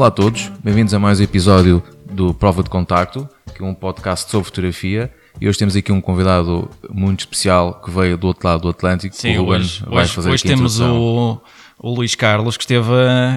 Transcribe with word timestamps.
Olá 0.00 0.08
a 0.08 0.10
todos, 0.10 0.50
bem-vindos 0.64 0.94
a 0.94 0.98
mais 0.98 1.20
um 1.20 1.22
episódio 1.22 1.82
do 2.10 2.32
Prova 2.32 2.62
de 2.62 2.70
Contacto, 2.70 3.28
que 3.54 3.62
é 3.62 3.66
um 3.66 3.74
podcast 3.74 4.30
sobre 4.30 4.46
fotografia. 4.46 5.12
E 5.38 5.46
hoje 5.46 5.58
temos 5.58 5.76
aqui 5.76 5.92
um 5.92 6.00
convidado 6.00 6.70
muito 6.88 7.20
especial 7.20 7.82
que 7.84 7.90
veio 7.90 8.16
do 8.16 8.28
outro 8.28 8.48
lado 8.48 8.62
do 8.62 8.70
Atlântico. 8.70 9.14
Sim, 9.14 9.36
o 9.36 9.40
Ruben 9.42 9.60
hoje, 9.60 9.84
vai 9.86 10.04
hoje, 10.04 10.12
fazer 10.14 10.30
hoje 10.30 10.42
temos 10.42 10.80
o, 10.80 11.38
o 11.82 11.94
Luís 11.94 12.14
Carlos, 12.14 12.58
que 12.58 12.64
esteve 12.64 12.92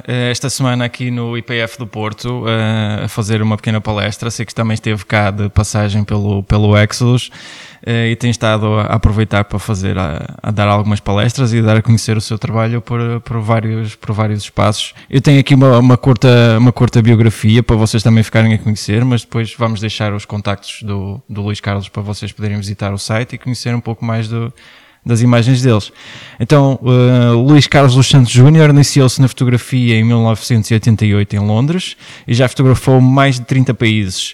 eh, 0.05 0.29
esta 0.29 0.49
semana 0.49 0.83
aqui 0.83 1.09
no 1.09 1.37
IPF 1.37 1.77
do 1.79 1.87
Porto 1.87 2.43
eh, 2.45 3.05
a 3.05 3.07
fazer 3.07 3.41
uma 3.41 3.55
pequena 3.55 3.79
palestra. 3.79 4.29
Sei 4.29 4.45
que 4.45 4.53
também 4.53 4.73
esteve 4.73 5.05
cá 5.05 5.31
de 5.31 5.47
passagem 5.49 6.03
pelo, 6.03 6.43
pelo 6.43 6.77
Exodus 6.77 7.31
eh, 7.85 8.09
e 8.09 8.15
tem 8.17 8.29
estado 8.29 8.67
a 8.79 8.83
aproveitar 8.95 9.45
para 9.45 9.57
fazer, 9.57 9.97
a, 9.97 10.35
a 10.43 10.51
dar 10.51 10.67
algumas 10.67 10.99
palestras 10.99 11.53
e 11.53 11.61
dar 11.61 11.77
a 11.77 11.81
conhecer 11.81 12.17
o 12.17 12.21
seu 12.21 12.37
trabalho 12.37 12.81
por, 12.81 13.21
por, 13.21 13.39
vários, 13.39 13.95
por 13.95 14.11
vários 14.11 14.43
espaços. 14.43 14.93
Eu 15.09 15.21
tenho 15.21 15.39
aqui 15.39 15.55
uma, 15.55 15.79
uma, 15.79 15.97
curta, 15.97 16.57
uma 16.57 16.73
curta 16.73 17.01
biografia 17.01 17.63
para 17.63 17.77
vocês 17.77 18.03
também 18.03 18.23
ficarem 18.23 18.53
a 18.53 18.57
conhecer, 18.57 19.05
mas 19.05 19.21
depois 19.21 19.55
vamos 19.57 19.79
deixar 19.79 20.13
os 20.13 20.25
contactos 20.25 20.83
do, 20.83 21.21
do 21.29 21.43
Luís 21.43 21.61
Carlos 21.61 21.87
para 21.87 22.01
vocês 22.01 22.33
poderem 22.33 22.57
visitar 22.57 22.93
o 22.93 22.97
site 22.97 23.35
e 23.35 23.37
conhecer 23.37 23.73
um 23.73 23.79
pouco 23.79 24.03
mais 24.03 24.27
do, 24.27 24.53
das 25.05 25.21
imagens 25.21 25.61
deles. 25.61 25.91
Então, 26.39 26.79
uh, 26.81 27.37
Luís 27.37 27.67
Carlos 27.67 27.95
dos 27.95 28.07
Santos 28.07 28.31
Júnior 28.31 28.69
iniciou-se 28.69 29.21
na 29.21 29.27
fotografia 29.27 29.95
em 29.95 30.03
1988 30.03 31.35
em 31.35 31.39
Londres 31.39 31.97
e 32.27 32.33
já 32.33 32.47
fotografou 32.47 33.01
mais 33.01 33.35
de 33.35 33.45
30 33.45 33.73
países. 33.73 34.33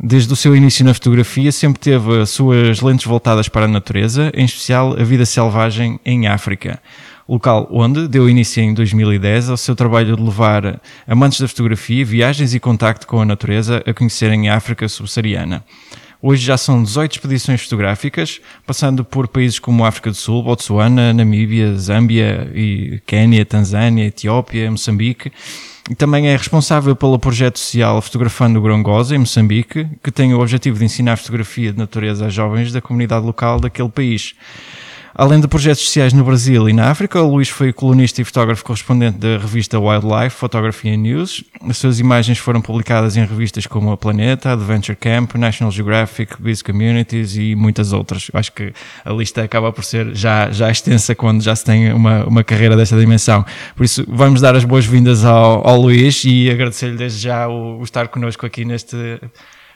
Desde 0.00 0.32
o 0.32 0.36
seu 0.36 0.54
início 0.54 0.84
na 0.84 0.94
fotografia, 0.94 1.50
sempre 1.50 1.80
teve 1.80 2.20
as 2.20 2.30
suas 2.30 2.80
lentes 2.80 3.04
voltadas 3.04 3.48
para 3.48 3.64
a 3.64 3.68
natureza, 3.68 4.30
em 4.32 4.44
especial 4.44 4.92
a 4.92 5.02
vida 5.02 5.26
selvagem 5.26 5.98
em 6.04 6.28
África. 6.28 6.80
Local 7.28 7.68
onde 7.70 8.06
deu 8.08 8.30
início 8.30 8.62
em 8.62 8.72
2010 8.72 9.50
ao 9.50 9.56
seu 9.56 9.74
trabalho 9.74 10.16
de 10.16 10.22
levar 10.22 10.80
amantes 11.06 11.40
da 11.40 11.48
fotografia, 11.48 12.04
viagens 12.04 12.54
e 12.54 12.60
contacto 12.60 13.06
com 13.06 13.20
a 13.20 13.24
natureza 13.24 13.82
a 13.84 13.92
conhecerem 13.92 14.48
a 14.48 14.56
África 14.56 14.88
subsaariana. 14.88 15.64
Hoje 16.20 16.44
já 16.44 16.56
são 16.56 16.82
18 16.82 17.12
expedições 17.12 17.62
fotográficas, 17.62 18.40
passando 18.66 19.04
por 19.04 19.28
países 19.28 19.60
como 19.60 19.84
África 19.84 20.10
do 20.10 20.16
Sul, 20.16 20.42
Botsuana, 20.42 21.12
Namíbia, 21.12 21.76
Zâmbia, 21.76 22.50
e 22.52 23.00
Quénia, 23.06 23.46
Tanzânia, 23.46 24.04
Etiópia, 24.04 24.68
Moçambique. 24.68 25.30
E 25.88 25.94
também 25.94 26.26
é 26.28 26.36
responsável 26.36 26.94
pelo 26.96 27.18
projeto 27.20 27.58
social 27.58 28.02
Fotografando 28.02 28.58
o 28.58 28.62
Grongosa, 28.62 29.14
em 29.14 29.18
Moçambique, 29.18 29.86
que 30.02 30.10
tem 30.10 30.34
o 30.34 30.40
objetivo 30.40 30.78
de 30.78 30.84
ensinar 30.84 31.16
fotografia 31.16 31.72
de 31.72 31.78
natureza 31.78 32.26
a 32.26 32.28
jovens 32.28 32.72
da 32.72 32.80
comunidade 32.80 33.24
local 33.24 33.60
daquele 33.60 33.88
país. 33.88 34.34
Além 35.18 35.40
de 35.40 35.48
projetos 35.48 35.82
sociais 35.82 36.12
no 36.12 36.22
Brasil 36.22 36.68
e 36.68 36.72
na 36.72 36.92
África, 36.92 37.20
Luís 37.20 37.48
foi 37.48 37.72
colunista 37.72 38.22
e 38.22 38.24
fotógrafo 38.24 38.64
correspondente 38.64 39.18
da 39.18 39.36
revista 39.36 39.76
Wildlife 39.76 40.36
Photography 40.36 40.96
News. 40.96 41.42
As 41.68 41.76
suas 41.76 41.98
imagens 41.98 42.38
foram 42.38 42.60
publicadas 42.60 43.16
em 43.16 43.24
revistas 43.24 43.66
como 43.66 43.90
a 43.90 43.96
Planeta, 43.96 44.52
Adventure 44.52 44.94
Camp, 44.94 45.34
National 45.34 45.72
Geographic, 45.72 46.40
Biz 46.40 46.62
Communities 46.62 47.34
e 47.34 47.56
muitas 47.56 47.92
outras. 47.92 48.30
Eu 48.32 48.38
acho 48.38 48.52
que 48.52 48.72
a 49.04 49.10
lista 49.12 49.42
acaba 49.42 49.72
por 49.72 49.82
ser 49.82 50.14
já, 50.14 50.52
já 50.52 50.70
extensa 50.70 51.16
quando 51.16 51.42
já 51.42 51.56
se 51.56 51.64
tem 51.64 51.92
uma, 51.92 52.24
uma 52.24 52.44
carreira 52.44 52.76
desta 52.76 52.96
dimensão. 52.96 53.44
Por 53.74 53.82
isso, 53.82 54.04
vamos 54.06 54.40
dar 54.40 54.54
as 54.54 54.62
boas-vindas 54.62 55.24
ao, 55.24 55.66
ao 55.66 55.80
Luís 55.80 56.22
e 56.24 56.48
agradecer-lhe 56.48 56.96
desde 56.96 57.18
já 57.18 57.48
o, 57.48 57.80
o 57.80 57.82
estar 57.82 58.06
connosco 58.06 58.46
aqui 58.46 58.64
neste, 58.64 58.96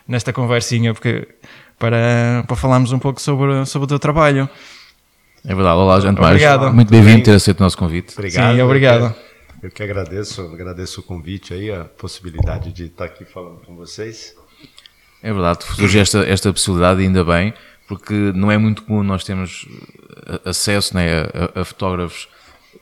nesta 0.06 0.32
conversinha, 0.32 0.94
porque 0.94 1.26
para, 1.80 2.44
para 2.46 2.54
falarmos 2.54 2.92
um 2.92 2.98
pouco 3.00 3.20
sobre, 3.20 3.66
sobre 3.66 3.86
o 3.86 3.88
teu 3.88 3.98
trabalho. 3.98 4.48
É 5.44 5.54
verdade, 5.54 5.76
olá, 5.76 5.98
gente 6.00 6.20
Obrigado. 6.20 6.72
Muito 6.72 6.88
bem-vindo 6.88 7.24
ter 7.24 7.32
aceito 7.32 7.60
o 7.60 7.62
nosso 7.64 7.76
convite. 7.76 8.12
Obrigado. 8.16 8.54
Sim, 8.54 8.62
obrigado. 8.62 9.04
Eu 9.04 9.10
que, 9.10 9.66
eu 9.66 9.70
que 9.70 9.82
agradeço, 9.82 10.42
agradeço 10.42 11.00
o 11.00 11.02
convite 11.02 11.52
aí, 11.52 11.70
a 11.70 11.84
possibilidade 11.84 12.72
de 12.72 12.84
estar 12.84 13.06
aqui 13.06 13.24
falando 13.24 13.60
com 13.66 13.74
vocês. 13.74 14.36
É 15.20 15.32
verdade, 15.32 15.64
surge 15.64 15.98
esta, 15.98 16.20
esta 16.20 16.52
possibilidade, 16.52 17.02
ainda 17.02 17.24
bem, 17.24 17.52
porque 17.88 18.14
não 18.34 18.52
é 18.52 18.58
muito 18.58 18.82
comum 18.82 19.02
nós 19.02 19.24
termos 19.24 19.66
eh, 20.26 20.50
acesso 20.50 20.94
né, 20.94 21.22
a, 21.54 21.60
a 21.60 21.64
fotógrafos, 21.64 22.28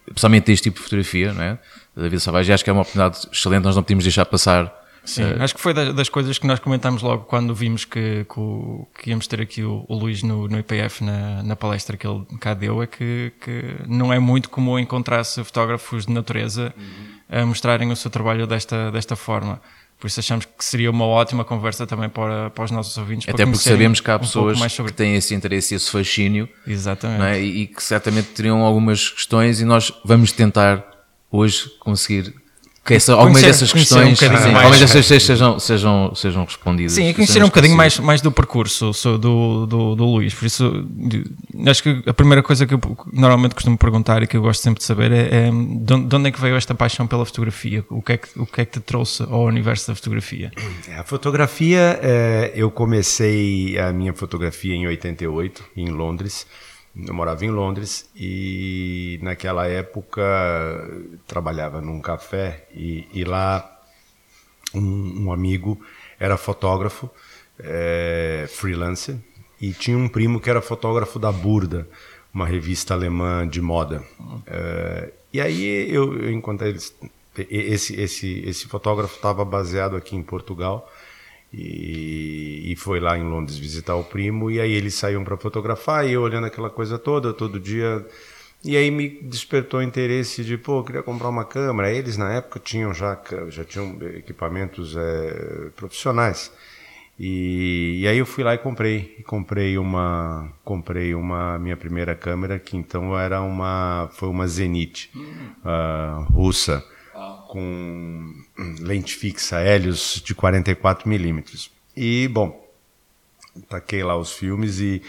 especialmente 0.06 0.50
a 0.50 0.54
este 0.54 0.64
tipo 0.64 0.76
de 0.76 0.82
fotografia, 0.82 1.32
não 1.32 1.42
é? 1.42 1.58
da 1.96 2.08
vida 2.08 2.20
selvagem. 2.20 2.54
Acho 2.54 2.64
que 2.64 2.70
é 2.70 2.72
uma 2.72 2.82
oportunidade 2.82 3.26
excelente, 3.32 3.64
nós 3.64 3.76
não 3.76 3.82
podemos 3.82 4.04
deixar 4.04 4.24
passar. 4.26 4.79
Sim, 5.04 5.22
acho 5.40 5.54
que 5.54 5.60
foi 5.60 5.72
das, 5.72 5.94
das, 5.94 6.08
coisas 6.08 6.38
que 6.38 6.46
nós 6.46 6.58
comentámos 6.58 7.02
logo 7.02 7.24
quando 7.24 7.54
vimos 7.54 7.84
que, 7.84 8.24
que, 8.24 8.38
o, 8.38 8.86
que 8.98 9.10
íamos 9.10 9.26
ter 9.26 9.40
aqui 9.40 9.62
o, 9.62 9.84
o 9.88 9.94
Luís 9.94 10.22
no, 10.22 10.46
no 10.46 10.58
IPF 10.58 11.02
na, 11.02 11.42
na, 11.42 11.56
palestra 11.56 11.96
que 11.96 12.06
ele 12.06 12.24
cá 12.38 12.54
deu, 12.54 12.82
é 12.82 12.86
que, 12.86 13.32
que 13.40 13.76
não 13.86 14.12
é 14.12 14.18
muito 14.18 14.50
comum 14.50 14.78
encontrar-se 14.78 15.42
fotógrafos 15.42 16.06
de 16.06 16.12
natureza 16.12 16.74
a 17.28 17.44
mostrarem 17.46 17.90
o 17.90 17.96
seu 17.96 18.10
trabalho 18.10 18.46
desta, 18.46 18.90
desta 18.90 19.16
forma. 19.16 19.60
Por 19.98 20.06
isso 20.06 20.18
achamos 20.18 20.46
que 20.46 20.64
seria 20.64 20.90
uma 20.90 21.04
ótima 21.04 21.44
conversa 21.44 21.86
também 21.86 22.08
para, 22.08 22.48
para 22.50 22.64
os 22.64 22.70
nossos 22.70 22.96
ouvintes. 22.96 23.28
Até 23.28 23.44
porque 23.44 23.58
sabemos 23.58 24.00
que 24.00 24.10
há 24.10 24.16
um 24.16 24.20
pessoas 24.20 24.72
sobre... 24.72 24.92
que 24.92 24.96
têm 24.96 25.14
esse 25.14 25.34
interesse 25.34 25.74
e 25.74 25.76
esse 25.76 25.90
fascínio. 25.90 26.48
Exatamente. 26.66 27.22
É? 27.22 27.42
E, 27.42 27.62
e 27.62 27.66
que 27.66 27.82
certamente 27.82 28.28
teriam 28.28 28.62
algumas 28.62 29.10
questões 29.10 29.60
e 29.60 29.64
nós 29.64 29.92
vamos 30.02 30.32
tentar 30.32 30.82
hoje 31.30 31.68
conseguir 31.78 32.34
que 32.90 32.94
essa, 32.96 33.12
algumas 33.14 33.42
dessas 33.42 33.72
questões, 33.72 34.12
um 34.12 34.16
sim, 34.16 34.28
mais, 34.28 34.46
algumas 34.56 34.80
dessas 34.80 35.06
sejam, 35.06 35.58
sejam, 35.60 36.12
sejam 36.14 36.44
respondidas. 36.44 36.92
Sim, 36.92 37.08
e 37.08 37.14
conhecer 37.14 37.40
um 37.42 37.46
bocadinho 37.46 37.76
mais, 37.76 37.98
mais 38.00 38.20
do 38.20 38.32
percurso 38.32 38.90
do, 39.18 39.66
do, 39.66 39.94
do 39.94 40.04
Luís. 40.04 40.34
Por 40.34 40.46
isso, 40.46 40.86
acho 41.68 41.82
que 41.82 42.02
a 42.06 42.12
primeira 42.12 42.42
coisa 42.42 42.66
que 42.66 42.74
eu 42.74 42.80
normalmente 43.12 43.54
costumo 43.54 43.78
perguntar 43.78 44.22
e 44.22 44.26
que 44.26 44.36
eu 44.36 44.42
gosto 44.42 44.60
sempre 44.60 44.78
de 44.78 44.84
saber 44.84 45.12
é, 45.12 45.46
é 45.46 45.50
de 45.50 46.16
onde 46.16 46.28
é 46.28 46.32
que 46.32 46.40
veio 46.40 46.56
esta 46.56 46.74
paixão 46.74 47.06
pela 47.06 47.24
fotografia? 47.24 47.84
O 47.88 48.02
que 48.02 48.12
é 48.12 48.16
que, 48.16 48.28
o 48.36 48.46
que, 48.46 48.60
é 48.60 48.64
que 48.64 48.72
te 48.72 48.80
trouxe 48.80 49.22
ao 49.22 49.44
universo 49.44 49.88
da 49.88 49.94
fotografia? 49.94 50.50
A 50.98 51.04
fotografia, 51.04 51.98
é, 52.02 52.52
eu 52.54 52.70
comecei 52.70 53.78
a 53.78 53.92
minha 53.92 54.12
fotografia 54.12 54.74
em 54.74 54.86
88, 54.86 55.64
em 55.76 55.90
Londres. 55.90 56.46
Eu 56.96 57.14
morava 57.14 57.44
em 57.44 57.50
Londres 57.50 58.10
e 58.16 59.18
naquela 59.22 59.66
época 59.66 60.22
trabalhava 61.26 61.80
num 61.80 62.00
café 62.00 62.66
e, 62.74 63.06
e 63.12 63.24
lá 63.24 63.80
um, 64.74 65.26
um, 65.26 65.32
amigo 65.32 65.80
era 66.18 66.36
fotógrafo, 66.36 67.08
é, 67.58 68.46
freelancer, 68.48 69.16
e 69.60 69.72
tinha 69.72 69.96
um 69.96 70.08
primo 70.08 70.40
que 70.40 70.50
era 70.50 70.60
fotógrafo 70.60 71.18
da 71.18 71.30
Burda, 71.30 71.88
uma 72.34 72.46
revista 72.46 72.94
alemã 72.94 73.46
de 73.46 73.60
moda. 73.60 74.02
É, 74.46 75.12
e 75.32 75.40
aí 75.40 75.94
eu, 75.94 76.18
eu 76.18 76.30
encontrei 76.32 76.76
esse, 77.48 78.00
esse, 78.00 78.40
esse 78.40 78.66
fotógrafo 78.66 79.14
estava 79.14 79.44
baseado 79.44 79.96
aqui 79.96 80.16
em 80.16 80.22
Portugal 80.22 80.90
e, 81.52 82.72
e, 82.72 82.76
foi 82.76 83.00
lá 83.00 83.18
em 83.18 83.24
Londres 83.24 83.58
visitar 83.58 83.96
o 83.96 84.04
primo 84.04 84.50
e 84.50 84.60
aí 84.60 84.72
eles 84.72 84.94
saíam 84.94 85.24
para 85.24 85.36
fotografar 85.36 86.06
e 86.06 86.12
eu 86.12 86.22
olhando 86.22 86.46
aquela 86.46 86.70
coisa 86.70 86.96
toda 86.98 87.32
todo 87.32 87.58
dia 87.58 88.06
e 88.62 88.76
aí 88.76 88.90
me 88.90 89.08
despertou 89.08 89.80
o 89.80 89.82
interesse 89.82 90.44
de 90.44 90.58
pô 90.58 90.78
eu 90.78 90.84
queria 90.84 91.02
comprar 91.02 91.28
uma 91.28 91.44
câmera. 91.44 91.90
Eles 91.90 92.16
na 92.16 92.32
época 92.34 92.60
tinham 92.60 92.92
já 92.92 93.18
já 93.48 93.64
tinham 93.64 93.96
equipamentos 94.16 94.96
é, 94.96 95.70
profissionais. 95.74 96.52
E, 97.18 98.00
e, 98.00 98.08
aí 98.08 98.18
eu 98.18 98.26
fui 98.26 98.44
lá 98.44 98.54
e 98.54 98.58
comprei 98.58 99.22
comprei 99.26 99.76
uma 99.78 100.52
comprei 100.64 101.14
uma 101.14 101.58
minha 101.58 101.76
primeira 101.76 102.14
câmera 102.14 102.58
que 102.58 102.76
então 102.76 103.18
era 103.18 103.42
uma 103.42 104.08
foi 104.12 104.28
uma 104.28 104.46
Zenit 104.46 105.10
uh, 105.16 106.22
russa 106.32 106.84
com 107.50 108.32
lente 108.78 109.16
fixa 109.16 109.60
Helios 109.60 110.22
de 110.24 110.36
44 110.36 111.08
milímetros. 111.08 111.68
E, 111.96 112.28
bom, 112.28 112.64
taquei 113.68 114.04
lá 114.04 114.16
os 114.16 114.32
filmes 114.32 114.78
e, 114.78 115.02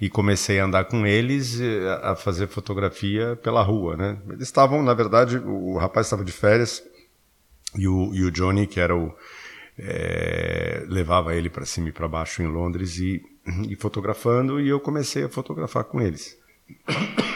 e 0.00 0.08
comecei 0.08 0.60
a 0.60 0.64
andar 0.64 0.84
com 0.84 1.04
eles, 1.04 1.60
a 2.02 2.14
fazer 2.14 2.46
fotografia 2.46 3.34
pela 3.42 3.62
rua, 3.62 3.96
né? 3.96 4.16
Eles 4.28 4.42
estavam, 4.42 4.80
na 4.80 4.94
verdade, 4.94 5.38
o 5.38 5.76
rapaz 5.76 6.06
estava 6.06 6.24
de 6.24 6.30
férias 6.30 6.84
e 7.74 7.88
o, 7.88 8.14
e 8.14 8.22
o 8.22 8.30
Johnny, 8.30 8.66
que 8.66 8.78
era 8.78 8.96
o... 8.96 9.12
É, 9.80 10.84
levava 10.88 11.34
ele 11.34 11.48
para 11.50 11.64
cima 11.64 11.88
e 11.88 11.92
para 11.92 12.08
baixo 12.08 12.42
em 12.42 12.46
Londres 12.46 12.98
e, 12.98 13.20
e 13.68 13.74
fotografando, 13.74 14.60
e 14.60 14.68
eu 14.68 14.78
comecei 14.78 15.24
a 15.24 15.28
fotografar 15.28 15.84
com 15.84 16.00
eles. 16.00 16.38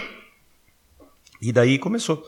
E 1.44 1.50
daí 1.50 1.76
começou 1.76 2.24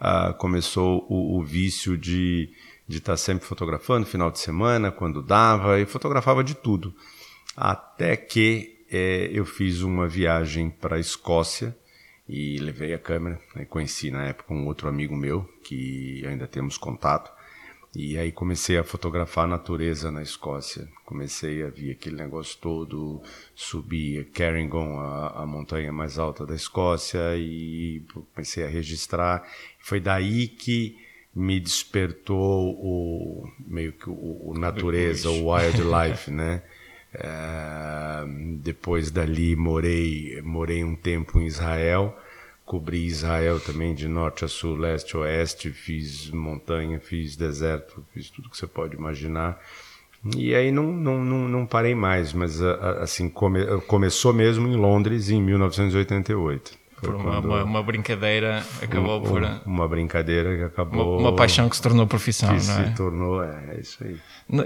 uh, 0.00 0.34
começou 0.34 1.06
o, 1.08 1.38
o, 1.38 1.42
vício 1.42 1.96
de 1.96 2.50
de 2.90 2.98
estar 2.98 3.12
tá 3.12 3.16
sempre 3.16 3.46
fotografando, 3.46 4.04
final 4.04 4.32
de 4.32 4.40
semana, 4.40 4.90
quando 4.90 5.22
dava, 5.22 5.78
e 5.78 5.86
fotografava 5.86 6.42
de 6.42 6.56
tudo. 6.56 6.92
Até 7.56 8.16
que 8.16 8.84
é, 8.90 9.30
eu 9.32 9.44
fiz 9.46 9.82
uma 9.82 10.08
viagem 10.08 10.68
para 10.68 10.96
a 10.96 10.98
Escócia 10.98 11.76
e 12.28 12.58
levei 12.58 12.92
a 12.92 12.98
câmera. 12.98 13.40
Né, 13.54 13.64
conheci 13.64 14.10
na 14.10 14.24
época 14.24 14.52
um 14.52 14.66
outro 14.66 14.88
amigo 14.88 15.14
meu, 15.14 15.48
que 15.62 16.26
ainda 16.26 16.48
temos 16.48 16.76
contato, 16.76 17.30
e 17.94 18.16
aí 18.16 18.30
comecei 18.30 18.78
a 18.78 18.84
fotografar 18.84 19.44
a 19.44 19.48
natureza 19.48 20.10
na 20.10 20.22
Escócia. 20.22 20.88
Comecei 21.04 21.62
a 21.64 21.68
ver 21.68 21.92
aquele 21.92 22.16
negócio 22.16 22.56
todo, 22.60 23.20
subir 23.54 24.26
Cairngorm, 24.32 24.98
a, 24.98 25.42
a 25.42 25.46
montanha 25.46 25.92
mais 25.92 26.18
alta 26.18 26.46
da 26.46 26.54
Escócia, 26.54 27.36
e 27.36 28.02
comecei 28.32 28.64
a 28.64 28.68
registrar. 28.68 29.44
Foi 29.80 29.98
daí 29.98 30.46
que 30.46 30.96
me 31.34 31.58
despertou 31.58 32.70
o 32.78 33.48
meio 33.66 33.92
que 33.92 34.08
o, 34.08 34.50
o 34.50 34.54
natureza, 34.56 35.28
o 35.30 35.50
wildlife, 35.50 36.30
né? 36.32 36.62
É, 37.12 38.24
depois 38.58 39.10
dali 39.10 39.56
morei 39.56 40.40
morei 40.42 40.84
um 40.84 40.94
tempo 40.94 41.40
em 41.40 41.46
Israel, 41.46 42.16
cobri 42.70 43.04
Israel 43.04 43.58
também 43.58 43.96
de 43.96 44.06
norte 44.06 44.44
a 44.44 44.48
sul, 44.48 44.76
leste 44.76 45.16
a 45.16 45.18
oeste, 45.18 45.72
fiz 45.72 46.30
montanha, 46.30 47.00
fiz 47.00 47.34
deserto, 47.34 48.06
fiz 48.14 48.30
tudo 48.30 48.48
que 48.48 48.56
você 48.56 48.64
pode 48.64 48.94
imaginar. 48.94 49.60
E 50.36 50.54
aí 50.54 50.70
não, 50.70 50.84
não, 50.92 51.24
não, 51.24 51.48
não 51.48 51.66
parei 51.66 51.96
mais, 51.96 52.32
mas 52.32 52.62
assim 52.62 53.28
come, 53.28 53.64
começou 53.88 54.32
mesmo 54.32 54.68
em 54.68 54.76
Londres 54.76 55.30
em 55.30 55.42
1988 55.42 56.78
por 57.00 57.14
uma, 57.14 57.38
uma, 57.38 57.64
uma, 57.64 57.82
brincadeira 57.82 58.62
acabou 58.82 59.20
um, 59.20 59.22
por 59.22 59.42
uma 59.64 59.88
brincadeira 59.88 60.56
que 60.56 60.64
acabou 60.64 61.18
uma, 61.18 61.30
uma, 61.30 61.36
paixão 61.36 61.68
que 61.68 61.76
se 61.76 61.82
tornou 61.82 62.06
profissão 62.06 62.56
que 62.56 62.66
não 62.66 62.78
é? 62.78 62.86
se 62.86 62.94
tornou 62.94 63.42
é, 63.42 63.64
é 63.70 63.80
isso 63.80 63.98
aí. 64.04 64.16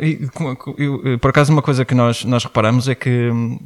E, 0.00 1.16
por 1.18 1.30
acaso 1.30 1.52
uma 1.52 1.62
coisa 1.62 1.84
que 1.84 1.94
nós 1.94 2.24
nós 2.24 2.44
reparamos 2.44 2.88
é 2.88 2.94
que 2.94 3.30
hum, 3.30 3.58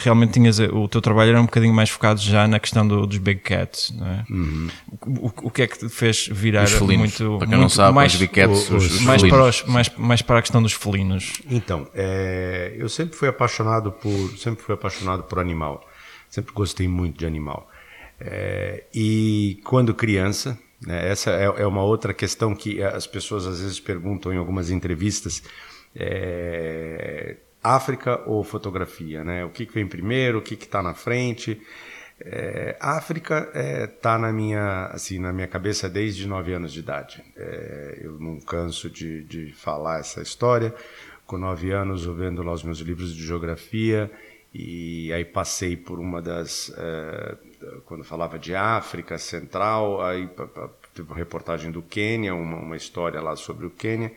realmente 0.00 0.32
tinhas 0.32 0.58
o 0.58 0.88
teu 0.88 1.00
trabalho 1.00 1.30
era 1.30 1.40
um 1.40 1.44
bocadinho 1.44 1.72
mais 1.72 1.88
focado 1.88 2.20
já 2.20 2.48
na 2.48 2.58
questão 2.58 2.86
do, 2.86 3.06
dos 3.06 3.18
big 3.18 3.40
cats 3.40 3.92
não 3.96 4.06
é? 4.06 4.24
Uhum. 4.28 4.68
o, 5.06 5.32
o, 5.44 5.50
que 5.50 5.62
é 5.62 5.66
que 5.66 5.78
te 5.78 5.88
fez 5.88 6.28
virar 6.30 6.66
felinos, 6.66 7.18
muito 7.18 7.38
para 7.38 7.46
quem 7.46 7.56
muito 7.56 7.60
não 7.60 7.68
sabe 7.68 7.94
mais, 7.94 8.12
os 8.12 8.18
big 8.18 8.32
cats 8.32 8.70
os, 8.70 8.92
os 8.92 9.00
mais 9.02 9.22
para 9.22 9.44
os, 9.44 9.64
mais 9.64 9.88
mais 9.96 10.22
para 10.22 10.38
a 10.38 10.42
questão 10.42 10.62
dos 10.62 10.72
felinos. 10.72 11.34
Então 11.48 11.86
é, 11.94 12.74
eu 12.76 12.88
sempre 12.88 13.16
fui 13.16 13.28
apaixonado 13.28 13.92
por 13.92 14.36
sempre 14.36 14.62
fui 14.62 14.74
apaixonado 14.74 15.22
por 15.22 15.38
animal. 15.38 15.86
Sempre 16.28 16.52
gostei 16.52 16.88
muito 16.88 17.18
de 17.18 17.24
animal 17.24 17.68
é, 18.20 18.84
e 18.94 19.60
quando 19.64 19.94
criança, 19.94 20.58
né, 20.80 21.08
essa 21.10 21.30
é, 21.30 21.44
é, 21.44 21.66
uma 21.66 21.82
outra 21.82 22.14
questão 22.14 22.54
que 22.54 22.82
as 22.82 23.06
pessoas 23.06 23.46
às 23.46 23.60
vezes 23.60 23.80
perguntam 23.80 24.32
em 24.32 24.38
algumas 24.38 24.70
entrevistas: 24.70 25.42
é, 25.94 27.36
África 27.62 28.22
ou 28.26 28.42
fotografia? 28.42 29.22
Né? 29.22 29.44
O 29.44 29.50
que, 29.50 29.66
que 29.66 29.74
vem 29.74 29.86
primeiro? 29.86 30.38
O 30.38 30.42
que 30.42 30.54
está 30.54 30.82
na 30.82 30.94
frente? 30.94 31.60
É, 32.18 32.76
África 32.80 33.50
está 33.84 34.14
é, 34.14 34.18
na 34.18 34.32
minha 34.32 34.86
assim 34.86 35.18
na 35.18 35.34
minha 35.34 35.46
cabeça 35.46 35.86
desde 35.86 36.26
nove 36.26 36.54
anos 36.54 36.72
de 36.72 36.80
idade. 36.80 37.22
É, 37.36 38.00
eu 38.02 38.18
não 38.18 38.40
canso 38.40 38.88
de, 38.88 39.22
de 39.24 39.52
falar 39.52 40.00
essa 40.00 40.22
história. 40.22 40.74
Com 41.26 41.36
nove 41.36 41.72
anos, 41.72 42.06
eu 42.06 42.14
vendo 42.14 42.42
lá 42.42 42.52
os 42.52 42.62
meus 42.62 42.78
livros 42.78 43.14
de 43.14 43.26
geografia 43.26 44.10
e 44.54 45.12
aí 45.12 45.24
passei 45.24 45.76
por 45.76 45.98
uma 45.98 46.22
das 46.22 46.68
uh, 46.70 47.36
quando 47.84 48.04
falava 48.04 48.38
de 48.38 48.54
África 48.54 49.18
Central, 49.18 50.02
aí 50.02 50.28
teve 50.94 51.08
uma 51.08 51.16
reportagem 51.16 51.70
do 51.70 51.82
Quênia, 51.82 52.34
uma, 52.34 52.58
uma 52.58 52.76
história 52.76 53.20
lá 53.20 53.36
sobre 53.36 53.66
o 53.66 53.70
Quênia, 53.70 54.12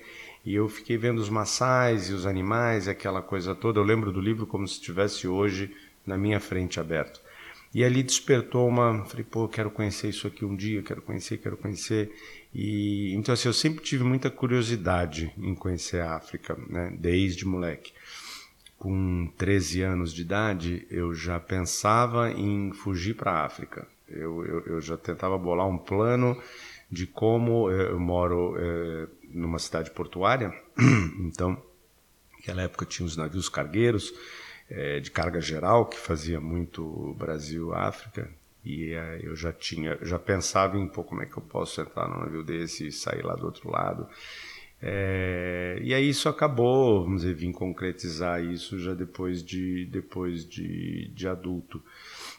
e 0.45 0.55
eu 0.55 0.67
fiquei 0.69 0.97
vendo 0.97 1.19
os 1.19 1.29
maçais 1.29 2.09
e 2.09 2.13
os 2.13 2.25
animais, 2.25 2.87
aquela 2.87 3.21
coisa 3.21 3.53
toda. 3.53 3.79
Eu 3.79 3.83
lembro 3.83 4.11
do 4.11 4.21
livro 4.21 4.47
como 4.47 4.67
se 4.67 4.75
estivesse 4.75 5.27
hoje 5.27 5.73
na 6.05 6.17
minha 6.17 6.39
frente 6.39 6.79
aberto. 6.79 7.21
E 7.73 7.83
ali 7.83 8.01
despertou 8.01 8.67
uma, 8.67 9.05
falei, 9.05 9.23
pô, 9.23 9.47
quero 9.47 9.69
conhecer 9.69 10.09
isso 10.09 10.25
aqui 10.25 10.43
um 10.43 10.55
dia, 10.55 10.81
quero 10.81 11.01
conhecer, 11.01 11.37
quero 11.37 11.55
conhecer. 11.55 12.11
E 12.53 13.13
então 13.13 13.33
assim, 13.33 13.47
eu 13.47 13.53
sempre 13.53 13.83
tive 13.83 14.03
muita 14.03 14.31
curiosidade 14.31 15.31
em 15.37 15.53
conhecer 15.53 16.01
a 16.01 16.15
África, 16.15 16.57
né, 16.67 16.91
desde 16.97 17.45
moleque 17.45 17.93
com 18.79 19.29
13 19.37 19.81
anos 19.81 20.13
de 20.13 20.21
idade, 20.21 20.87
eu 20.89 21.13
já 21.13 21.37
pensava 21.39 22.31
em 22.31 22.71
fugir 22.71 23.13
para 23.13 23.31
a 23.31 23.45
África. 23.45 23.85
Eu, 24.07 24.45
eu, 24.45 24.65
eu, 24.65 24.81
já 24.81 24.97
tentava 24.97 25.37
bolar 25.37 25.67
um 25.67 25.77
plano 25.77 26.41
de 26.89 27.05
como 27.05 27.69
eh, 27.69 27.91
eu 27.91 27.99
moro 27.99 28.55
é, 28.57 29.07
numa 29.31 29.59
cidade 29.59 29.91
portuária, 29.91 30.51
então 31.19 31.61
naquela 32.33 32.63
época 32.63 32.85
tinha 32.85 33.05
os 33.05 33.15
navios 33.15 33.49
cargueiros 33.49 34.11
é, 34.69 34.99
de 34.99 35.11
carga 35.11 35.39
geral 35.39 35.85
que 35.85 35.99
fazia 35.99 36.39
muito 36.39 37.13
Brasil-África 37.19 38.31
e 38.63 38.93
é, 38.93 39.19
eu 39.21 39.35
já 39.35 39.51
tinha, 39.51 39.97
já 40.01 40.17
pensava 40.17 40.77
em 40.77 40.87
pô, 40.87 41.03
como 41.03 41.21
é 41.21 41.25
que 41.25 41.37
eu 41.37 41.43
posso 41.43 41.81
entrar 41.81 42.07
num 42.07 42.19
navio 42.19 42.43
desse 42.43 42.87
e 42.87 42.91
sair 42.91 43.23
lá 43.23 43.35
do 43.35 43.45
outro 43.45 43.69
lado. 43.69 44.07
É, 44.81 45.79
e 45.83 45.93
aí 45.93 46.07
isso 46.09 46.29
acabou, 46.29 47.03
vamos 47.03 47.21
dizer, 47.21 47.35
vim 47.35 47.51
concretizar 47.51 48.43
isso 48.43 48.79
já 48.79 48.93
depois 48.93 49.43
de, 49.43 49.85
depois 49.85 50.47
de, 50.47 51.09
de 51.09 51.27
adulto. 51.27 51.83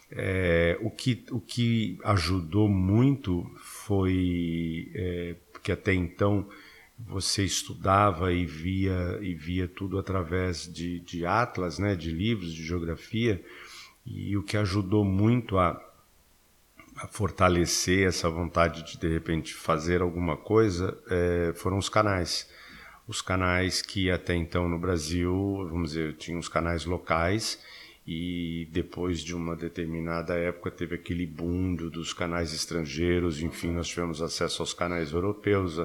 É, 0.09 0.77
o, 0.81 0.89
que, 0.89 1.23
o 1.31 1.39
que 1.39 1.99
ajudou 2.03 2.67
muito 2.67 3.49
foi 3.57 4.91
é, 4.95 5.35
porque 5.51 5.71
até 5.71 5.93
então 5.93 6.47
você 6.97 7.43
estudava 7.43 8.33
e 8.33 8.45
via 8.45 9.19
e 9.21 9.33
via 9.33 9.67
tudo 9.67 9.97
através 9.97 10.71
de, 10.71 10.99
de 10.99 11.25
atlas, 11.25 11.79
né, 11.79 11.95
de 11.95 12.11
livros 12.11 12.53
de 12.53 12.63
geografia, 12.63 13.43
e 14.05 14.35
o 14.35 14.43
que 14.43 14.57
ajudou 14.57 15.05
muito 15.05 15.57
a 15.57 15.81
fortalecer 17.09 18.07
essa 18.07 18.29
vontade 18.29 18.83
de 18.83 18.97
de 18.97 19.07
repente 19.07 19.53
fazer 19.53 20.01
alguma 20.01 20.37
coisa 20.37 20.97
é, 21.09 21.53
foram 21.55 21.77
os 21.77 21.89
canais. 21.89 22.49
Os 23.07 23.21
canais 23.21 23.81
que 23.81 24.11
até 24.11 24.35
então 24.35 24.69
no 24.69 24.79
Brasil, 24.79 25.67
vamos 25.69 25.91
dizer, 25.91 26.15
tinha 26.15 26.37
os 26.37 26.47
canais 26.47 26.85
locais 26.85 27.59
e 28.05 28.67
depois 28.71 29.21
de 29.21 29.35
uma 29.35 29.55
determinada 29.55 30.33
época 30.35 30.71
teve 30.71 30.95
aquele 30.95 31.25
boom 31.25 31.75
dos 31.75 32.13
canais 32.13 32.53
estrangeiros, 32.53 33.41
enfim, 33.41 33.71
nós 33.71 33.87
tivemos 33.87 34.21
acesso 34.21 34.61
aos 34.61 34.73
canais 34.73 35.11
europeus, 35.11 35.79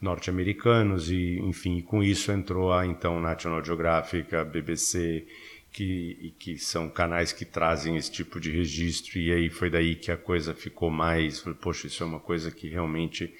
norte-americanos 0.00 1.10
e, 1.10 1.38
enfim, 1.40 1.80
com 1.80 2.02
isso 2.02 2.30
entrou 2.30 2.72
a 2.72 2.86
então 2.86 3.20
National 3.20 3.64
Geographic, 3.64 4.34
a 4.34 4.44
BBC 4.44 5.26
que, 5.76 6.32
que 6.38 6.58
são 6.58 6.88
canais 6.88 7.34
que 7.34 7.44
trazem 7.44 7.98
esse 7.98 8.10
tipo 8.10 8.40
de 8.40 8.50
registro, 8.50 9.18
e 9.18 9.30
aí 9.30 9.50
foi 9.50 9.68
daí 9.68 9.94
que 9.94 10.10
a 10.10 10.16
coisa 10.16 10.54
ficou 10.54 10.90
mais, 10.90 11.44
poxa, 11.60 11.86
isso 11.86 12.02
é 12.02 12.06
uma 12.06 12.18
coisa 12.18 12.50
que 12.50 12.66
realmente 12.66 13.30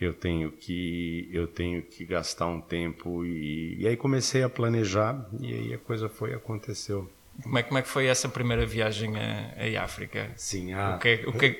eu 0.00 0.14
tenho 0.14 0.50
que 0.50 1.28
eu 1.30 1.46
tenho 1.46 1.82
que 1.82 2.06
gastar 2.06 2.46
um 2.46 2.62
tempo 2.62 3.26
e, 3.26 3.76
e 3.78 3.86
aí 3.86 3.94
comecei 3.94 4.42
a 4.42 4.48
planejar 4.48 5.28
e 5.38 5.52
aí 5.52 5.74
a 5.74 5.78
coisa 5.78 6.08
foi 6.08 6.32
aconteceu 6.32 7.10
como 7.42 7.58
é, 7.58 7.62
como 7.62 7.78
é 7.78 7.82
que 7.82 7.88
foi 7.88 8.06
essa 8.06 8.28
primeira 8.28 8.66
viagem 8.66 9.14
a, 9.16 9.80
a 9.80 9.84
África? 9.84 10.30
Sim, 10.36 10.72
a, 10.72 10.96
o, 10.96 10.98
que, 10.98 11.24
o, 11.26 11.32
que, 11.32 11.50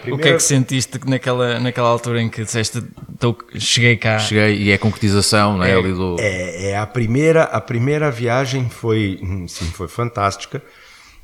primeira... 0.00 0.14
o 0.14 0.18
que 0.18 0.28
é 0.28 0.32
que 0.32 0.42
sentiste 0.42 0.98
naquela, 1.06 1.60
naquela 1.60 1.88
altura 1.88 2.20
em 2.22 2.28
que 2.28 2.42
disseste 2.42 2.82
tô, 3.18 3.36
cheguei 3.58 3.96
cá? 3.96 4.18
Cheguei 4.18 4.56
e 4.56 4.70
é 4.70 4.78
concretização, 4.78 5.58
não 5.58 5.64
é? 5.64 5.72
É, 5.72 5.82
do... 5.82 6.16
é, 6.18 6.70
é, 6.70 6.76
a, 6.76 6.86
primeira, 6.86 7.44
a 7.44 7.60
primeira 7.60 8.10
viagem 8.10 8.68
foi, 8.68 9.20
hum, 9.22 9.46
sim, 9.46 9.66
foi 9.66 9.88
fantástica. 9.88 10.62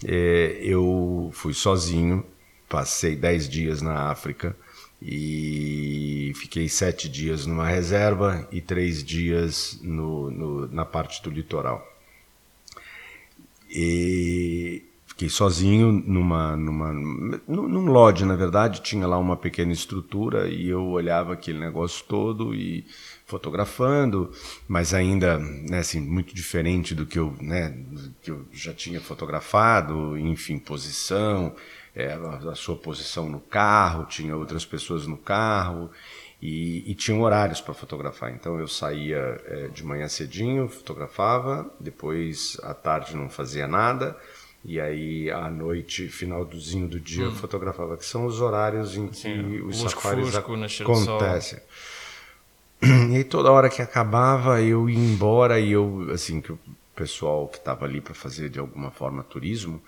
É, 0.04 0.58
eu 0.60 1.30
fui 1.32 1.54
sozinho, 1.54 2.24
passei 2.68 3.16
10 3.16 3.48
dias 3.48 3.82
na 3.82 4.10
África 4.10 4.54
e 5.00 6.32
fiquei 6.36 6.68
sete 6.68 7.08
dias 7.08 7.46
numa 7.46 7.66
reserva 7.66 8.46
e 8.50 8.60
três 8.60 9.04
dias 9.04 9.78
no, 9.82 10.30
no, 10.30 10.68
na 10.68 10.84
parte 10.84 11.22
do 11.22 11.30
litoral. 11.30 11.95
E 13.78 14.82
fiquei 15.04 15.28
sozinho 15.28 15.92
numa, 15.92 16.56
numa, 16.56 16.94
num 16.94 17.84
lodge, 17.84 18.24
na 18.24 18.34
verdade, 18.34 18.80
tinha 18.80 19.06
lá 19.06 19.18
uma 19.18 19.36
pequena 19.36 19.70
estrutura 19.70 20.48
e 20.48 20.66
eu 20.66 20.82
olhava 20.86 21.34
aquele 21.34 21.58
negócio 21.58 22.02
todo 22.08 22.54
e 22.54 22.86
fotografando, 23.26 24.32
mas 24.66 24.94
ainda, 24.94 25.38
né, 25.38 25.80
assim, 25.80 26.00
muito 26.00 26.34
diferente 26.34 26.94
do 26.94 27.04
que 27.04 27.18
eu, 27.18 27.36
né, 27.38 27.76
que 28.22 28.30
eu 28.30 28.46
já 28.50 28.72
tinha 28.72 28.98
fotografado, 28.98 30.16
enfim, 30.16 30.58
posição, 30.58 31.54
é, 31.94 32.14
a, 32.14 32.52
a 32.52 32.54
sua 32.54 32.76
posição 32.76 33.28
no 33.28 33.40
carro, 33.40 34.06
tinha 34.06 34.34
outras 34.34 34.64
pessoas 34.64 35.06
no 35.06 35.18
carro, 35.18 35.90
e, 36.40 36.90
e 36.90 36.94
tinham 36.94 37.22
horários 37.22 37.60
para 37.60 37.74
fotografar. 37.74 38.32
Então 38.32 38.58
eu 38.58 38.68
saía 38.68 39.40
é, 39.46 39.68
de 39.68 39.84
manhã 39.84 40.08
cedinho, 40.08 40.68
fotografava, 40.68 41.70
depois 41.80 42.58
à 42.62 42.74
tarde 42.74 43.16
não 43.16 43.28
fazia 43.28 43.66
nada, 43.66 44.16
e 44.64 44.80
aí 44.80 45.30
à 45.30 45.48
noite, 45.48 46.08
finalzinho 46.08 46.88
do 46.88 47.00
dia, 47.00 47.24
hum. 47.24 47.26
eu 47.28 47.32
fotografava, 47.32 47.96
que 47.96 48.04
são 48.04 48.26
os 48.26 48.40
horários 48.40 48.96
em 48.96 49.08
que 49.08 49.16
Sim, 49.16 49.60
os 49.62 49.80
safaris 49.80 50.34
acontecem. 50.34 51.60
E 53.10 53.16
aí 53.16 53.24
toda 53.24 53.50
hora 53.50 53.70
que 53.70 53.80
acabava 53.80 54.60
eu 54.60 54.90
ia 54.90 54.98
embora 54.98 55.58
e 55.58 55.72
eu, 55.72 56.08
assim, 56.12 56.42
que 56.42 56.52
o 56.52 56.58
pessoal 56.94 57.48
que 57.48 57.56
estava 57.56 57.86
ali 57.86 58.02
para 58.02 58.12
fazer 58.12 58.50
de 58.50 58.58
alguma 58.58 58.90
forma 58.90 59.24
turismo, 59.24 59.80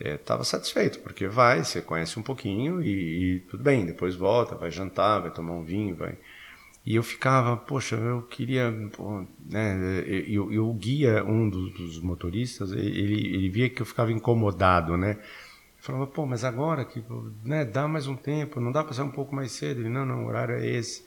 estava 0.00 0.42
é, 0.42 0.44
satisfeito, 0.44 1.00
porque 1.00 1.28
vai, 1.28 1.64
você 1.64 1.80
conhece 1.80 2.18
um 2.18 2.22
pouquinho 2.22 2.82
e, 2.82 3.36
e, 3.36 3.40
tudo 3.40 3.62
bem, 3.62 3.86
depois 3.86 4.14
volta, 4.14 4.54
vai 4.54 4.70
jantar, 4.70 5.20
vai 5.20 5.30
tomar 5.30 5.52
um 5.52 5.62
vinho, 5.62 5.94
vai. 5.94 6.16
E 6.86 6.96
eu 6.96 7.02
ficava, 7.02 7.56
poxa, 7.56 7.96
eu 7.96 8.22
queria, 8.22 8.70
pô, 8.94 9.24
né, 9.50 10.04
e 10.06 10.38
o 10.38 10.72
guia, 10.74 11.24
um 11.24 11.48
dos, 11.48 11.72
dos, 11.72 12.00
motoristas, 12.00 12.72
ele, 12.72 13.34
ele 13.34 13.48
via 13.48 13.70
que 13.70 13.80
eu 13.80 13.86
ficava 13.86 14.12
incomodado, 14.12 14.96
né, 14.96 15.18
falava, 15.78 16.06
pô, 16.06 16.26
mas 16.26 16.44
agora 16.44 16.84
que, 16.84 17.02
né, 17.42 17.64
dá 17.64 17.88
mais 17.88 18.06
um 18.06 18.16
tempo, 18.16 18.60
não 18.60 18.72
dá 18.72 18.84
para 18.84 18.92
sair 18.92 19.06
um 19.06 19.10
pouco 19.10 19.34
mais 19.34 19.52
cedo? 19.52 19.80
Ele, 19.80 19.88
não, 19.88 20.04
não, 20.04 20.24
o 20.24 20.28
horário 20.28 20.56
é 20.56 20.66
esse. 20.66 21.04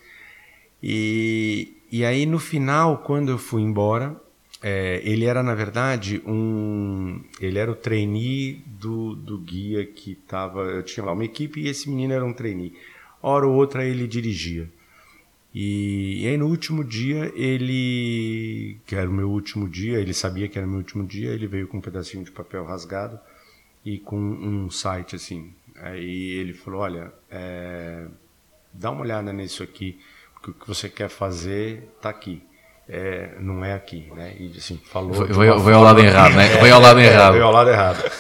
E, 0.82 1.78
e 1.92 2.06
aí 2.06 2.26
no 2.26 2.38
final, 2.38 3.00
quando 3.00 3.30
eu 3.30 3.38
fui 3.38 3.62
embora, 3.62 4.20
é, 4.62 5.02
ele 5.04 5.26
era 5.26 5.44
na 5.44 5.54
verdade 5.54 6.22
um, 6.26 7.24
ele 7.40 7.60
era 7.60 7.72
o 7.72 7.76
trainee 7.76 8.64
do, 8.66 9.16
do 9.16 9.38
guia 9.38 9.86
que 9.86 10.14
estava, 10.14 10.62
eu 10.62 10.84
tinha 10.84 11.06
lá 11.06 11.12
uma 11.12 11.26
equipe 11.26 11.62
e 11.62 11.68
esse 11.68 11.90
menino 11.90 12.14
era 12.14 12.26
um 12.26 12.34
trainee. 12.34 12.74
Hora 13.22 13.48
ou 13.48 13.56
outra 13.56 13.86
ele 13.86 14.08
dirigia. 14.08 14.70
E, 15.54 16.24
e, 16.24 16.28
aí 16.28 16.38
no 16.38 16.48
último 16.48 16.84
dia 16.84 17.32
ele, 17.36 18.78
que 18.86 18.96
era 18.96 19.10
o 19.10 19.14
meu 19.14 19.30
último 19.30 19.68
dia, 19.68 20.00
ele 20.00 20.14
sabia 20.14 20.48
que 20.48 20.58
era 20.58 20.68
o 20.68 20.70
meu 20.70 20.80
último 20.80 21.06
dia, 21.06 21.32
ele 21.32 21.48
veio 21.48 21.68
com 21.68 21.78
um 21.78 21.82
pedacinho 21.82 22.24
de 22.24 22.32
papel 22.32 22.66
rasgado 22.66 23.20
e 23.86 23.98
com 23.98 24.20
um 24.20 24.70
site 24.70 25.16
assim. 25.16 25.54
Aí 25.76 26.32
ele 26.32 26.54
falou, 26.54 26.82
olha, 26.82 27.14
é, 27.30 28.08
dá 28.74 28.92
uma 28.92 29.02
olhada 29.02 29.32
nisso 29.32 29.64
aqui, 29.64 30.00
porque 30.34 30.52
o 30.52 30.54
que 30.54 30.68
você 30.68 30.90
quer 30.90 31.10
fazer 31.10 31.90
está 31.98 32.10
aqui. 32.10 32.42
É, 32.90 33.36
não 33.40 33.66
é 33.66 33.74
aqui, 33.74 34.10
né? 34.16 34.34
E 34.40 34.54
assim, 34.58 34.80
falou. 34.86 35.14
Foi, 35.14 35.74
ao 35.74 35.84
lado 35.84 36.00
errado, 36.00 36.36
né? 36.36 36.48
Foi 36.58 36.72
ao 36.72 36.80
lado 36.80 37.00
errado. 37.00 37.34
Foi 37.34 37.42
ao 37.42 37.52
lado 37.52 37.70
errado. 37.70 38.12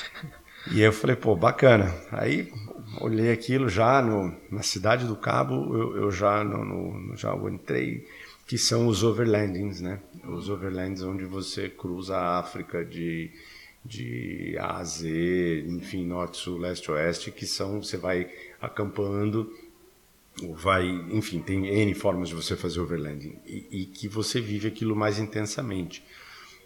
e 0.72 0.80
eu 0.82 0.92
falei, 0.92 1.16
pô, 1.16 1.34
bacana. 1.34 1.94
Aí 2.12 2.52
olhei 2.98 3.30
aquilo 3.30 3.68
já 3.68 4.02
no, 4.02 4.34
na 4.50 4.62
cidade 4.62 5.06
do 5.06 5.16
Cabo, 5.16 5.76
eu, 5.76 5.96
eu 5.96 6.10
já, 6.10 6.42
no, 6.42 6.64
no, 6.64 7.16
já 7.16 7.34
entrei, 7.34 8.06
que 8.46 8.58
são 8.58 8.86
os 8.86 9.02
overlandings, 9.02 9.80
né? 9.80 10.00
Os 10.24 10.48
overlands 10.48 11.02
onde 11.02 11.24
você 11.24 11.68
cruza 11.68 12.16
a 12.16 12.38
África 12.38 12.84
de, 12.84 13.30
de 13.84 14.56
A 14.58 14.78
a 14.78 14.84
Z, 14.84 15.64
enfim, 15.68 16.04
norte, 16.04 16.36
sul, 16.36 16.58
leste, 16.58 16.90
oeste, 16.90 17.30
que 17.30 17.46
são, 17.46 17.82
você 17.82 17.96
vai 17.96 18.28
acampando, 18.60 19.50
vai, 20.54 20.86
enfim, 21.10 21.40
tem 21.40 21.66
N 21.66 21.94
formas 21.94 22.28
de 22.28 22.34
você 22.34 22.56
fazer 22.56 22.80
overlanding, 22.80 23.38
e, 23.46 23.66
e 23.70 23.86
que 23.86 24.08
você 24.08 24.40
vive 24.40 24.68
aquilo 24.68 24.96
mais 24.96 25.18
intensamente. 25.18 26.02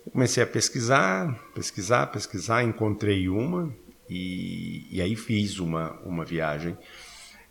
Eu 0.05 0.13
comecei 0.13 0.43
a 0.43 0.47
pesquisar, 0.47 1.35
pesquisar, 1.55 2.07
pesquisar, 2.09 2.63
encontrei 2.63 3.29
uma, 3.29 3.75
e, 4.09 4.87
e 4.91 5.01
aí 5.01 5.17
fiz 5.17 5.59
uma, 5.59 5.93
uma 6.05 6.25
viagem 6.25 6.77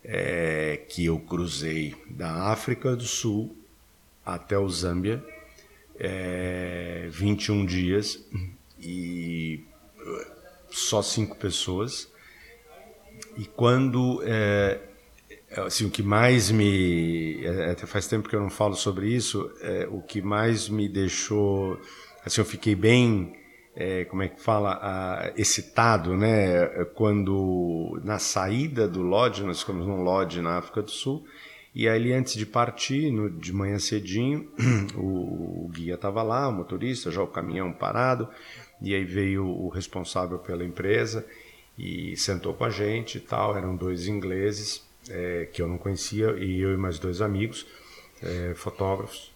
é, 0.03 0.81
que 0.89 1.05
eu 1.05 1.19
cruzei 1.19 1.95
da 2.09 2.51
África 2.51 2.95
do 2.95 3.05
Sul 3.05 3.55
até 4.25 4.57
o 4.57 4.69
Zâmbia, 4.69 5.23
é, 5.99 7.07
21 7.11 7.65
dias 7.65 8.23
e 8.79 9.63
só 10.69 11.01
cinco 11.01 11.35
pessoas. 11.37 12.11
E 13.37 13.45
quando 13.45 14.21
é, 14.25 14.79
assim, 15.61 15.85
o 15.85 15.89
que 15.89 16.03
mais 16.03 16.51
me 16.51 17.43
é, 17.43 17.71
até 17.71 17.85
faz 17.85 18.07
tempo 18.07 18.27
que 18.27 18.35
eu 18.35 18.41
não 18.41 18.49
falo 18.49 18.75
sobre 18.75 19.07
isso, 19.07 19.51
é, 19.61 19.87
o 19.89 20.01
que 20.01 20.21
mais 20.21 20.69
me 20.69 20.87
deixou 20.87 21.79
assim, 22.25 22.41
eu 22.41 22.45
fiquei 22.45 22.75
bem 22.75 23.35
é, 23.75 24.05
como 24.05 24.21
é 24.21 24.27
que 24.27 24.39
fala, 24.39 25.33
excitado, 25.35 26.15
né? 26.15 26.85
Quando 26.93 27.99
na 28.03 28.19
saída 28.19 28.87
do 28.87 29.01
lodge, 29.01 29.43
nós 29.43 29.61
ficamos 29.61 29.87
num 29.87 30.03
lodge 30.03 30.41
na 30.41 30.57
África 30.57 30.81
do 30.81 30.91
Sul, 30.91 31.25
e 31.73 31.89
ali 31.89 32.13
antes 32.13 32.35
de 32.35 32.45
partir, 32.45 33.11
no, 33.11 33.29
de 33.31 33.51
manhã 33.51 33.79
cedinho, 33.79 34.47
o, 34.95 35.65
o 35.65 35.69
guia 35.73 35.95
estava 35.95 36.21
lá, 36.21 36.47
o 36.47 36.53
motorista, 36.53 37.09
já 37.09 37.23
o 37.23 37.27
caminhão 37.27 37.73
parado, 37.73 38.29
e 38.79 38.93
aí 38.93 39.03
veio 39.03 39.45
o 39.45 39.69
responsável 39.69 40.37
pela 40.37 40.63
empresa 40.63 41.25
e 41.75 42.15
sentou 42.15 42.53
com 42.53 42.65
a 42.65 42.69
gente 42.69 43.17
e 43.17 43.21
tal, 43.21 43.57
eram 43.57 43.75
dois 43.75 44.07
ingleses 44.07 44.83
é, 45.09 45.47
que 45.51 45.61
eu 45.61 45.67
não 45.67 45.77
conhecia, 45.77 46.31
e 46.37 46.61
eu 46.61 46.73
e 46.73 46.77
mais 46.77 46.99
dois 46.99 47.21
amigos, 47.21 47.65
é, 48.21 48.53
fotógrafos, 48.55 49.31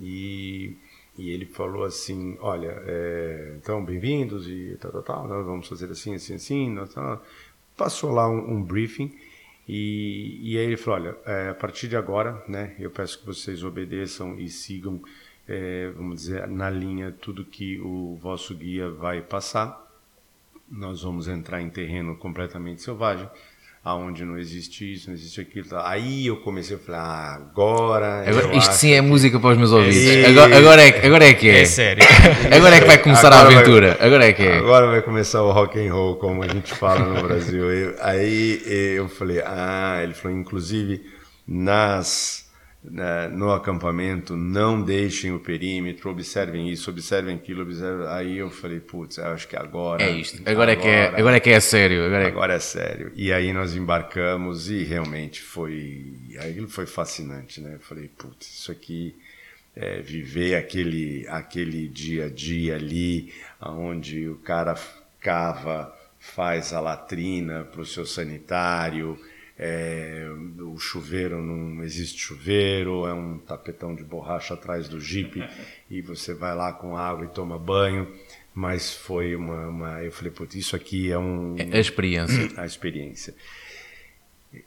e 0.00 0.76
e 1.16 1.30
ele 1.30 1.46
falou 1.46 1.84
assim: 1.84 2.36
Olha, 2.40 2.82
é, 2.86 3.54
então, 3.56 3.84
bem-vindos 3.84 4.48
e 4.48 4.76
tal, 4.80 4.90
tal, 4.90 5.02
tal, 5.02 5.28
nós 5.28 5.46
vamos 5.46 5.68
fazer 5.68 5.90
assim, 5.90 6.14
assim, 6.14 6.34
assim. 6.34 6.70
Nós, 6.70 6.92
Passou 7.76 8.12
lá 8.12 8.28
um, 8.28 8.54
um 8.54 8.62
briefing 8.62 9.12
e, 9.68 10.40
e, 10.42 10.58
aí 10.58 10.66
ele 10.66 10.76
falou: 10.76 11.00
Olha, 11.00 11.16
é, 11.24 11.48
a 11.50 11.54
partir 11.54 11.88
de 11.88 11.96
agora, 11.96 12.42
né, 12.48 12.74
eu 12.78 12.90
peço 12.90 13.20
que 13.20 13.26
vocês 13.26 13.62
obedeçam 13.64 14.38
e 14.38 14.48
sigam, 14.48 15.00
é, 15.46 15.90
vamos 15.96 16.22
dizer, 16.22 16.46
na 16.48 16.70
linha 16.70 17.12
tudo 17.12 17.44
que 17.44 17.80
o 17.80 18.16
vosso 18.20 18.54
guia 18.54 18.90
vai 18.90 19.22
passar. 19.22 19.82
Nós 20.68 21.02
vamos 21.02 21.28
entrar 21.28 21.60
em 21.60 21.70
terreno 21.70 22.16
completamente 22.16 22.82
selvagem 22.82 23.28
aonde 23.84 24.24
não 24.24 24.38
existe 24.38 24.94
isso, 24.94 25.08
não 25.08 25.14
existe 25.14 25.40
aquilo. 25.40 25.68
Tá. 25.68 25.86
Aí 25.86 26.26
eu 26.26 26.38
comecei 26.38 26.76
a 26.76 26.78
falar, 26.78 27.00
ah, 27.00 27.34
agora. 27.34 28.24
agora 28.26 28.56
isto 28.56 28.72
sim 28.72 28.92
é 28.92 29.00
música 29.02 29.38
para 29.38 29.50
os 29.50 29.58
meus 29.58 29.72
ouvidos. 29.72 30.06
É, 30.06 30.26
agora, 30.26 30.56
agora, 30.56 30.82
é, 30.82 31.06
agora 31.06 31.24
é 31.26 31.34
que 31.34 31.50
é. 31.50 31.60
É 31.60 31.64
sério. 31.66 32.02
agora 32.50 32.76
é 32.76 32.80
que 32.80 32.86
vai 32.86 32.98
começar 32.98 33.26
agora 33.26 33.42
a 33.42 33.58
aventura. 33.58 33.96
Vai, 33.98 34.06
agora 34.06 34.26
é 34.26 34.32
que 34.32 34.42
é. 34.42 34.56
Agora 34.56 34.86
vai 34.86 35.02
começar 35.02 35.42
o 35.42 35.52
rock 35.52 35.78
and 35.78 35.92
roll, 35.92 36.16
como 36.16 36.42
a 36.42 36.48
gente 36.48 36.72
fala 36.74 37.00
no 37.00 37.22
Brasil. 37.28 37.70
Eu, 37.70 37.94
aí 38.00 38.62
eu 38.96 39.08
falei, 39.08 39.42
ah, 39.44 40.00
ele 40.02 40.14
falou, 40.14 40.36
inclusive 40.38 41.02
nas 41.46 42.43
né, 42.84 43.28
no 43.28 43.50
acampamento, 43.50 44.36
não 44.36 44.82
deixem 44.82 45.32
o 45.32 45.40
perímetro, 45.40 46.10
observem 46.10 46.68
isso, 46.68 46.90
observem 46.90 47.34
aquilo, 47.34 47.62
observem. 47.62 48.06
Aí 48.08 48.38
eu 48.38 48.50
falei, 48.50 48.78
putz, 48.78 49.18
acho 49.18 49.48
que 49.48 49.56
agora. 49.56 50.02
É 50.02 50.10
isto, 50.10 50.42
agora, 50.42 50.52
agora, 50.52 50.72
é, 50.72 50.76
que 50.76 50.88
é, 50.88 51.06
agora 51.20 51.36
é 51.36 51.40
que 51.40 51.50
é 51.50 51.60
sério. 51.60 52.04
Agora 52.04 52.24
é... 52.24 52.26
agora 52.26 52.54
é 52.54 52.58
sério. 52.58 53.12
E 53.14 53.32
aí 53.32 53.52
nós 53.52 53.74
embarcamos 53.74 54.70
e 54.70 54.84
realmente 54.84 55.40
foi. 55.40 56.14
Aquilo 56.38 56.68
foi 56.68 56.86
fascinante, 56.86 57.60
né? 57.60 57.74
Eu 57.74 57.80
falei, 57.80 58.08
putz, 58.08 58.46
isso 58.46 58.70
aqui. 58.70 59.16
É, 59.76 60.00
viver 60.00 60.54
aquele, 60.54 61.26
aquele 61.28 61.88
dia 61.88 62.26
a 62.26 62.28
dia 62.28 62.76
ali, 62.76 63.32
onde 63.60 64.28
o 64.28 64.36
cara 64.36 64.76
cava, 65.18 65.92
faz 66.20 66.72
a 66.72 66.78
latrina 66.78 67.64
para 67.64 67.80
o 67.80 67.84
seu 67.84 68.06
sanitário, 68.06 69.18
é, 69.58 70.26
o 70.58 70.78
chuveiro 70.78 71.40
não 71.40 71.84
existe 71.84 72.18
chuveiro, 72.18 73.06
é 73.06 73.14
um 73.14 73.38
tapetão 73.38 73.94
de 73.94 74.02
borracha 74.02 74.54
atrás 74.54 74.88
do 74.88 75.00
jipe 75.00 75.46
e 75.88 76.00
você 76.00 76.34
vai 76.34 76.54
lá 76.54 76.72
com 76.72 76.96
água 76.96 77.24
e 77.24 77.28
toma 77.28 77.58
banho. 77.58 78.12
Mas 78.52 78.94
foi 78.94 79.34
uma. 79.34 79.68
uma 79.68 80.02
eu 80.02 80.12
falei, 80.12 80.30
putz, 80.30 80.54
isso 80.54 80.76
aqui 80.76 81.10
é 81.10 81.18
um. 81.18 81.56
É 81.58 81.76
a 81.76 81.80
experiência. 81.80 82.50
A 82.56 82.64
experiência. 82.64 83.34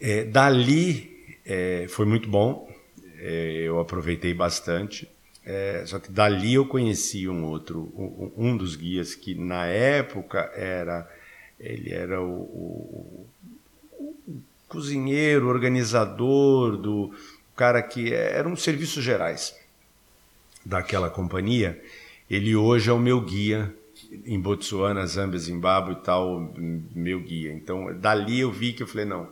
É, 0.01 0.25
dali 0.25 1.35
é, 1.45 1.85
foi 1.87 2.05
muito 2.05 2.29
bom, 2.29 2.69
é, 3.19 3.63
eu 3.65 3.79
aproveitei 3.79 4.33
bastante. 4.33 5.09
É, 5.45 5.83
só 5.85 5.97
que 5.97 6.11
dali 6.11 6.55
eu 6.55 6.65
conheci 6.65 7.29
um 7.29 7.45
outro, 7.45 7.89
um, 7.95 8.49
um, 8.49 8.57
dos 8.57 8.75
guias 8.75 9.15
que 9.15 9.33
na 9.33 9.65
época 9.65 10.51
era. 10.53 11.09
Ele 11.57 11.91
era 11.91 12.21
o, 12.21 12.41
o 12.41 13.27
cozinheiro, 14.67 15.47
organizador, 15.47 16.77
do 16.77 17.13
cara 17.55 17.81
que 17.81 18.13
é, 18.13 18.37
eram 18.37 18.55
serviços 18.55 19.03
gerais 19.03 19.55
daquela 20.65 21.09
companhia. 21.09 21.81
Ele 22.29 22.55
hoje 22.55 22.89
é 22.89 22.93
o 22.93 22.99
meu 22.99 23.21
guia 23.21 23.73
em 24.25 24.39
Botsuana, 24.39 25.05
Zâmbia, 25.05 25.39
Zimbábue 25.39 25.93
e 25.93 26.03
tal, 26.03 26.53
meu 26.93 27.19
guia. 27.19 27.53
Então, 27.53 27.97
dali 27.97 28.41
eu 28.41 28.51
vi 28.51 28.73
que 28.73 28.83
eu 28.83 28.87
falei, 28.87 29.05
não, 29.05 29.29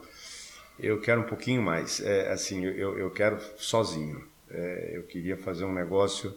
eu 0.80 1.00
quero 1.00 1.22
um 1.22 1.25
pouquinho 1.25 1.62
mais. 1.62 2.01
É, 2.01 2.32
assim, 2.32 2.63
eu, 2.65 2.98
eu 2.98 3.10
quero 3.12 3.38
sozinho. 3.58 4.24
É, 4.50 4.92
eu 4.94 5.04
queria 5.04 5.38
fazer 5.38 5.65
um 5.65 5.74
negócio 5.74 6.34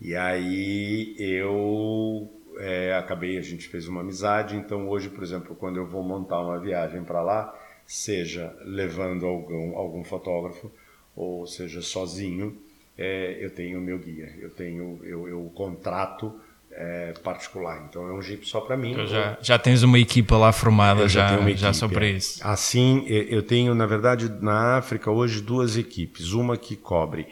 e 0.00 0.14
aí 0.14 1.14
eu 1.18 2.30
é, 2.58 2.94
acabei, 2.94 3.38
a 3.38 3.42
gente 3.42 3.68
fez 3.68 3.88
uma 3.88 4.00
amizade. 4.00 4.56
Então, 4.56 4.88
hoje, 4.88 5.08
por 5.08 5.22
exemplo, 5.22 5.54
quando 5.54 5.76
eu 5.76 5.86
vou 5.86 6.02
montar 6.02 6.40
uma 6.40 6.58
viagem 6.58 7.02
para 7.02 7.22
lá, 7.22 7.54
seja 7.86 8.54
levando 8.64 9.26
algum, 9.26 9.76
algum 9.76 10.04
fotógrafo 10.04 10.70
ou 11.14 11.46
seja 11.46 11.80
sozinho, 11.80 12.56
é, 12.98 13.38
eu 13.40 13.50
tenho 13.50 13.78
o 13.78 13.82
meu 13.82 13.98
guia, 13.98 14.34
eu 14.38 14.50
tenho 14.50 15.00
eu, 15.04 15.28
eu 15.28 15.52
contrato 15.54 16.34
é, 16.76 17.14
particular. 17.22 17.86
Então 17.88 18.06
é 18.06 18.12
um 18.12 18.20
Jeep 18.20 18.46
só 18.46 18.60
para 18.60 18.76
mim. 18.76 18.92
Então 18.92 19.06
já, 19.06 19.38
já 19.40 19.58
tens 19.58 19.82
uma 19.82 19.98
equipa 19.98 20.36
lá 20.36 20.52
formada 20.52 21.08
já, 21.08 21.28
já, 21.28 21.34
equipe, 21.36 21.56
já 21.56 21.72
sobre 21.72 22.06
é. 22.06 22.10
isso. 22.10 22.46
Assim, 22.46 23.04
eu 23.06 23.42
tenho, 23.42 23.74
na 23.74 23.86
verdade, 23.86 24.30
na 24.40 24.76
África 24.76 25.10
hoje 25.10 25.40
duas 25.40 25.76
equipes. 25.76 26.32
Uma 26.32 26.56
que 26.56 26.76
cobre 26.76 27.26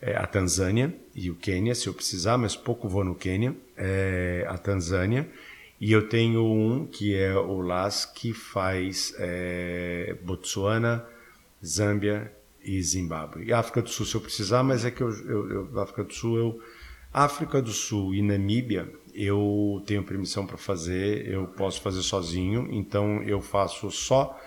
é, 0.00 0.16
a 0.16 0.26
Tanzânia 0.26 0.94
e 1.14 1.30
o 1.30 1.34
Quênia, 1.34 1.74
se 1.74 1.86
eu 1.86 1.94
precisar, 1.94 2.38
mas 2.38 2.56
pouco 2.56 2.88
vou 2.88 3.04
no 3.04 3.14
Quênia. 3.14 3.54
É, 3.76 4.46
a 4.48 4.56
Tanzânia 4.56 5.28
e 5.80 5.92
eu 5.92 6.08
tenho 6.08 6.44
um 6.44 6.86
que 6.86 7.14
é 7.14 7.34
o 7.34 7.60
LAS, 7.60 8.06
que 8.06 8.32
faz 8.32 9.14
é, 9.18 10.16
Botsuana, 10.22 11.04
Zâmbia 11.64 12.32
e 12.62 12.82
Zimbábue. 12.82 13.44
E 13.44 13.52
África 13.52 13.82
do 13.82 13.88
Sul, 13.88 14.06
se 14.06 14.14
eu 14.14 14.20
precisar, 14.20 14.62
mas 14.62 14.84
é 14.84 14.90
que 14.90 15.02
eu, 15.02 15.10
eu, 15.10 15.50
eu 15.50 15.80
África 15.80 16.04
do 16.04 16.12
Sul, 16.12 16.38
eu. 16.38 16.60
África 17.12 17.62
do 17.62 17.70
Sul 17.70 18.14
e 18.14 18.20
Namíbia, 18.20 18.92
eu 19.14 19.82
tenho 19.86 20.02
permissão 20.02 20.46
para 20.46 20.58
fazer, 20.58 21.26
eu 21.26 21.46
posso 21.46 21.80
fazer 21.80 22.02
sozinho, 22.02 22.68
então 22.70 23.22
eu 23.22 23.40
faço 23.40 23.90
só 23.90 24.38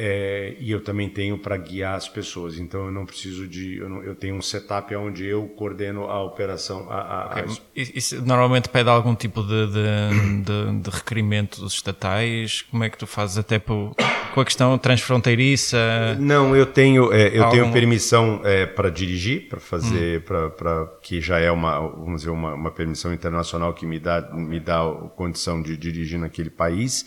é, 0.00 0.54
e 0.60 0.70
eu 0.70 0.80
também 0.80 1.08
tenho 1.08 1.36
para 1.38 1.56
guiar 1.56 1.94
as 1.96 2.08
pessoas. 2.08 2.56
Então 2.58 2.86
eu 2.86 2.92
não 2.92 3.04
preciso 3.04 3.46
de. 3.48 3.78
Eu, 3.78 3.88
não, 3.88 4.02
eu 4.04 4.14
tenho 4.14 4.36
um 4.36 4.42
setup 4.42 4.94
onde 4.94 5.26
eu 5.26 5.46
coordeno 5.48 6.04
a 6.04 6.22
operação. 6.22 6.86
A, 6.88 7.00
a, 7.00 7.26
Ok, 7.26 7.42
as- 7.44 7.62
Isso 7.94 8.24
normalmente 8.24 8.68
pede 8.68 8.88
algum 8.88 9.14
tipo 9.14 9.42
de, 9.42 9.66
de, 9.66 10.42
de, 10.44 10.80
de 10.82 10.90
requerimento 10.90 11.60
dos 11.60 11.72
estatais? 11.74 12.62
Como 12.62 12.84
é 12.84 12.88
que 12.90 12.96
tu 12.96 13.06
fazes 13.06 13.38
até 13.38 13.58
po- 13.58 13.94
com 14.34 14.40
a 14.40 14.44
questão 14.44 14.78
transfronteiriça? 14.78 16.16
Não, 16.20 16.54
eu 16.54 16.66
tenho, 16.66 17.12
é, 17.12 17.26
eu 17.28 17.48
tenho 17.50 17.62
Algum- 17.64 17.72
permissão 17.72 18.40
para 18.76 18.90
dirigir, 18.90 19.48
para 19.48 19.58
fazer, 19.60 20.22
pra 20.22 20.48
pra- 20.50 20.86
que 21.02 21.20
já 21.20 21.38
é 21.38 21.50
uma, 21.50 21.80
vamos 21.80 22.20
dizer, 22.20 22.30
uma, 22.30 22.54
uma 22.54 22.70
permissão 22.70 23.12
internacional 23.12 23.72
que 23.74 23.84
me 23.86 23.98
dá, 23.98 24.30
me 24.32 24.60
dá 24.60 24.80
a 24.82 24.92
condição 25.16 25.60
de 25.60 25.76
dirigir 25.76 26.18
naquele 26.18 26.50
país. 26.50 27.04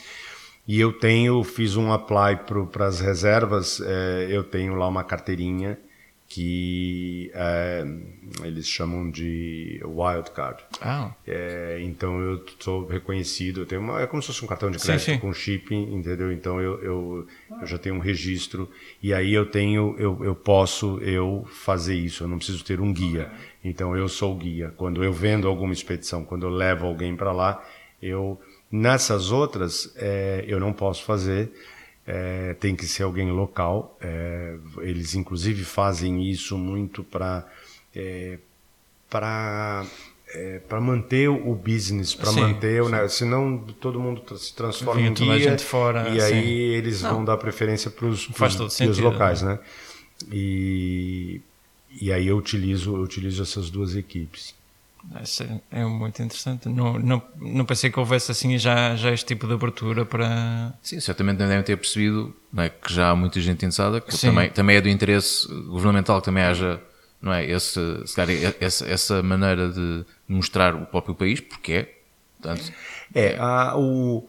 E 0.71 0.79
eu 0.79 0.93
tenho, 0.93 1.43
fiz 1.43 1.75
um 1.75 1.91
apply 1.91 2.33
para 2.71 2.85
as 2.87 3.01
reservas, 3.01 3.81
é, 3.81 4.27
eu 4.29 4.41
tenho 4.41 4.73
lá 4.75 4.87
uma 4.87 5.03
carteirinha 5.03 5.77
que 6.29 7.29
é, 7.33 7.83
eles 8.45 8.65
chamam 8.65 9.11
de 9.11 9.81
wildcard. 9.83 10.63
Ah, 10.79 11.11
É, 11.27 11.77
então 11.81 12.21
eu 12.21 12.41
sou 12.57 12.87
reconhecido, 12.87 13.59
eu 13.59 13.65
tenho 13.65 13.81
uma, 13.81 13.99
é 14.01 14.07
como 14.07 14.21
se 14.21 14.27
fosse 14.27 14.45
um 14.45 14.47
cartão 14.47 14.71
de 14.71 14.79
Sim, 14.79 14.87
crédito 14.87 15.05
sim. 15.11 15.19
com 15.19 15.33
chip, 15.33 15.75
entendeu? 15.75 16.31
Então 16.31 16.61
eu, 16.61 16.81
eu, 16.81 17.27
eu 17.59 17.67
já 17.67 17.77
tenho 17.77 17.95
um 17.95 17.99
registro 17.99 18.69
e 19.03 19.13
aí 19.13 19.33
eu 19.33 19.45
tenho, 19.45 19.93
eu, 19.99 20.23
eu 20.23 20.33
posso 20.33 20.99
eu 20.99 21.45
fazer 21.51 21.95
isso, 21.95 22.23
eu 22.23 22.29
não 22.29 22.37
preciso 22.37 22.63
ter 22.63 22.79
um 22.79 22.93
guia. 22.93 23.29
Então 23.61 23.97
eu 23.97 24.07
sou 24.07 24.33
o 24.33 24.37
guia. 24.37 24.73
Quando 24.77 25.03
eu 25.03 25.11
vendo 25.11 25.49
alguma 25.49 25.73
expedição, 25.73 26.23
quando 26.23 26.45
eu 26.45 26.49
levo 26.49 26.85
alguém 26.87 27.13
para 27.13 27.33
lá, 27.33 27.61
eu 28.01 28.39
nessas 28.71 29.31
outras 29.31 29.91
é, 29.95 30.45
eu 30.47 30.59
não 30.59 30.71
posso 30.73 31.03
fazer. 31.03 31.51
É, 32.07 32.55
tem 32.55 32.75
que 32.75 32.87
ser 32.87 33.03
alguém 33.03 33.29
local. 33.31 33.97
é, 34.01 34.57
eles 34.79 35.13
inclusive 35.13 35.63
fazem 35.63 36.23
isso 36.23 36.57
muito 36.57 37.03
para 37.03 37.45
é, 37.95 38.39
para 39.09 39.85
é, 40.33 40.59
para 40.59 40.79
manter 40.79 41.29
o 41.29 41.53
business, 41.53 42.15
para 42.15 42.31
manter 42.31 42.81
o 42.81 42.89
né, 42.89 43.07
senão 43.07 43.57
todo 43.79 43.99
mundo 43.99 44.37
se 44.37 44.53
transforma 44.55 45.01
Vinha 45.01 45.11
em 45.11 45.13
guia 45.13 45.39
gente 45.39 45.63
fora, 45.63 46.09
e 46.09 46.19
sim. 46.19 46.33
aí 46.33 46.59
eles 46.73 47.01
vão 47.01 47.23
dar 47.23 47.37
preferência 47.37 47.91
para 47.91 48.05
os 48.07 48.27
locais, 48.99 49.41
né? 49.41 49.59
E 50.31 51.41
e 51.99 52.11
aí 52.11 52.27
eu 52.27 52.37
utilizo 52.37 52.95
eu 52.95 53.01
utilizo 53.01 53.43
essas 53.43 53.69
duas 53.69 53.95
equipes. 53.95 54.55
É- 55.71 55.79
é 55.81 55.85
muito 55.85 56.21
interessante. 56.21 56.69
Não, 56.69 56.99
não, 56.99 57.21
não 57.39 57.65
pensei 57.65 57.89
que 57.89 57.99
houvesse 57.99 58.31
assim 58.31 58.57
já, 58.57 58.95
já 58.95 59.11
este 59.11 59.25
tipo 59.25 59.47
de 59.47 59.53
abertura 59.53 60.05
para. 60.05 60.73
Sim, 60.81 60.99
certamente 60.99 61.37
devem 61.37 61.61
ter 61.63 61.75
percebido 61.77 62.33
não 62.51 62.63
é, 62.63 62.69
que 62.69 62.93
já 62.93 63.09
há 63.09 63.15
muita 63.15 63.39
gente 63.41 63.57
interessada, 63.57 63.99
que 64.01 64.15
Sim. 64.15 64.27
também, 64.27 64.49
também 64.49 64.75
é 64.77 64.81
do 64.81 64.89
interesse 64.89 65.47
governamental 65.65 66.19
que 66.19 66.25
também 66.25 66.43
haja 66.43 66.79
não 67.21 67.31
é, 67.31 67.45
esse, 67.45 67.79
se 68.07 68.15
calhar, 68.15 68.53
essa, 68.59 68.87
essa 68.87 69.21
maneira 69.21 69.69
de 69.69 70.03
mostrar 70.27 70.73
o 70.75 70.85
próprio 70.87 71.13
país, 71.15 71.39
porque 71.39 71.73
é. 71.73 71.95
Portanto, 72.41 72.73
É, 73.13 73.37
a, 73.37 73.75
o, 73.77 74.27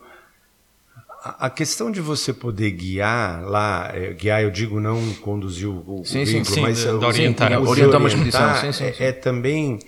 a 1.25 1.49
questão 1.49 1.91
de 1.91 2.01
você 2.01 2.33
poder 2.35 2.73
guiar 2.73 3.43
lá, 3.45 3.91
é, 3.95 4.13
guiar 4.13 4.43
eu 4.43 4.51
digo 4.51 4.79
não 4.81 5.15
conduzir 5.15 5.69
o, 5.69 6.01
o 6.01 6.05
Sim, 6.05 6.27
sim, 6.27 6.33
veículo, 6.33 6.55
sim, 6.55 6.61
mas 6.61 6.79
de- 6.79 6.89
é, 6.89 6.99
de 6.99 7.05
orientar. 7.05 7.53
o- 7.53 7.65
o 7.65 7.69
Orientar 7.69 8.01
uma 8.01 8.09
orientar 8.09 8.09
expedição, 8.09 8.55
sim, 8.57 8.73
sim, 8.73 8.85
é- 8.85 8.93
sim. 8.93 9.03
É, 9.05 9.13
também, 9.13 9.79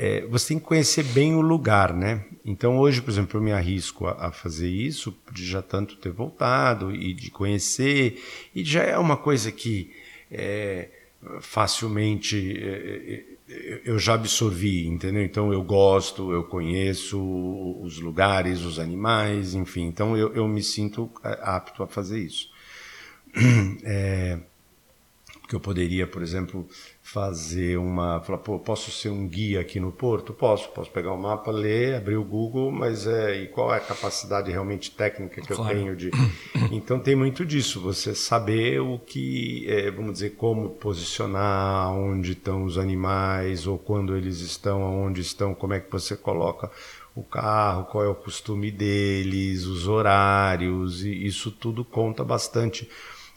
é, 0.00 0.24
você 0.26 0.48
tem 0.48 0.60
que 0.60 0.64
conhecer 0.64 1.02
bem 1.02 1.34
o 1.34 1.40
lugar, 1.40 1.92
né? 1.92 2.24
Então 2.44 2.78
hoje, 2.78 3.02
por 3.02 3.10
exemplo, 3.10 3.36
eu 3.36 3.42
me 3.42 3.50
arrisco 3.50 4.06
a, 4.06 4.28
a 4.28 4.32
fazer 4.32 4.68
isso, 4.68 5.12
de 5.32 5.44
já 5.44 5.60
tanto 5.60 5.96
ter 5.96 6.12
voltado 6.12 6.94
e 6.94 7.12
de 7.12 7.32
conhecer, 7.32 8.22
e 8.54 8.62
já 8.62 8.84
é 8.84 8.96
uma 8.96 9.16
coisa 9.16 9.50
que 9.50 9.90
é, 10.30 10.88
facilmente 11.40 12.56
é, 12.62 12.68
é, 12.68 13.24
é, 13.52 13.82
eu 13.84 13.98
já 13.98 14.14
absorvi, 14.14 14.86
entendeu? 14.86 15.24
Então 15.24 15.52
eu 15.52 15.64
gosto, 15.64 16.30
eu 16.32 16.44
conheço 16.44 17.20
os 17.82 17.98
lugares, 17.98 18.60
os 18.62 18.78
animais, 18.78 19.52
enfim. 19.54 19.86
Então 19.86 20.16
eu, 20.16 20.32
eu 20.32 20.46
me 20.46 20.62
sinto 20.62 21.10
é, 21.24 21.40
apto 21.42 21.82
a 21.82 21.88
fazer 21.88 22.20
isso. 22.20 22.48
Porque 25.40 25.56
eu 25.56 25.60
poderia, 25.60 26.06
por 26.06 26.20
exemplo, 26.20 26.68
fazer 27.12 27.78
uma. 27.78 28.20
Falar, 28.20 28.38
pô, 28.38 28.58
posso 28.58 28.90
ser 28.90 29.08
um 29.08 29.26
guia 29.26 29.60
aqui 29.60 29.80
no 29.80 29.90
Porto? 29.90 30.34
Posso, 30.34 30.68
posso 30.70 30.90
pegar 30.90 31.12
o 31.12 31.16
mapa, 31.18 31.50
ler, 31.50 31.94
abrir 31.96 32.16
o 32.16 32.24
Google, 32.24 32.70
mas 32.70 33.06
é, 33.06 33.42
e 33.42 33.48
qual 33.48 33.72
é 33.72 33.78
a 33.78 33.80
capacidade 33.80 34.50
realmente 34.50 34.90
técnica 34.90 35.40
que 35.40 35.46
Claro. 35.54 35.72
eu 35.72 35.76
tenho 35.76 35.96
de. 35.96 36.10
Então 36.70 36.98
tem 37.00 37.16
muito 37.16 37.46
disso, 37.46 37.80
você 37.80 38.14
saber 38.14 38.80
o 38.80 38.98
que, 38.98 39.64
é, 39.68 39.90
vamos 39.90 40.14
dizer, 40.14 40.30
como 40.36 40.70
posicionar, 40.70 41.90
onde 41.92 42.32
estão 42.32 42.64
os 42.64 42.76
animais, 42.76 43.66
ou 43.66 43.78
quando 43.78 44.14
eles 44.14 44.40
estão, 44.40 44.82
aonde 44.82 45.22
estão, 45.22 45.54
como 45.54 45.72
é 45.72 45.80
que 45.80 45.90
você 45.90 46.14
coloca 46.14 46.70
o 47.14 47.22
carro, 47.22 47.84
qual 47.86 48.04
é 48.04 48.08
o 48.08 48.14
costume 48.14 48.70
deles, 48.70 49.64
os 49.64 49.88
horários, 49.88 51.04
e 51.04 51.26
isso 51.26 51.50
tudo 51.50 51.84
conta 51.84 52.22
bastante. 52.22 52.88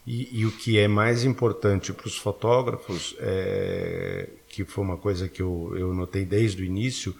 E, 0.06 0.40
e 0.40 0.46
o 0.46 0.50
que 0.50 0.78
é 0.78 0.88
mais 0.88 1.24
importante 1.24 1.92
para 1.92 2.06
os 2.06 2.18
fotógrafos, 2.18 3.14
é, 3.20 4.28
que 4.48 4.64
foi 4.64 4.82
uma 4.82 4.96
coisa 4.96 5.28
que 5.28 5.40
eu, 5.40 5.72
eu 5.76 5.94
notei 5.94 6.24
desde 6.24 6.62
o 6.62 6.64
início, 6.64 7.14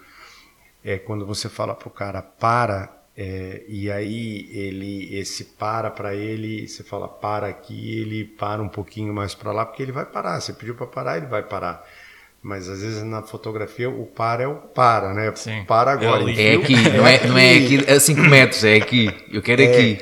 é 0.84 0.98
quando 0.98 1.24
você 1.24 1.48
fala 1.48 1.74
para 1.74 1.88
o 1.88 1.90
cara 1.90 2.20
para, 2.20 3.02
é, 3.16 3.62
e 3.68 3.90
aí 3.90 4.48
ele 4.52 5.14
esse 5.14 5.44
para 5.44 5.90
para 5.90 6.14
ele, 6.14 6.66
você 6.66 6.82
fala 6.82 7.06
para 7.06 7.46
aqui, 7.46 8.00
ele 8.00 8.24
para 8.24 8.62
um 8.62 8.68
pouquinho 8.68 9.12
mais 9.12 9.34
para 9.34 9.52
lá, 9.52 9.66
porque 9.66 9.82
ele 9.82 9.92
vai 9.92 10.06
parar. 10.06 10.40
Você 10.40 10.52
pediu 10.52 10.74
para 10.74 10.86
parar, 10.86 11.18
ele 11.18 11.26
vai 11.26 11.42
parar. 11.42 11.86
Mas 12.42 12.68
às 12.68 12.82
vezes 12.82 13.04
na 13.04 13.22
fotografia 13.22 13.88
o 13.88 14.04
para 14.06 14.42
é 14.42 14.48
o 14.48 14.56
para, 14.56 15.14
né? 15.14 15.32
Sim. 15.36 15.64
Para 15.64 15.92
agora. 15.92 16.22
É 16.22 16.24
ali. 16.24 16.40
é 16.40 16.54
enfim, 16.54 16.74
aqui, 16.74 16.96
não 16.96 17.06
é, 17.06 17.26
não 17.26 17.38
é 17.38 17.54
aqui 17.54 17.90
a 17.90 18.00
5 18.00 18.20
metros, 18.22 18.64
é 18.64 18.74
aqui. 18.74 19.08
Eu 19.30 19.40
quero 19.42 19.62
aqui. 19.62 19.98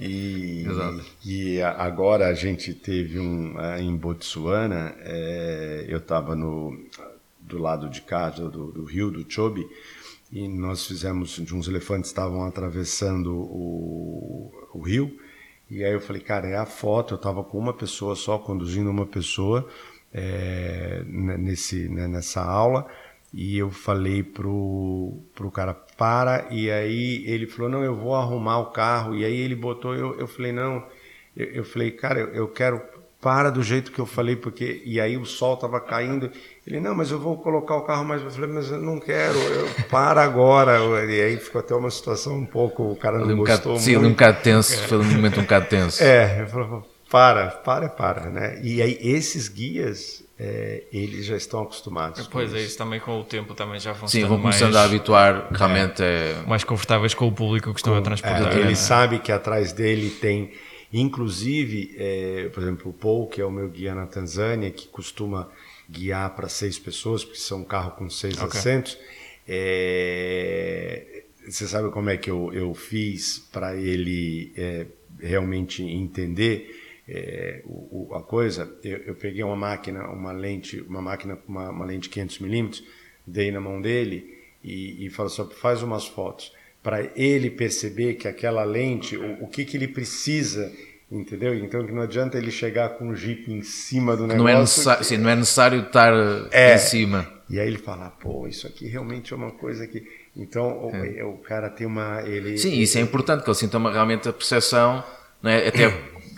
E, 0.00 0.64
Exato. 0.68 1.04
e 1.24 1.60
a- 1.62 1.70
agora 1.82 2.26
a 2.28 2.34
gente 2.34 2.74
teve 2.74 3.18
um 3.20 3.54
ah, 3.58 3.80
em 3.80 3.94
Botsuana, 3.96 4.94
é, 5.00 5.84
eu 5.88 5.98
estava 5.98 6.34
no 6.34 6.76
do 7.40 7.58
lado 7.58 7.88
de 7.90 8.00
cá 8.00 8.30
do, 8.30 8.50
do- 8.72 8.84
rio 8.84 9.10
do 9.10 9.24
Chobe 9.30 9.68
e 10.32 10.48
nós 10.48 10.86
fizemos 10.86 11.30
de 11.36 11.54
uns 11.54 11.68
elefantes 11.68 12.10
estavam 12.10 12.42
atravessando 12.44 13.34
o, 13.34 14.50
o 14.72 14.80
rio 14.80 15.16
e 15.70 15.84
aí 15.84 15.92
eu 15.92 16.00
falei 16.00 16.22
cara 16.22 16.48
é 16.48 16.56
a 16.56 16.64
foto 16.66 17.14
eu 17.14 17.16
estava 17.16 17.44
com 17.44 17.58
uma 17.58 17.74
pessoa 17.74 18.16
só 18.16 18.38
conduzindo 18.38 18.88
uma 18.90 19.04
pessoa 19.06 19.68
é, 20.12 21.02
ne- 21.06 21.36
nesse 21.36 21.86
né, 21.88 22.08
nessa 22.08 22.42
aula 22.42 22.86
e 23.36 23.58
eu 23.58 23.68
falei 23.68 24.22
pro, 24.22 25.12
pro 25.34 25.50
cara, 25.50 25.74
para, 25.74 26.46
e 26.52 26.70
aí 26.70 27.24
ele 27.26 27.48
falou, 27.48 27.68
não, 27.68 27.82
eu 27.82 27.96
vou 27.96 28.14
arrumar 28.14 28.58
o 28.60 28.66
carro, 28.66 29.16
e 29.16 29.24
aí 29.24 29.36
ele 29.36 29.56
botou, 29.56 29.92
eu, 29.92 30.16
eu 30.20 30.28
falei, 30.28 30.52
não, 30.52 30.84
eu, 31.36 31.46
eu 31.46 31.64
falei, 31.64 31.90
cara, 31.90 32.20
eu, 32.20 32.28
eu 32.28 32.48
quero, 32.48 32.80
para 33.20 33.50
do 33.50 33.60
jeito 33.60 33.90
que 33.90 33.98
eu 33.98 34.06
falei, 34.06 34.36
porque, 34.36 34.80
e 34.84 35.00
aí 35.00 35.16
o 35.16 35.24
sol 35.24 35.56
tava 35.56 35.80
caindo, 35.80 36.30
ele, 36.64 36.78
não, 36.78 36.94
mas 36.94 37.10
eu 37.10 37.18
vou 37.18 37.36
colocar 37.36 37.74
o 37.74 37.82
carro 37.82 38.04
mais, 38.04 38.22
eu 38.22 38.30
falei, 38.30 38.50
mas 38.50 38.70
eu 38.70 38.80
não 38.80 39.00
quero, 39.00 39.36
eu, 39.36 39.68
para 39.90 40.22
agora, 40.22 40.78
e 41.04 41.20
aí 41.20 41.36
ficou 41.36 41.60
até 41.60 41.74
uma 41.74 41.90
situação 41.90 42.36
um 42.36 42.46
pouco, 42.46 42.84
o 42.84 42.94
cara 42.94 43.18
não 43.18 43.24
um 43.26 43.36
gostou 43.38 43.72
bocado, 43.72 43.80
sim, 43.80 43.96
um 43.96 44.02
muito. 44.02 44.12
bocado 44.12 44.42
tenso, 44.42 44.80
foi 44.84 44.98
um 44.98 45.04
momento 45.04 45.40
um 45.40 45.42
bocado 45.42 45.66
tenso. 45.66 46.00
É, 46.04 46.42
eu 46.42 46.46
falava, 46.46 46.84
para, 47.10 47.46
para, 47.48 47.88
para, 47.88 48.30
né? 48.30 48.60
E 48.62 48.80
aí 48.80 48.98
esses 49.00 49.48
guias, 49.48 50.23
é, 50.38 50.82
eles 50.92 51.26
já 51.26 51.36
estão 51.36 51.62
acostumados. 51.62 52.26
com 52.26 52.32
Pois 52.32 52.52
é, 52.52 52.60
isso 52.60 52.76
também 52.76 52.98
com 52.98 53.20
o 53.20 53.24
tempo 53.24 53.54
também 53.54 53.78
já 53.78 53.92
vão 53.92 54.08
Sim, 54.08 54.24
vão 54.24 54.40
começando 54.40 54.72
mais, 54.72 54.76
a 54.76 54.84
habituar, 54.84 55.48
realmente 55.52 56.02
é. 56.02 56.42
mais 56.46 56.64
confortáveis 56.64 57.14
com 57.14 57.28
o 57.28 57.32
público 57.32 57.72
que 57.72 57.78
estão 57.78 57.96
a 57.96 58.02
transportar. 58.02 58.52
É, 58.52 58.58
ele 58.58 58.68
né? 58.70 58.74
sabe 58.74 59.20
que 59.20 59.30
atrás 59.30 59.72
dele 59.72 60.10
tem, 60.10 60.52
inclusive, 60.92 61.94
é, 61.96 62.50
por 62.52 62.62
exemplo, 62.62 62.90
o 62.90 62.92
Paul, 62.92 63.28
que 63.28 63.40
é 63.40 63.44
o 63.44 63.50
meu 63.50 63.68
guia 63.68 63.94
na 63.94 64.06
Tanzânia, 64.06 64.70
que 64.70 64.88
costuma 64.88 65.48
guiar 65.88 66.34
para 66.34 66.48
seis 66.48 66.78
pessoas, 66.78 67.22
porque 67.24 67.38
são 67.38 67.60
um 67.60 67.64
carro 67.64 67.92
com 67.92 68.10
seis 68.10 68.36
Ok. 68.38 68.58
assentos. 68.58 68.98
é, 69.46 71.22
você 71.46 71.68
sabe 71.68 71.90
como 71.90 72.08
é 72.08 72.16
que 72.16 72.30
eu, 72.30 72.50
eu 72.54 72.72
fiz 72.74 73.38
para 73.52 73.76
ele 73.76 74.52
é, 74.56 74.86
realmente 75.20 75.82
entender 75.82 76.83
é, 77.08 77.62
o, 77.64 78.08
o- 78.10 78.14
a 78.14 78.22
coisa? 78.22 78.72
Eu, 78.82 78.98
eu 78.98 79.14
peguei 79.14 79.42
uma 79.42 79.56
máquina, 79.56 80.08
uma 80.08 80.32
lente, 80.32 80.80
uma 80.82 81.02
máquina 81.02 81.36
com 81.36 81.50
uma, 81.52 81.70
uma 81.70 81.84
lente 81.84 82.08
500 82.08 82.38
milímetros, 82.40 82.84
dei 83.26 83.50
na 83.50 83.60
mão 83.60 83.80
dele 83.80 84.34
e, 84.62 85.06
e 85.06 85.10
falei 85.10 85.30
só 85.30 85.46
faz 85.48 85.82
umas 85.82 86.06
fotos 86.06 86.52
para 86.82 87.02
ele 87.16 87.50
perceber 87.50 88.14
que 88.14 88.28
aquela 88.28 88.62
lente, 88.64 89.16
o, 89.16 89.44
o 89.44 89.48
que 89.48 89.64
que 89.64 89.76
ele 89.76 89.88
precisa, 89.88 90.70
entendeu? 91.10 91.54
Então 91.54 91.84
que 91.86 91.92
não 91.92 92.02
adianta 92.02 92.36
ele 92.36 92.50
chegar 92.50 92.90
com 92.90 93.08
o 93.08 93.16
jeep 93.16 93.50
em 93.50 93.62
cima 93.62 94.14
do 94.16 94.26
negócio. 94.26 94.42
Não 94.44 94.48
é, 94.48 94.58
necessário, 94.60 95.04
sim, 95.04 95.16
não 95.16 95.30
é 95.30 95.36
necessário 95.36 95.80
estar 95.80 96.12
É. 96.52 96.74
em 96.74 96.78
cima. 96.78 97.32
E 97.48 97.58
aí 97.60 97.66
ele 97.68 97.78
fala, 97.78 98.08
pô, 98.10 98.46
isso 98.48 98.66
aqui 98.66 98.86
realmente 98.86 99.32
é 99.32 99.36
uma 99.36 99.50
coisa 99.50 99.86
que. 99.86 100.02
Então 100.36 100.66
o, 100.88 101.30
o 101.34 101.38
cara 101.38 101.68
tem 101.70 101.86
uma. 101.86 102.22
Ele, 102.22 102.56
Sim, 102.58 102.72
isso 102.80 102.96
é 102.98 103.00
importante, 103.02 103.44
que 103.44 103.48
ele 103.50 103.54
sinta 103.56 103.76
uma- 103.78 103.92
realmente 103.92 104.28
a 104.28 104.32
percepção, 104.32 105.04
não 105.42 105.50
é? 105.50 105.68
até 105.68 105.88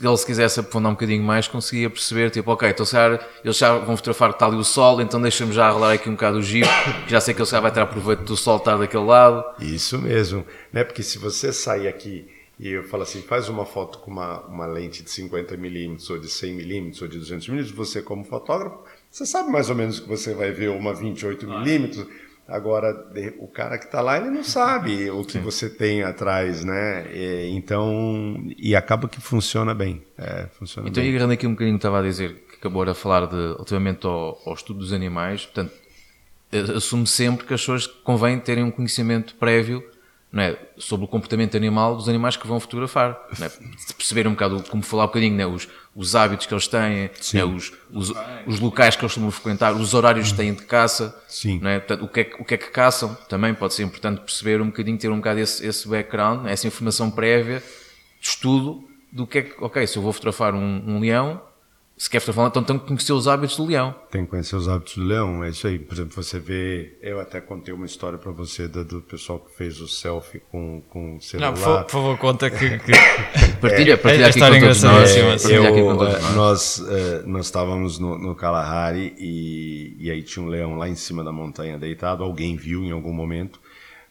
ele 0.00 0.16
se 0.16 0.26
quisesse 0.26 0.60
aprofundar 0.60 0.90
um 0.90 0.94
bocadinho 0.94 1.22
mais, 1.22 1.48
conseguia 1.48 1.88
perceber, 1.88 2.30
tipo, 2.30 2.50
ok, 2.50 2.68
então 2.68 2.84
se 2.84 2.96
eles 3.44 3.56
já 3.56 3.78
vão 3.78 3.96
fotografar 3.96 4.30
que 4.30 4.36
está 4.36 4.46
ali 4.46 4.56
o 4.56 4.64
sol, 4.64 5.00
então 5.00 5.20
deixa-me 5.20 5.52
já 5.52 5.70
rolar 5.70 5.92
aqui 5.92 6.08
um 6.08 6.12
bocado 6.12 6.38
o 6.38 6.42
giro, 6.42 6.68
já 7.06 7.20
sei 7.20 7.34
que 7.34 7.40
ele 7.40 7.48
já 7.48 7.60
vai 7.60 7.70
ter 7.70 7.86
proveito 7.86 8.22
do 8.24 8.36
sol 8.36 8.58
estar 8.58 8.76
daquele 8.76 9.04
lado. 9.04 9.44
Isso 9.60 9.98
mesmo, 9.98 10.44
né? 10.72 10.84
Porque 10.84 11.02
se 11.02 11.18
você 11.18 11.52
sair 11.52 11.88
aqui 11.88 12.28
e 12.58 12.70
eu 12.70 12.84
falo 12.84 13.02
assim, 13.02 13.20
faz 13.20 13.50
uma 13.50 13.66
foto 13.66 13.98
com 13.98 14.10
uma, 14.10 14.40
uma 14.46 14.66
lente 14.66 15.02
de 15.02 15.10
50mm 15.10 16.10
ou 16.10 16.18
de 16.18 16.26
100mm 16.26 17.02
ou 17.02 17.08
de 17.08 17.18
200mm, 17.20 17.74
você 17.74 18.00
como 18.00 18.24
fotógrafo, 18.24 18.78
você 19.10 19.26
sabe 19.26 19.50
mais 19.50 19.68
ou 19.68 19.76
menos 19.76 20.00
que 20.00 20.08
você 20.08 20.34
vai 20.34 20.50
ver 20.52 20.70
uma 20.70 20.94
28mm, 20.94 22.06
Agora, 22.48 22.94
o 23.38 23.48
cara 23.48 23.76
que 23.76 23.86
está 23.86 24.00
lá, 24.00 24.18
ele 24.18 24.30
não 24.30 24.44
sabe 24.44 25.10
o 25.10 25.24
que 25.24 25.32
Sim. 25.32 25.40
você 25.40 25.68
tem 25.68 26.04
atrás, 26.04 26.64
né? 26.64 27.06
E, 27.12 27.50
então, 27.56 28.40
e 28.56 28.76
acaba 28.76 29.08
que 29.08 29.20
funciona 29.20 29.74
bem. 29.74 30.02
É, 30.16 30.46
funciona 30.52 30.88
então, 30.88 31.02
bem. 31.02 31.10
agarrando 31.10 31.32
aqui 31.32 31.46
um 31.46 31.52
bocadinho 31.52 31.76
que 31.76 31.80
estava 31.80 31.98
a 31.98 32.02
dizer, 32.02 32.34
que 32.48 32.56
acabou 32.56 32.82
a 32.82 32.94
falar 32.94 33.26
de, 33.26 33.34
relativamente 33.34 34.06
ao, 34.06 34.40
ao 34.46 34.54
estudo 34.54 34.78
dos 34.78 34.92
animais, 34.92 35.44
portanto, 35.44 35.72
assume 36.76 37.06
sempre 37.06 37.44
que 37.44 37.52
as 37.52 37.60
pessoas 37.60 37.86
convém 37.86 38.38
terem 38.38 38.62
um 38.62 38.70
conhecimento 38.70 39.34
prévio 39.34 39.82
é? 40.42 40.58
sobre 40.76 41.04
o 41.06 41.08
comportamento 41.08 41.56
animal 41.56 41.96
dos 41.96 42.08
animais 42.08 42.36
que 42.36 42.46
vão 42.46 42.58
fotografar. 42.60 43.18
É? 43.40 43.48
Perceber 43.94 44.26
um 44.26 44.32
bocado, 44.32 44.62
como 44.68 44.82
falar 44.82 45.04
um 45.04 45.06
bocadinho, 45.06 45.40
é? 45.40 45.46
os, 45.46 45.68
os 45.94 46.14
hábitos 46.14 46.46
que 46.46 46.54
eles 46.54 46.66
têm, 46.68 47.10
é? 47.34 47.44
os, 47.44 47.72
os, 47.90 48.12
os, 48.46 48.60
locais 48.60 48.96
que 48.96 49.02
eles 49.02 49.12
costumam 49.12 49.30
frequentar, 49.30 49.74
os 49.74 49.94
horários 49.94 50.30
que 50.30 50.36
têm 50.36 50.52
de 50.54 50.62
caça. 50.62 51.16
É? 51.64 51.78
Portanto, 51.78 52.04
o, 52.04 52.08
que 52.08 52.20
é, 52.20 52.30
o 52.38 52.44
que 52.44 52.54
é 52.54 52.56
que 52.56 52.70
caçam. 52.70 53.14
Também 53.28 53.54
pode 53.54 53.74
ser 53.74 53.82
importante 53.82 54.20
perceber 54.20 54.60
um 54.60 54.66
bocadinho, 54.66 54.98
ter 54.98 55.10
um 55.10 55.16
bocado 55.16 55.40
esse, 55.40 55.66
esse 55.66 55.88
background, 55.88 56.46
essa 56.46 56.66
informação 56.66 57.10
prévia, 57.10 57.62
de 58.20 58.28
estudo 58.28 58.84
do 59.12 59.26
que 59.26 59.38
é 59.38 59.42
que, 59.42 59.64
ok, 59.64 59.86
se 59.86 59.96
eu 59.96 60.02
vou 60.02 60.12
fotografar 60.12 60.54
um, 60.54 60.82
um 60.86 61.00
leão, 61.00 61.40
se 61.98 62.10
quer 62.10 62.20
fotografar, 62.20 62.50
então 62.50 62.62
tem 62.62 62.78
que 62.78 62.86
conhecer 62.86 63.14
os 63.14 63.26
hábitos 63.26 63.56
do 63.56 63.64
leão. 63.64 63.94
Tem 64.10 64.24
que 64.24 64.30
conhecer 64.30 64.54
os 64.54 64.68
hábitos 64.68 64.96
do 64.96 65.04
leão, 65.04 65.42
é 65.42 65.48
isso 65.48 65.66
aí. 65.66 65.78
Por 65.78 65.94
exemplo, 65.94 66.12
você 66.12 66.38
vê. 66.38 66.98
Eu 67.00 67.18
até 67.18 67.40
contei 67.40 67.72
uma 67.72 67.86
história 67.86 68.18
para 68.18 68.30
você 68.32 68.68
do, 68.68 68.84
do, 68.84 69.00
pessoal 69.00 69.40
que 69.40 69.56
fez 69.56 69.80
o 69.80 69.88
selfie 69.88 70.40
com, 70.52 70.82
com 70.90 71.16
o 71.16 71.22
celular. 71.22 71.52
Não, 71.52 71.58
por, 71.58 71.84
por 71.84 71.90
favor, 71.90 72.18
conta 72.18 72.50
que. 72.50 72.78
que... 72.80 72.92
partilha, 73.62 73.96
partilha 73.98 74.26
é, 74.26 74.28
aqui 74.28 74.40
com 74.40 74.60
todos 74.60 74.82
nós. 74.82 75.16
É, 75.16 75.56
eu, 75.56 75.66
aqui 75.66 75.82
com 75.82 75.96
todos 75.96 76.22
nós. 76.22 76.34
Nós, 76.34 76.78
uh, 76.80 77.26
nós 77.26 77.46
estávamos 77.46 77.98
no, 77.98 78.18
no 78.18 78.34
Kalahari 78.34 79.14
e, 79.18 79.96
e 79.98 80.10
aí 80.10 80.22
tinha 80.22 80.44
um 80.44 80.48
leão 80.50 80.76
lá 80.76 80.90
em 80.90 80.96
cima 80.96 81.24
da 81.24 81.32
montanha 81.32 81.78
deitado. 81.78 82.22
Alguém 82.22 82.56
viu 82.56 82.84
em 82.84 82.90
algum 82.90 83.12
momento. 83.12 83.58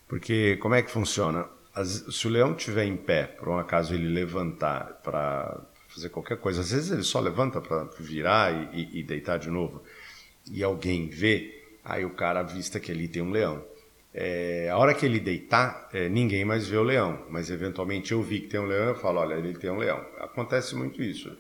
Porque 0.08 0.58
como 0.58 0.74
é 0.74 0.82
que 0.82 0.89
funciona? 0.89 1.45
As, 1.76 2.04
se 2.10 2.26
o 2.26 2.32
leão 2.32 2.54
estiver 2.54 2.86
em 2.86 2.98
pé, 2.98 3.26
por 3.26 3.48
um 3.48 3.60
acaso 3.60 3.93
ele 3.93 4.08
levantar 4.08 5.02
para 5.04 5.62
fazer 5.96 6.10
qualquer 6.10 6.38
coisa. 6.38 6.62
Às 6.62 6.72
vezes 6.72 6.92
ele 6.92 7.04
só 7.04 7.20
levanta 7.20 7.62
para 7.62 7.86
virar 8.00 8.54
e, 8.54 8.82
e, 8.82 9.00
e, 9.00 9.04
deitar 9.04 9.40
de 9.40 9.50
novo. 9.50 9.82
E 10.52 10.62
alguém 10.62 11.08
vê, 11.08 11.64
aí 11.84 12.04
o 12.06 12.12
cara 12.12 12.42
avista 12.42 12.80
que 12.80 12.92
ali 12.92 13.08
tem 13.08 13.22
um 13.22 13.32
leão. 13.32 13.64
É, 14.14 14.70
a 14.70 14.78
hora 14.78 14.94
que 14.94 15.06
ele 15.06 15.20
deitar, 15.20 15.90
é, 15.94 16.08
ninguém 16.10 16.46
mais 16.46 16.68
vê 16.68 16.78
o 16.78 16.84
leão. 16.84 17.26
Mas 17.30 17.50
eventualmente 17.50 18.12
eu 18.12 18.22
vi 18.22 18.42
que 18.42 18.48
tem 18.48 18.60
um 18.60 18.66
leão, 18.66 18.90
eu 18.90 18.96
falo, 18.96 19.20
olha, 19.20 19.36
ele 19.36 19.54
tem 19.54 19.70
um 19.70 19.78
leão. 19.78 20.06
Acontece 20.20 20.76
muito 20.76 21.02
isso. 21.02 21.36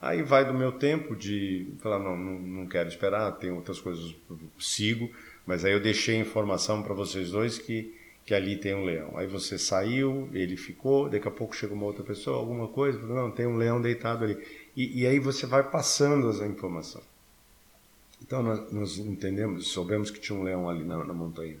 Aí 0.00 0.22
vai 0.22 0.44
do 0.44 0.54
meu 0.54 0.72
tempo 0.72 1.14
de 1.14 1.72
falar, 1.80 1.98
não, 1.98 2.16
não, 2.16 2.38
não 2.38 2.66
quero 2.66 2.88
esperar, 2.88 3.32
tem 3.32 3.50
outras 3.50 3.80
coisas, 3.80 4.14
sigo. 4.58 5.10
Mas 5.46 5.64
aí 5.64 5.72
eu 5.72 5.80
deixei 5.80 6.16
informação 6.16 6.82
para 6.82 6.94
vocês 6.94 7.30
dois 7.30 7.58
que 7.58 7.97
que 8.28 8.34
ali 8.34 8.58
tem 8.58 8.74
um 8.74 8.84
leão. 8.84 9.16
Aí 9.16 9.26
você 9.26 9.58
saiu, 9.58 10.28
ele 10.34 10.54
ficou, 10.54 11.08
daqui 11.08 11.26
a 11.26 11.30
pouco 11.30 11.56
chega 11.56 11.72
uma 11.72 11.86
outra 11.86 12.04
pessoa, 12.04 12.36
alguma 12.36 12.68
coisa, 12.68 12.98
não, 12.98 13.30
tem 13.30 13.46
um 13.46 13.56
leão 13.56 13.80
deitado 13.80 14.22
ali. 14.22 14.36
E, 14.76 15.00
e 15.00 15.06
aí 15.06 15.18
você 15.18 15.46
vai 15.46 15.62
passando 15.62 16.28
essa 16.28 16.46
informação. 16.46 17.00
Então 18.20 18.42
nós, 18.42 18.70
nós, 18.70 18.98
entendemos, 18.98 19.68
soubemos 19.68 20.10
que 20.10 20.20
tinha 20.20 20.38
um 20.38 20.42
leão 20.42 20.68
ali 20.68 20.84
na, 20.84 21.02
na 21.06 21.14
montanha. 21.14 21.56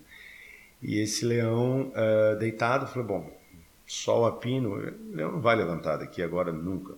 E 0.82 0.98
esse 1.00 1.24
leão 1.24 1.90
uh, 1.90 2.38
deitado, 2.38 2.86
falou, 2.86 3.08
bom, 3.08 3.40
sol 3.86 4.26
a 4.26 4.32
pino, 4.32 4.74
o 4.74 5.16
leão 5.16 5.32
não 5.32 5.40
vai 5.40 5.56
levantar 5.56 5.96
daqui 5.96 6.22
agora 6.22 6.52
nunca. 6.52 6.92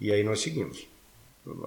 E 0.00 0.10
aí 0.10 0.24
nós 0.24 0.40
seguimos. 0.40 0.88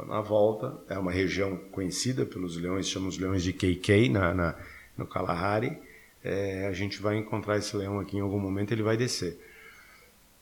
Na 0.07 0.21
volta, 0.21 0.75
é 0.89 0.97
uma 0.97 1.11
região 1.11 1.55
conhecida 1.71 2.25
pelos 2.25 2.57
leões, 2.57 2.89
chamamos 2.89 3.19
leões 3.19 3.43
de 3.43 3.53
KK 3.53 4.09
na, 4.09 4.33
na 4.33 4.55
no 4.97 5.05
Kalahari 5.05 5.77
é, 6.23 6.67
a 6.67 6.71
gente 6.71 7.01
vai 7.01 7.17
encontrar 7.17 7.57
esse 7.57 7.75
leão 7.75 7.99
aqui 7.99 8.17
em 8.17 8.21
algum 8.21 8.39
momento, 8.39 8.71
ele 8.71 8.83
vai 8.83 8.95
descer. 8.95 9.39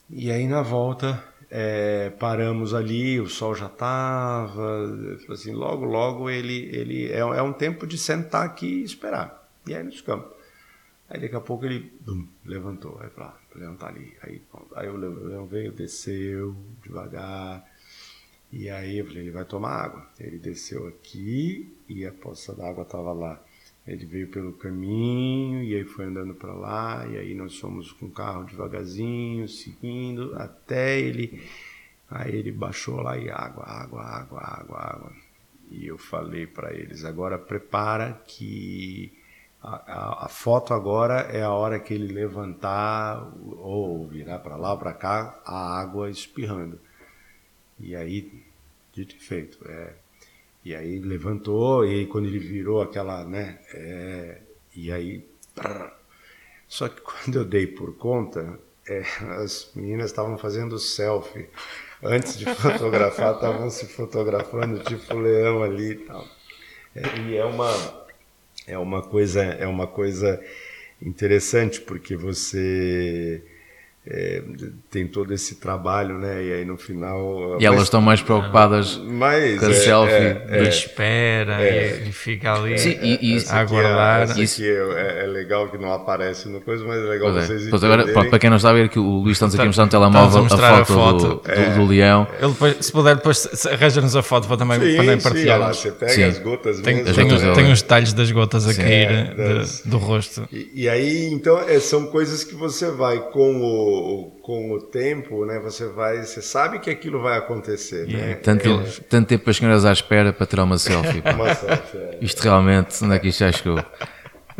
E 0.10 0.30
aí 0.32 0.46
na 0.46 0.62
volta 0.62 1.24
é, 1.50 2.10
paramos 2.12 2.74
ali, 2.74 3.20
o 3.20 3.28
sol 3.28 3.56
já 3.56 3.66
estava, 3.68 5.18
assim, 5.30 5.54
logo 5.54 5.86
logo 5.86 6.30
ele 6.30 6.70
ele 6.76 7.12
é, 7.12 7.20
é, 7.20 7.42
um 7.42 7.54
tempo 7.54 7.88
de 7.88 7.98
sentar 7.98 8.46
aqui 8.46 8.82
e 8.82 8.84
esperar. 8.84 9.50
E 9.68 9.74
aí 9.74 9.84
nós 9.84 9.96
ficamos. 9.96 10.26
Aí 11.10 11.20
daqui 11.20 11.36
a 11.36 11.42
pouco 11.42 11.66
ele 11.66 11.92
bum, 12.02 12.26
levantou, 12.46 12.98
aí 13.02 13.10
falou, 13.10 13.32
ah, 13.32 13.38
o 13.54 13.60
leão 13.60 13.76
tá 13.76 13.88
ali. 13.88 14.14
Aí, 14.22 14.42
aí 14.76 14.88
o 14.88 14.96
leão 14.96 15.46
veio, 15.46 15.72
desceu 15.72 16.56
devagar. 16.82 17.66
E 18.52 18.70
aí 18.70 18.98
eu 19.00 19.06
falei, 19.06 19.24
ele 19.24 19.32
vai 19.32 19.46
tomar 19.46 19.72
água. 19.72 20.08
Ele 20.20 20.38
desceu 20.38 20.88
aqui 20.88 21.74
e 21.88 22.06
a 22.06 22.12
poça 22.14 22.54
d'água 22.54 22.84
estava 22.84 23.12
lá. 23.12 23.42
Ele 23.88 24.06
veio 24.06 24.28
pelo 24.28 24.54
caminho 24.54 25.64
e 25.64 25.76
aí 25.76 25.84
foi 25.84 26.06
andando 26.06 26.36
para 26.36 26.54
lá 26.54 27.08
e 27.08 27.18
aí 27.18 27.34
nós 27.34 27.58
fomos 27.58 27.92
com 27.92 28.06
o 28.06 28.12
carro 28.12 28.46
devagarzinho, 28.46 29.48
seguindo 29.48 30.36
até 30.36 31.00
ele 31.00 31.42
aí 32.12 32.36
ele 32.36 32.52
baixou 32.52 33.02
lá 33.02 33.18
e 33.18 33.30
água, 33.30 33.64
água, 33.66 34.04
água, 34.04 34.42
água, 34.42 34.80
água. 34.80 35.12
E 35.70 35.88
eu 35.88 35.98
falei 35.98 36.46
para 36.46 36.74
eles, 36.74 37.06
agora 37.06 37.40
prepara 37.40 38.22
que 38.28 39.18
a, 39.64 39.76
a, 39.76 40.26
a, 40.26 40.28
foto 40.28 40.74
agora 40.74 41.22
é 41.22 41.42
a 41.42 41.52
hora 41.52 41.80
que 41.80 41.94
ele 41.94 42.14
levantar 42.14 43.32
ou 43.58 44.06
virar 44.06 44.40
para 44.40 44.58
lá 44.58 44.74
ou 44.74 44.78
para 44.78 44.94
cá, 44.94 45.40
a 45.46 45.80
água 45.80 46.10
espirrando. 46.10 46.80
E 47.80 47.96
aí, 47.96 48.44
dito 48.94 49.16
e 49.16 49.20
feito, 49.20 49.66
é, 49.66 49.94
e 50.64 50.76
aí 50.76 51.00
levantou, 51.00 51.86
e 51.86 51.90
aí 51.90 52.06
quando 52.06 52.28
ele 52.28 52.40
virou 52.40 52.82
aquela, 52.82 53.24
né? 53.26 53.60
É, 53.74 54.38
e 54.76 54.92
aí. 54.92 55.26
Só 56.68 56.88
que 56.88 57.02
quando 57.02 57.40
eu 57.40 57.46
dei 57.46 57.68
por 57.68 57.96
conta, 57.98 58.60
é, 58.88 59.04
as 59.42 59.72
meninas 59.76 60.12
estavam 60.12 60.38
fazendo 60.38 60.78
selfie. 60.78 61.50
Antes 62.04 62.38
de 62.38 62.46
fotografar, 62.56 63.36
estavam 63.36 63.70
se 63.70 63.88
fotografando, 63.88 64.84
tipo 64.84 65.16
leão 65.16 65.64
ali 65.64 65.92
e 65.92 65.96
tal. 65.96 66.28
É, 66.96 67.20
e 67.22 67.38
é 67.38 67.46
uma, 67.46 67.72
é 68.68 68.78
uma 68.78 69.02
coisa, 69.02 69.42
é 69.44 69.66
uma 69.66 69.88
coisa 69.88 70.44
interessante, 71.02 71.82
porque 71.82 72.16
você 72.16 73.44
é, 74.04 74.42
tem 74.90 75.06
todo 75.06 75.32
esse 75.32 75.60
trabalho, 75.60 76.18
né? 76.18 76.44
E 76.44 76.54
aí 76.54 76.66
no 76.66 76.76
final. 76.76 77.58
E 77.60 77.66
elas 77.66 77.84
estão 77.84 78.02
mais 78.02 78.20
preocupadas 78.20 78.98
mas, 78.98 79.60
com 79.60 79.66
a 79.68 79.70
é, 79.70 79.74
selfie. 79.74 80.14
É, 80.14 80.48
é, 80.50 80.64
espera 80.64 81.62
é. 81.62 82.04
e 82.08 82.12
fica 82.12 82.52
ali 82.52 82.80
Sim, 82.80 82.98
e, 83.00 83.36
e, 83.38 83.46
a 83.48 83.60
aguardar. 83.60 84.32
Aqui, 84.32 84.42
isso. 84.42 84.64
É, 84.64 85.24
é, 85.24 85.28
legal 85.28 85.70
que 85.70 85.78
não 85.78 85.94
aparece 85.94 86.50
no 86.50 86.62
coisa, 86.62 86.84
mas 86.84 86.98
é 86.98 87.06
legal 87.06 87.32
pois 87.32 87.46
vocês 87.46 87.70
pois 87.70 87.84
agora, 87.84 88.08
para 88.12 88.40
quem 88.40 88.50
não 88.50 88.58
sabe, 88.58 88.82
é 88.82 88.88
que 88.88 88.98
o 88.98 89.20
Luís 89.20 89.40
está 89.40 89.46
aqui 89.46 89.62
a 89.62 89.66
mostrar 89.66 89.86
no 89.86 89.92
telemóvel 89.92 90.44
a, 90.44 90.46
a, 90.46 90.50
foto, 90.50 90.64
a 90.64 90.86
foto 90.86 91.20
do, 91.20 91.36
do, 91.36 91.76
do, 91.76 91.86
leão. 91.86 92.28
Ele 92.42 92.52
depois, 92.54 92.78
se 92.80 92.92
puder, 92.92 93.16
depois 93.18 93.66
arranja-nos 93.68 94.16
a 94.16 94.24
foto 94.24 94.48
para 94.48 94.58
também, 94.58 94.80
sim, 94.80 94.98
para. 95.22 95.74
Sim, 95.74 95.80
você 95.80 95.92
pega 95.92 96.12
sim. 96.12 96.24
as 96.24 96.40
gotas 96.40 96.82
tem, 96.82 96.96
mesmo. 96.96 97.14
Tem, 97.14 97.28
tem, 97.28 97.54
tem 97.54 97.72
os 97.72 97.82
detalhes 97.84 98.14
das 98.14 98.32
gotas 98.32 98.68
a 98.68 98.74
cair 98.74 99.36
de, 99.36 99.90
do 99.90 100.00
rosto. 100.00 100.50
E, 100.52 100.72
e 100.74 100.90
aí, 100.90 101.28
então, 101.32 101.60
são 101.80 102.08
coisas 102.08 102.44
que 102.44 102.56
você 102.56 102.90
vai 102.90 103.20
com 103.30 103.62
o 103.62 103.91
com 104.42 104.72
o 104.72 104.82
tempo, 104.82 105.46
né, 105.46 105.60
você 105.60 105.88
vai, 105.88 106.24
você 106.24 106.42
sabe 106.42 106.80
que 106.80 106.90
aquilo 106.90 107.22
vai 107.22 107.38
acontecer, 107.38 108.08
yeah. 108.08 108.28
né? 108.28 108.36
Tanto, 108.36 108.68
é, 108.70 108.84
tanto 109.10 109.28
tempo 109.28 109.50
as 109.50 109.58
senhoras 109.58 109.86
à 109.86 109.92
espera 109.92 110.34
para 110.34 110.46
tirar 110.46 110.64
uma 110.64 110.78
selfie. 110.78 111.22
uma 111.34 111.54
selfie 111.54 111.98
é. 111.98 112.18
Isto 112.22 112.42
realmente, 112.44 113.04
onde 113.04 113.16
é 113.16 113.20
que 113.20 113.28
isto 113.28 113.40
já 113.40 113.52
chegou? 113.52 113.84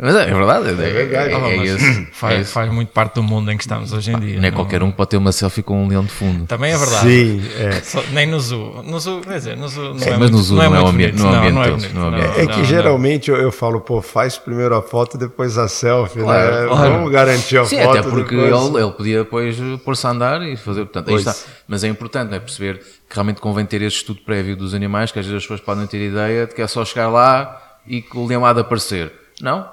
Mas 0.04 0.16
é, 0.16 0.22
é 0.22 0.34
verdade, 0.34 0.66
é, 0.66 0.70
é 0.70 0.74
verdade. 0.74 1.32
É, 1.32 1.36
é, 1.36 1.56
é 1.58 1.64
isso, 1.64 2.06
faz, 2.10 2.50
faz, 2.50 2.72
muito 2.72 2.88
parte 2.88 3.14
do 3.14 3.22
mundo 3.22 3.52
em 3.52 3.56
que 3.56 3.62
estamos 3.62 3.92
hoje 3.92 4.10
em 4.10 4.18
dia. 4.18 4.40
Nem 4.40 4.50
qualquer 4.50 4.82
um 4.82 4.90
pode 4.90 5.10
ter 5.10 5.16
uma 5.16 5.30
selfie 5.30 5.62
com 5.62 5.84
um 5.84 5.86
leão 5.86 6.02
de 6.02 6.10
fundo. 6.10 6.44
Também 6.46 6.72
é 6.72 6.76
verdade. 6.76 7.08
Sim, 7.08 7.40
Só, 7.84 8.02
nem 8.10 8.26
no 8.26 8.40
zoo. 8.40 8.82
No 8.82 8.98
zoo, 8.98 9.20
quer 9.20 9.34
dizer, 9.34 9.56
no 9.56 9.68
zoo 9.68 9.90
não 9.90 10.00
Sim, 10.00 10.10
é 10.10 10.16
mas 10.16 10.30
no 10.32 10.38
zoo 10.38 10.58
não, 10.58 10.70
não, 10.70 10.76
é, 10.76 10.82
o 10.82 10.86
ambiente, 10.88 11.18
não, 11.18 11.30
não, 11.30 11.50
não, 11.52 11.62
é 11.62 11.70
bonito, 11.70 11.94
não, 11.94 12.16
É 12.16 12.46
que 12.48 12.64
geralmente 12.64 13.30
eu, 13.30 13.36
eu, 13.36 13.52
falo, 13.52 13.80
pô, 13.80 14.02
faz 14.02 14.36
primeiro 14.36 14.74
a 14.74 14.82
foto, 14.82 15.16
depois 15.16 15.56
a 15.56 15.68
selfie, 15.68 16.18
claro, 16.18 16.50
né? 16.50 16.66
Claro. 16.66 16.92
Vamos 16.94 17.12
garantir 17.12 17.58
a 17.58 17.64
Sim, 17.64 17.78
foto. 17.78 17.98
até 17.98 18.10
porque 18.10 18.34
ele, 18.34 18.56
ele, 18.56 18.90
podia 18.90 19.18
depois 19.22 19.56
pôr-se 19.84 20.04
a 20.04 20.10
andar 20.10 20.42
e 20.42 20.56
fazer. 20.56 20.80
Portanto, 20.80 21.10
aí 21.10 21.14
está. 21.14 21.32
Mas 21.68 21.84
é 21.84 21.86
importante 21.86 22.34
é 22.34 22.40
perceber 22.40 22.78
que 23.08 23.14
realmente 23.14 23.40
convém 23.40 23.64
ter 23.64 23.80
esse 23.82 23.98
estudo 23.98 24.20
prévio 24.22 24.56
dos 24.56 24.74
animais, 24.74 25.12
que 25.12 25.20
às 25.20 25.26
vezes 25.26 25.36
as 25.36 25.44
pessoas 25.44 25.60
podem 25.60 25.86
ter 25.86 26.04
ideia 26.04 26.48
de 26.48 26.56
que 26.56 26.60
é 26.60 26.66
só 26.66 26.84
chegar 26.84 27.08
lá 27.08 27.78
e 27.86 28.02
que 28.02 28.18
o 28.18 28.26
leão 28.26 28.44
há 28.44 28.52
de 28.52 28.62
aparecer. 28.62 29.12
Não, 29.40 29.64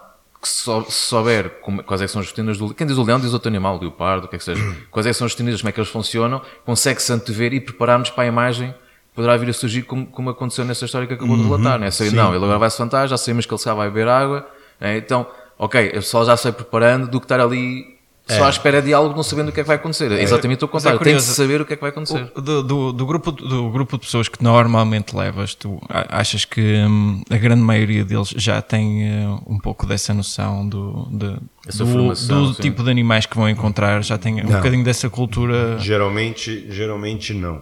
que 0.42 0.48
se, 0.48 0.62
sou, 0.64 0.84
se 0.86 0.92
souber 0.92 1.50
como, 1.62 1.84
quais 1.84 2.02
é 2.02 2.06
que 2.06 2.12
são 2.12 2.22
as 2.22 2.28
rotinas 2.28 2.58
do 2.58 2.74
quem 2.74 2.88
diz 2.88 2.98
o 2.98 3.04
leão 3.04 3.20
diz 3.20 3.34
outro 3.34 3.50
animal, 3.50 3.76
o 3.78 3.82
leopardo, 3.82 4.26
o 4.26 4.30
que 4.30 4.36
é 4.36 4.40
que 4.40 4.44
seja, 4.46 4.64
quais 4.90 5.06
é 5.06 5.10
que 5.10 5.14
são 5.18 5.26
as 5.26 5.34
rotinas, 5.34 5.60
como 5.62 5.70
é 5.70 5.72
que 5.72 5.80
eles 5.80 5.90
funcionam, 5.90 6.42
consegue-se 6.66 7.12
antever 7.12 7.54
e 7.54 7.60
preparar-nos 7.60 8.10
para 8.10 8.24
a 8.24 8.28
imagem 8.28 8.74
poderá 9.14 9.36
vir 9.36 9.50
a 9.50 9.54
surgir 9.54 9.82
como, 9.82 10.06
como 10.06 10.30
aconteceu 10.30 10.64
nessa 10.64 10.86
história 10.86 11.06
que 11.06 11.14
acabou 11.14 11.36
de 11.36 11.44
Uhum. 11.44 11.50
relatar, 11.58 11.78
né? 11.78 11.92
Sei, 11.92 12.10
não, 12.12 12.34
ele 12.34 12.44
agora 12.44 12.58
vai 12.58 12.70
se 12.70 12.80
levantar, 12.82 13.06
já 13.08 13.18
sabemos 13.18 13.46
que 13.46 13.54
ele 13.54 13.62
já 13.62 13.74
vai 13.74 13.90
beber 13.90 14.08
água, 14.08 14.48
né? 14.80 14.98
então, 14.98 15.28
ok, 15.58 15.92
eu 15.94 16.02
só 16.02 16.24
já 16.24 16.38
sei 16.38 16.54
preparando 16.54 17.08
do 17.10 17.20
que 17.20 17.26
estar 17.26 17.42
ali 17.42 17.99
só 18.30 18.46
à 18.46 18.50
espera 18.50 18.82
de 18.82 18.94
algo, 18.94 19.16
não 19.16 19.24
sabendo 19.24 19.50
o 19.50 19.52
que 19.52 19.60
é 19.60 19.64
que 19.64 19.68
vai 19.68 19.76
acontecer. 19.78 20.12
É 20.12 20.22
exatamente 20.22 20.64
o 20.64 20.66
é 20.66 20.68
contrário, 20.68 21.00
tem 21.00 21.06
que 21.16 21.20
curioso. 21.20 21.34
saber 21.34 21.62
o 21.62 21.66
que 21.66 21.74
é 21.74 21.76
que 21.76 21.82
vai 21.82 21.90
acontecer. 21.90 22.32
O- 22.36 22.42
Do, 22.42 22.64
do, 22.64 22.94
do 22.94 23.06
grupo, 23.06 23.32
do 23.32 23.70
grupo 23.70 23.98
de 23.98 24.06
pessoas 24.06 24.28
que 24.30 24.44
normalmente 24.44 25.16
levas, 25.16 25.56
tu 25.56 25.82
achas 25.90 26.46
que 26.46 26.62
hum, 26.88 27.22
a 27.30 27.38
grande 27.38 27.62
maioria 27.62 28.04
deles 28.06 28.30
já 28.38 28.62
tem 28.62 29.04
eh, 29.08 29.28
um 29.48 29.58
pouco 29.58 29.86
dessa 29.86 30.14
noção 30.14 30.68
do, 30.68 31.08
de- 31.12 31.38
Essa 31.68 31.84
do, 31.84 31.92
formação, 31.92 32.44
do 32.46 32.54
tipo 32.54 32.84
de 32.84 32.90
animais 32.92 33.26
que 33.26 33.36
vão 33.36 33.50
encontrar, 33.50 34.04
já 34.04 34.18
tem 34.18 34.36
um 34.42 34.44
Não. 34.46 34.58
bocadinho 34.58 34.84
dessa 34.84 35.10
cultura. 35.10 35.78
Geralmente, 35.80 36.66
geralmente 36.70 37.34
não. 37.34 37.62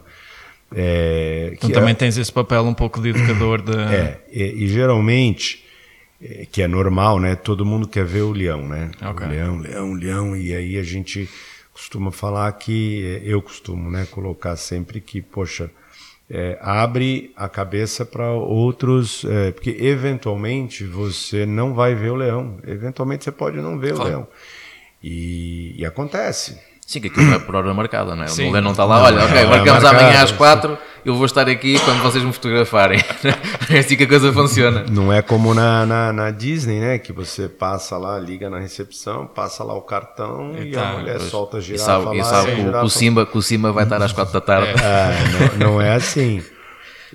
É, 0.76 1.52
Então 1.54 1.70
que 1.70 1.74
também 1.74 1.92
é- 1.92 1.96
tens 1.96 2.18
esse 2.18 2.32
papel 2.32 2.64
um 2.64 2.74
pouco 2.74 3.00
de 3.02 3.10
educador 3.10 3.62
de. 3.62 3.72
É, 3.78 4.20
e, 4.32 4.66
e 4.66 4.68
geralmente, 4.68 5.64
é, 6.22 6.46
que 6.52 6.62
é 6.62 6.68
normal, 6.68 7.20
né? 7.20 7.36
Todo 7.36 7.66
mundo 7.66 7.88
quer 7.88 8.06
ver 8.06 8.22
o 8.22 8.32
leão, 8.32 8.68
né? 8.68 8.92
Ok. 9.02 9.26
O 9.26 9.30
leão, 9.30 9.58
leão, 9.58 9.94
leão. 9.94 10.36
E 10.36 10.54
aí 10.54 10.78
a 10.78 10.84
gente 10.84 11.30
costuma 11.72 12.12
falar 12.12 12.52
que, 12.54 13.06
é, 13.06 13.22
eu 13.24 13.42
costumo 13.42 13.90
né, 13.90 14.08
colocar 14.10 14.56
sempre 14.56 15.00
que, 15.00 15.22
poxa, 15.22 15.70
é, 16.30 16.58
abre 16.60 17.32
a 17.36 17.48
cabeça 17.48 18.06
para 18.06 18.32
outros, 18.32 19.24
é, 19.26 19.52
porque 19.52 19.70
eventualmente 19.80 20.84
você 20.84 21.46
não 21.46 21.74
vai 21.74 21.96
ver 21.96 22.12
o 22.12 22.16
leão. 22.16 22.58
Eventualmente 22.66 23.24
você 23.24 23.32
pode 23.32 23.58
não 23.58 23.78
ver 23.80 23.94
o 23.94 24.04
leão. 24.04 24.28
E, 25.02 25.76
e 25.78 25.86
acontece. 25.86 26.60
Sim, 26.90 27.02
que 27.02 27.08
aquilo 27.10 27.26
não 27.26 27.34
é 27.34 27.40
por 27.40 27.54
hora 27.54 27.74
marcada, 27.74 28.16
não 28.16 28.24
é? 28.24 28.28
Sim. 28.28 28.48
O 28.48 28.52
Lê 28.54 28.62
não 28.62 28.72
está 28.72 28.86
lá, 28.86 29.04
olha, 29.04 29.18
Não, 29.18 29.24
ok, 29.26 29.34
não 29.36 29.42
é 29.42 29.46
marcamos 29.58 29.84
marcado, 29.84 30.04
amanhã 30.06 30.24
às 30.24 30.30
sim. 30.30 30.36
4, 30.38 30.78
eu 31.04 31.16
vou 31.16 31.26
estar 31.26 31.50
aqui 31.50 31.78
quando 31.84 32.02
vocês 32.02 32.24
me 32.24 32.32
fotografarem. 32.32 32.98
é 33.70 33.80
assim 33.80 33.98
que 33.98 34.04
a 34.04 34.08
coisa 34.08 34.32
funciona. 34.32 34.86
Não 34.90 35.12
é 35.12 35.22
como 35.22 35.54
na, 35.54 35.86
na, 35.86 36.14
na 36.14 36.32
Disney, 36.32 36.80
né? 36.80 36.98
Que 36.98 37.12
você 37.12 37.50
passa 37.50 37.98
lá, 37.98 38.18
liga 38.18 38.50
na 38.50 38.58
recepção, 38.60 39.28
passa 39.28 39.66
lá 39.66 39.74
o 39.76 39.82
cartão 39.82 40.56
e, 40.58 40.72
tá, 40.72 40.92
a 40.92 40.98
mulher 41.00 41.18
Pois. 41.18 41.30
solta 41.30 41.58
a 41.58 41.60
E 41.60 41.64
girafa 41.64 41.84
sabe, 41.86 42.16
e 42.16 42.20
lá. 42.20 42.24
sabe 42.24 42.48
e 42.48 42.52
a 42.52 42.56
que 42.56 42.62
o, 42.62 42.66
girafa- 42.68 42.86
o 42.86 42.90
Simba, 42.90 43.26
que 43.26 43.38
o 43.38 43.42
Simba 43.42 43.72
vai 43.74 43.84
estar 43.84 44.02
às 44.02 44.14
4 44.14 44.32
da 44.34 44.40
tarde. 44.42 44.72
É, 44.82 45.58
não, 45.60 45.72
não 45.74 45.82
é 45.82 45.94
assim. 45.94 46.42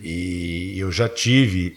E 0.02 0.74
eu 0.78 0.90
já 0.92 1.08
tive, 1.08 1.76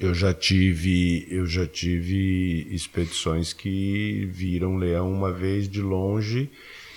eu 0.00 0.14
já 0.14 0.32
tive, 0.34 1.26
eu 1.30 1.46
já 1.46 1.66
tive 1.66 2.66
expedições 2.70 3.52
que 3.52 4.26
viram 4.32 4.76
leão 4.76 5.10
uma 5.12 5.32
vez 5.32 5.68
de 5.68 5.80
longe 5.82 6.50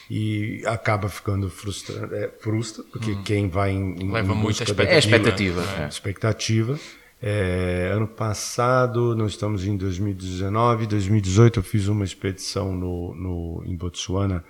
e 0.09 0.63
acaba 0.65 1.07
ficando 1.07 1.49
frustrado, 1.49 2.15
é, 2.15 2.29
frustra, 2.39 2.83
porque 2.85 3.15
quem 3.23 3.47
vai 3.47 3.71
em, 3.71 4.11
Leva 4.11 4.33
em 4.33 4.35
muita 4.35 4.63
busca 4.63 4.63
É 4.63 4.97
expectativa. 4.97 4.97
expectativa. 4.97 5.83
é. 5.83 5.87
expectativa. 5.87 6.79
É, 7.21 7.91
ano 7.93 8.07
passado, 8.07 9.15
nós 9.15 9.31
estamos 9.31 9.65
em 9.65 9.75
2019, 9.75 10.87
2018 10.87 11.59
eu 11.59 11.63
fiz 11.63 11.87
uma 11.87 12.05
expedição 12.05 12.73
no, 12.73 13.13
no, 13.13 13.63
em 13.65 13.75
Botsuana, 13.75 14.43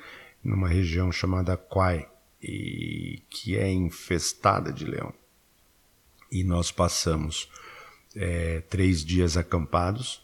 numa 0.44 0.68
região 0.68 1.12
chamada 1.12 1.58
Kwai, 1.58 2.08
e, 2.42 3.24
que 3.30 3.58
é 3.58 3.70
infestada 3.72 4.72
de 4.72 4.86
leão. 4.86 5.12
E 6.32 6.44
nós 6.44 6.72
passamos 6.72 7.50
é, 8.16 8.62
três 8.70 9.04
dias 9.04 9.36
acampados. 9.36 10.22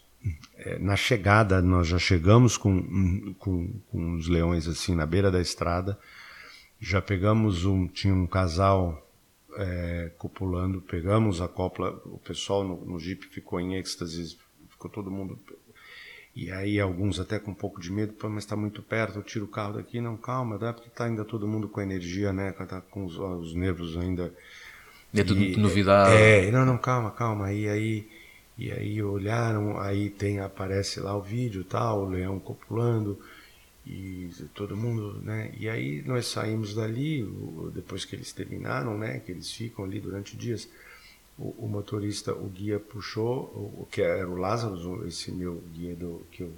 É, 0.56 0.78
na 0.78 0.96
chegada, 0.96 1.60
nós 1.62 1.86
já 1.86 1.98
chegamos 1.98 2.56
com, 2.56 3.34
com, 3.38 3.68
com 3.90 4.14
os 4.14 4.28
leões 4.28 4.66
assim 4.66 4.94
na 4.94 5.06
beira 5.06 5.30
da 5.30 5.40
estrada. 5.40 5.98
Já 6.80 7.00
pegamos 7.00 7.64
um, 7.64 7.86
tinha 7.86 8.14
um 8.14 8.26
casal 8.26 9.06
é, 9.56 10.10
copulando, 10.18 10.80
pegamos 10.80 11.40
a 11.40 11.48
copla, 11.48 11.90
o 12.06 12.18
pessoal 12.18 12.64
no, 12.64 12.84
no 12.84 12.98
Jeep 12.98 13.26
ficou 13.26 13.60
em 13.60 13.76
êxtase, 13.76 14.36
ficou 14.68 14.90
todo 14.90 15.10
mundo. 15.10 15.38
E 16.34 16.50
aí 16.52 16.78
alguns 16.78 17.18
até 17.18 17.38
com 17.38 17.52
um 17.52 17.54
pouco 17.54 17.80
de 17.80 17.90
medo, 17.90 18.14
mas 18.28 18.44
está 18.44 18.54
muito 18.54 18.82
perto, 18.82 19.18
eu 19.18 19.22
tiro 19.22 19.46
o 19.46 19.48
carro 19.48 19.74
daqui, 19.74 20.02
não, 20.02 20.18
calma, 20.18 20.58
dá 20.58 20.72
porque 20.72 20.88
está 20.88 21.06
ainda 21.06 21.24
todo 21.24 21.48
mundo 21.48 21.66
com 21.66 21.80
energia, 21.80 22.30
né? 22.30 22.52
Tá 22.52 22.82
com 22.82 23.06
os, 23.06 23.16
os 23.16 23.54
nervos 23.54 23.96
ainda. 23.96 24.34
É 25.14 25.24
tudo 25.24 25.42
E- 25.42 25.56
novidade. 25.56 26.14
É, 26.14 26.50
não, 26.50 26.66
não, 26.66 26.76
calma, 26.76 27.10
calma. 27.10 27.50
E 27.54 27.66
aí, 27.66 28.06
e 28.58 28.72
aí 28.72 29.02
olharam, 29.02 29.78
aí 29.78 30.08
tem, 30.08 30.40
aparece 30.40 31.00
lá 31.00 31.14
o 31.16 31.20
vídeo 31.20 31.62
tal, 31.64 32.04
o 32.04 32.08
leão 32.08 32.38
copulando 32.40 33.18
e 33.86 34.30
todo 34.54 34.76
mundo, 34.76 35.20
né? 35.22 35.52
E 35.56 35.68
aí 35.68 36.02
nós 36.02 36.26
saímos 36.26 36.74
dali, 36.74 37.24
depois 37.72 38.04
que 38.04 38.16
eles 38.16 38.32
terminaram, 38.32 38.98
né? 38.98 39.20
Que 39.20 39.30
eles 39.30 39.52
ficam 39.52 39.84
ali 39.84 40.00
durante 40.00 40.36
dias. 40.36 40.68
O, 41.38 41.54
o 41.58 41.68
motorista, 41.68 42.32
o 42.32 42.48
guia 42.48 42.80
puxou, 42.80 43.44
o, 43.54 43.86
que 43.90 44.00
era 44.00 44.28
o 44.28 44.36
Lázaro, 44.36 45.06
esse 45.06 45.30
meu 45.30 45.62
guia 45.72 45.94
do, 45.94 46.26
que, 46.32 46.42
eu, 46.42 46.52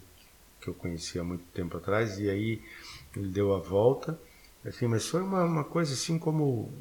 que 0.61 0.69
eu 0.69 0.75
conhecia 0.75 1.21
há 1.21 1.25
muito 1.25 1.45
tempo 1.53 1.77
atrás, 1.77 2.19
e 2.19 2.31
aí 2.31 2.63
ele 3.17 3.29
deu 3.29 3.53
a 3.55 3.59
volta, 3.59 4.19
assim, 4.65 4.87
mas 4.87 5.07
foi 5.09 5.21
uma, 5.21 5.45
uma 5.45 5.65
coisa 5.65 5.95
assim 5.95 6.17
como 6.17 6.73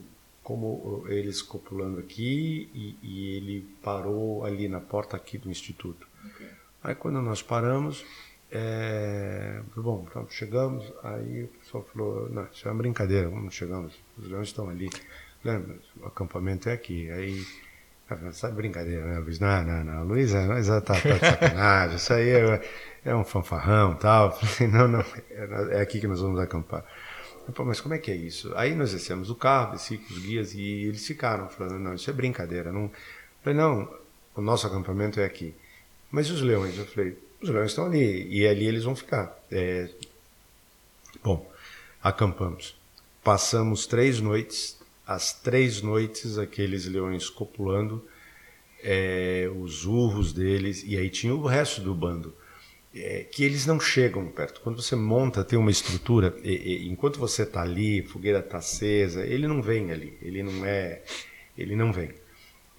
como 0.47 1.03
eles 1.10 1.41
copulando 1.41 1.99
aqui 1.99 2.69
e, 2.73 2.97
e 3.03 3.36
ele 3.36 3.67
parou 3.83 4.45
ali 4.45 4.69
na 4.69 4.79
porta 4.79 5.17
aqui 5.17 5.38
do 5.38 5.49
instituto. 5.49 6.07
Aí 6.81 6.95
quando 6.95 7.21
nós 7.21 7.41
paramos, 7.41 8.05
é, 8.49 9.62
bom, 9.75 10.07
então 10.10 10.25
chegamos, 10.29 10.89
aí 11.03 11.43
o 11.43 11.47
pessoal 11.49 11.86
falou, 11.91 12.29
não, 12.29 12.47
isso 12.53 12.65
é 12.65 12.71
uma 12.71 12.77
brincadeira, 12.77 13.27
vamos 13.27 13.53
chegamos, 13.53 13.93
os 14.17 14.29
leões 14.29 14.47
estão 14.47 14.69
ali, 14.69 14.89
Lembra, 15.43 15.75
o 16.01 16.05
acampamento 16.05 16.69
é 16.69 16.73
aqui, 16.73 17.12
aí 17.12 17.45
sabe 18.31 18.55
brincadeira, 18.55 19.05
né, 19.05 19.19
Luiz? 19.19 19.39
Não, 19.39 19.63
não, 19.65 19.83
não, 19.83 20.03
Luiz, 20.05 20.33
é- 20.33 20.47
Luiz 20.47 20.67
tá, 20.67 20.79
tá 20.79 20.93
de 20.93 21.19
sacanagem, 21.19 21.97
isso 21.97 22.13
aí 22.13 22.29
é, 22.29 22.62
é 23.03 23.15
um 23.15 23.25
fanfarrão 23.25 23.95
tal. 23.95 24.38
Não, 24.71 24.88
não, 24.88 25.01
é, 25.29 25.77
é 25.77 25.81
aqui 25.81 25.99
que 25.99 26.07
nós 26.07 26.21
vamos 26.21 26.39
acampar. 26.39 26.86
Mas 27.65 27.81
como 27.81 27.93
é 27.93 27.97
que 27.97 28.12
é 28.12 28.15
isso? 28.15 28.51
Aí 28.55 28.75
nós 28.75 28.91
descemos 28.91 29.27
do 29.29 29.36
carro, 29.36 29.71
desci 29.71 29.97
com 29.97 30.13
os 30.13 30.19
guias 30.19 30.53
e 30.53 30.62
eles 30.62 31.05
ficaram 31.05 31.49
falando, 31.49 31.79
não, 31.79 31.93
isso 31.93 32.10
é 32.10 32.13
brincadeira. 32.13 32.71
Não. 32.71 32.83
Eu 32.83 32.91
falei, 33.43 33.57
não, 33.57 33.93
o 34.36 34.41
nosso 34.41 34.67
acampamento 34.67 35.19
é 35.19 35.25
aqui. 35.25 35.53
Mas 36.12 36.29
os 36.29 36.41
leões? 36.41 36.77
Eu 36.77 36.86
falei, 36.86 37.17
os 37.41 37.49
leões 37.49 37.71
estão 37.71 37.86
ali 37.86 38.27
e 38.29 38.47
ali 38.47 38.65
eles 38.65 38.83
vão 38.83 38.95
ficar. 38.95 39.38
É, 39.51 39.89
Bom, 41.23 41.49
acampamos. 42.01 42.75
Passamos 43.23 43.86
três 43.86 44.21
noites, 44.21 44.77
as 45.05 45.33
três 45.33 45.81
noites 45.81 46.38
aqueles 46.38 46.86
leões 46.86 47.29
copulando, 47.29 48.05
é, 48.81 49.51
os 49.60 49.86
urros 49.86 50.31
deles, 50.31 50.83
e 50.86 50.95
aí 50.95 51.10
tinha 51.10 51.36
o 51.36 51.45
resto 51.45 51.81
do 51.81 51.93
bando. 51.93 52.33
É, 52.95 53.26
que 53.32 53.43
eles 53.43 53.65
não 53.65 53.80
chegam 53.80 54.26
perto. 54.28 54.62
Quando 54.62 54.82
você 54.82 54.95
monta, 54.95 55.43
tem 55.43 55.58
uma 55.60 55.71
estrutura, 55.71 56.36
e- 56.43 56.86
e 56.86 56.89
enquanto 56.89 57.19
você 57.19 57.43
está 57.43 57.62
ali, 57.62 58.00
a 58.02 58.10
fogueira 58.10 58.39
está 58.39 58.58
acesa, 58.58 59.26
ele 59.26 59.47
não 59.47 59.62
vem 59.62 59.91
ali, 59.91 60.17
ele 60.21 60.41
não 60.43 60.65
é, 60.65 61.02
ele 61.58 61.76
não 61.76 61.91
vem. 61.91 62.10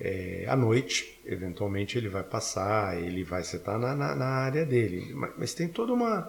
É, 0.00 0.44
à 0.48 0.54
noite, 0.54 1.18
eventualmente 1.26 1.98
ele 1.98 2.08
vai 2.08 2.22
passar, 2.22 2.96
ele 3.02 3.24
vai 3.24 3.40
estar 3.40 3.78
na, 3.78 3.94
na, 3.96 4.14
na 4.14 4.26
área 4.26 4.64
dele, 4.64 5.12
mas, 5.14 5.30
mas 5.36 5.54
tem 5.54 5.66
toda 5.68 5.92
uma 5.92 6.28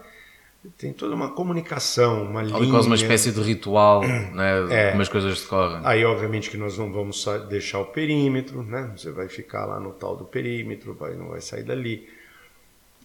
tem 0.78 0.92
toda 0.92 1.16
uma 1.16 1.30
comunicação, 1.32 2.24
uma 2.24 2.42
Ali 2.42 2.52
linha. 2.52 2.70
quase 2.72 2.88
uma 2.88 2.96
espécie 2.96 3.32
de 3.32 3.40
ritual, 3.42 4.02
né? 4.34 4.68
É. 4.70 4.90
Como 4.90 5.02
as 5.02 5.08
coisas 5.08 5.40
decorrem. 5.42 5.80
Aí, 5.86 6.04
obviamente, 6.04 6.50
que 6.50 6.58
nós 6.58 6.78
não 6.78 6.92
vamos 6.92 7.26
deixar 7.50 7.80
o 7.80 7.86
perímetro, 7.86 8.62
né? 8.62 8.92
Você 8.98 9.10
vai 9.10 9.30
ficar 9.30 9.66
lá 9.66 9.80
no 9.80 9.92
tal 9.94 10.18
do 10.18 10.26
perímetro, 10.26 10.94
vai, 10.96 11.14
não 11.16 11.30
vai 11.30 11.40
sair 11.40 11.64
dali. 11.64 12.10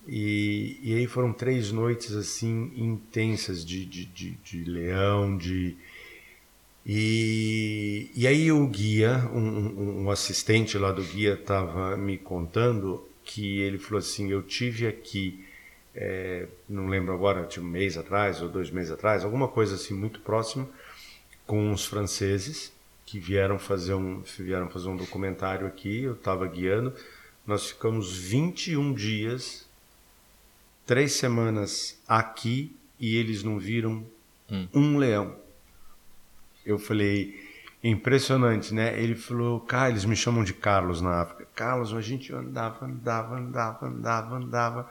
E, 0.07 0.79
e 0.83 0.95
aí 0.95 1.07
foram 1.07 1.33
três 1.33 1.73
noites 1.73 2.12
assim 2.12 2.73
intensas 2.77 3.64
de, 3.64 3.87
de, 3.87 4.05
de, 4.05 4.31
de 4.33 4.64
leão, 4.64 5.37
de 5.37 5.77
e, 6.87 8.11
e 8.14 8.27
aí 8.27 8.53
o 8.53 8.67
guia, 8.67 9.31
um, 9.33 10.03
um, 10.03 10.11
assistente 10.11 10.77
lá 10.77 10.93
do 10.93 11.03
guia 11.03 11.33
estava 11.33 11.97
me 11.97 12.19
contando 12.19 13.09
que 13.25 13.61
ele 13.61 13.79
falou 13.79 14.01
assim, 14.01 14.31
eu 14.31 14.43
tive 14.43 14.87
aqui, 14.87 15.43
é, 15.95 16.47
não 16.69 16.87
lembro 16.88 17.14
agora, 17.14 17.47
tinha 17.47 17.64
um 17.64 17.69
mês 17.69 17.97
atrás 17.97 18.43
ou 18.43 18.51
dois 18.51 18.71
meses 18.71 18.93
atrás, 18.93 19.25
alguma 19.25 19.49
coisa 19.49 19.77
assim 19.77 19.95
muito 19.95 20.21
próximo, 20.21 20.69
com 21.47 21.73
os 21.73 21.87
franceses 21.87 22.71
que 23.07 23.19
vieram 23.19 23.59
fazer 23.59 23.95
um, 23.95 24.23
vieram 24.38 24.69
fazer 24.69 24.88
um 24.88 24.97
documentário 24.97 25.67
aqui, 25.67 26.03
eu 26.03 26.12
estava 26.12 26.47
guiando, 26.47 26.93
nós 27.47 27.69
ficamos 27.69 28.14
21 28.14 28.93
dias, 28.93 29.67
três 30.87 31.12
semanas 31.12 32.01
aqui 32.07 32.75
e 32.99 33.16
eles 33.16 33.42
não 33.42 33.59
viram 33.59 34.05
um 34.73 34.99
leão. 34.99 35.35
Eu 36.64 36.79
falei, 36.79 37.35
impressionante, 37.83 38.73
né? 38.73 38.99
Ele 39.01 39.14
falou, 39.14 39.61
cara, 39.61 39.90
eles 39.90 40.05
me 40.05 40.16
chamam 40.16 40.42
de 40.42 40.55
Carlos 40.55 41.01
na 41.01 41.20
África. 41.20 41.47
Carlos, 41.55 41.92
a 41.92 42.01
gente 42.01 42.33
andava, 42.33 42.87
andava, 42.87 43.37
andava, 43.37 43.87
andava, 43.87 44.37
andava. 44.37 44.90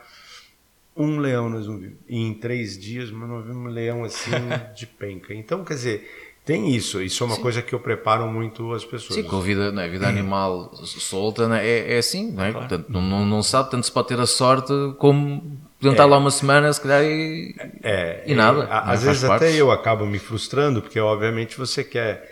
Um 0.96 1.18
leão 1.18 1.50
nós 1.50 1.66
não 1.66 1.80
vimos. 1.80 1.98
E 2.08 2.18
em 2.18 2.34
três 2.36 2.78
dias, 2.78 3.10
nós 3.10 3.44
vimos 3.46 3.66
um 3.66 3.68
leão 3.68 4.04
assim 4.04 4.32
de 4.76 4.86
penca. 4.86 5.34
Então, 5.34 5.64
quer 5.64 5.74
dizer, 5.74 6.34
tem 6.46 6.76
isso. 6.76 7.02
Isso 7.02 7.24
é 7.24 7.26
uma 7.26 7.38
Sim. 7.38 7.42
coisa 7.42 7.62
que 7.64 7.74
eu 7.74 7.80
preparo 7.80 8.28
muito 8.28 8.72
as 8.74 8.86
pessoas. 8.86 9.16
Sim, 9.16 9.24
com 9.24 9.38
a 9.38 9.42
vida, 9.42 9.72
não 9.72 9.82
é? 9.82 9.86
a 9.86 9.90
vida 9.90 10.08
animal 10.08 10.72
solta 10.76 11.48
não 11.48 11.56
é? 11.56 11.96
é, 11.96 11.98
assim, 11.98 12.32
não 12.32 12.44
é? 12.44 12.52
Claro. 12.52 12.68
Portanto, 12.68 12.92
não, 12.92 13.02
não, 13.02 13.26
não 13.26 13.42
sabe, 13.42 13.72
tanto 13.72 13.86
se 13.86 13.92
pode 13.92 14.10
ter 14.10 14.20
a 14.20 14.28
sorte 14.28 14.72
como 15.00 15.58
podiam 15.84 15.92
estar 15.92 16.06
lá 16.06 16.18
uma 16.18 16.32
semana, 16.32 16.72
se 16.72 16.80
calhar, 16.80 17.04
e, 17.04 17.54
é, 17.84 18.24
e 18.26 18.34
nada. 18.34 18.66
às 18.70 19.04
vezes 19.04 19.24
até 19.26 19.52
eu 19.54 19.70
acabo 19.70 20.06
me 20.06 20.18
frustrando, 20.18 20.82
porque 20.82 21.00
obviamente 21.00 21.58
você 21.58 21.84
quer 21.84 22.32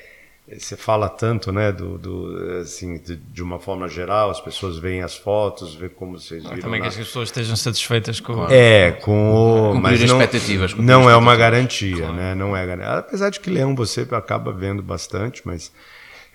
você 0.58 0.76
fala 0.76 1.08
tanto, 1.08 1.52
né, 1.52 1.72
do, 1.72 1.98
do 1.98 2.60
assim, 2.62 2.98
de, 2.98 3.16
de, 3.16 3.44
uma 3.44 3.58
forma 3.58 3.88
geral, 3.88 4.30
as 4.30 4.42
pessoas 4.42 4.78
veem 4.78 5.02
as 5.02 5.16
fotos, 5.16 5.76
vê 5.76 5.88
como 5.88 6.20
vocês 6.20 6.44
viram. 6.44 6.60
Também 6.60 6.82
que 6.82 6.88
as 6.88 6.96
pessoas 6.96 7.30
estejam 7.30 7.56
satisfeitas 7.56 8.20
com 8.20 8.48
É, 8.50 8.92
com 8.92 9.34
o, 9.34 9.76
mas 9.76 10.00
não, 10.02 10.20
expectativas, 10.20 10.74
não 10.74 11.10
é 11.10 11.16
uma 11.16 11.36
garantia, 11.38 11.96
claro. 11.96 12.14
né? 12.14 12.36
Não 12.36 12.58
é 12.58 12.66
garantia. 12.66 12.98
Apesar 12.98 13.30
de 13.30 13.40
que 13.40 13.50
leão 13.50 13.74
você 13.76 14.06
acaba 14.12 14.52
vendo 14.52 14.82
bastante, 14.82 15.42
mas 15.46 15.72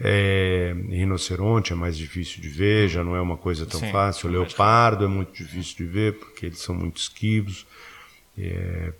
é, 0.00 0.74
rinoceronte 0.90 1.72
é 1.72 1.76
mais 1.76 1.96
difícil 1.96 2.42
de 2.42 2.48
ver, 2.48 2.88
já 2.88 3.02
não 3.02 3.16
é 3.16 3.20
uma 3.20 3.36
coisa 3.36 3.64
tão 3.64 3.80
Sim, 3.80 3.90
fácil. 3.90 4.28
O 4.28 4.32
leopardo 4.32 5.04
é 5.04 5.08
muito 5.08 5.32
difícil 5.32 5.76
de 5.78 5.84
ver 5.84 6.18
porque 6.18 6.46
eles 6.46 6.58
são 6.58 6.74
muito 6.74 6.98
esquivos. 6.98 7.66
É, 8.38 8.92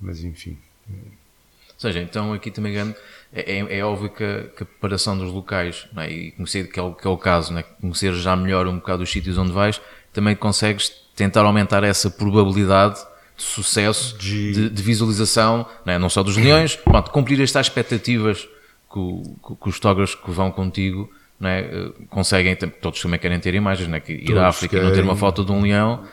mas 0.00 0.22
enfim. 0.22 0.58
Ou 0.88 1.80
seja, 1.80 2.00
então 2.00 2.32
aqui 2.32 2.50
também 2.50 2.76
é, 2.76 2.94
é, 3.32 3.78
é 3.78 3.84
óbvio 3.84 4.10
que 4.10 4.22
a, 4.22 4.42
que 4.44 4.62
a, 4.62 4.66
preparação 4.66 5.16
dos 5.16 5.32
locais, 5.32 5.86
é? 5.96 6.10
e 6.10 6.30
conhecer, 6.32 6.70
que 6.70 6.78
é, 6.78 6.82
o, 6.82 6.92
que 6.92 7.06
é 7.06 7.10
o 7.10 7.16
caso, 7.16 7.56
é? 7.56 7.62
conhecer 7.62 8.14
já 8.14 8.36
melhor 8.36 8.66
um 8.66 8.76
bocado 8.76 9.02
os 9.02 9.10
sítios 9.10 9.38
onde 9.38 9.52
vais, 9.52 9.80
também 10.12 10.36
consegues 10.36 10.90
tentar 11.16 11.42
aumentar 11.42 11.82
essa 11.82 12.10
probabilidade 12.10 13.00
de 13.36 13.42
sucesso, 13.42 14.16
de, 14.18 14.52
de, 14.52 14.70
de 14.70 14.82
visualização, 14.82 15.66
não, 15.84 15.92
é? 15.92 15.98
não, 15.98 16.08
só 16.08 16.22
dos 16.22 16.36
leões, 16.36 16.76
pronto, 16.76 17.10
cumprir 17.10 17.40
estas 17.40 17.66
expectativas 17.66 18.46
que, 18.94 19.54
que 19.56 19.68
os 19.68 19.74
fotógrafos 19.74 20.14
que 20.14 20.30
vão 20.30 20.50
contigo 20.50 21.10
não 21.38 21.50
é? 21.50 21.60
Eh, 21.60 21.92
conseguem, 22.08 22.56
todos 22.56 23.00
também 23.00 23.18
querem 23.18 23.38
ter 23.40 23.54
imagens, 23.54 23.88
não 23.88 23.96
é? 23.96 24.00
que 24.00 24.12
ir 24.12 24.26
todos 24.26 24.42
à 24.42 24.48
África 24.48 24.76
querem. 24.76 24.86
e 24.86 24.88
não 24.88 24.96
ter 24.96 25.02
uma 25.02 25.16
foto 25.16 25.44
de 25.44 25.52
um 25.52 25.62
leão 25.62 26.04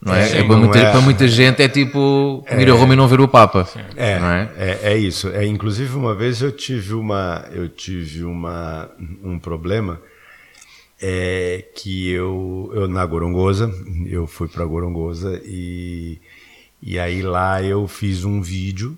não 0.00 0.14
é? 0.14 0.30
é, 0.30 0.38
é, 0.38 0.44
para, 0.44 0.56
muita, 0.56 0.78
é... 0.78 0.90
para, 0.90 1.00
muita, 1.00 1.28
gente 1.28 1.62
é 1.62 1.68
tipo 1.68 2.44
ir 2.50 2.70
a 2.70 2.74
Roma 2.74 2.92
e 2.92 2.96
não 2.96 3.08
ver 3.08 3.20
o 3.20 3.26
Papa. 3.26 3.66
É, 3.96 4.20
não 4.20 4.30
é? 4.30 4.50
é, 4.56 4.78
é 4.92 4.96
isso. 4.96 5.28
É, 5.30 5.46
inclusive, 5.46 5.96
uma 5.96 6.14
vez 6.14 6.42
eu 6.42 6.52
tive, 6.52 6.94
uma, 6.94 7.46
eu 7.50 7.68
tive 7.68 8.22
uma, 8.24 8.90
um 9.24 9.38
problema 9.38 10.00
é, 11.00 11.64
que 11.74 12.10
eu, 12.10 12.70
eu 12.74 12.86
na 12.86 13.04
Gorongosa, 13.06 13.72
eu 14.06 14.26
fui 14.26 14.48
para 14.48 14.64
Gorongosa 14.64 15.40
e, 15.44 16.20
e 16.82 16.98
aí 16.98 17.22
lá 17.22 17.62
eu 17.62 17.88
fiz 17.88 18.24
um 18.24 18.40
vídeo 18.42 18.96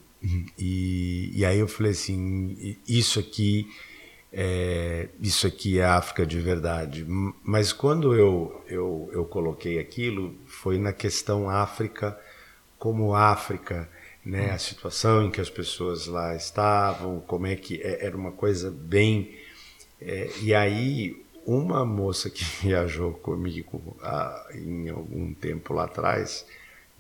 e, 0.59 1.31
e 1.35 1.45
aí 1.45 1.59
eu 1.59 1.69
falei 1.69 1.93
assim, 1.93 2.77
isso 2.87 3.19
aqui 3.19 3.69
é, 4.33 5.09
isso 5.21 5.47
aqui 5.47 5.79
é 5.79 5.85
África 5.85 6.27
de 6.27 6.39
verdade. 6.41 7.05
Mas 7.43 7.73
quando 7.73 8.15
eu, 8.15 8.63
eu, 8.69 9.11
eu 9.13 9.25
coloquei 9.25 9.79
aquilo, 9.79 10.35
foi 10.47 10.79
na 10.79 10.93
questão 10.93 11.49
África 11.49 12.19
como 12.79 13.15
África, 13.15 13.89
né? 14.25 14.51
A 14.51 14.59
situação 14.59 15.25
em 15.25 15.31
que 15.31 15.41
as 15.41 15.51
pessoas 15.51 16.07
lá 16.07 16.37
estavam, 16.37 17.21
como 17.21 17.47
é 17.47 17.57
que 17.57 17.81
é, 17.83 18.05
era 18.05 18.17
uma 18.17 18.33
coisa 18.33 18.71
bem. 18.71 19.35
É, 20.01 20.31
e 20.43 20.55
aí 20.55 21.17
uma 21.47 21.85
moça 21.85 22.29
que 22.29 22.45
viajou 22.63 23.15
comigo 23.15 23.97
há, 24.03 24.49
em 24.55 24.91
algum 24.91 25.33
tempo 25.33 25.73
lá 25.73 25.85
atrás, 25.85 26.47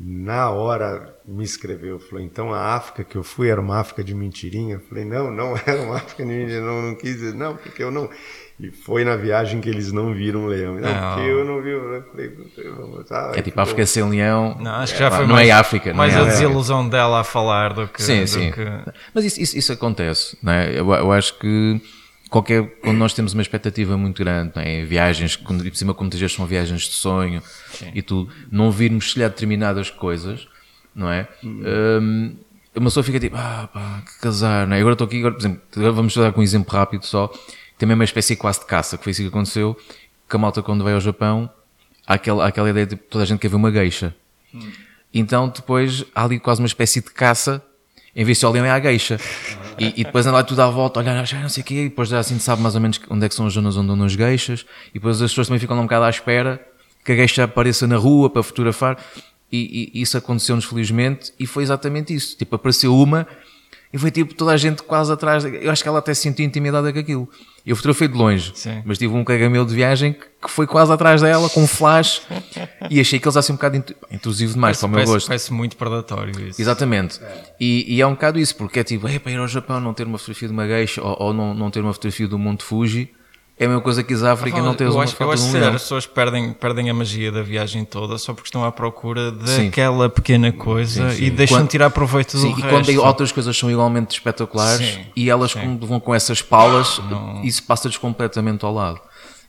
na 0.01 0.49
hora 0.51 1.17
me 1.27 1.43
escreveu, 1.43 1.99
falou, 1.99 2.25
então 2.25 2.55
a 2.55 2.77
África 2.77 3.03
que 3.03 3.17
eu 3.17 3.25
fui 3.25 3.49
era 3.49 3.61
uma 3.61 3.81
África 3.81 4.05
de 4.05 4.15
mentirinha? 4.15 4.77
Eu 4.77 4.81
falei, 4.81 5.05
não, 5.05 5.31
não 5.31 5.57
era 5.67 5.83
uma 5.83 5.97
África 5.97 6.23
de 6.23 6.29
mentirinha, 6.29 6.61
não, 6.61 6.83
não 6.83 6.95
quis 6.95 7.17
dizer, 7.17 7.35
não, 7.35 7.57
porque 7.57 7.83
eu 7.83 7.91
não... 7.91 8.09
E 8.61 8.73
foi 8.73 9.05
na 9.05 9.15
viagem 9.15 9.61
que 9.61 9.69
eles 9.69 9.93
não 9.93 10.13
viram 10.13 10.41
um 10.41 10.47
leão. 10.47 10.75
Não, 10.75 10.81
não. 10.81 11.15
porque 11.15 11.31
eu 11.31 11.45
não 11.45 11.63
vi, 11.63 11.71
eu 11.71 12.05
falei, 12.11 12.37
vamos, 12.77 13.13
ah, 13.13 13.33
é 13.37 13.43
tipo 13.43 13.61
África 13.61 13.87
sem 13.87 14.09
leão. 14.09 14.57
Não, 14.59 14.73
acho 14.73 14.95
que 14.95 14.99
já 14.99 15.13
foi 15.13 15.27
não 15.27 15.35
mais, 15.35 15.49
é 15.49 15.53
África. 15.53 15.95
Mais 15.95 16.13
é 16.13 16.19
a 16.19 16.25
desilusão 16.25 16.89
dela 16.89 17.21
a 17.21 17.25
falar 17.25 17.73
do 17.73 17.87
que... 17.87 18.03
Sim, 18.03 18.23
do 18.23 18.27
sim. 18.27 18.51
Que... 18.51 18.65
Mas 19.15 19.25
isso, 19.25 19.41
isso, 19.41 19.57
isso 19.57 19.73
acontece, 19.73 20.37
não 20.43 20.53
é? 20.53 20.73
eu, 20.73 20.93
eu 20.93 21.13
acho 21.13 21.39
que 21.39 21.81
qualquer, 22.29 22.65
quando 22.81 22.97
nós 22.97 23.15
temos 23.15 23.33
uma 23.33 23.43
expectativa 23.43 23.97
muito 23.97 24.23
grande, 24.23 24.53
não 24.55 24.63
é? 24.63 24.85
viagens, 24.85 25.37
quando, 25.37 25.63
por 25.63 25.77
cima, 25.77 25.95
como 25.95 26.11
são 26.29 26.47
viagens 26.47 26.83
de 26.83 26.95
sonho 26.95 27.43
Sim. 27.73 27.91
e 27.95 28.03
tudo, 28.03 28.33
não 28.51 28.71
virmos 28.71 29.13
se 29.13 29.19
determinadas 29.19 29.91
coisas, 29.91 30.47
não 30.95 31.11
é? 31.11 31.29
Hum. 31.43 31.63
Um, 32.01 32.37
uma 32.77 32.87
pessoa 32.87 33.03
fica 33.03 33.19
tipo, 33.19 33.37
ah, 33.37 33.69
pá, 33.73 34.03
que 34.07 34.21
casar, 34.21 34.67
não 34.67 34.77
é? 34.77 34.81
Agora 34.81 34.93
estou 34.93 35.07
aqui, 35.07 35.19
agora, 35.19 35.35
por 35.35 35.41
exemplo, 35.41 35.63
agora 35.77 35.93
vamos 35.93 36.15
dar 36.17 36.33
com 36.33 36.41
um 36.41 36.45
exemplo 36.45 36.73
rápido 36.73 37.05
só, 37.05 37.33
também 37.77 37.95
uma 37.95 38.05
espécie 38.05 38.37
quase 38.37 38.61
de 38.61 38.67
caça, 38.67 38.97
que 38.97 39.05
foi 39.05 39.11
isso 39.13 39.23
que 39.23 39.29
aconteceu, 39.29 39.77
que 40.29 40.37
a 40.37 40.39
malta 40.39 40.63
quando 40.63 40.85
veio 40.85 40.97
ao 40.97 41.01
Japão, 41.01 41.51
há 42.07 42.15
aquela, 42.15 42.45
há 42.45 42.49
aquela 42.49 42.71
ideia 42.71 42.87
de 42.87 42.97
toda 42.97 43.25
a 43.25 43.27
gente 43.27 43.41
quer 43.41 43.49
ver 43.49 43.57
uma 43.57 43.73
geisha. 43.73 44.15
Hum. 44.55 44.71
Então 45.13 45.49
depois 45.49 46.05
há 46.15 46.25
ali 46.25 46.39
quase 46.39 46.61
uma 46.61 46.67
espécie 46.67 47.01
de 47.01 47.11
caça 47.11 47.65
em 48.15 48.25
vez 48.25 48.39
de 48.39 48.41
só 48.41 48.55
é 48.55 48.71
a 48.71 48.79
gueixa. 48.79 49.19
E, 49.79 50.01
e, 50.01 50.05
depois 50.05 50.27
anda 50.27 50.37
lá 50.37 50.43
tudo 50.43 50.61
à 50.61 50.69
volta, 50.69 51.01
olhar, 51.01 51.25
já 51.27 51.41
não 51.41 51.49
sei 51.49 51.63
o 51.63 51.67
quê, 51.67 51.75
e 51.75 51.89
depois 51.89 52.09
já 52.09 52.19
assim 52.19 52.39
sabe 52.39 52.63
mais 52.63 52.75
ou 52.75 52.81
menos 52.81 53.01
onde 53.09 53.27
é 53.27 53.29
que 53.29 53.35
são 53.35 53.47
as 53.47 53.53
zonas 53.53 53.77
onde 53.77 53.91
andam 53.91 54.07
as 54.07 54.17
gueixas, 54.17 54.67
e 54.91 54.95
depois 54.95 55.21
as 55.23 55.31
pessoas 55.31 55.49
também 55.49 55.61
ficam 55.61 55.79
um 55.79 55.83
bocado 55.83 56.05
à 56.05 56.11
espera 56.11 56.61
que 57.05 57.13
a 57.13 57.15
gueixa 57.15 57.45
apareça 57.45 57.87
na 57.87 57.97
rua 57.97 58.29
para 58.29 58.43
fotografar. 58.43 58.99
E, 59.51 59.91
e, 59.95 60.03
isso 60.03 60.19
aconteceu-nos 60.19 60.65
felizmente, 60.65 61.33
e 61.39 61.47
foi 61.47 61.63
exatamente 61.63 62.15
isso. 62.15 62.37
Tipo, 62.37 62.57
apareceu 62.57 62.95
uma, 62.95 63.27
e 63.93 63.99
foi 63.99 64.11
tipo 64.11 64.35
toda 64.35 64.53
a 64.53 64.57
gente 64.57 64.83
quase 64.83 65.13
atrás. 65.13 65.45
Eu 65.45 65.71
acho 65.71 65.83
que 65.83 65.89
ela 65.89 65.99
até 65.99 66.13
se 66.13 66.23
sentiu 66.23 66.45
intimidada 66.45 66.93
com 66.93 66.99
aquilo. 66.99 67.29
Eu 67.65 67.77
fotografei 67.77 68.09
de 68.09 68.17
longe, 68.17 68.53
Sim. 68.55 68.83
mas 68.85 68.99
tive 68.99 69.15
um 69.15 69.25
colega 69.25 69.49
meu 69.51 69.65
de 69.65 69.75
viagem 69.75 70.13
que 70.13 70.51
foi 70.51 70.67
quase 70.67 70.93
atrás 70.93 71.21
dela 71.21 71.51
com 71.51 71.63
um 71.63 71.67
flash 71.67 72.23
e 72.89 73.01
achei 73.01 73.19
que 73.19 73.27
eles 73.27 73.37
assim 73.37 73.53
um 73.53 73.57
bocado 73.57 73.85
intrusivo 74.11 74.55
demais 74.55 74.77
parece, 74.77 74.81
para 74.81 74.87
o 74.87 74.91
meu 74.91 74.99
parece, 74.99 75.13
gosto. 75.13 75.27
Parece 75.27 75.53
muito 75.53 75.77
predatório 75.77 76.49
isso. 76.49 76.61
Exatamente. 76.61 77.21
É. 77.23 77.45
E, 77.61 77.97
e, 77.97 78.01
é 78.01 78.07
um 78.07 78.13
bocado 78.13 78.39
isso, 78.39 78.57
porque 78.57 78.81
é 78.81 78.85
tipo, 78.85 79.07
é 79.09 79.19
para 79.19 79.33
ir 79.33 79.39
ao 79.39 79.49
Japão 79.49 79.81
não 79.81 79.93
ter 79.93 80.07
uma 80.07 80.17
fotografia 80.17 80.49
de 80.49 80.55
uma 80.55 80.67
geisha 80.67 81.03
ou, 81.03 81.17
ou 81.21 81.35
não, 81.35 81.53
não 81.55 81.71
ter 81.71 81.81
uma 81.81 81.93
fotografia 81.93 82.29
do 82.29 82.39
Monte 82.39 82.65
Fuji 82.65 83.11
é 83.59 83.65
a 83.65 83.69
mesma 83.69 83.83
coisa 83.83 84.05
que 84.05 84.15
África 84.15 84.59
ah, 84.59 84.63
não 84.63 84.75
tens 84.75 84.95
uma 84.95 85.03
acho, 85.03 85.17
foto 85.17 85.23
eu 85.23 85.33
acho 85.33 85.51
que 85.51 85.57
as 85.57 85.83
pessoas 85.83 86.07
perdem, 86.07 86.53
perdem 86.53 86.91
a 86.91 86.95
magia 86.95 87.33
da 87.33 87.43
viagem 87.43 87.85
toda 87.85 88.17
só 88.17 88.33
porque 88.33 88.47
estão 88.47 88.65
à 88.65 88.71
procura 88.71 89.33
daquela 89.33 90.09
pequena 90.09 90.53
coisa 90.53 91.11
sim, 91.11 91.17
sim. 91.17 91.25
e 91.25 91.31
deixam 91.31 91.63
de 91.63 91.69
tirar 91.69 91.91
proveito 91.91 92.39
sim, 92.39 92.53
do 92.53 92.59
e 92.59 92.63
resto. 92.63 92.69
quando 92.69 93.05
outras 93.05 93.33
coisas 93.33 93.57
são 93.57 93.69
igualmente 93.69 94.13
espetaculares 94.13 95.01
e 95.17 95.29
elas 95.29 95.53
vão 95.81 95.99
com 95.99 96.15
essas 96.15 96.41
palas, 96.41 97.01
não... 97.11 97.43
isso 97.43 97.63
passa-lhes 97.65 97.97
completamente 97.97 98.65
ao 98.65 98.73
lado. 98.73 99.01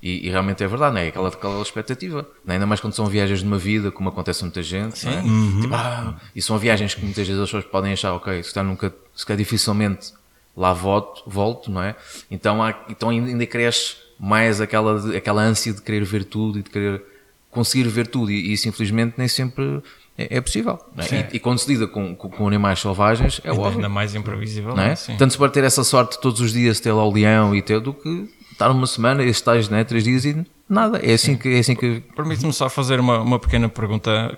E, 0.01 0.27
e, 0.27 0.29
realmente 0.29 0.63
é 0.63 0.67
verdade, 0.67 0.95
não 0.95 1.01
é? 1.01 1.09
Aquela, 1.09 1.27
aquela 1.27 1.61
expectativa, 1.61 2.25
não 2.45 2.53
é? 2.53 2.55
ainda 2.55 2.65
mais 2.65 2.79
quando 2.79 2.93
são 2.93 3.05
viagens 3.07 3.41
de 3.41 3.45
uma 3.45 3.57
vida, 3.57 3.91
como 3.91 4.07
acontece 4.07 4.41
a 4.41 4.45
muita 4.45 4.63
gente, 4.63 5.05
é? 5.05 5.19
uhum. 5.19 5.59
tipo, 5.61 5.75
ah, 5.75 6.15
e 6.33 6.41
são 6.41 6.57
viagens 6.57 6.95
que 6.95 7.03
muitas 7.03 7.27
vezes 7.27 7.41
as 7.41 7.49
pessoas 7.49 7.65
podem 7.65 7.91
achar, 7.91 8.13
ok, 8.13 8.41
se 8.41 8.53
calhar 8.53 8.67
nunca, 8.69 8.95
se 9.13 9.25
calhar 9.25 9.37
dificilmente 9.37 10.13
lá 10.59 10.73
volto, 10.73 11.23
volto, 11.25 11.71
não 11.71 11.81
é? 11.81 11.95
Então, 12.29 12.61
há, 12.61 12.75
então 12.89 13.09
ainda 13.09 13.45
cresce 13.45 13.95
mais 14.19 14.59
aquela, 14.59 15.15
aquela 15.15 15.41
ânsia 15.41 15.71
de 15.71 15.81
querer 15.81 16.03
ver 16.03 16.25
tudo 16.25 16.59
e 16.59 16.61
de 16.61 16.69
querer 16.69 17.01
conseguir 17.49 17.87
ver 17.87 18.07
tudo, 18.07 18.29
e, 18.29 18.51
isso 18.51 18.67
infelizmente 18.67 19.15
nem 19.17 19.29
sempre 19.29 19.81
é, 20.17 20.37
é 20.37 20.41
possível. 20.41 20.77
É? 20.97 21.15
E, 21.15 21.37
e, 21.37 21.39
quando 21.39 21.59
se 21.59 21.71
lida 21.71 21.87
com, 21.87 22.13
com, 22.13 22.29
com 22.29 22.45
animais 22.45 22.79
selvagens, 22.79 23.39
é 23.45 23.51
óbvio. 23.51 23.75
Ainda 23.75 23.87
mais 23.87 24.13
imprevisível, 24.13 24.75
não 24.75 24.83
é? 24.83 24.95
Sim. 24.97 25.15
Tanto 25.15 25.31
se 25.31 25.37
pode 25.37 25.53
ter 25.53 25.63
essa 25.63 25.83
sorte 25.85 26.19
todos 26.19 26.41
os 26.41 26.51
dias, 26.51 26.81
ter 26.81 26.91
lá 26.91 27.05
o 27.05 27.11
leão 27.11 27.55
e 27.55 27.61
ter, 27.61 27.79
do 27.79 27.93
que 27.93 28.29
estar 28.51 28.69
uma 28.69 28.85
semana, 28.85 29.23
estes 29.23 29.41
tais, 29.41 29.69
né, 29.69 29.85
três 29.85 30.03
dias 30.03 30.25
e 30.25 30.45
nada. 30.67 30.97
É 30.97 31.13
assim 31.13 31.31
Sim. 31.31 31.37
que. 31.37 31.55
É 31.55 31.59
assim 31.59 31.75
que... 31.75 32.03
Permite-me 32.13 32.51
só 32.51 32.67
fazer 32.69 32.99
uma, 32.99 33.21
uma 33.21 33.39
pequena 33.39 33.69
pergunta 33.69 34.37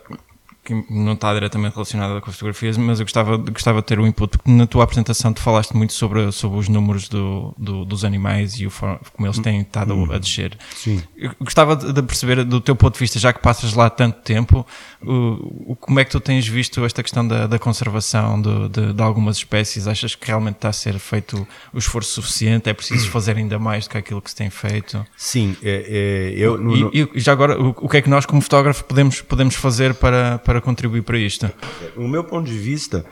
que 0.63 0.73
não 0.89 1.13
está 1.13 1.33
diretamente 1.33 1.73
relacionada 1.73 2.21
com 2.21 2.29
as 2.29 2.35
fotografias, 2.35 2.77
mas 2.77 2.99
eu 2.99 3.05
gostava, 3.05 3.37
gostava 3.37 3.81
de 3.81 3.87
ter 3.87 3.99
o 3.99 4.03
um 4.03 4.07
input, 4.07 4.37
porque 4.37 4.51
na 4.51 4.67
tua 4.67 4.83
apresentação 4.83 5.33
tu 5.33 5.41
falaste 5.41 5.75
muito 5.75 5.93
sobre, 5.93 6.31
sobre 6.31 6.59
os 6.59 6.69
números 6.69 7.09
do, 7.09 7.53
do 7.57 7.83
dos 7.83 8.05
animais 8.05 8.59
e 8.59 8.67
o, 8.67 8.71
como 8.71 9.27
eles 9.27 9.39
têm 9.39 9.61
estado 9.61 9.93
a 10.11 10.17
descer. 10.17 10.57
Sim. 10.75 11.01
Eu 11.17 11.31
gostava 11.39 11.75
de 11.75 12.01
perceber, 12.03 12.43
do 12.43 12.61
teu 12.61 12.75
ponto 12.75 12.93
de 12.93 12.99
vista, 12.99 13.19
já 13.19 13.33
que 13.33 13.39
passas 13.39 13.73
lá 13.73 13.89
tanto 13.89 14.21
tempo, 14.21 14.65
o, 15.01 15.71
o 15.71 15.75
como 15.75 15.99
é 15.99 16.05
que 16.05 16.11
tu 16.11 16.19
tens 16.19 16.47
visto 16.47 16.83
esta 16.85 17.03
questão 17.03 17.27
da, 17.27 17.47
da 17.47 17.59
conservação 17.59 18.41
de, 18.41 18.69
de, 18.69 18.93
de, 18.93 19.01
algumas 19.01 19.37
espécies? 19.37 19.87
Achas 19.87 20.15
que 20.15 20.27
realmente 20.27 20.55
está 20.55 20.69
a 20.69 20.73
ser 20.73 20.97
feito 20.99 21.47
o 21.73 21.77
esforço 21.77 22.13
suficiente? 22.13 22.69
É 22.69 22.73
preciso 22.73 23.09
fazer 23.11 23.35
ainda 23.37 23.59
mais 23.59 23.85
do 23.85 23.91
que 23.91 23.97
aquilo 23.97 24.21
que 24.21 24.29
se 24.29 24.35
tem 24.35 24.49
feito? 24.49 25.05
Sim, 25.17 25.55
é, 25.61 26.31
é, 26.33 26.39
eu... 26.39 26.57
No, 26.57 26.75
no... 26.75 26.91
E, 26.93 27.09
e, 27.15 27.19
já 27.19 27.31
agora, 27.31 27.59
o, 27.59 27.69
o 27.69 27.89
que 27.89 27.97
é 27.97 28.01
que 28.01 28.09
nós 28.09 28.25
como 28.25 28.41
fotógrafo 28.41 28.83
podemos, 28.83 29.21
podemos 29.21 29.55
fazer 29.55 29.95
para, 29.95 30.37
para 30.39 30.60
contribuir 30.61 31.03
para 31.03 31.17
isto? 31.17 31.51
O 31.95 32.07
meu 32.07 32.23
ponto 32.23 32.49
de 32.49 32.57
vista, 32.57 33.05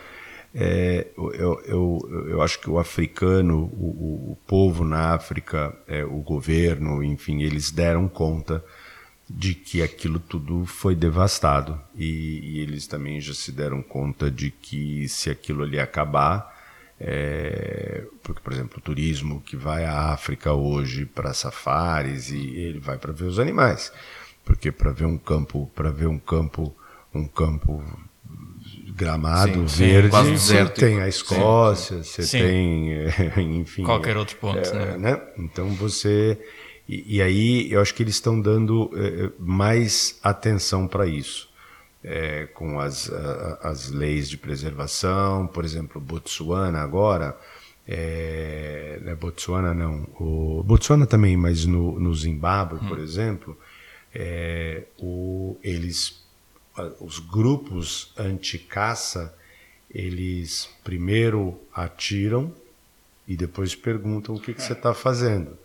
é, 0.54 1.08
eu, 1.18 1.62
eu, 1.66 2.28
eu 2.30 2.42
acho 2.42 2.60
que 2.60 2.70
o 2.70 2.80
africano, 2.80 3.66
o, 3.74 4.32
o 4.32 4.38
povo 4.48 4.84
na 4.84 5.14
África, 5.14 5.76
é, 5.88 6.04
o 6.04 6.18
governo, 6.18 7.04
enfim, 7.04 7.42
eles 7.42 7.72
deram 7.72 8.08
conta 8.08 8.64
de 9.30 9.54
que 9.54 9.84
aquilo 9.84 10.20
tudo 10.20 10.66
foi 10.66 10.96
devastado 10.96 11.80
e, 11.96 12.40
e, 12.44 12.60
eles 12.62 12.88
também 12.88 13.22
já 13.22 13.34
se 13.34 13.52
deram 13.52 13.84
conta 13.84 14.32
de 14.32 14.50
que 14.50 15.08
se 15.08 15.30
aquilo 15.30 15.62
ali 15.62 15.80
acabar, 15.80 16.58
é, 17.00 18.06
porque 18.24 18.42
por 18.42 18.52
exemplo 18.52 18.80
o 18.80 18.82
turismo 18.82 19.40
que 19.42 19.56
vai 19.56 19.86
à 19.86 20.12
África 20.12 20.52
hoje 20.52 21.06
para 21.06 21.34
safaris 21.34 22.32
e 22.32 22.56
ele 22.56 22.80
vai 22.80 22.98
para 22.98 23.14
ver 23.14 23.26
os 23.26 23.38
animais, 23.38 23.94
porque 24.44 24.72
para 24.72 24.92
ver 24.92 25.06
um 25.06 25.18
campo, 25.18 25.70
para 25.76 25.92
ver 25.92 26.08
um 26.08 26.18
campo, 26.18 26.76
um 27.14 27.28
campo 27.28 27.84
gramado 28.96 29.68
sim, 29.70 29.86
verde, 29.86 30.16
sim, 30.16 30.38
você 30.38 30.66
tem 30.66 31.02
a 31.02 31.08
Escócia, 31.08 32.04
sim, 32.04 32.22
você 32.22 32.38
tem, 32.38 32.90
enfim, 33.60 33.84
qualquer 33.84 34.18
outro 34.18 34.36
ponto, 34.38 34.70
é, 34.70 34.98
né? 34.98 34.98
né? 34.98 35.22
Então 35.38 35.70
você 35.70 36.38
e, 36.90 37.18
e, 37.18 37.22
aí 37.22 37.72
eu 37.72 37.80
acho 37.82 37.94
que 37.94 38.02
eles 38.02 38.16
estão 38.16 38.42
dando 38.42 38.90
é, 38.96 39.30
mais 39.38 40.20
atenção 40.24 40.88
para 40.88 41.06
isso. 41.06 41.48
É, 42.04 42.48
com 42.54 42.80
as, 42.80 43.12
a, 43.12 43.60
as 43.70 43.92
leis 43.92 44.30
de 44.30 44.38
preservação, 44.38 45.46
por 45.46 45.66
exemplo, 45.66 46.00
Botsuana 46.00 46.80
agora, 46.80 47.38
é, 47.86 49.00
né, 49.02 49.16
Botsuana 49.16 49.74
não, 49.74 50.08
o 50.18 50.64
Botsuana 50.64 51.06
também, 51.06 51.36
mas 51.36 51.66
no, 51.66 52.00
no 52.00 52.16
Zimbábue, 52.16 52.80
hum. 52.82 52.88
por 52.88 53.00
exemplo, 53.00 53.58
é, 54.16 54.84
o, 54.98 55.58
eles 55.62 56.24
os 57.00 57.20
grupos 57.20 58.12
anti-caça, 58.18 59.34
eles 59.90 60.70
primeiro 60.84 61.60
atiram 61.74 62.54
e 63.28 63.36
depois 63.36 63.76
perguntam 63.76 64.36
o 64.36 64.40
que, 64.40 64.54
que 64.54 64.62
você 64.62 64.74
está 64.74 64.94
fazendo. 64.94 65.58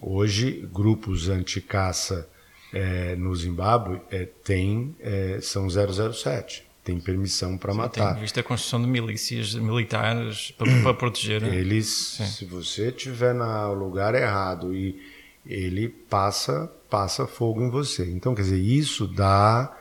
Hoje, 0.00 0.68
grupos 0.72 1.28
anti-caça 1.28 2.28
é, 2.72 3.14
no 3.14 3.34
Zimbábue 3.34 4.00
é, 4.10 4.26
tem, 4.44 4.94
é, 5.00 5.38
são 5.40 5.68
007, 5.68 6.64
tem 6.82 6.98
permissão 6.98 7.56
para 7.56 7.72
matar. 7.72 8.14
Tem 8.14 8.22
visto 8.22 8.40
a 8.40 8.42
construção 8.42 8.82
de 8.82 8.88
milícias 8.88 9.54
militares 9.54 10.50
para, 10.52 10.82
para 10.82 10.94
proteger. 10.94 11.42
Né? 11.42 11.54
Eles, 11.56 12.16
Sim. 12.16 12.26
se 12.26 12.44
você 12.44 12.88
estiver 12.88 13.34
no 13.34 13.74
lugar 13.74 14.14
errado 14.14 14.74
e 14.74 15.00
ele 15.46 15.88
passa, 15.88 16.70
passa 16.90 17.26
fogo 17.26 17.62
em 17.62 17.70
você. 17.70 18.10
Então, 18.10 18.34
quer 18.34 18.42
dizer, 18.42 18.60
isso 18.60 19.06
dá 19.06 19.76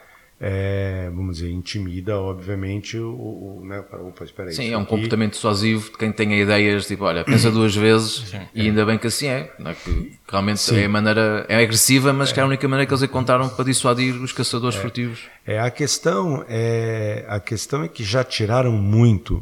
é, 0.46 1.10
vamos 1.16 1.38
dizer, 1.38 1.52
intimida, 1.52 2.20
obviamente, 2.20 2.98
o. 2.98 3.62
o 3.62 3.66
né, 3.66 3.80
opa, 3.80 4.26
espera 4.26 4.50
aí, 4.50 4.54
Sim, 4.54 4.74
é 4.74 4.78
um 4.78 4.82
aqui... 4.82 4.90
comportamento 4.90 5.32
dissuasivo 5.32 5.90
de 5.90 5.98
quem 5.98 6.12
tenha 6.12 6.36
ideias, 6.36 6.86
tipo, 6.86 7.06
olha, 7.06 7.24
pensa 7.24 7.50
duas 7.50 7.74
vezes 7.74 8.30
Sim, 8.30 8.42
e 8.54 8.60
é. 8.60 8.64
ainda 8.66 8.86
bem 8.86 8.98
que 8.98 9.08
assim 9.08 9.28
é. 9.28 9.54
é? 9.58 9.74
Que 9.74 10.20
realmente 10.28 10.60
Sim. 10.60 10.80
é 10.80 10.84
a 10.84 10.90
maneira. 10.90 11.46
É 11.48 11.64
agressiva, 11.64 12.12
mas 12.12 12.30
é. 12.30 12.34
que 12.34 12.42
é 12.42 12.44
a 12.44 12.46
única 12.46 12.68
maneira 12.68 12.86
que 12.86 12.94
eles 12.94 13.04
encontraram 13.04 13.48
para 13.48 13.64
dissuadir 13.64 14.22
os 14.22 14.34
caçadores 14.34 14.78
é. 14.78 14.82
furtivos. 14.82 15.22
É, 15.48 15.62
a 15.62 15.72
questão 15.72 16.44
é, 16.50 17.24
a 17.30 17.40
questão 17.40 17.82
é 17.82 17.88
que 17.88 18.04
já 18.04 18.22
tiraram 18.22 18.74
muito 18.74 19.42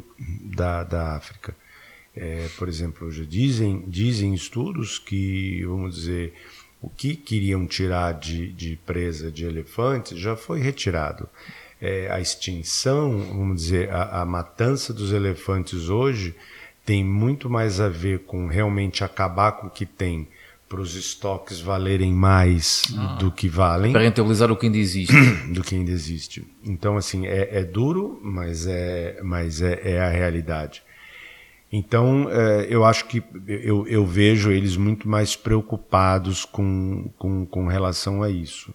da, 0.54 0.84
da 0.84 1.16
África. 1.16 1.52
É, 2.14 2.46
por 2.56 2.68
exemplo, 2.68 3.10
já 3.10 3.24
dizem, 3.24 3.82
dizem 3.88 4.34
estudos 4.34 5.00
que, 5.00 5.64
vamos 5.64 5.96
dizer, 5.96 6.32
o 6.82 6.90
que 6.90 7.14
queriam 7.14 7.64
tirar 7.64 8.12
de, 8.12 8.52
de 8.52 8.76
presa 8.84 9.30
de 9.30 9.44
elefantes 9.44 10.18
já 10.18 10.34
foi 10.34 10.60
retirado. 10.60 11.28
É, 11.80 12.10
a 12.10 12.20
extinção, 12.20 13.18
vamos 13.18 13.62
dizer, 13.62 13.90
a, 13.90 14.22
a 14.22 14.26
matança 14.26 14.92
dos 14.92 15.12
elefantes 15.12 15.88
hoje 15.88 16.34
tem 16.84 17.04
muito 17.04 17.48
mais 17.48 17.80
a 17.80 17.88
ver 17.88 18.20
com 18.20 18.48
realmente 18.48 19.04
acabar 19.04 19.52
com 19.52 19.68
o 19.68 19.70
que 19.70 19.86
tem 19.86 20.28
para 20.68 20.80
os 20.80 20.96
estoques 20.96 21.60
valerem 21.60 22.12
mais 22.12 22.82
ah, 22.96 23.16
do 23.18 23.30
que 23.30 23.48
valem. 23.48 23.92
Para 23.92 24.02
rentabilizar 24.02 24.50
o 24.50 24.56
que 24.56 24.66
ainda 24.66 24.78
existe. 24.78 25.14
Do 25.52 25.62
que 25.62 25.74
ainda 25.74 25.90
existe. 25.90 26.46
Então, 26.64 26.96
assim, 26.96 27.26
é, 27.26 27.58
é 27.58 27.62
duro, 27.62 28.18
mas 28.22 28.66
é, 28.66 29.20
mas 29.22 29.60
é, 29.60 29.80
é 29.84 30.00
a 30.00 30.08
realidade. 30.08 30.82
Então, 31.72 32.28
é, 32.30 32.66
eu 32.68 32.84
acho 32.84 33.06
que 33.06 33.24
eu, 33.46 33.86
eu, 33.88 34.04
vejo 34.04 34.52
eles 34.52 34.76
muito 34.76 35.08
mais 35.08 35.34
preocupados 35.34 36.44
com, 36.44 37.10
com, 37.16 37.46
com 37.46 37.66
relação 37.66 38.22
a 38.22 38.28
isso. 38.28 38.74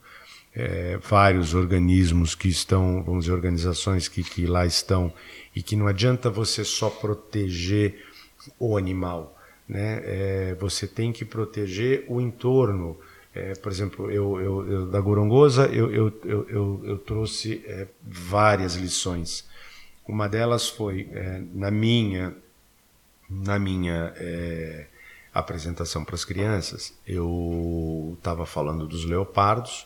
É, 0.55 0.97
vários 1.07 1.53
organismos 1.53 2.33
que 2.33 2.47
estão, 2.47 3.03
vamos 3.03 3.25
dizer, 3.25 3.35
organizações 3.35 4.07
que, 4.07 4.23
que 4.23 4.47
lá 4.47 4.65
estão, 4.65 5.13
e 5.55 5.61
que 5.61 5.75
não 5.75 5.85
adianta 5.85 6.31
você 6.31 6.63
só 6.63 6.89
proteger 6.89 8.03
o 8.57 8.75
animal, 8.75 9.37
né? 9.69 10.01
É, 10.03 10.57
você 10.59 10.87
tem 10.87 11.11
que 11.11 11.23
proteger 11.23 12.03
o 12.07 12.19
entorno. 12.19 12.97
É, 13.35 13.53
por 13.53 13.71
exemplo, 13.71 14.09
eu, 14.09 14.39
eu, 14.39 14.71
eu 14.71 14.87
da 14.87 14.99
Gorongosa 14.99 15.67
eu, 15.67 15.93
eu, 15.93 16.11
eu, 16.25 16.81
eu 16.83 16.97
trouxe 16.97 17.61
é, 17.67 17.87
várias 18.01 18.75
lições. 18.75 19.47
Uma 20.07 20.27
delas 20.27 20.67
foi, 20.67 21.07
é, 21.11 21.43
na 21.53 21.69
minha 21.69 22.35
na 23.29 23.59
minha 23.59 24.13
é, 24.15 24.87
apresentação 25.33 26.03
para 26.03 26.15
as 26.15 26.25
crianças, 26.25 26.93
eu 27.05 28.15
estava 28.17 28.45
falando 28.45 28.87
dos 28.87 29.05
leopardos, 29.05 29.85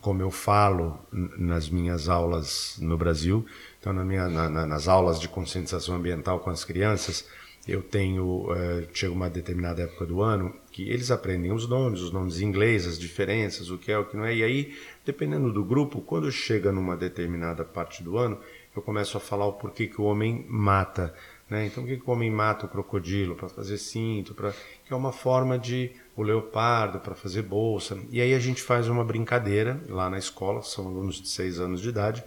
como 0.00 0.20
eu 0.20 0.30
falo 0.30 0.98
nas 1.12 1.68
minhas 1.68 2.08
aulas 2.08 2.76
no 2.80 2.96
Brasil, 2.98 3.46
então 3.78 3.92
na 3.92 4.04
minha, 4.04 4.28
na, 4.28 4.48
na, 4.48 4.66
nas 4.66 4.88
aulas 4.88 5.20
de 5.20 5.28
conscientização 5.28 5.94
ambiental 5.94 6.40
com 6.40 6.50
as 6.50 6.64
crianças, 6.64 7.24
eu 7.66 7.82
tenho, 7.82 8.50
uh, 8.50 8.88
chega 8.92 9.12
uma 9.12 9.28
determinada 9.28 9.82
época 9.82 10.06
do 10.06 10.22
ano, 10.22 10.54
que 10.72 10.88
eles 10.88 11.10
aprendem 11.10 11.52
os 11.52 11.68
nomes, 11.68 12.00
os 12.00 12.10
nomes 12.10 12.40
em 12.40 12.46
inglês, 12.46 12.86
as 12.86 12.98
diferenças, 12.98 13.70
o 13.70 13.76
que 13.76 13.92
é, 13.92 13.98
o 13.98 14.06
que 14.06 14.16
não 14.16 14.24
é, 14.24 14.34
e 14.34 14.42
aí, 14.42 14.78
dependendo 15.04 15.52
do 15.52 15.62
grupo, 15.62 16.00
quando 16.00 16.32
chega 16.32 16.72
numa 16.72 16.96
determinada 16.96 17.64
parte 17.64 18.02
do 18.02 18.16
ano, 18.16 18.40
eu 18.74 18.80
começo 18.80 19.16
a 19.16 19.20
falar 19.20 19.46
o 19.46 19.52
porquê 19.52 19.86
que 19.86 20.00
o 20.00 20.04
homem 20.04 20.46
mata 20.48 21.14
né? 21.48 21.66
Então, 21.66 21.82
por 21.84 21.96
que, 21.96 22.02
o 22.04 22.12
homem 22.12 22.30
mata 22.30 22.66
o 22.66 22.68
crocodilo? 22.68 23.34
Para 23.34 23.48
fazer 23.48 23.78
cinto, 23.78 24.34
pra... 24.34 24.52
que 24.84 24.92
é 24.92 24.96
uma 24.96 25.12
forma 25.12 25.58
de 25.58 25.92
o 26.14 26.22
leopardo 26.22 26.98
para 26.98 27.14
fazer 27.14 27.42
bolsa. 27.42 27.98
E 28.10 28.20
aí 28.20 28.34
a 28.34 28.38
gente 28.38 28.62
faz 28.62 28.88
uma 28.88 29.04
brincadeira 29.04 29.80
lá 29.88 30.10
na 30.10 30.18
escola, 30.18 30.62
são 30.62 30.86
alunos 30.86 31.20
de 31.20 31.28
6 31.28 31.60
anos 31.60 31.80
de 31.80 31.88
idade, 31.88 32.24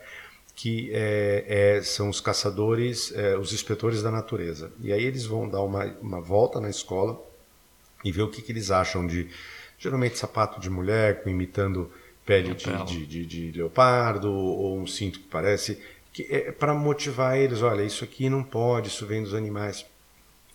que 0.56 0.90
é, 0.94 1.78
é, 1.78 1.82
são 1.82 2.10
os 2.10 2.20
caçadores, 2.20 3.12
é, 3.16 3.38
os 3.38 3.54
inspetores 3.54 4.02
da 4.02 4.10
natureza. 4.10 4.72
E 4.80 4.92
aí 4.92 5.04
eles 5.04 5.26
vão 5.26 5.48
dar 5.48 5.62
uma, 5.62 5.86
uma 6.02 6.22
volta 6.22 6.60
na 6.60 6.70
escola 6.70 7.22
e 8.04 8.12
ver 8.12 8.24
o 8.24 8.30
que, 8.30 8.42
que 8.42 8.52
eles 8.52 8.72
acham 8.72 9.06
de, 9.06 9.30
geralmente, 9.78 10.18
sapato 10.18 10.60
de 10.60 10.70
mulher, 10.70 11.22
imitando 11.26 11.92
pele 12.26 12.54
de, 12.54 12.86
de, 12.86 13.06
de, 13.06 13.26
de 13.26 13.58
leopardo, 13.58 14.32
ou 14.32 14.80
um 14.80 14.88
cinto 14.88 15.20
que 15.20 15.28
parece 15.28 15.82
é 16.30 16.52
para 16.52 16.74
motivar 16.74 17.38
eles, 17.38 17.62
olha, 17.62 17.84
isso 17.84 18.04
aqui 18.04 18.30
não 18.30 18.44
pode, 18.44 18.90
isso 18.90 19.06
vem 19.06 19.24
dos 19.24 19.34
animais. 19.34 19.86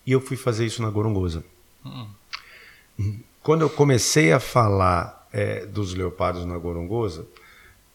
E 0.05 0.11
eu 0.11 0.21
fui 0.21 0.37
fazer 0.37 0.65
isso 0.65 0.81
na 0.81 0.89
Gorongosa. 0.89 1.43
Hum. 1.85 2.07
Quando 3.41 3.61
eu 3.61 3.69
comecei 3.69 4.31
a 4.31 4.39
falar 4.39 5.27
é, 5.31 5.65
dos 5.65 5.93
leopardos 5.93 6.45
na 6.45 6.57
Gorongosa, 6.57 7.27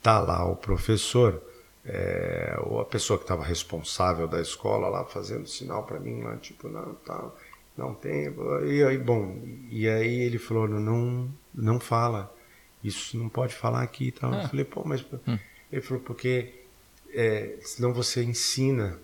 tá 0.02 0.18
lá 0.18 0.44
o 0.44 0.56
professor, 0.56 1.42
é, 1.84 2.56
ou 2.64 2.80
a 2.80 2.84
pessoa 2.84 3.18
que 3.18 3.24
estava 3.24 3.44
responsável 3.44 4.26
da 4.26 4.40
escola 4.40 4.88
lá 4.88 5.04
fazendo 5.04 5.46
sinal 5.46 5.84
para 5.84 6.00
mim 6.00 6.22
lá, 6.22 6.36
tipo, 6.36 6.68
não, 6.68 6.94
tá, 6.94 7.30
não 7.76 7.94
tem. 7.94 8.34
E 8.66 8.82
aí, 8.84 8.98
bom, 8.98 9.40
e 9.70 9.88
aí 9.88 10.20
ele 10.20 10.38
falou, 10.38 10.68
não, 10.68 11.28
não 11.54 11.80
fala, 11.80 12.34
isso 12.82 13.16
não 13.16 13.28
pode 13.28 13.54
falar 13.54 13.82
aqui 13.82 14.08
e 14.08 14.12
tal. 14.12 14.32
Ah. 14.32 14.42
Eu 14.42 14.48
falei, 14.48 14.64
pô, 14.64 14.82
mas 14.84 15.04
hum. 15.26 15.38
ele 15.70 15.82
falou 15.82 16.02
porque 16.02 16.61
é, 17.12 17.56
senão 17.60 17.92
você 17.92 18.22
ensina, 18.22 18.98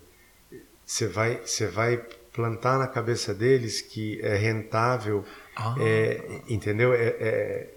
você 0.84 1.06
vai, 1.06 1.40
você 1.44 1.66
vai 1.66 1.98
plantar 2.32 2.78
na 2.78 2.86
cabeça 2.86 3.34
deles 3.34 3.80
que 3.80 4.20
é 4.22 4.36
rentável, 4.36 5.24
ah. 5.56 5.74
é, 5.80 6.42
entendeu? 6.48 6.92
É, 6.94 7.06
é, 7.18 7.74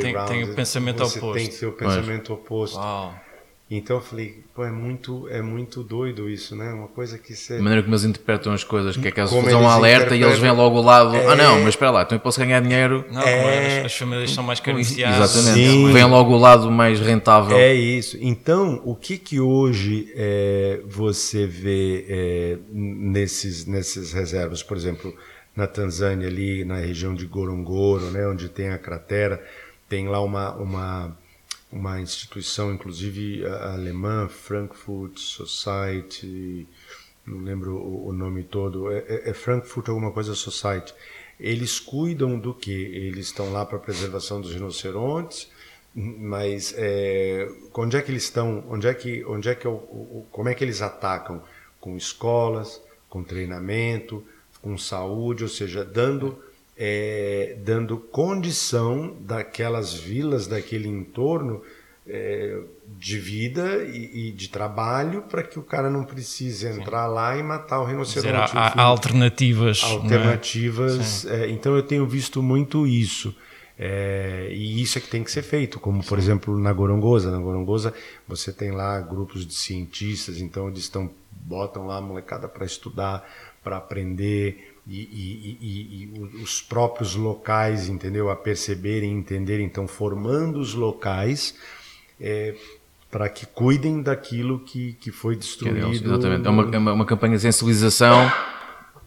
tem, 0.00 0.14
tem, 0.26 0.44
o 0.44 0.54
pensamento 0.54 0.98
você 0.98 1.18
oposto. 1.18 1.34
Tem 1.34 1.50
seu 1.50 1.72
pensamento 1.72 2.32
Mas... 2.32 2.40
oposto. 2.40 2.78
Uau. 2.78 3.23
Então 3.70 3.96
eu 3.96 4.02
falei, 4.02 4.44
pô, 4.54 4.62
é 4.62 4.70
muito, 4.70 5.26
é 5.30 5.40
muito 5.40 5.82
doido 5.82 6.28
isso, 6.28 6.54
né? 6.54 6.70
Uma 6.70 6.86
coisa 6.86 7.18
que 7.18 7.34
você. 7.34 7.54
A 7.54 7.62
maneira 7.62 7.82
como 7.82 7.94
eles 7.94 8.04
interpretam 8.04 8.52
as 8.52 8.62
coisas, 8.62 8.94
que 8.94 9.08
é 9.08 9.10
que 9.10 9.18
eles 9.18 9.32
fazem 9.32 9.54
um 9.54 9.66
alerta 9.66 10.14
e 10.14 10.22
eles 10.22 10.38
vêm 10.38 10.50
logo 10.50 10.76
ao 10.76 10.82
lado. 10.82 11.16
É... 11.16 11.26
Ah, 11.26 11.34
não, 11.34 11.60
mas 11.60 11.70
espera 11.70 11.90
lá, 11.90 12.02
então 12.02 12.16
eu 12.16 12.20
posso 12.20 12.38
ganhar 12.38 12.60
dinheiro. 12.60 13.06
Não, 13.10 13.22
é... 13.22 13.78
as, 13.80 13.86
as, 13.86 13.96
famílias 13.96 14.30
são 14.32 14.44
mais 14.44 14.60
carenciadas. 14.60 15.34
Exatamente. 15.34 15.66
Sim. 15.66 15.92
Vem 15.92 16.04
logo 16.04 16.34
o 16.34 16.38
lado 16.38 16.70
mais 16.70 17.00
rentável. 17.00 17.56
É 17.56 17.72
isso. 17.72 18.18
Então, 18.20 18.82
o 18.84 18.94
que 18.94 19.16
que 19.16 19.40
hoje 19.40 20.12
é, 20.14 20.80
você 20.86 21.46
vê 21.46 22.04
é, 22.06 22.58
nesses, 22.70 23.64
nesses 23.64 24.12
reservas? 24.12 24.62
Por 24.62 24.76
exemplo, 24.76 25.16
na 25.56 25.66
Tanzânia, 25.66 26.28
ali 26.28 26.66
na 26.66 26.76
região 26.76 27.14
de 27.14 27.24
Gorongoro, 27.24 28.10
né, 28.10 28.28
onde 28.28 28.50
tem 28.50 28.68
a 28.68 28.78
cratera, 28.78 29.42
tem 29.88 30.06
lá 30.06 30.20
uma. 30.20 30.54
uma 30.56 31.23
uma 31.74 32.00
instituição, 32.00 32.72
inclusive 32.72 33.44
alemã, 33.46 34.28
Frankfurt 34.28 35.18
Society, 35.18 36.68
não 37.26 37.42
lembro 37.42 37.76
o, 37.76 38.12
nome 38.12 38.44
todo, 38.44 38.92
é, 38.92 38.98
é, 39.08 39.30
é, 39.30 39.34
Frankfurt 39.34 39.88
alguma 39.88 40.12
coisa 40.12 40.34
Society. 40.34 40.94
Eles 41.38 41.80
cuidam 41.80 42.38
do 42.38 42.54
que? 42.54 42.70
Eles 42.70 43.26
estão 43.26 43.52
lá 43.52 43.66
para 43.66 43.78
a 43.78 43.80
preservação 43.80 44.40
dos 44.40 44.52
rinocerontes, 44.52 45.50
mas 45.94 46.72
é, 46.76 47.48
onde 47.74 47.96
é 47.96 48.02
que 48.02 48.10
eles 48.10 48.22
estão? 48.22 48.64
Onde 48.68 48.86
é 48.86 48.94
que, 48.94 49.24
onde 49.24 49.48
é 49.48 49.54
que 49.54 49.66
eu, 49.66 50.26
como 50.30 50.48
é 50.48 50.54
que 50.54 50.62
eles 50.62 50.80
atacam? 50.80 51.42
Com 51.80 51.96
escolas, 51.96 52.80
com 53.08 53.24
treinamento, 53.24 54.24
com 54.62 54.78
saúde, 54.78 55.42
ou 55.42 55.48
seja, 55.48 55.84
dando 55.84 56.38
é, 56.76 57.56
dando 57.64 57.96
condição 57.96 59.16
daquelas 59.20 59.94
vilas, 59.94 60.46
daquele 60.46 60.88
entorno 60.88 61.62
é, 62.06 62.60
de 62.98 63.18
vida 63.18 63.84
e, 63.84 64.28
e 64.28 64.32
de 64.32 64.48
trabalho 64.48 65.22
para 65.22 65.42
que 65.42 65.58
o 65.58 65.62
cara 65.62 65.88
não 65.88 66.04
precise 66.04 66.66
entrar 66.66 67.08
Sim. 67.08 67.14
lá 67.14 67.36
e 67.36 67.42
matar 67.42 67.80
o 67.80 67.84
rinoceronte. 67.84 68.46
Dizer, 68.46 68.58
há, 68.58 68.72
há 68.76 68.82
alternativas. 68.82 69.82
É? 69.82 69.86
Alternativas. 69.86 71.26
É? 71.26 71.48
então 71.48 71.74
eu 71.76 71.82
tenho 71.82 72.06
visto 72.06 72.42
muito 72.42 72.86
isso. 72.86 73.34
É, 73.76 74.48
e 74.52 74.80
isso 74.80 74.98
é 74.98 75.00
que 75.00 75.08
tem 75.08 75.24
que 75.24 75.30
ser 75.32 75.42
feito, 75.42 75.80
como 75.80 76.04
por 76.04 76.18
exemplo 76.18 76.56
na 76.58 76.72
Gorongosa. 76.72 77.30
Na 77.30 77.38
Gorongosa 77.38 77.92
você 78.26 78.52
tem 78.52 78.70
lá 78.70 79.00
grupos 79.00 79.44
de 79.44 79.54
cientistas, 79.54 80.40
então 80.40 80.68
eles 80.68 80.80
estão 80.80 81.10
botam 81.30 81.86
lá 81.86 81.98
a 81.98 82.00
molecada 82.00 82.48
para 82.48 82.64
estudar, 82.64 83.28
para 83.62 83.76
aprender 83.76 84.73
e, 84.86 85.00
e, 85.00 86.10
e, 86.14 86.42
os 86.42 86.60
próprios 86.60 87.14
locais, 87.14 87.88
entendeu, 87.88 88.30
a 88.30 88.36
perceberem, 88.36 89.12
entenderem, 89.12 89.64
então 89.64 89.88
formando 89.88 90.58
os 90.58 90.74
locais 90.74 91.54
é, 92.20 92.54
para 93.10 93.28
que 93.28 93.46
cuidem 93.46 94.02
daquilo 94.02 94.58
que, 94.60 94.94
que 94.94 95.10
foi 95.10 95.36
destruído. 95.36 95.92
Exatamente, 95.92 96.46
é 96.46 96.50
uma, 96.50 96.74
é 96.74 96.78
uma, 96.78 96.92
uma 96.92 97.06
campanha 97.06 97.36
de 97.36 97.42
sensibilização 97.42 98.30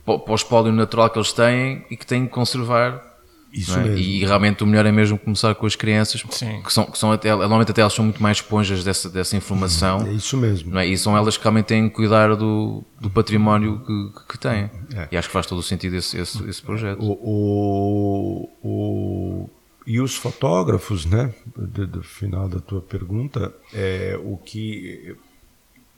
para 0.05 0.31
o 0.31 0.35
espólio 0.35 0.71
natural 0.71 1.09
que 1.09 1.19
eles 1.19 1.33
têm 1.33 1.85
e 1.91 1.97
que 1.97 2.05
têm 2.05 2.25
que 2.25 2.31
conservar 2.31 3.16
isso 3.51 3.77
é? 3.77 3.83
mesmo. 3.83 3.97
E 3.97 4.25
realmente 4.25 4.63
o 4.63 4.67
melhor 4.67 4.85
é 4.85 4.91
mesmo 4.91 5.17
começar 5.17 5.55
com 5.55 5.65
as 5.65 5.75
crianças, 5.75 6.23
Sim. 6.31 6.61
que 6.61 6.71
são, 6.71 6.85
que 6.85 6.97
são 6.97 7.11
até, 7.11 7.29
normalmente 7.29 7.71
até 7.71 7.81
elas 7.81 7.93
são 7.93 8.03
muito 8.03 8.21
mais 8.21 8.37
esponjas 8.37 8.83
dessa, 8.83 9.09
dessa 9.09 9.35
informação. 9.35 10.05
É 10.05 10.13
isso 10.13 10.37
mesmo. 10.37 10.71
Não 10.71 10.79
é? 10.79 10.87
E 10.87 10.97
são 10.97 11.15
elas 11.15 11.37
que 11.37 11.43
realmente 11.43 11.65
têm 11.65 11.89
que 11.89 11.95
cuidar 11.95 12.35
do, 12.35 12.83
do 12.99 13.09
património 13.09 13.81
que, 13.85 14.33
que 14.33 14.37
têm. 14.37 14.69
É. 14.93 15.07
E 15.11 15.17
acho 15.17 15.27
que 15.27 15.33
faz 15.33 15.45
todo 15.45 15.59
o 15.59 15.63
sentido 15.63 15.95
esse, 15.95 16.17
esse, 16.17 16.43
esse 16.49 16.61
projeto. 16.61 17.01
O, 17.01 18.49
o, 18.63 18.67
o, 18.67 19.49
e 19.85 20.01
os 20.01 20.15
fotógrafos, 20.15 21.05
né, 21.05 21.33
do, 21.55 21.87
do, 21.87 22.03
final 22.03 22.49
da 22.49 22.59
tua 22.59 22.81
pergunta, 22.81 23.53
é, 23.73 24.19
o 24.21 24.37
que. 24.37 25.15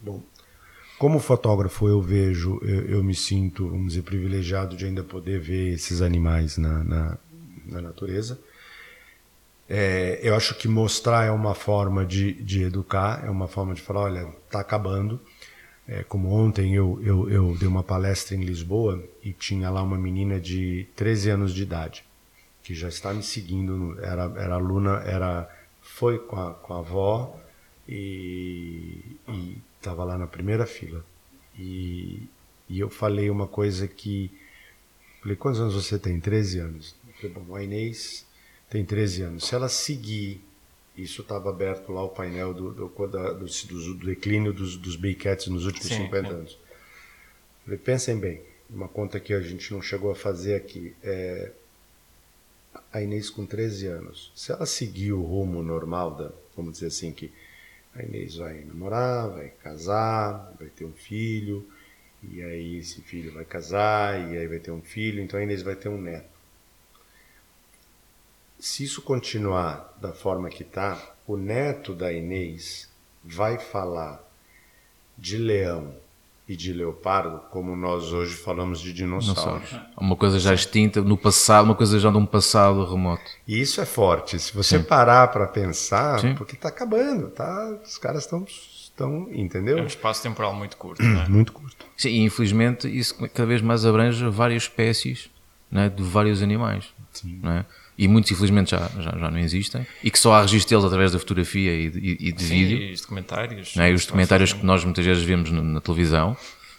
Bom, 0.01 0.21
como 0.99 1.17
fotógrafo 1.17 1.87
eu 1.87 2.01
vejo, 2.01 2.59
eu, 2.61 2.81
eu, 2.81 3.03
me 3.03 3.15
sinto, 3.15 3.69
vamos 3.69 3.87
dizer, 3.87 4.03
privilegiado 4.03 4.75
de 4.75 4.85
ainda 4.85 5.03
poder 5.03 5.39
ver 5.39 5.73
esses 5.73 6.01
animais 6.01 6.57
na, 6.57 6.83
na 6.83 7.17
na 7.70 7.82
natureza. 7.82 8.39
É, 9.70 10.20
eu 10.24 10.36
acho 10.36 10.55
que 10.55 10.67
mostrar 10.67 11.26
é 11.26 11.32
uma 11.32 11.53
forma 11.53 12.05
de, 12.05 12.34
de 12.34 12.63
educar, 12.63 13.24
é 13.24 13.30
uma 13.30 13.47
forma 13.47 13.74
de 13.74 13.82
falar, 13.82 14.01
olha, 14.01 14.28
está 14.45 14.59
acabando. 14.59 15.20
É, 15.88 16.03
como 16.03 16.32
ontem 16.32 16.76
eu, 16.76 16.99
eu, 17.03 17.30
eu 17.30 17.57
dei 17.57 17.67
uma 17.67 17.84
palestra 17.84 18.36
em 18.36 18.41
Lisboa 18.41 19.03
e 19.24 19.34
tinha 19.34 19.70
lá 19.70 19.82
uma 19.82 19.97
menina 19.97 20.39
de 20.39 20.88
13 20.95 21.32
anos 21.32 21.53
de 21.53 21.63
idade, 21.63 22.03
que 22.63 22.76
já 22.76 22.88
está 22.88 23.13
me 23.13 23.24
seguindo, 23.24 23.97
era, 23.99 24.32
era 24.38 24.55
aluna, 24.55 25.01
era, 25.05 25.49
foi 25.82 26.20
com 26.20 26.36
a, 26.36 26.53
com 26.53 26.74
a 26.74 26.80
avó 26.80 27.39
e 27.88 29.17
estava 29.80 30.03
lá 30.03 30.17
na 30.17 30.28
primeira 30.28 30.65
fila. 30.65 31.03
E, 31.57 32.28
e 32.70 32.80
eu 32.80 32.89
falei 32.89 33.30
uma 33.30 33.47
coisa 33.47 33.88
que. 33.88 34.32
Falei, 35.22 35.36
quantos 35.36 35.59
anos 35.59 35.74
você 35.74 35.99
tem? 35.99 36.20
13 36.20 36.59
anos. 36.59 36.95
A 37.55 37.63
Inês 37.63 38.26
tem 38.70 38.86
13 38.86 39.24
anos. 39.24 39.47
Se 39.47 39.55
ela 39.55 39.67
seguir, 39.67 40.41
isso 40.95 41.22
estava 41.22 41.49
aberto 41.49 41.91
lá 41.91 42.03
o 42.03 42.09
painel 42.09 42.53
do, 42.53 42.72
do, 42.72 42.88
do, 42.88 43.88
do 43.88 44.05
declínio 44.05 44.53
dos, 44.53 44.78
dos 44.78 44.95
Big 44.95 45.15
Cats 45.15 45.47
nos 45.47 45.65
últimos 45.65 45.88
Sim, 45.88 46.03
50 46.05 46.28
é. 46.28 46.32
anos. 46.32 46.57
Falei, 47.63 47.80
pensem 47.80 48.17
bem, 48.17 48.41
uma 48.70 48.88
conta 48.88 49.20
que 49.20 49.34
a 49.34 49.41
gente 49.41 49.72
não 49.74 49.82
chegou 49.82 50.11
a 50.11 50.15
fazer 50.15 50.55
aqui. 50.55 50.95
É, 51.03 51.51
a 52.93 53.01
Inês 53.01 53.30
com 53.30 53.45
13 53.45 53.88
anos, 53.88 54.32
se 54.36 54.51
ela 54.51 54.65
seguir 54.65 55.13
o 55.13 55.22
rumo 55.22 55.61
normal 55.63 56.15
da, 56.15 56.32
vamos 56.55 56.74
dizer 56.74 56.88
assim, 56.88 57.11
que 57.11 57.32
a 57.95 58.03
Inês 58.03 58.36
vai 58.36 58.63
namorar, 58.63 59.30
vai 59.30 59.49
casar, 59.63 60.53
vai 60.59 60.70
ter 60.70 60.86
um 60.86 60.93
filho, 60.93 61.67
e 62.24 62.41
aí 62.41 62.78
esse 62.78 63.01
filho 63.01 63.34
vai 63.34 63.45
casar, 63.45 64.20
e 64.32 64.38
aí 64.38 64.47
vai 64.47 64.59
ter 64.59 64.72
um 64.72 64.82
filho, 64.82 65.22
então 65.22 65.39
a 65.39 65.43
Inês 65.43 65.61
vai 65.61 65.76
ter 65.76 65.89
um 65.89 65.99
neto 65.99 66.28
se 68.60 68.84
isso 68.84 69.01
continuar 69.01 69.97
da 70.01 70.12
forma 70.12 70.49
que 70.49 70.64
está, 70.64 70.97
o 71.26 71.38
neto 71.38 71.93
da 71.93 72.12
Inês 72.12 72.89
vai 73.24 73.57
falar 73.57 74.22
de 75.18 75.38
leão 75.38 75.93
e 76.47 76.55
de 76.55 76.74
leopardo 76.74 77.39
como 77.51 77.76
nós 77.76 78.12
hoje 78.12 78.36
falamos 78.36 78.82
de 78.82 78.91
dinossauros. 78.91 79.70
Uma 79.95 80.16
coisa 80.16 80.39
já 80.39 80.53
extinta 80.53 81.01
no 81.01 81.16
passado, 81.16 81.66
uma 81.66 81.76
coisa 81.76 81.99
já 81.99 82.10
de 82.10 82.18
um 82.18 82.26
passado 82.26 82.84
remoto. 82.86 83.22
E 83.47 83.62
isso 83.62 83.80
é 83.80 83.86
forte. 83.86 84.39
Se 84.39 84.53
você 84.53 84.80
Sim. 84.80 84.84
parar 84.84 85.28
para 85.28 85.45
pensar, 85.45 86.20
Sim. 86.20 86.34
porque 86.34 86.55
está 86.55 86.70
acabando, 86.70 87.30
tá? 87.30 87.80
Os 87.84 87.99
caras 87.99 88.24
estão 88.24 88.45
estão, 88.99 89.30
entendeu? 89.32 89.78
É 89.78 89.82
um 89.82 89.88
espaço 89.88 90.22
temporal 90.22 90.53
muito 90.53 90.76
curto, 90.76 91.01
não 91.01 91.22
é? 91.22 91.28
Muito 91.30 91.53
curto. 91.53 91.86
Sim, 91.95 92.10
e 92.10 92.20
infelizmente 92.24 92.88
isso 92.88 93.16
cada 93.30 93.45
vez 93.45 93.62
mais 93.62 93.86
abrange 93.86 94.28
várias 94.30 94.64
espécies 94.64 95.30
né, 95.72 95.88
de 95.88 96.03
vários 96.03 96.41
animais. 96.41 96.86
Sim. 97.14 97.39
Não 97.41 97.51
é? 97.51 97.66
E 97.99 98.07
muitos 98.07 98.31
infelizmente 98.31 98.71
já, 98.71 98.89
já, 98.97 99.11
já, 99.11 99.29
não 99.29 99.37
existem, 99.37 99.85
e 100.01 100.09
que 100.09 100.17
só 100.17 100.31
há 100.31 100.41
registro 100.43 100.69
deles 100.69 100.85
através 100.85 101.11
da 101.11 101.19
fotografia 101.19 101.75
e 101.75 101.89
de, 101.89 102.17
e 102.17 102.31
de 102.31 102.43
Sim, 102.43 102.53
vídeo. 102.53 102.77
E 102.77 102.93
os 102.93 103.01
documentários. 103.01 103.75
É? 103.75 103.91
E 103.91 103.93
os 103.93 104.05
documentários 104.05 104.53
que 104.53 104.65
nós 104.65 104.85
muitas 104.85 105.05
vezes 105.05 105.21
vemos 105.21 105.51
na, 105.51 105.61
na 105.61 105.81
televisão, 105.81 106.37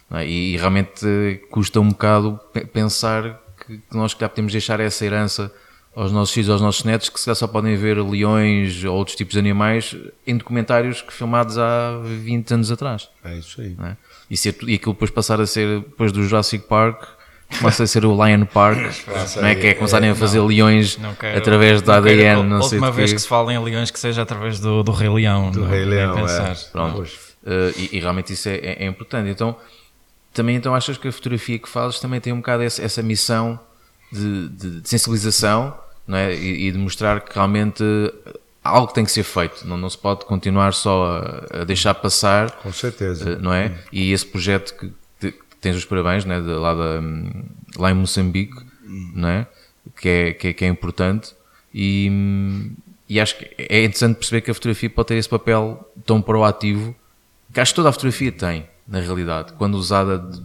é? 0.09 0.25
e, 0.25 0.55
e, 0.55 0.57
realmente 0.57 1.05
custa 1.51 1.79
um 1.79 1.89
bocado 1.89 2.39
pensar 2.73 3.39
que, 3.55 3.77
que 3.77 3.95
nós 3.95 4.15
que 4.15 4.27
podemos 4.27 4.51
deixar 4.51 4.79
essa 4.79 5.05
herança 5.05 5.53
aos 5.95 6.11
nossos 6.11 6.33
filhos, 6.33 6.49
aos 6.49 6.59
nossos 6.59 6.83
netos, 6.85 7.07
que 7.09 7.19
se 7.19 7.35
só 7.35 7.45
podem 7.45 7.75
ver 7.75 8.01
leões 8.01 8.83
ou 8.83 8.95
outros 8.95 9.15
tipos 9.15 9.33
de 9.33 9.39
animais 9.39 9.95
em 10.25 10.35
documentários 10.35 11.03
que 11.03 11.13
filmados 11.13 11.55
há 11.59 12.01
20 12.03 12.51
anos 12.55 12.71
atrás. 12.71 13.09
É 13.23 13.37
isso 13.37 13.61
aí. 13.61 13.77
É? 13.79 13.95
E, 14.27 14.35
ser, 14.35 14.55
e 14.63 14.73
aquilo 14.73 14.93
depois 14.93 15.11
passar 15.11 15.39
a 15.39 15.45
ser, 15.45 15.81
depois 15.81 16.11
do 16.11 16.23
Jurassic 16.23 16.67
Park, 16.67 17.20
começa 17.57 17.83
a 17.83 17.87
ser 17.87 18.05
o 18.05 18.25
Lion 18.25 18.45
Park, 18.45 18.77
não 19.37 19.47
é? 19.47 19.55
Que 19.55 19.67
é 19.67 19.73
começarem 19.73 20.09
a 20.09 20.15
fazer 20.15 20.39
não, 20.39 20.47
leões 20.47 20.97
não 20.97 21.13
quero, 21.15 21.37
através 21.37 21.81
do 21.81 21.91
ADN, 21.91 22.17
quero, 22.17 22.43
não 22.43 22.61
sei 22.61 22.77
última 22.79 22.91
vez 22.91 23.13
que 23.13 23.19
se 23.19 23.27
fala 23.27 23.53
em 23.53 23.59
leões 23.63 23.91
que 23.91 23.99
seja 23.99 24.21
através 24.21 24.59
do, 24.59 24.83
do 24.83 24.91
Rei 24.91 25.09
Leão. 25.09 25.51
Do 25.51 25.65
Rei 25.65 25.85
Leão, 25.85 26.27
é. 26.27 26.55
Pronto. 26.71 27.01
Uh, 27.01 27.73
e, 27.75 27.97
e, 27.97 27.99
realmente 27.99 28.33
isso 28.33 28.47
é, 28.47 28.55
é, 28.55 28.83
é, 28.83 28.85
importante. 28.85 29.29
Então, 29.29 29.55
também 30.33 30.55
então 30.55 30.75
achas 30.75 30.97
que 30.97 31.07
a 31.07 31.11
fotografia 31.11 31.57
que 31.57 31.67
fazes 31.67 31.99
também 31.99 32.19
tem 32.19 32.31
um 32.31 32.37
bocado 32.37 32.63
essa, 32.63 32.83
essa 32.83 33.01
missão 33.01 33.59
de, 34.11 34.49
de, 34.49 34.81
de, 34.81 34.89
sensibilização 34.89 35.75
não 36.07 36.17
é? 36.17 36.35
E, 36.35 36.67
e, 36.67 36.71
de 36.71 36.77
mostrar 36.77 37.21
que 37.21 37.33
realmente 37.33 37.83
algo 38.63 38.93
tem 38.93 39.03
que 39.03 39.11
ser 39.11 39.23
feito, 39.23 39.67
não, 39.67 39.77
não 39.77 39.89
se 39.89 39.97
pode 39.97 40.25
continuar 40.25 40.73
só 40.73 41.21
a, 41.51 41.61
a 41.61 41.63
deixar 41.63 41.93
passar. 41.95 42.51
Com 42.51 42.71
certeza. 42.71 43.37
Uh, 43.37 43.41
não 43.41 43.53
é? 43.53 43.73
E 43.91 44.11
esse 44.11 44.25
projeto 44.25 44.75
que 44.77 44.91
tens 45.61 45.77
os 45.77 45.85
parabéns 45.85 46.25
né, 46.25 46.41
de, 46.41 46.47
lá, 46.47 46.73
da, 46.73 47.01
lá 47.77 47.91
em 47.91 47.93
Moçambique, 47.93 48.57
né, 49.15 49.45
que, 49.95 50.09
é, 50.09 50.33
que, 50.33 50.47
é, 50.49 50.53
que 50.53 50.65
é 50.65 50.67
importante. 50.67 51.33
E, 51.73 52.11
e 53.07 53.19
acho 53.19 53.37
que 53.37 53.45
é 53.57 53.83
interessante 53.83 54.17
perceber 54.17 54.41
que 54.41 54.51
a 54.51 54.53
fotografia 54.53 54.89
pode 54.89 55.07
ter 55.07 55.15
esse 55.15 55.29
papel 55.29 55.89
tão 56.05 56.21
proativo 56.21 56.93
que 57.53 57.59
acho 57.59 57.73
que 57.73 57.75
toda 57.75 57.89
a 57.89 57.91
fotografia 57.91 58.31
tem, 58.31 58.65
na 58.87 58.99
realidade, 58.99 59.53
quando 59.53 59.75
usada 59.75 60.17
de, 60.17 60.41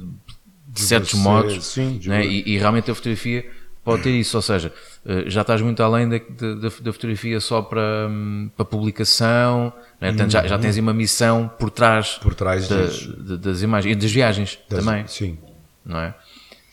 de 0.69 0.81
certos 0.81 1.15
modos. 1.15 1.65
Sim, 1.65 2.01
né, 2.05 2.25
e, 2.25 2.55
e 2.55 2.59
realmente 2.59 2.91
a 2.91 2.95
fotografia 2.95 3.49
pode 3.87 4.03
ter 4.03 4.11
isso, 4.11 4.37
ou 4.37 4.43
seja, 4.43 4.73
eh, 5.07 5.25
já 5.29 5.43
estás 5.43 5.63
muito 5.63 5.81
além 5.81 6.09
da, 6.09 6.19
da, 6.19 6.69
da 6.69 6.93
fotografia 6.93 7.39
só 7.39 7.63
para, 7.63 8.11
para 8.57 8.65
publicação, 8.65 9.73
né? 10.01 10.09
Portanto, 10.09 10.33
já, 10.33 10.45
já 10.45 10.59
tens 10.59 10.77
uma 10.77 10.93
missão 10.93 11.49
por 11.57 11.71
trás, 11.71 12.19
por 12.19 12.35
trás 12.35 12.67
da, 12.69 12.87
de, 12.87 13.39
das 13.39 13.63
imagens 13.63 13.93
e 13.93 13.95
das 13.95 14.11
viagens 14.11 14.59
das, 14.69 14.85
também. 14.85 15.07
Sim. 15.07 15.39
Não 15.85 16.01
é? 16.01 16.13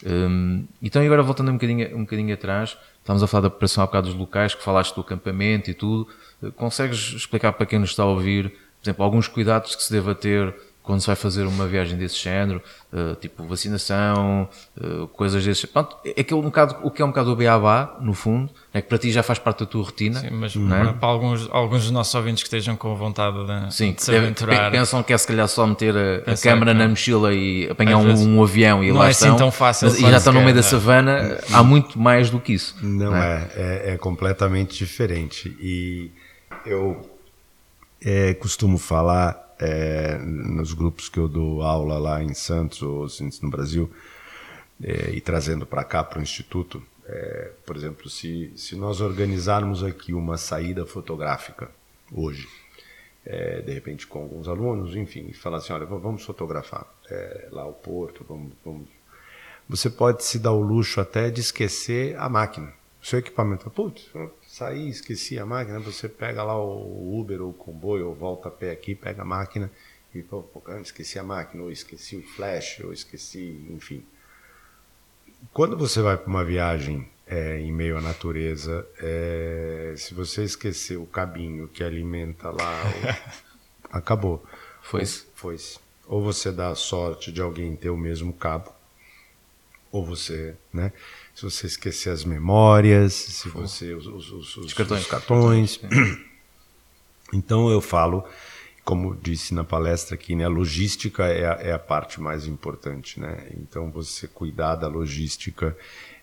Um, 0.03 0.65
então, 0.81 1.03
agora 1.03 1.21
voltando 1.21 1.51
um 1.51 1.53
bocadinho, 1.53 1.95
um 1.95 2.01
bocadinho 2.01 2.33
atrás, 2.33 2.75
estávamos 2.99 3.21
a 3.21 3.27
falar 3.27 3.41
da 3.41 3.49
preparação 3.51 3.83
há 3.83 3.85
bocado 3.85 4.07
dos 4.07 4.17
locais, 4.17 4.55
que 4.55 4.63
falaste 4.63 4.95
do 4.95 5.01
acampamento 5.01 5.69
e 5.69 5.75
tudo. 5.75 6.07
Eh, 6.41 6.49
consegues 6.55 7.13
explicar 7.13 7.53
para 7.53 7.67
quem 7.67 7.77
nos 7.77 7.91
está 7.91 8.01
a 8.01 8.07
ouvir, 8.07 8.49
por 8.49 8.85
exemplo, 8.85 9.05
alguns 9.05 9.27
cuidados 9.27 9.75
que 9.75 9.83
se 9.83 9.93
deva 9.93 10.15
ter 10.15 10.51
quando 10.83 10.99
se 10.99 11.07
vai 11.07 11.15
fazer 11.15 11.45
uma 11.45 11.65
viagem 11.65 11.97
desse 11.97 12.17
género, 12.21 12.61
uh, 12.91 13.15
tipo 13.15 13.41
vacinação, 13.45 14.49
uh, 14.77 15.07
coisas 15.07 15.43
desses. 15.43 15.63
Pronto, 15.65 15.95
é 16.03 16.21
que 16.21 16.33
é 16.33 16.37
um 16.37 16.41
bocado, 16.41 16.75
o 16.83 16.91
que 16.91 17.01
é 17.01 17.05
um 17.05 17.07
bocado 17.07 17.31
o 17.31 17.35
beabá, 17.37 17.97
no 18.01 18.13
fundo, 18.13 18.49
é 18.73 18.81
que 18.81 18.89
para 18.89 18.97
ti 18.97 19.09
já 19.09 19.23
faz 19.23 19.39
parte 19.39 19.61
da 19.61 19.65
tua 19.65 19.81
rotina. 19.81 20.19
Sim, 20.19 20.31
mas 20.31 20.53
é? 20.55 20.91
para 20.91 21.07
alguns, 21.07 21.49
alguns 21.51 21.83
dos 21.83 21.91
nossos 21.91 22.13
ouvintes 22.13 22.43
que 22.43 22.47
estejam 22.47 22.75
com 22.75 22.93
vontade 22.97 23.37
de, 23.45 23.73
Sim, 23.73 23.93
de 23.93 24.03
se 24.03 24.13
aventurar. 24.13 24.69
Pensam 24.71 25.01
que 25.01 25.13
é 25.13 25.17
se 25.17 25.25
calhar 25.25 25.47
só 25.47 25.65
meter 25.65 25.95
a, 25.95 26.31
a 26.33 26.37
câmera 26.37 26.73
na 26.73 26.87
mochila 26.87 27.33
e 27.33 27.69
apanhar 27.69 27.97
um, 27.97 28.37
um, 28.37 28.43
avião 28.43 28.83
e 28.83 28.89
não 28.89 28.97
lá 28.97 29.07
é 29.07 29.11
estão. 29.11 29.29
assim 29.29 29.37
tão 29.37 29.51
fácil. 29.51 29.87
Mas, 29.87 29.99
e 29.99 30.01
já 30.01 30.17
estão 30.17 30.33
no 30.33 30.41
meio 30.41 30.53
da 30.53 30.63
savana, 30.63 31.39
há 31.53 31.63
muito 31.63 31.97
mais 31.97 32.29
do 32.29 32.41
que 32.41 32.51
isso. 32.51 32.75
Não, 32.81 33.11
não 33.11 33.15
é? 33.15 33.49
é? 33.55 33.91
É, 33.91 33.93
é 33.93 33.97
completamente 33.97 34.77
diferente. 34.77 35.55
E 35.61 36.11
Eu 36.65 37.09
é, 38.03 38.33
costumo 38.33 38.77
falar 38.77 39.42
é, 39.63 40.17
nos 40.17 40.73
grupos 40.73 41.07
que 41.07 41.17
eu 41.17 41.27
dou 41.29 41.61
aula 41.61 41.97
lá 41.97 42.21
em 42.21 42.33
Santos 42.33 42.81
ou 42.81 43.07
no 43.41 43.49
Brasil 43.49 43.89
é, 44.83 45.11
e 45.11 45.21
trazendo 45.21 45.65
para 45.65 45.85
cá 45.85 46.03
para 46.03 46.19
o 46.19 46.21
Instituto, 46.21 46.83
é, 47.05 47.51
por 47.65 47.77
exemplo, 47.77 48.09
se, 48.09 48.51
se 48.57 48.75
nós 48.75 48.99
organizarmos 48.99 49.81
aqui 49.81 50.13
uma 50.13 50.35
saída 50.35 50.85
fotográfica 50.85 51.71
hoje, 52.11 52.45
é, 53.25 53.61
de 53.61 53.71
repente 53.71 54.05
com 54.05 54.19
alguns 54.19 54.49
alunos, 54.49 54.97
enfim, 54.97 55.27
e 55.29 55.33
falar 55.33 55.57
assim, 55.57 55.71
olha, 55.71 55.85
vamos 55.85 56.25
fotografar 56.25 56.85
é, 57.09 57.47
lá 57.49 57.65
o 57.65 57.71
porto, 57.71 58.25
vamos, 58.27 58.51
vamos, 58.65 58.89
você 59.69 59.89
pode 59.89 60.25
se 60.25 60.39
dar 60.39 60.51
o 60.51 60.61
luxo 60.61 60.99
até 60.99 61.29
de 61.29 61.39
esquecer 61.39 62.17
a 62.17 62.27
máquina, 62.27 62.73
o 63.01 63.05
seu 63.05 63.19
equipamento. 63.19 63.69
Putz, 63.69 64.09
saí, 64.53 64.87
esqueci 64.87 65.39
a 65.39 65.47
máquina, 65.47 65.79
você 65.79 66.07
pega 66.07 66.43
lá 66.43 66.55
o 66.55 67.19
Uber 67.19 67.41
ou 67.41 67.49
o 67.49 67.53
comboio, 67.53 68.07
ou 68.07 68.13
volta 68.13 68.49
a 68.49 68.51
pé 68.51 68.69
aqui, 68.69 68.93
pega 68.93 69.23
a 69.23 69.25
máquina 69.25 69.71
e, 70.13 70.21
pô, 70.21 70.43
pô, 70.43 70.61
esqueci 70.77 71.17
a 71.17 71.23
máquina, 71.23 71.63
ou 71.63 71.71
esqueci 71.71 72.15
o 72.17 72.21
flash, 72.21 72.79
ou 72.83 72.93
esqueci, 72.93 73.65
enfim. 73.71 74.05
Quando 75.51 75.75
você 75.75 76.03
vai 76.03 76.17
para 76.17 76.27
uma 76.27 76.45
viagem 76.45 77.09
é, 77.25 77.57
em 77.57 77.71
meio 77.71 77.97
à 77.97 78.01
natureza, 78.01 78.87
é, 78.99 79.95
se 79.97 80.13
você 80.13 80.43
esquecer 80.43 80.97
o 80.97 81.07
cabinho 81.07 81.67
que 81.67 81.83
alimenta 81.83 82.51
lá, 82.51 82.83
acabou. 83.91 84.45
Foi-se. 84.83 85.25
Foi-se. 85.33 85.79
Ou 86.05 86.21
você 86.21 86.51
dá 86.51 86.69
a 86.69 86.75
sorte 86.75 87.31
de 87.31 87.41
alguém 87.41 87.75
ter 87.75 87.89
o 87.89 87.97
mesmo 87.97 88.31
cabo, 88.31 88.71
ou 89.91 90.05
você, 90.05 90.55
né? 90.71 90.93
Se 91.33 91.43
você 91.43 91.67
esquecer 91.67 92.09
as 92.09 92.23
memórias, 92.23 93.13
se 93.13 93.49
você 93.49 93.93
os, 93.93 94.05
os, 94.05 94.31
os, 94.31 94.57
os 94.57 94.73
cartões. 94.73 95.07
Cartões. 95.07 95.79
Então 97.33 97.67
eu 97.69 97.81
falo, 97.81 98.23
como 98.85 99.15
disse 99.15 99.53
na 99.53 99.63
palestra 99.63 100.15
aqui, 100.15 100.35
né, 100.35 100.45
a 100.45 100.49
logística 100.49 101.25
é 101.25 101.45
a, 101.45 101.53
é 101.69 101.73
a 101.73 101.79
parte 101.79 102.21
mais 102.21 102.45
importante, 102.45 103.19
né? 103.19 103.47
Então 103.57 103.89
você 103.89 104.27
cuidar 104.27 104.75
da 104.75 104.87
logística, 104.87 105.75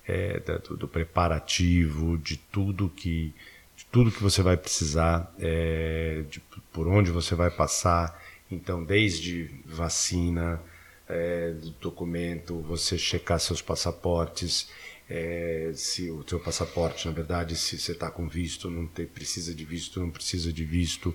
é, 0.06 0.38
da, 0.40 0.58
do, 0.58 0.76
do, 0.76 0.88
preparativo, 0.88 2.16
de 2.16 2.36
tudo 2.36 2.88
que 2.88 3.34
de 3.76 3.86
tudo 3.86 4.12
que 4.12 4.22
você 4.22 4.42
vai 4.42 4.58
precisar, 4.58 5.34
é, 5.38 6.22
de, 6.30 6.40
por 6.72 6.86
onde 6.86 7.10
você 7.10 7.34
vai 7.34 7.50
passar. 7.50 8.22
Então 8.50 8.84
desde 8.84 9.50
vacina, 9.64 10.60
é, 11.08 11.54
documento, 11.80 12.60
você 12.60 12.96
checar 12.98 13.40
seus 13.40 13.62
passaportes, 13.62 14.68
é, 15.10 15.72
se 15.74 16.08
o 16.08 16.22
teu 16.22 16.38
passaporte, 16.38 17.04
na 17.08 17.12
verdade, 17.12 17.56
se 17.56 17.76
você 17.76 17.90
está 17.90 18.08
com 18.08 18.28
visto, 18.28 18.70
não 18.70 18.86
precisa 18.86 19.52
de 19.52 19.64
visto, 19.64 19.98
não 19.98 20.08
precisa 20.08 20.52
de 20.52 20.64
visto. 20.64 21.14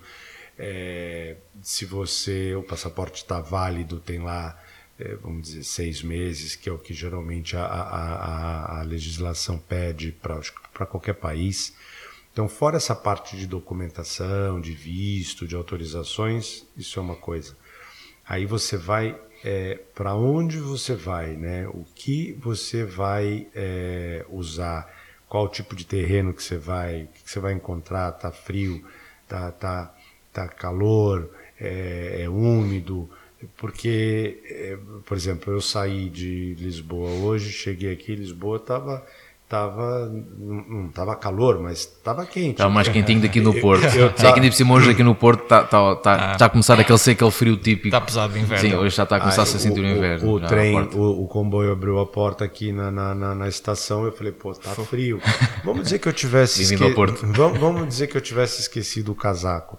É, 0.60 1.38
se 1.62 1.86
você 1.86 2.54
o 2.56 2.62
passaporte 2.62 3.22
está 3.22 3.40
válido, 3.40 4.02
tem 4.02 4.20
lá, 4.20 4.62
é, 5.00 5.16
vamos 5.16 5.44
dizer, 5.44 5.64
seis 5.64 6.04
meses, 6.04 6.58
que 6.58 6.68
é 6.68 6.74
o 6.74 6.78
que 6.78 6.94
geralmente 6.94 7.56
a, 7.56 7.66
a, 7.66 8.80
a 8.80 8.84
legislação 8.84 9.58
pede 9.58 10.12
para 10.12 10.86
qualquer 10.86 11.16
país. 11.16 11.74
Então, 12.34 12.50
fora 12.50 12.76
essa 12.76 12.94
parte 12.94 13.38
de 13.38 13.48
documentação, 13.48 14.60
de 14.60 14.74
visto, 14.74 15.48
de 15.48 15.56
autorizações, 15.56 16.66
isso 16.76 17.00
é 17.00 17.02
uma 17.02 17.16
coisa. 17.16 17.56
Aí 18.28 18.46
você 18.46 18.76
vai 18.76 19.18
é, 19.46 19.80
para 19.94 20.16
onde 20.16 20.58
você 20.58 20.96
vai, 20.96 21.36
né? 21.36 21.68
O 21.68 21.86
que 21.94 22.34
você 22.42 22.84
vai 22.84 23.48
é, 23.54 24.26
usar, 24.28 24.92
qual 25.30 25.48
tipo 25.48 25.76
de 25.76 25.86
terreno 25.86 26.34
que 26.34 26.42
você 26.42 26.58
vai, 26.58 27.04
o 27.04 27.08
que 27.10 27.30
você 27.30 27.40
vai 27.40 27.54
encontrar, 27.54 28.12
tá 28.14 28.32
frio, 28.32 28.84
tá, 29.28 29.52
tá, 29.52 29.96
tá 30.34 30.48
calor, 30.48 31.30
é, 31.60 32.24
é 32.24 32.30
úmido, 32.30 33.08
porque, 33.56 34.42
é, 34.46 34.80
por 35.06 35.16
exemplo, 35.16 35.54
eu 35.54 35.62
saí 35.62 36.10
de 36.10 36.56
Lisboa 36.56 37.12
hoje, 37.12 37.52
cheguei 37.52 37.94
aqui, 37.94 38.16
Lisboa 38.16 38.58
estava 38.58 39.06
Tava, 39.48 40.12
não 40.40 40.90
tava 40.90 41.16
calor, 41.16 41.60
mas 41.62 41.86
tava 41.86 42.26
quente. 42.26 42.56
Tava 42.56 42.72
mais 42.72 42.88
quentinho 42.88 43.22
daqui 43.22 43.40
no 43.40 43.54
Porto. 43.62 43.84
Eu, 43.84 44.08
eu, 44.08 44.08
é 44.08 44.12
que 44.12 44.40
ainda 44.40 44.50
por 44.50 44.72
hoje 44.72 44.90
aqui 44.90 45.04
no 45.04 45.14
Porto 45.14 45.44
está 45.44 45.64
tá, 45.64 45.96
tá, 45.98 46.14
ah, 46.16 46.36
tá 46.36 46.46
a 46.48 46.50
começar 46.50 46.80
aquele 46.80 46.98
ser 46.98 47.12
aquele 47.12 47.30
frio 47.30 47.56
típico. 47.56 47.90
Está 47.90 48.02
pesado 48.02 48.34
de 48.34 48.40
inverno. 48.40 48.70
Sim, 48.70 48.76
hoje 48.76 48.96
já 48.96 49.04
está 49.04 49.18
a 49.18 49.20
começar 49.20 49.42
ah, 49.42 49.44
a 49.44 49.46
se 49.46 49.60
sentir 49.60 49.82
o, 49.82 49.86
inverno. 49.86 50.28
O, 50.28 50.34
o 50.38 50.40
trem, 50.40 50.76
o, 50.96 51.24
o, 51.24 51.28
comboio 51.28 51.72
abriu 51.72 52.00
a 52.00 52.08
porta 52.08 52.44
aqui 52.44 52.72
na, 52.72 52.90
na, 52.90 53.14
na, 53.14 53.36
na 53.36 53.48
estação 53.48 54.04
eu 54.04 54.12
falei, 54.12 54.32
pô, 54.32 54.52
tá 54.52 54.72
frio. 54.72 55.22
Vamos 55.64 55.84
dizer 55.84 56.00
que 56.00 56.08
eu 56.08 56.14
tivesse 56.14 56.64
esque... 56.64 56.78
vamos, 57.38 57.60
vamos 57.60 57.88
dizer 57.88 58.08
que 58.08 58.18
eu 58.18 58.22
tivesse 58.22 58.62
esquecido 58.62 59.12
o 59.12 59.16
casaco. 59.16 59.78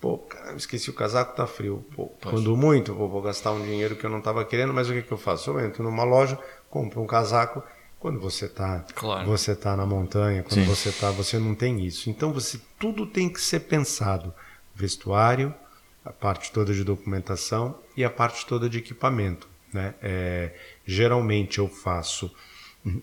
Pô, 0.00 0.18
cara, 0.18 0.56
esqueci 0.56 0.90
o 0.90 0.92
casaco, 0.92 1.36
tá 1.36 1.46
frio. 1.46 1.86
Pô, 1.94 2.12
quando 2.20 2.56
muito, 2.56 2.92
vou, 2.92 3.08
vou 3.08 3.22
gastar 3.22 3.52
um 3.52 3.62
dinheiro 3.62 3.94
que 3.94 4.04
eu 4.04 4.10
não 4.10 4.18
estava 4.18 4.44
querendo, 4.44 4.74
mas 4.74 4.90
o 4.90 4.92
que, 4.92 5.02
que 5.02 5.12
eu 5.12 5.16
faço? 5.16 5.52
Eu 5.52 5.60
entro 5.64 5.84
numa 5.84 6.02
loja, 6.02 6.36
compro 6.68 7.00
um 7.00 7.06
casaco 7.06 7.62
quando 8.04 8.20
você 8.20 8.44
está 8.44 8.84
claro. 8.94 9.26
você 9.26 9.56
tá 9.56 9.74
na 9.74 9.86
montanha, 9.86 10.42
quando 10.42 10.60
Sim. 10.60 10.66
você 10.66 10.90
está, 10.90 11.10
você 11.10 11.38
não 11.38 11.54
tem 11.54 11.86
isso. 11.86 12.10
Então 12.10 12.34
você 12.34 12.60
tudo 12.78 13.06
tem 13.06 13.30
que 13.30 13.40
ser 13.40 13.60
pensado, 13.60 14.30
vestuário, 14.74 15.54
a 16.04 16.12
parte 16.12 16.52
toda 16.52 16.74
de 16.74 16.84
documentação 16.84 17.78
e 17.96 18.04
a 18.04 18.10
parte 18.10 18.44
toda 18.44 18.68
de 18.68 18.76
equipamento, 18.76 19.48
né? 19.72 19.94
É, 20.02 20.52
geralmente 20.84 21.60
eu 21.60 21.66
faço, 21.66 22.30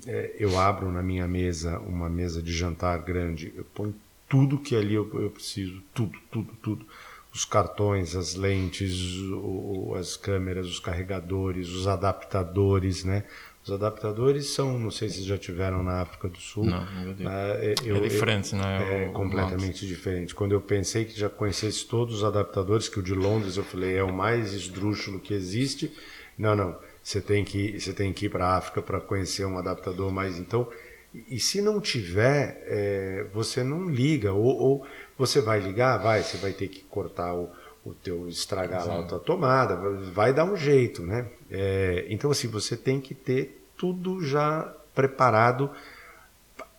é, 0.06 0.36
eu 0.38 0.60
abro 0.60 0.92
na 0.92 1.02
minha 1.02 1.28
mesa 1.28 1.80
uma 1.80 2.08
mesa 2.08 2.40
de 2.40 2.54
jantar 2.54 3.00
grande, 3.00 3.52
eu 3.58 3.66
ponho 3.74 3.96
tudo 4.30 4.60
que 4.60 4.76
ali 4.76 4.94
eu, 4.94 5.10
eu 5.20 5.32
preciso, 5.32 5.82
tudo, 5.96 6.20
tudo, 6.30 6.54
tudo 6.62 6.86
os 7.34 7.46
cartões, 7.46 8.16
as 8.16 8.36
lentes, 8.36 9.18
o, 9.32 9.96
as 9.98 10.18
câmeras, 10.18 10.68
os 10.68 10.80
carregadores, 10.80 11.70
os 11.70 11.88
adaptadores, 11.88 13.04
né? 13.04 13.24
Os 13.64 13.72
adaptadores 13.72 14.48
são, 14.48 14.80
não 14.80 14.90
sei 14.90 15.08
se 15.08 15.22
já 15.24 15.38
tiveram 15.38 15.84
na 15.84 16.02
África 16.02 16.28
do 16.28 16.40
Sul. 16.40 16.66
Não, 16.66 16.84
não 17.20 17.32
é, 17.32 17.76
eu, 17.86 17.98
é 17.98 18.00
diferente, 18.00 18.56
não 18.56 18.66
é? 18.66 19.06
É 19.06 19.10
o, 19.10 19.14
completamente 19.14 19.86
o 19.86 19.88
diferente. 19.88 20.34
Quando 20.34 20.54
eu 20.54 20.62
pensei 20.62 21.06
que 21.06 21.18
já 21.18 21.30
conhecesse 21.30 21.86
todos 21.86 22.16
os 22.16 22.24
adaptadores, 22.24 22.90
que 22.90 23.00
o 23.00 23.04
de 23.04 23.14
Londres 23.14 23.58
eu 23.58 23.64
falei 23.64 23.98
é 23.98 24.04
o 24.04 24.12
mais 24.12 24.54
esdrúxulo 24.54 25.20
que 25.20 25.34
existe. 25.34 25.96
Não, 26.36 26.56
não. 26.56 26.76
Você 27.04 27.22
tem 27.22 27.44
que, 27.44 27.80
você 27.80 27.94
tem 27.94 28.12
que 28.12 28.26
ir 28.26 28.30
para 28.30 28.48
a 28.48 28.58
África 28.58 28.82
para 28.82 29.00
conhecer 29.00 29.46
um 29.46 29.58
adaptador 29.60 30.12
mais. 30.12 30.40
Então, 30.40 30.68
e 31.14 31.40
se 31.40 31.62
não 31.62 31.80
tiver, 31.80 32.64
é, 32.66 33.28
você 33.32 33.64
não 33.64 33.88
liga. 33.88 34.34
Ou, 34.34 34.58
ou, 34.58 34.88
você 35.18 35.40
vai 35.40 35.60
ligar, 35.60 35.98
vai, 35.98 36.24
você 36.24 36.38
vai 36.38 36.52
ter 36.52 36.68
que 36.68 36.82
cortar 36.82 37.36
o, 37.36 37.48
o 37.84 37.94
teu 37.94 38.28
estragar 38.28 38.88
lá 38.88 39.00
a 39.00 39.04
tua 39.04 39.20
tomada, 39.20 39.76
vai 40.12 40.34
dar 40.34 40.46
um 40.46 40.56
jeito, 40.56 41.02
né? 41.02 41.28
É, 41.50 42.06
então 42.10 42.30
assim 42.30 42.48
você 42.48 42.78
tem 42.78 43.02
que 43.02 43.16
ter 43.16 43.66
tudo 43.76 44.24
já 44.24 44.72
preparado 44.94 45.72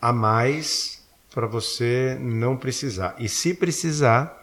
a 0.00 0.12
mais 0.12 1.02
para 1.34 1.46
você 1.46 2.16
não 2.20 2.56
precisar. 2.56 3.16
E 3.18 3.28
se 3.28 3.54
precisar, 3.54 4.42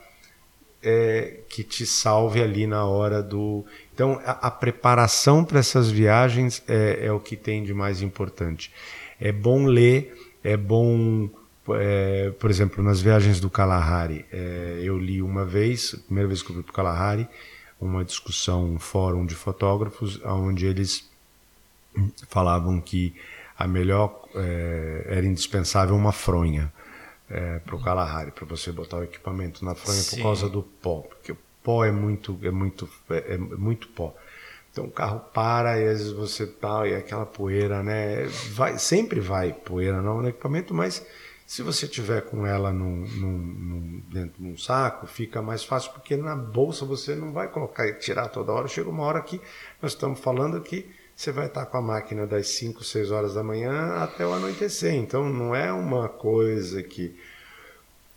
é, 0.81 1.41
que 1.49 1.63
te 1.63 1.85
salve 1.85 2.41
ali 2.41 2.65
na 2.65 2.85
hora 2.85 3.21
do. 3.21 3.65
Então 3.93 4.19
a, 4.25 4.47
a 4.47 4.51
preparação 4.51 5.43
para 5.43 5.59
essas 5.59 5.89
viagens 5.89 6.63
é, 6.67 7.05
é 7.05 7.11
o 7.11 7.19
que 7.19 7.35
tem 7.35 7.63
de 7.63 7.73
mais 7.73 8.01
importante. 8.01 8.71
É 9.19 9.31
bom 9.31 9.65
ler, 9.65 10.33
é 10.43 10.55
bom 10.55 11.29
é, 11.75 12.31
por 12.31 12.49
exemplo, 12.49 12.83
nas 12.83 13.01
viagens 13.01 13.39
do 13.39 13.49
Kalahari, 13.49 14.25
é, 14.31 14.79
eu 14.83 14.97
li 14.97 15.21
uma 15.21 15.45
vez, 15.45 15.95
primeira 16.05 16.27
vez 16.27 16.41
que 16.41 16.49
eu 16.49 16.55
fui 16.55 16.63
para 16.63 16.71
o 16.71 16.73
Kalahari, 16.73 17.27
uma 17.79 18.03
discussão, 18.03 18.65
um 18.65 18.79
fórum 18.79 19.25
de 19.25 19.35
fotógrafos, 19.35 20.19
onde 20.23 20.65
eles 20.65 21.09
falavam 22.29 22.79
que 22.79 23.15
a 23.57 23.67
melhor 23.67 24.27
é, 24.35 25.05
era 25.07 25.25
indispensável 25.25 25.95
uma 25.95 26.11
fronha 26.11 26.71
é, 27.29 27.59
para 27.59 27.75
o 27.75 27.81
Kalahari, 27.81 28.31
para 28.31 28.45
você 28.45 28.71
botar 28.71 28.97
o 28.97 29.03
equipamento 29.03 29.63
na 29.63 29.75
fronha 29.75 29.99
Sim. 29.99 30.17
por 30.17 30.23
causa 30.23 30.49
do 30.49 30.63
pó, 30.63 31.01
porque 31.01 31.31
o 31.31 31.37
pó 31.63 31.85
é 31.85 31.91
muito, 31.91 32.39
é 32.43 32.51
muito, 32.51 32.89
é, 33.09 33.35
é 33.35 33.37
muito 33.37 33.87
pó. 33.89 34.15
Então 34.71 34.85
o 34.85 34.91
carro 34.91 35.19
para 35.33 35.79
e 35.79 35.87
às 35.87 35.99
vezes 35.99 36.13
você 36.13 36.45
tá 36.45 36.87
e 36.87 36.95
aquela 36.95 37.25
poeira, 37.25 37.81
né? 37.83 38.25
Vai, 38.51 38.77
sempre 38.77 39.19
vai 39.19 39.51
poeira 39.51 40.01
no 40.01 40.27
equipamento, 40.27 40.73
mas 40.73 41.05
se 41.49 41.63
você 41.63 41.87
tiver 41.87 42.21
com 42.21 42.45
ela 42.45 42.71
num, 42.71 43.07
num, 43.07 43.37
num, 43.39 44.03
dentro 44.07 44.39
de 44.39 44.47
um 44.47 44.55
saco, 44.55 45.07
fica 45.07 45.41
mais 45.41 45.63
fácil, 45.63 45.91
porque 45.93 46.15
na 46.15 46.35
bolsa 46.35 46.85
você 46.85 47.15
não 47.15 47.33
vai 47.33 47.47
colocar 47.47 47.87
e 47.87 47.95
tirar 47.95 48.27
toda 48.27 48.51
hora. 48.51 48.67
Chega 48.67 48.87
uma 48.87 49.01
hora 49.01 49.19
que 49.19 49.41
nós 49.81 49.93
estamos 49.93 50.19
falando 50.19 50.61
que 50.61 50.87
você 51.15 51.31
vai 51.31 51.47
estar 51.47 51.65
com 51.65 51.77
a 51.77 51.81
máquina 51.81 52.27
das 52.27 52.49
5, 52.49 52.83
6 52.83 53.09
horas 53.09 53.33
da 53.33 53.41
manhã 53.41 53.95
até 53.95 54.23
o 54.27 54.31
anoitecer. 54.31 54.93
Então 54.93 55.27
não 55.27 55.55
é 55.55 55.73
uma 55.73 56.07
coisa 56.07 56.83
que. 56.83 57.19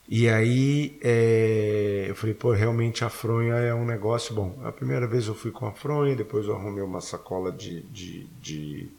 E 0.06 0.28
aí 0.28 0.98
é... 1.02 2.04
eu 2.10 2.14
falei, 2.14 2.34
pô, 2.34 2.52
realmente 2.52 3.02
a 3.02 3.08
fronha 3.08 3.54
é 3.54 3.72
um 3.72 3.86
negócio 3.86 4.34
bom. 4.34 4.60
A 4.62 4.70
primeira 4.70 5.06
vez 5.06 5.26
eu 5.26 5.34
fui 5.34 5.50
com 5.50 5.66
a 5.66 5.72
fronha, 5.72 6.14
depois 6.14 6.46
eu 6.46 6.54
arrumei 6.54 6.84
uma 6.84 7.00
sacola 7.00 7.50
de, 7.50 7.80
de, 7.84 8.26
de 8.42 8.90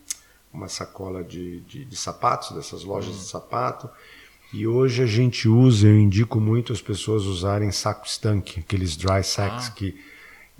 uma 0.51 0.67
sacola 0.67 1.23
de, 1.23 1.61
de, 1.61 1.85
de, 1.85 1.95
sapatos, 1.95 2.55
dessas 2.55 2.83
lojas 2.83 3.13
uhum. 3.13 3.21
de 3.21 3.27
sapato. 3.27 3.87
E 4.53 4.67
hoje 4.67 5.01
a 5.01 5.05
gente 5.07 5.49
usa, 5.49 5.87
eu 5.87 5.97
indico 5.97 6.39
muito 6.39 6.71
as 6.71 6.81
pessoas 6.81 7.23
usarem 7.23 7.71
saco 7.71 8.05
estanque, 8.05 8.59
aqueles 8.59 8.95
dry 8.95 9.23
sacks 9.23 9.69
ah. 9.69 9.71
que 9.71 9.99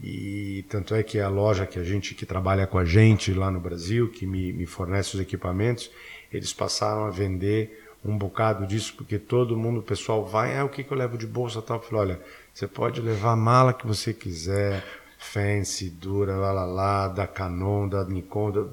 e 0.02 0.66
tanto 0.68 0.96
é 0.96 1.04
que 1.04 1.20
a 1.20 1.30
loja 1.30 1.68
que 1.68 1.78
a 1.78 1.84
gente 1.84 2.16
que 2.16 2.26
trabalha 2.26 2.66
com 2.66 2.80
a 2.80 2.86
gente 2.86 3.32
lá 3.32 3.52
no 3.52 3.60
Brasil, 3.60 4.10
que 4.10 4.26
me, 4.26 4.52
me 4.52 4.66
fornece 4.66 5.16
os 5.16 5.22
equipamentos, 5.22 5.92
eles 6.32 6.52
passaram 6.52 7.06
a 7.06 7.12
vender 7.12 7.84
um 8.04 8.18
bocado 8.18 8.66
disso, 8.66 8.96
porque 8.98 9.18
todo 9.18 9.56
mundo, 9.56 9.80
o 9.80 9.84
pessoal 9.84 10.26
vai, 10.26 10.58
ah, 10.58 10.66
o 10.66 10.70
que, 10.70 10.84
que 10.84 10.92
eu 10.92 10.98
levo 10.98 11.18
de 11.18 11.28
bolsa 11.28 11.62
tal? 11.62 11.78
Eu 11.78 11.84
falei, 11.84 12.02
olha, 12.02 12.22
você 12.54 12.68
pode 12.68 13.00
levar 13.00 13.32
a 13.32 13.36
mala 13.36 13.74
que 13.74 13.88
você 13.88 14.14
quiser, 14.14 14.84
fancy, 15.18 15.90
dura, 15.90 16.36
lá, 16.36 16.52
lá, 16.52 16.66
lá, 16.66 17.08
da 17.08 17.28
Canon, 17.28 17.88
da 17.88 18.04
Nikon, 18.04 18.52
da... 18.52 18.66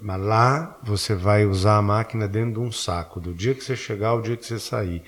mas 0.00 0.20
lá 0.20 0.78
você 0.82 1.14
vai 1.14 1.44
usar 1.44 1.76
a 1.76 1.82
máquina 1.82 2.26
dentro 2.28 2.54
de 2.54 2.60
um 2.60 2.72
saco, 2.72 3.20
do 3.20 3.34
dia 3.34 3.54
que 3.54 3.64
você 3.64 3.76
chegar 3.76 4.08
ao 4.08 4.22
dia 4.22 4.36
que 4.36 4.46
você 4.46 4.58
sair. 4.58 5.02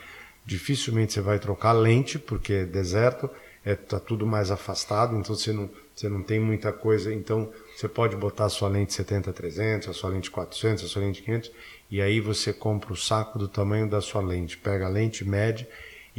Dificilmente 0.45 1.13
você 1.13 1.21
vai 1.21 1.39
trocar 1.39 1.73
lente, 1.73 2.19
porque 2.19 2.53
é 2.53 2.65
deserto, 2.65 3.29
é, 3.65 3.75
tá 3.75 4.01
tudo 4.01 4.27
mais 4.27 4.51
afastado, 4.51 5.17
então 5.17 5.35
você 5.35 5.53
não, 5.53 5.69
você 5.95 6.09
não 6.09 6.23
tem 6.23 6.41
muita 6.41 6.73
coisa, 6.73 7.13
então 7.13 7.53
você 7.77 7.89
pode 7.89 8.17
botar 8.17 8.47
a 8.47 8.49
sua 8.49 8.69
lente 8.69 8.93
70-300, 8.93 9.89
a 9.89 9.93
sua 9.93 10.11
lente 10.11 10.31
400, 10.31 10.85
a 10.85 10.89
sua 10.89 11.03
lente 11.03 11.23
500, 11.23 11.53
e 11.91 12.01
aí 12.01 12.21
você 12.21 12.53
compra 12.53 12.93
o 12.93 12.97
saco 12.97 13.39
do 13.39 13.49
tamanho 13.49 13.89
da 13.89 14.01
sua 14.01 14.23
lente, 14.23 14.57
pega 14.57 14.87
a 14.87 14.89
lente, 14.89 15.25
mede, 15.25 15.67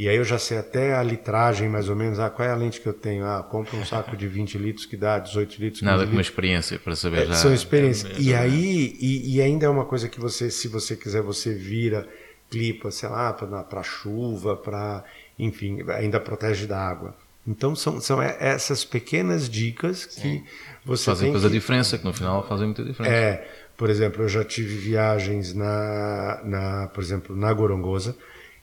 e 0.00 0.08
aí 0.08 0.16
eu 0.16 0.24
já 0.24 0.38
sei 0.38 0.56
até 0.56 0.94
a 0.94 1.02
litragem 1.02 1.68
mais 1.68 1.90
ou 1.90 1.94
menos, 1.94 2.18
ah, 2.18 2.30
qual 2.30 2.48
é 2.48 2.50
a 2.50 2.54
lente 2.54 2.80
que 2.80 2.86
eu 2.86 2.94
tenho? 2.94 3.26
Ah, 3.26 3.42
compra 3.42 3.76
um 3.76 3.84
saco 3.84 4.16
de 4.16 4.26
20 4.26 4.56
litros 4.56 4.86
que 4.86 4.96
dá 4.96 5.18
18 5.18 5.60
litros. 5.60 5.82
Nada 5.82 6.06
com 6.06 6.12
uma 6.12 6.22
experiência 6.22 6.78
para 6.78 6.96
saber 6.96 7.24
é, 7.24 7.26
já. 7.26 7.34
São 7.34 7.52
experiências. 7.52 8.18
E 8.18 8.32
aí, 8.32 8.96
e, 8.98 9.36
e, 9.36 9.42
ainda 9.42 9.66
é 9.66 9.68
uma 9.68 9.84
coisa 9.84 10.08
que 10.08 10.18
você, 10.18 10.50
se 10.50 10.68
você 10.68 10.96
quiser, 10.96 11.20
você 11.20 11.52
vira, 11.52 12.08
clipa, 12.50 12.90
sei 12.90 13.10
lá, 13.10 13.30
para 13.30 13.82
chuva, 13.82 14.56
para, 14.56 15.04
enfim, 15.38 15.82
ainda 15.90 16.18
protege 16.18 16.66
da 16.66 16.80
água. 16.80 17.14
Então 17.46 17.76
são, 17.76 18.00
são 18.00 18.22
essas 18.22 18.86
pequenas 18.86 19.50
dicas 19.50 20.06
que 20.06 20.22
Sim. 20.22 20.44
você 20.82 21.04
fazem 21.04 21.26
depois 21.26 21.44
que... 21.44 21.50
diferença, 21.50 21.98
que 21.98 22.06
no 22.06 22.14
final 22.14 22.48
fazem 22.48 22.64
muita 22.64 22.82
diferença. 22.82 23.14
É, 23.14 23.46
por 23.76 23.90
exemplo, 23.90 24.22
eu 24.22 24.28
já 24.30 24.44
tive 24.44 24.76
viagens 24.76 25.52
na, 25.52 26.40
na 26.42 26.88
por 26.88 27.04
exemplo, 27.04 27.36
na 27.36 27.52
Gorongosa, 27.52 28.16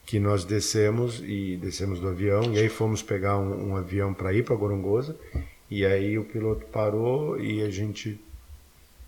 que 0.07 0.19
nós 0.19 0.43
descemos 0.43 1.21
e 1.23 1.55
descemos 1.57 1.99
do 1.99 2.07
avião 2.07 2.51
e 2.53 2.57
aí 2.57 2.69
fomos 2.69 3.03
pegar 3.03 3.37
um, 3.37 3.69
um 3.69 3.75
avião 3.75 4.11
para 4.11 4.33
ir 4.33 4.43
para 4.43 4.55
Gorongosa 4.55 5.15
e 5.69 5.85
aí 5.85 6.17
o 6.17 6.25
piloto 6.25 6.65
parou 6.67 7.39
e 7.39 7.61
a 7.61 7.69
gente 7.69 8.19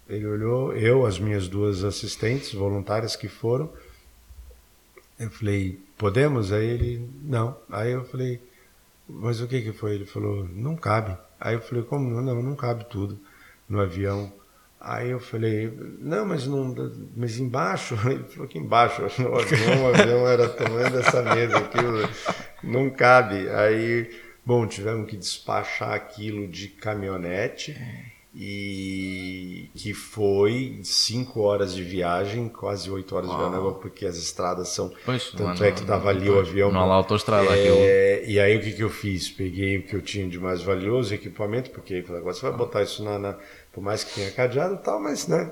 ele 0.09 0.25
olhou, 0.25 0.73
eu, 0.73 1.05
as 1.05 1.19
minhas 1.19 1.47
duas 1.47 1.83
assistentes 1.83 2.51
voluntárias 2.51 3.15
que 3.15 3.27
foram, 3.27 3.71
eu 5.19 5.29
falei, 5.29 5.79
podemos? 5.95 6.51
Aí 6.51 6.65
ele, 6.65 7.09
não. 7.21 7.55
Aí 7.69 7.91
eu 7.91 8.03
falei, 8.05 8.41
mas 9.07 9.39
o 9.39 9.47
que 9.47 9.61
que 9.61 9.71
foi? 9.71 9.93
Ele 9.93 10.05
falou, 10.05 10.47
não 10.51 10.75
cabe. 10.75 11.15
Aí 11.39 11.53
eu 11.53 11.61
falei, 11.61 11.83
como 11.83 12.09
não? 12.09 12.41
Não, 12.41 12.55
cabe 12.55 12.85
tudo 12.89 13.19
no 13.67 13.79
avião. 13.79 14.33
Aí 14.81 15.09
eu 15.09 15.19
falei, 15.19 15.73
não, 15.99 16.25
mas 16.25 16.47
não, 16.47 16.73
mas 17.15 17.37
embaixo, 17.37 17.97
ele 18.09 18.23
falou 18.23 18.47
que 18.47 18.57
embaixo, 18.57 19.01
no 19.21 19.37
avião, 19.37 19.83
o 19.83 19.87
avião 19.93 20.27
era 20.27 20.47
tamanho 20.47 20.89
dessa 20.89 21.21
mesa, 21.21 21.57
aquilo 21.57 22.09
não 22.63 22.89
cabe. 22.89 23.49
Aí, 23.49 24.09
bom, 24.45 24.65
tivemos 24.65 25.09
que 25.09 25.17
despachar 25.17 25.91
aquilo 25.91 26.47
de 26.47 26.69
caminhonete 26.69 27.75
e 28.33 29.71
que 29.75 29.93
foi 29.93 30.79
cinco 30.83 31.41
horas 31.41 31.73
de 31.73 31.83
viagem, 31.83 32.47
quase 32.47 32.89
oito 32.89 33.15
horas 33.15 33.29
Uau. 33.29 33.37
de 33.43 33.49
viagem, 33.49 33.79
porque 33.81 34.05
as 34.05 34.17
estradas 34.17 34.69
são. 34.69 34.93
Pois, 35.03 35.31
tanto 35.31 35.63
é 35.63 35.71
que 35.71 35.83
dava 35.83 36.09
ali 36.09 36.29
o 36.29 36.39
avião. 36.39 36.71
Não, 36.71 36.87
lá 36.87 36.95
autostrada. 36.95 37.49
É, 37.51 38.23
e 38.25 38.39
aí 38.39 38.55
o 38.55 38.61
que, 38.61 38.71
que 38.73 38.83
eu 38.83 38.89
fiz? 38.89 39.29
Peguei 39.29 39.79
o 39.79 39.83
que 39.83 39.95
eu 39.95 40.01
tinha 40.01 40.27
de 40.27 40.39
mais 40.39 40.61
valioso, 40.61 41.13
equipamento, 41.13 41.71
porque 41.71 42.03
agora 42.07 42.33
você 42.33 42.41
vai 42.43 42.55
botar 42.55 42.83
isso 42.83 43.03
na, 43.03 43.17
na, 43.17 43.37
Por 43.71 43.81
mais 43.83 44.03
que 44.03 44.15
tenha 44.15 44.31
cadeado 44.31 44.75
e 44.75 44.77
tal, 44.77 44.99
mas 44.99 45.27
né? 45.27 45.51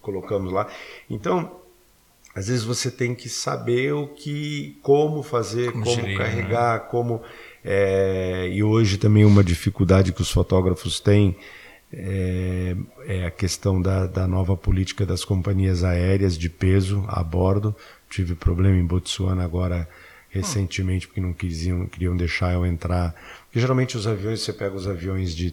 Colocamos 0.00 0.52
lá. 0.52 0.68
Então, 1.08 1.58
às 2.34 2.48
vezes 2.48 2.64
você 2.64 2.90
tem 2.90 3.14
que 3.14 3.28
saber 3.28 3.92
o 3.92 4.06
que, 4.06 4.78
como 4.82 5.22
fazer, 5.22 5.72
como, 5.72 5.84
como 5.84 5.96
gerir, 5.96 6.18
carregar, 6.18 6.80
né? 6.80 6.86
como. 6.90 7.22
É, 7.64 8.48
e 8.52 8.62
hoje 8.62 8.96
também 8.96 9.24
uma 9.24 9.42
dificuldade 9.42 10.12
que 10.12 10.22
os 10.22 10.30
fotógrafos 10.30 11.00
têm 11.00 11.36
é, 11.92 12.76
é 13.06 13.26
a 13.26 13.30
questão 13.30 13.80
da, 13.80 14.06
da, 14.06 14.26
nova 14.26 14.56
política 14.56 15.04
das 15.04 15.24
companhias 15.24 15.82
aéreas 15.82 16.36
de 16.36 16.48
peso 16.48 17.04
a 17.08 17.22
bordo. 17.22 17.74
Tive 18.08 18.34
problema 18.34 18.76
em 18.76 18.86
Botsuana 18.86 19.44
agora 19.44 19.88
recentemente 20.30 21.06
porque 21.06 21.20
não 21.20 21.32
quisiam, 21.32 21.86
queriam 21.86 22.16
deixar 22.16 22.52
eu 22.52 22.64
entrar. 22.64 23.14
Porque 23.46 23.60
geralmente 23.60 23.96
os 23.96 24.06
aviões, 24.06 24.40
você 24.42 24.52
pega 24.52 24.76
os 24.76 24.86
aviões 24.86 25.34
de 25.34 25.50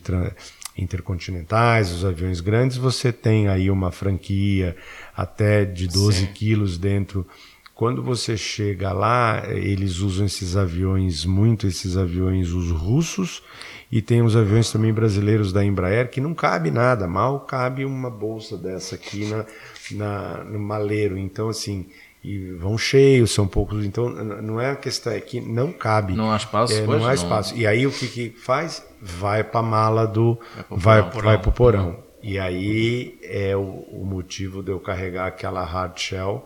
intercontinentais, 0.78 1.92
os 1.92 2.04
aviões 2.04 2.42
grandes, 2.42 2.78
você 2.78 3.12
tem 3.12 3.48
aí 3.48 3.72
uma 3.72 3.92
franquia 3.92 4.76
até 5.16 5.64
de 5.64 5.88
12 5.88 6.20
Sim. 6.20 6.26
quilos 6.34 6.78
dentro. 6.78 7.26
Quando 7.74 8.02
você 8.02 8.38
chega 8.38 8.94
lá, 8.94 9.44
eles 9.50 10.00
usam 10.00 10.26
esses 10.26 10.56
aviões, 10.56 11.26
muito 11.26 11.68
esses 11.68 11.98
aviões, 11.98 12.52
os 12.52 12.72
russos, 12.72 13.44
e 13.92 14.02
tem 14.02 14.22
os 14.22 14.36
aviões 14.36 14.72
também 14.72 14.94
brasileiros 14.94 15.54
da 15.54 15.64
Embraer 15.64 16.10
que 16.10 16.20
não 16.20 16.34
cabe 16.34 16.72
nada, 16.72 17.08
mal 17.08 17.42
cabe 17.42 17.86
uma 17.86 18.10
bolsa 18.10 18.58
dessa 18.58 18.96
aqui 18.96 19.26
na, 19.26 19.46
na, 19.92 20.44
no 20.46 20.60
maleiro. 20.60 21.18
Então, 21.18 21.50
assim, 21.50 21.86
e 22.26 22.54
vão 22.54 22.76
cheios, 22.76 23.32
são 23.32 23.48
poucos. 23.48 23.86
Então, 23.86 24.10
não 24.10 24.60
é 24.60 24.72
a 24.72 24.76
questão, 24.76 25.14
é 25.14 25.20
que 25.20 25.40
não 25.40 25.72
cabe. 25.72 26.14
Não 26.14 26.32
há 26.32 26.38
espaço, 26.38 26.74
é, 26.74 26.82
Não 26.82 27.06
há 27.06 27.14
espaço. 27.14 27.54
Não. 27.54 27.62
E 27.62 27.68
aí 27.68 27.86
o 27.86 27.92
que, 27.92 28.08
que 28.08 28.30
faz? 28.32 28.84
Vai 29.00 29.44
para 29.44 29.60
a 29.60 29.64
mala 29.64 30.08
do. 30.08 30.40
Vai 30.68 31.08
para 31.08 31.50
o 31.50 31.52
porão. 31.52 32.04
E 32.24 32.40
aí 32.40 33.20
é 33.22 33.56
o, 33.56 33.62
o, 33.62 34.04
motivo 34.04 34.64
de 34.64 34.72
eu 34.72 34.80
carregar 34.80 35.28
aquela 35.28 35.64
hard 35.64 35.96
shell, 36.00 36.44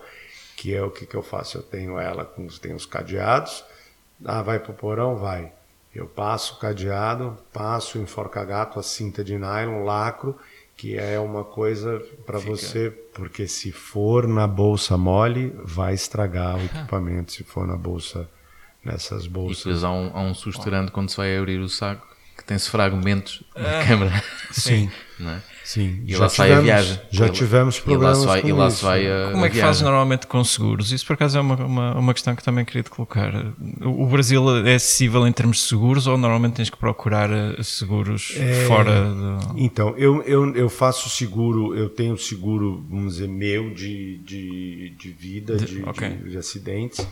que 0.58 0.76
é 0.76 0.84
o 0.84 0.92
que, 0.92 1.06
que 1.06 1.16
eu 1.16 1.24
faço. 1.24 1.60
Eu 1.60 1.64
tenho 1.64 1.98
ela 1.98 2.26
com 2.26 2.46
tenho 2.48 2.76
os 2.76 2.86
cadeados. 2.86 3.64
Ah, 4.26 4.42
vai 4.42 4.60
para 4.60 4.72
o 4.72 4.76
porão? 4.76 5.16
Vai. 5.16 5.54
Eu 5.96 6.08
passo 6.08 6.56
o 6.56 6.60
cadeado, 6.60 7.38
passo 7.54 7.98
o 7.98 8.02
enforca-gato, 8.02 8.78
a 8.78 8.84
cinta 8.84 9.24
de 9.24 9.38
nylon, 9.38 9.86
lacro, 9.86 10.38
que 10.80 10.98
é 10.98 11.20
uma 11.20 11.44
coisa 11.44 12.02
para 12.26 12.40
você, 12.40 12.90
porque 13.14 13.50
se 13.50 13.70
for 13.70 14.26
na 14.26 14.48
bolsa 14.48 14.98
mole, 14.98 15.54
vai 15.62 15.94
estragar 15.94 16.56
o 16.56 16.64
equipamento, 16.64 17.34
se 17.34 17.44
for 17.44 17.68
na 17.68 17.76
bolsa, 17.76 18.30
nessas 18.82 19.28
bolsas. 19.28 19.60
E 19.60 19.64
depois 19.66 19.84
há 19.84 19.92
um, 19.92 20.12
há 20.14 20.22
um 20.22 20.34
susto 20.34 20.64
grande 20.64 20.90
quando 20.90 21.10
se 21.10 21.18
vai 21.18 21.38
abrir 21.38 21.60
o 21.60 21.68
saco, 21.68 22.08
que 22.38 22.46
tem-se 22.46 22.70
fragmentos 22.70 23.44
na 23.54 23.82
ah, 23.82 23.86
câmera. 23.86 24.24
Sim. 24.52 24.90
Não 25.20 25.32
é? 25.32 25.42
Sim, 25.70 26.02
e 26.04 26.14
já 26.14 26.22
lá 26.22 26.28
tivemos, 26.30 26.34
sai 26.34 26.52
a 26.52 26.62
viagem. 26.62 27.00
Já 27.12 27.28
e 27.28 27.30
tivemos 27.30 27.80
problemas 27.80 28.24
e 28.24 28.26
lá 28.26 28.42
com 28.42 28.48
e 28.48 28.54
lá 28.54 28.68
isso. 28.70 28.84
vai 28.84 29.06
a, 29.06 29.32
Como 29.34 29.46
é 29.46 29.50
que 29.50 29.54
viagem. 29.54 29.62
fazes 29.62 29.82
normalmente 29.84 30.26
com 30.26 30.44
seguros? 30.44 30.92
Isso 30.92 31.06
por 31.06 31.14
acaso 31.14 31.38
é 31.38 31.42
uma, 31.42 31.56
uma, 31.58 31.96
uma, 31.96 32.12
questão 32.12 32.36
que 32.36 32.44
também 32.44 32.66
queria 32.66 32.82
te 32.82 32.90
colocar. 32.90 33.32
O 33.80 34.08
Brasil 34.08 34.66
é 34.66 34.74
acessível 34.74 35.28
em 35.28 35.32
termos 35.32 35.58
de 35.58 35.64
seguros 35.66 36.08
ou 36.08 36.18
normalmente 36.18 36.56
tens 36.56 36.72
que 36.72 36.78
procurar 36.78 37.30
eh, 37.32 37.62
seguros 37.62 38.34
é, 38.36 38.66
fora 38.66 39.14
do... 39.14 39.60
Então, 39.60 39.94
eu, 39.96 40.24
eu, 40.24 40.56
eu 40.56 40.70
faço 40.70 41.08
seguro, 41.08 41.76
eu 41.76 41.88
tenho 41.88 42.18
seguro, 42.18 42.84
vamos 42.90 43.14
dizer, 43.14 43.28
meu 43.28 43.72
de, 43.72 44.18
de, 44.26 44.96
de 44.98 45.12
vida, 45.12 45.56
de, 45.56 45.66
de, 45.68 45.84
okay. 45.88 46.10
de, 46.10 46.32
de 46.32 46.38
acidentes 46.40 47.08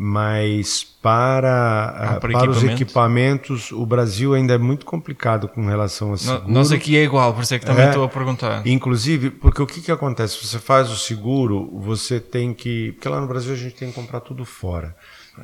mas 0.00 0.84
para, 0.84 1.86
ah, 1.88 2.20
para, 2.20 2.32
para 2.32 2.50
os 2.50 2.62
equipamentos, 2.62 3.72
o 3.72 3.84
Brasil 3.84 4.32
ainda 4.32 4.54
é 4.54 4.58
muito 4.58 4.86
complicado 4.86 5.48
com 5.48 5.66
relação 5.66 6.12
a 6.12 6.16
seguro. 6.16 6.44
Nós 6.46 6.70
aqui 6.70 6.96
é 6.96 7.02
igual, 7.02 7.34
por 7.34 7.42
isso 7.42 7.52
é 7.52 7.58
que 7.58 7.66
também 7.66 7.86
é, 7.86 7.88
estou 7.88 8.04
a 8.04 8.08
perguntar. 8.08 8.64
Inclusive, 8.64 9.28
porque 9.28 9.60
o 9.60 9.66
que, 9.66 9.80
que 9.80 9.90
acontece? 9.90 10.38
Você 10.46 10.60
faz 10.60 10.88
o 10.88 10.96
seguro, 10.96 11.68
você 11.80 12.20
tem 12.20 12.54
que. 12.54 12.92
Porque 12.92 13.08
lá 13.08 13.20
no 13.20 13.26
Brasil 13.26 13.52
a 13.52 13.56
gente 13.56 13.74
tem 13.74 13.88
que 13.88 13.94
comprar 13.96 14.20
tudo 14.20 14.44
fora, 14.44 14.94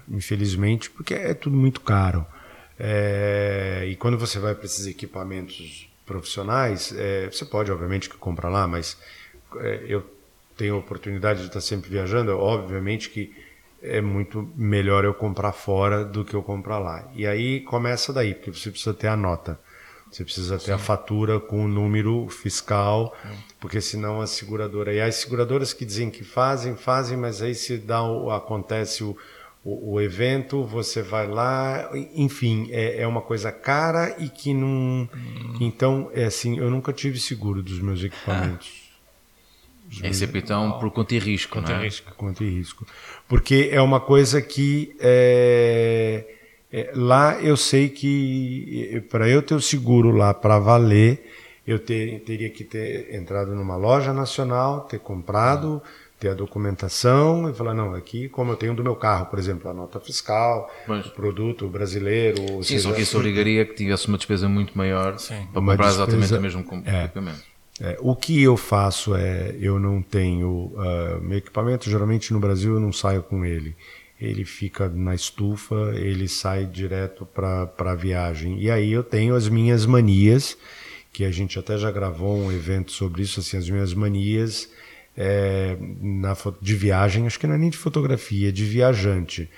infelizmente, 0.08 0.88
porque 0.88 1.14
é 1.14 1.34
tudo 1.34 1.56
muito 1.56 1.80
caro. 1.80 2.24
É, 2.78 3.84
e 3.88 3.96
quando 3.96 4.16
você 4.16 4.38
vai 4.38 4.54
para 4.54 4.66
esses 4.66 4.86
equipamentos 4.86 5.88
profissionais, 6.06 6.94
é, 6.96 7.28
você 7.28 7.44
pode, 7.44 7.72
obviamente, 7.72 8.08
que 8.08 8.16
comprar 8.16 8.50
lá, 8.50 8.68
mas 8.68 8.96
é, 9.56 9.84
eu 9.88 10.08
tenho 10.56 10.76
a 10.76 10.78
oportunidade 10.78 11.40
de 11.40 11.46
estar 11.48 11.60
sempre 11.60 11.90
viajando, 11.90 12.38
obviamente 12.38 13.10
que 13.10 13.34
é 13.84 14.00
muito 14.00 14.50
melhor 14.56 15.04
eu 15.04 15.14
comprar 15.14 15.52
fora 15.52 16.04
do 16.04 16.24
que 16.24 16.34
eu 16.34 16.42
comprar 16.42 16.78
lá. 16.78 17.08
E 17.14 17.26
aí 17.26 17.60
começa 17.60 18.12
daí, 18.12 18.34
porque 18.34 18.52
você 18.52 18.70
precisa 18.70 18.94
ter 18.94 19.08
a 19.08 19.16
nota. 19.16 19.60
Você 20.10 20.24
precisa 20.24 20.58
ter 20.58 20.66
Sim. 20.66 20.72
a 20.72 20.78
fatura 20.78 21.40
com 21.40 21.64
o 21.64 21.68
número 21.68 22.28
fiscal, 22.28 23.16
porque 23.58 23.80
senão 23.80 24.20
a 24.20 24.26
seguradora. 24.26 24.92
E 24.92 25.00
as 25.00 25.16
seguradoras 25.16 25.72
que 25.72 25.84
dizem 25.84 26.08
que 26.08 26.22
fazem, 26.22 26.76
fazem, 26.76 27.16
mas 27.16 27.42
aí 27.42 27.54
se 27.54 27.76
dá 27.78 28.02
o, 28.02 28.30
acontece 28.30 29.02
o, 29.02 29.16
o, 29.64 29.94
o, 29.94 30.00
evento, 30.00 30.62
você 30.62 31.02
vai 31.02 31.26
lá, 31.26 31.90
enfim, 32.14 32.68
é, 32.70 33.02
é 33.02 33.06
uma 33.08 33.22
coisa 33.22 33.50
cara 33.50 34.14
e 34.18 34.28
que 34.28 34.54
não. 34.54 35.08
Hum. 35.12 35.58
Então, 35.60 36.10
é 36.14 36.26
assim, 36.26 36.58
eu 36.58 36.70
nunca 36.70 36.92
tive 36.92 37.18
seguro 37.18 37.60
dos 37.60 37.80
meus 37.80 38.04
equipamentos. 38.04 38.83
É 40.02 40.38
então 40.38 40.78
por 40.78 40.90
conta 40.90 41.14
e 41.14 41.18
risco, 41.18 41.54
Conta 41.58 41.72
não 41.72 41.80
é? 41.80 41.84
risco. 41.84 42.12
Conta 42.16 42.42
e 42.44 42.48
risco. 42.50 42.86
Porque 43.28 43.68
é 43.72 43.80
uma 43.80 44.00
coisa 44.00 44.40
que 44.42 44.94
é, 45.00 46.24
é, 46.72 46.90
lá 46.94 47.38
eu 47.40 47.56
sei 47.56 47.88
que 47.88 49.02
para 49.10 49.28
eu 49.28 49.42
ter 49.42 49.54
o 49.54 49.60
seguro 49.60 50.10
lá 50.10 50.32
para 50.34 50.58
valer, 50.58 51.30
eu 51.66 51.78
ter- 51.78 52.20
teria 52.20 52.50
que 52.50 52.64
ter 52.64 53.14
entrado 53.14 53.54
numa 53.54 53.76
loja 53.76 54.12
nacional, 54.12 54.82
ter 54.82 54.98
comprado, 54.98 55.80
ter 56.20 56.28
a 56.28 56.34
documentação 56.34 57.48
e 57.50 57.54
falar, 57.54 57.74
não, 57.74 57.94
aqui, 57.94 58.28
como 58.28 58.52
eu 58.52 58.56
tenho 58.56 58.74
do 58.74 58.82
meu 58.84 58.94
carro, 58.96 59.26
por 59.26 59.38
exemplo, 59.38 59.70
a 59.70 59.74
nota 59.74 59.98
fiscal, 60.00 60.70
Pois. 60.86 61.06
o 61.06 61.10
produto 61.10 61.66
brasileiro, 61.68 62.62
Sim, 62.62 62.78
só 62.78 62.88
seja, 62.90 62.92
que 62.94 63.02
isso 63.02 63.16
obrigaria 63.16 63.64
que 63.64 63.74
tivesse 63.74 64.06
uma 64.08 64.16
despesa 64.18 64.48
muito 64.48 64.76
maior 64.76 65.18
Sim. 65.18 65.46
para 65.52 65.60
comprar 65.62 65.88
exatamente 65.88 66.20
despesa- 66.20 66.38
o 66.38 66.42
mesmo 66.42 66.64
com- 66.64 66.82
é. 66.84 67.10
É, 67.80 67.98
o 68.00 68.14
que 68.14 68.40
eu 68.40 68.56
faço 68.56 69.16
é, 69.16 69.56
eu 69.60 69.80
não 69.80 70.00
tenho 70.00 70.72
ah, 70.76 71.18
meu 71.20 71.38
equipamento, 71.38 71.90
geralmente 71.90 72.32
no 72.32 72.38
Brasil 72.38 72.74
eu 72.74 72.80
não 72.80 72.92
saio 72.92 73.22
com 73.22 73.44
ele. 73.44 73.74
Ele 74.20 74.44
fica 74.44 74.88
na 74.88 75.14
estufa, 75.14 75.92
ele 75.96 76.28
sai 76.28 76.66
direto 76.66 77.26
para 77.26 77.72
a 77.76 77.94
viagem. 77.94 78.60
E 78.60 78.70
aí 78.70 78.92
eu 78.92 79.02
tenho 79.02 79.34
as 79.34 79.48
minhas 79.48 79.84
manias, 79.86 80.56
que 81.12 81.24
a 81.24 81.30
gente 81.30 81.58
até 81.58 81.76
já 81.76 81.90
gravou 81.90 82.36
um 82.36 82.52
evento 82.52 82.92
sobre 82.92 83.22
isso, 83.22 83.40
assim, 83.40 83.56
as 83.56 83.68
minhas 83.68 83.92
manias 83.92 84.70
é, 85.16 85.76
na, 86.00 86.36
de 86.60 86.74
viagem, 86.74 87.26
acho 87.26 87.38
que 87.38 87.46
não 87.46 87.54
é 87.54 87.58
nem 87.58 87.70
de 87.70 87.76
fotografia, 87.76 88.48
é 88.48 88.52
de 88.52 88.64
viajante. 88.64 89.50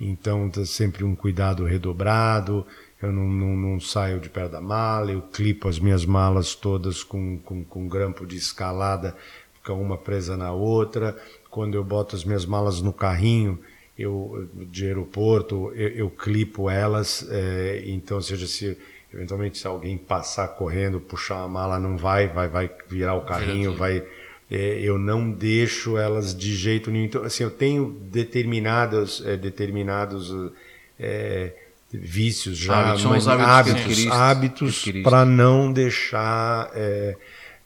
Então, 0.00 0.50
tá 0.50 0.64
sempre 0.64 1.04
um 1.04 1.14
cuidado 1.14 1.64
redobrado. 1.64 2.66
Eu 3.00 3.12
não, 3.12 3.24
não, 3.24 3.56
não 3.56 3.80
saio 3.80 4.18
de 4.18 4.28
perto 4.28 4.52
da 4.52 4.60
mala, 4.60 5.12
eu 5.12 5.20
clipo 5.20 5.68
as 5.68 5.78
minhas 5.78 6.06
malas 6.06 6.54
todas 6.54 7.02
com, 7.02 7.38
com, 7.38 7.62
com 7.62 7.86
grampo 7.86 8.26
de 8.26 8.36
escalada, 8.36 9.14
fica 9.54 9.72
uma 9.72 9.98
presa 9.98 10.36
na 10.36 10.52
outra. 10.52 11.16
Quando 11.50 11.74
eu 11.74 11.84
boto 11.84 12.16
as 12.16 12.24
minhas 12.24 12.46
malas 12.46 12.80
no 12.80 12.92
carrinho, 12.92 13.58
eu 13.98 14.48
de 14.54 14.86
aeroporto, 14.86 15.72
eu, 15.74 15.88
eu 15.88 16.10
clipo 16.10 16.70
elas. 16.70 17.26
é, 17.30 17.82
então, 17.86 18.20
seja 18.20 18.46
se 18.46 18.78
eventualmente 19.12 19.58
se 19.58 19.66
alguém 19.66 19.96
passar 19.96 20.48
correndo, 20.48 21.00
puxar 21.00 21.42
a 21.42 21.48
mala, 21.48 21.78
não 21.78 21.96
vai, 21.96 22.28
vai, 22.28 22.48
vai 22.48 22.70
virar 22.88 23.14
o 23.14 23.22
carrinho, 23.22 23.74
vai 23.74 24.02
é, 24.50 24.80
eu 24.80 24.96
não 24.96 25.30
deixo 25.30 25.98
elas 25.98 26.34
de 26.34 26.54
jeito 26.54 26.90
nenhum. 26.90 27.04
Então, 27.04 27.24
assim, 27.24 27.42
eu 27.42 27.50
tenho 27.50 27.90
determinados, 27.90 29.24
é, 29.26 29.36
determinados 29.36 30.32
é, 30.98 31.52
vícios 32.02 32.56
já, 32.58 32.90
Hábitos, 32.90 33.04
mas- 33.04 33.28
hábitos 33.28 33.48
hábitos, 33.50 34.06
hábitos 34.10 34.74
adquiriste. 34.76 35.02
para 35.02 35.24
não 35.24 35.72
deixar, 35.72 36.70
é, 36.74 37.16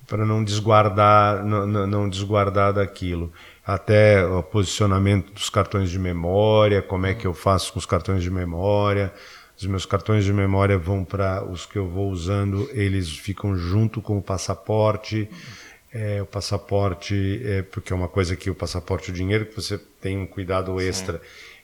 para 0.07 0.25
não 0.27 0.43
desguardar, 0.45 1.45
não, 1.45 1.67
não- 1.87 2.09
desguardar 2.09 2.73
daquilo. 2.73 3.33
Até 3.67 4.25
o 4.27 4.43
posicionamento 4.43 5.33
dos 5.33 5.49
cartões 5.49 5.91
de 5.91 5.99
memória, 5.99 6.83
como 6.83 7.07
é 7.07 7.15
que 7.15 7.27
eu 7.27 7.35
faço 7.35 7.73
com 7.73 7.79
os 7.79 7.87
cartões 7.87 8.23
de 8.23 8.31
memória. 8.31 9.13
Os 9.57 9.67
meus 9.67 9.85
cartões 9.85 10.25
de 10.25 10.33
memória 10.33 10.79
vão 10.79 11.05
para 11.05 11.45
os 11.45 11.67
que 11.67 11.77
eu 11.77 11.87
vou 11.87 12.11
usando, 12.11 12.69
eles 12.73 13.11
ficam 13.11 13.55
junto 13.55 14.01
com 14.01 14.17
o 14.17 14.23
passaporte. 14.23 15.29
É, 15.93 16.23
o 16.23 16.27
passaporte, 16.27 17.43
é, 17.45 17.63
porque 17.63 17.93
é 17.93 17.97
uma 17.97 18.07
coisa 18.09 18.35
que 18.37 18.49
o 18.49 18.55
passaporte, 18.55 19.11
o 19.11 19.13
dinheiro, 19.15 19.45
que 19.47 19.55
você 19.57 19.77
tem 20.01 20.17
um 20.17 20.27
cuidado 20.27 20.81
extra. 20.81 21.21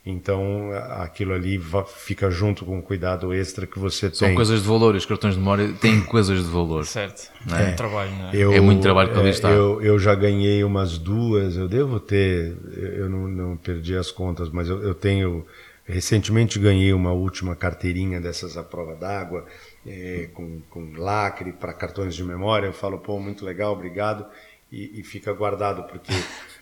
Então, 0.09 0.70
aquilo 1.02 1.32
ali 1.34 1.61
fica 1.96 2.30
junto 2.30 2.64
com 2.64 2.78
o 2.78 2.82
cuidado 2.82 3.34
extra 3.34 3.66
que 3.66 3.76
você 3.76 4.09
São 4.14 4.28
tem. 4.28 4.36
coisas 4.36 4.62
de 4.62 4.68
valor, 4.68 4.94
os 4.94 5.04
cartões 5.04 5.34
de 5.34 5.40
memória 5.40 5.72
têm 5.80 6.00
coisas 6.00 6.44
de 6.44 6.48
valor. 6.48 6.84
Certo. 6.86 7.28
Não 7.44 7.57
É 7.57 7.70
é? 7.70 7.72
um 7.72 7.76
trabalho, 7.76 8.11
não 8.12 8.28
é? 8.30 8.36
Eu- 8.36 8.52
É 8.52 8.61
muito 8.61 8.82
trabalho 8.82 9.11
para 9.11 9.20
é, 9.22 9.24
listar. 9.26 9.50
Eu, 9.52 9.82
eu 9.82 9.98
já 9.98 10.14
ganhei 10.14 10.62
umas 10.62 10.96
duas, 10.96 11.57
eu 11.57 11.66
devo 11.66 11.98
ter, 11.98 12.57
eu 12.96 13.11
não, 13.11 13.26
não 13.26 13.57
perdi 13.57 13.96
as 13.96 14.12
contas, 14.12 14.48
mas 14.48 14.68
eu, 14.68 14.80
eu 14.82 14.94
tenho. 14.94 15.44
Recentemente 15.88 16.59
ganhei 16.59 16.92
uma 16.92 17.12
última 17.12 17.54
carteirinha 17.54 18.20
dessas 18.20 18.57
à 18.57 18.62
prova 18.64 18.96
d'água, 18.96 19.44
é, 19.86 20.28
com, 20.34 20.61
com 20.68 20.92
lacre 20.96 21.52
para 21.52 21.72
cartões 21.72 22.14
de 22.14 22.24
memória. 22.24 22.66
Eu 22.66 22.72
falo, 22.72 22.98
pô, 22.98 23.18
muito 23.20 23.44
legal, 23.44 23.72
obrigado. 23.72 24.24
E, 24.70 24.98
e 25.00 25.04
fica 25.04 25.32
guardado, 25.32 25.84
porque 25.84 26.12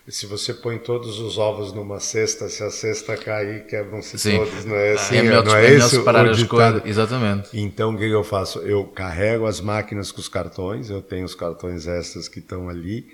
se 0.07 0.27
você 0.27 0.53
põe 0.53 0.77
todos 0.77 1.19
os 1.19 1.37
ovos 1.37 1.73
numa 1.73 1.99
cesta, 1.99 2.47
se 2.47 2.63
a 2.63 2.69
cesta 2.69 3.17
cair, 3.17 3.65
quebram-se 3.65 4.37
todos, 4.37 4.63
não 4.63 4.75
é 4.75 4.93
assim? 4.93 5.17
é 5.17 5.23
melhor, 5.23 5.43
não 5.43 5.55
é 5.55 5.65
é 5.65 5.69
melhor 5.71 5.89
separar 5.89 6.29
as 6.29 6.43
coisas. 6.43 6.85
Exatamente. 6.85 7.49
Então, 7.53 7.95
o 7.95 7.97
que 7.97 8.03
eu 8.03 8.23
faço? 8.23 8.59
Eu 8.59 8.83
carrego 8.83 9.47
as 9.47 9.59
máquinas 9.59 10.11
com 10.11 10.21
os 10.21 10.27
cartões, 10.27 10.91
eu 10.91 11.01
tenho 11.01 11.25
os 11.25 11.33
cartões 11.33 11.87
extras 11.87 12.27
que 12.27 12.37
estão 12.37 12.69
ali, 12.69 13.07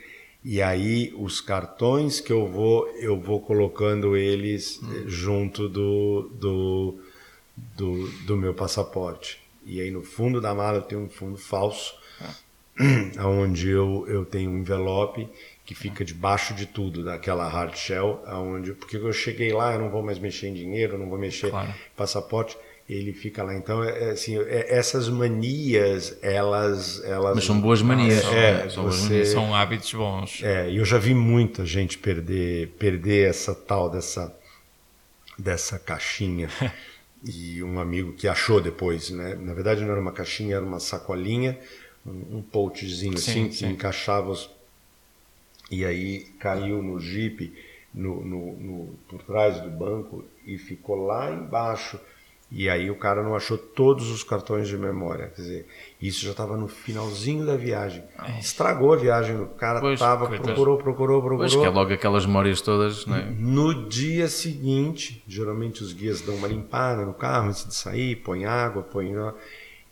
e 0.43 0.61
aí 0.61 1.13
os 1.17 1.39
cartões 1.39 2.19
que 2.19 2.33
eu 2.33 2.47
vou, 2.47 2.87
eu 2.99 3.17
vou 3.17 3.39
colocando 3.39 4.17
eles 4.17 4.81
eh, 4.83 5.03
junto 5.05 5.69
do, 5.69 6.29
do, 6.33 6.99
do, 7.77 8.07
do 8.25 8.37
meu 8.37 8.53
passaporte. 8.53 9.39
E 9.65 9.79
aí 9.79 9.91
no 9.91 10.01
fundo 10.01 10.41
da 10.41 10.53
mala 10.53 10.79
eu 10.79 10.81
tenho 10.81 11.01
um 11.01 11.09
fundo 11.09 11.37
falso, 11.37 11.93
onde 13.23 13.69
eu, 13.69 14.05
eu 14.07 14.25
tenho 14.25 14.49
um 14.49 14.57
envelope 14.57 15.29
que 15.71 15.75
fica 15.75 16.03
debaixo 16.03 16.53
de 16.53 16.65
tudo, 16.65 17.01
daquela 17.01 17.47
hard 17.47 17.75
shell, 17.77 18.21
aonde 18.25 18.73
porque 18.73 18.97
eu 18.97 19.13
cheguei 19.13 19.53
lá, 19.53 19.73
eu 19.73 19.79
não 19.79 19.89
vou 19.89 20.03
mais 20.03 20.19
mexer 20.19 20.47
em 20.47 20.53
dinheiro, 20.53 20.97
não 20.97 21.07
vou 21.09 21.17
mexer 21.17 21.49
Claro. 21.49 21.69
em 21.69 21.95
passaporte, 21.95 22.57
ele 22.89 23.13
fica 23.13 23.41
lá. 23.41 23.55
Então, 23.55 23.81
é, 23.81 24.07
é 24.07 24.11
assim, 24.11 24.37
é- 24.37 24.65
essas 24.77 25.07
manias, 25.07 26.17
elas, 26.21 27.01
elas 27.05 27.35
Mas 27.35 27.45
são 27.45 27.61
boas 27.61 27.81
manias. 27.81 28.21
É, 28.33 28.67
são 28.69 28.83
boas 28.83 28.95
você- 28.97 29.07
manias. 29.09 29.27
São 29.29 29.55
hábitos 29.55 29.93
bons. 29.93 30.43
é, 30.43 30.69
e 30.69 30.75
eu 30.75 30.83
já 30.83 30.97
vi 30.97 31.13
muita 31.13 31.65
gente 31.65 31.97
perder, 31.97 32.67
perder 32.77 33.29
essa 33.29 33.55
tal 33.55 33.89
dessa, 33.89 34.35
dessa 35.39 35.79
caixinha. 35.79 36.49
e 37.23 37.63
um 37.63 37.79
amigo 37.79 38.11
que 38.11 38.27
achou 38.27 38.59
depois, 38.59 39.09
né? 39.09 39.35
Na 39.39 39.53
verdade 39.53 39.81
não 39.85 39.91
era 39.91 40.01
uma 40.01 40.11
caixinha, 40.11 40.57
era 40.57 40.65
uma 40.65 40.81
sacolinha, 40.81 41.57
um, 42.05 42.39
um 42.39 42.41
pouchzinho 42.41 43.17
Sim, 43.17 43.47
assim, 43.47 43.49
que 43.49 43.65
encaixava 43.65 44.29
os... 44.31 44.49
E 45.71 45.83
aí 45.85 46.25
caiu 46.39 46.83
no 46.83 46.99
jipe, 46.99 47.53
no, 47.93 48.23
no, 48.23 48.53
no- 48.57 48.93
por 49.09 49.23
trás 49.23 49.59
do 49.61 49.69
banco, 49.69 50.23
e 50.45 50.57
ficou 50.57 51.05
lá 51.07 51.31
embaixo. 51.31 51.97
E 52.53 52.69
aí 52.69 52.91
o 52.91 52.95
cara 52.97 53.23
não 53.23 53.33
achou 53.33 53.57
todos 53.57 54.09
os 54.11 54.23
cartões 54.25 54.67
de 54.67 54.77
memória. 54.77 55.27
Quer 55.33 55.41
dizer, 55.41 55.67
isso 56.01 56.25
já 56.25 56.31
estava 56.31 56.57
no 56.57 56.67
finalzinho 56.67 57.45
da 57.45 57.55
viagem. 57.55 58.03
Estragou 58.41 58.91
a 58.91 58.97
viagem. 58.97 59.39
O 59.39 59.47
cara 59.47 59.79
Pois, 59.79 59.97
tava, 59.97 60.27
coitado. 60.27 60.47
procurou, 60.49 60.77
procurou, 60.77 61.21
procurou. 61.21 61.37
Pois 61.39 61.55
que 61.55 61.63
é 61.63 61.69
logo 61.69 61.93
aquelas 61.93 62.25
memórias 62.25 62.59
todas, 62.59 63.05
não 63.05 63.15
é? 63.15 63.23
No 63.29 63.87
dia 63.87 64.27
seguinte, 64.27 65.23
geralmente 65.25 65.81
os 65.81 65.93
guias 65.93 66.19
dão 66.19 66.35
uma 66.35 66.47
limpada 66.49 67.05
no 67.05 67.13
carro 67.13 67.47
antes 67.47 67.65
de 67.65 67.73
sair, 67.73 68.17
põe 68.17 68.43
água, 68.43 68.83
põe. 68.83 69.13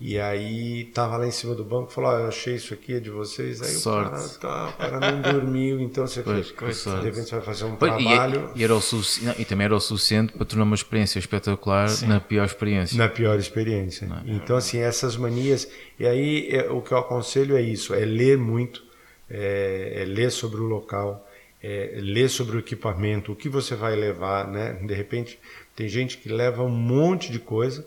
E 0.02 0.18
aí 0.18 0.86
tava 0.94 1.18
lá 1.18 1.28
em 1.28 1.32
cima 1.32 1.54
do 1.54 1.64
banco 1.66 1.92
e 1.92 1.94
falou: 1.94 2.12
Ó, 2.12 2.20
eu 2.20 2.28
achei 2.28 2.56
isso 2.56 2.74
aqui, 2.74 2.94
é 2.94 3.00
de 3.02 3.10
vocês. 3.10 3.62
Aí 3.62 3.68
Sorte. 3.68 4.08
o 4.38 4.40
cara, 4.40 4.70
tá, 4.70 4.74
cara 4.78 5.12
não 5.12 5.22
dormiu, 5.22 5.82
então 5.82 6.08
você 6.08 6.22
Pois, 6.24 6.52
fez. 6.52 6.84
De 6.86 6.90
repente 7.02 7.28
você 7.28 7.36
vai 7.36 7.42
fazer 7.42 7.66
um 7.66 7.76
Pois, 7.76 7.92
e, 7.94 7.98
trabalho 8.06 8.50
e 8.56 8.64
era 8.64 8.74
o 8.74 8.80
sufici- 8.80 9.26
não, 9.26 9.36
e 9.38 9.44
também 9.44 9.66
era 9.66 9.76
o 9.76 9.80
suficiente 9.82 10.32
para 10.32 10.46
tornar 10.46 10.64
uma 10.64 10.76
experiência 10.76 11.20
espetacular 11.20 11.90
na 12.08 12.20
pior 12.22 12.46
experiência. 12.46 12.98
na 12.98 13.10
pior 13.10 13.38
experiência. 13.38 14.08
Então, 14.26 14.56
assim, 14.56 14.78
essas 14.80 15.18
manias. 15.18 15.68
E 16.00 16.08
aí 16.08 16.48
é, 16.50 16.72
o 16.72 16.82
que 16.82 16.94
eu 16.94 16.98
aconselho 16.98 17.58
é 17.58 17.62
isso: 17.62 17.94
é 17.94 18.06
ler 18.06 18.38
muito, 18.38 18.82
é, 19.30 20.04
é 20.04 20.06
ler 20.06 20.32
sobre 20.32 20.62
o 20.62 20.64
local, 20.64 21.28
é 21.62 21.98
ler 22.02 22.30
sobre 22.30 22.56
o 22.56 22.60
equipamento, 22.60 23.34
o 23.34 23.36
que 23.36 23.50
você 23.50 23.76
vai 23.76 23.98
levar, 23.98 24.48
né? 24.48 24.80
De 24.82 24.94
repente, 24.94 25.38
tem 25.76 25.90
gente 25.90 26.18
que 26.20 26.30
leva 26.30 26.64
um 26.64 26.70
monte 26.70 27.34
de 27.34 27.40
coisa 27.40 27.86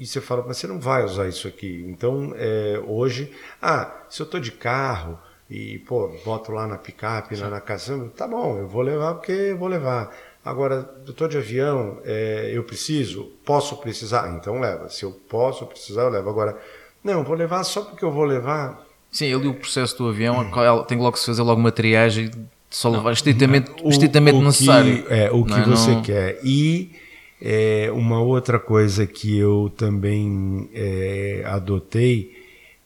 e 0.00 0.06
você 0.06 0.18
fala, 0.18 0.42
mas 0.48 0.56
você 0.56 0.66
não 0.66 0.80
vai 0.80 1.04
usar 1.04 1.28
isso 1.28 1.46
aqui. 1.46 1.84
Então, 1.86 2.32
é, 2.34 2.80
hoje, 2.86 3.30
ah, 3.60 3.94
se 4.08 4.22
eu 4.22 4.24
estou 4.24 4.40
de 4.40 4.50
carro 4.50 5.18
e, 5.48 5.78
pô, 5.80 6.10
boto 6.24 6.50
lá 6.52 6.66
na 6.66 6.78
picape, 6.78 7.36
lá 7.36 7.50
na 7.50 7.60
caçamba, 7.60 8.10
tá 8.16 8.26
bom, 8.26 8.58
eu 8.58 8.66
vou 8.66 8.80
levar 8.80 9.14
porque 9.16 9.30
eu 9.30 9.58
vou 9.58 9.68
levar. 9.68 10.10
Agora, 10.42 10.90
eu 11.04 11.10
estou 11.10 11.28
de 11.28 11.36
avião, 11.36 11.98
é, 12.02 12.50
eu 12.52 12.64
preciso, 12.64 13.30
posso 13.44 13.76
precisar? 13.76 14.34
Então 14.34 14.58
leva. 14.58 14.88
Se 14.88 15.04
eu 15.04 15.12
posso 15.28 15.66
precisar, 15.66 16.02
eu 16.04 16.08
levo. 16.08 16.30
Agora, 16.30 16.58
não, 17.04 17.22
vou 17.22 17.36
levar 17.36 17.62
só 17.62 17.82
porque 17.82 18.02
eu 18.02 18.10
vou 18.10 18.24
levar. 18.24 18.86
Sim, 19.12 19.34
ali 19.34 19.48
o 19.48 19.54
processo 19.54 19.98
do 19.98 20.08
avião 20.08 20.50
ela 20.56 20.82
tem 20.84 20.96
logo 20.96 21.12
que 21.12 21.18
se 21.18 21.26
fazer 21.26 21.42
logo 21.42 21.60
uma 21.60 21.72
triagem 21.72 22.30
só 22.70 22.88
levar 22.88 23.12
estritamente, 23.12 23.70
estritamente 23.84 24.38
o 24.38 24.42
necessário. 24.42 25.02
Que, 25.02 25.12
é, 25.12 25.30
o 25.30 25.44
que 25.44 25.52
é? 25.52 25.62
você 25.64 25.90
Não- 25.90 26.02
quer. 26.02 26.38
E 26.42 26.92
é, 27.40 27.90
uma 27.92 28.20
outra 28.20 28.58
coisa 28.58 29.06
que 29.06 29.38
eu 29.38 29.72
também 29.76 30.68
é, 30.74 31.42
adotei, 31.46 32.36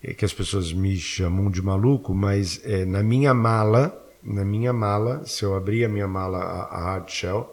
é 0.02 0.14
que 0.14 0.24
as 0.24 0.32
pessoas 0.32 0.72
me 0.72 0.96
chamam 0.96 1.50
de 1.50 1.60
maluco, 1.62 2.14
mas 2.14 2.60
é, 2.64 2.84
na 2.84 3.02
minha 3.02 3.34
mala, 3.34 4.00
na 4.22 4.44
minha 4.44 4.72
mala, 4.72 5.24
se 5.24 5.44
eu 5.44 5.54
abrir 5.54 5.84
a 5.84 5.88
minha 5.88 6.06
mala, 6.06 6.38
a, 6.38 6.62
a 6.76 6.84
hard 6.84 7.08
shell, 7.08 7.52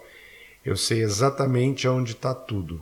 eu 0.64 0.78
sei 0.78 1.02
exatamente 1.02 1.88
onde 1.88 2.12
está 2.12 2.36
tudo. 2.36 2.82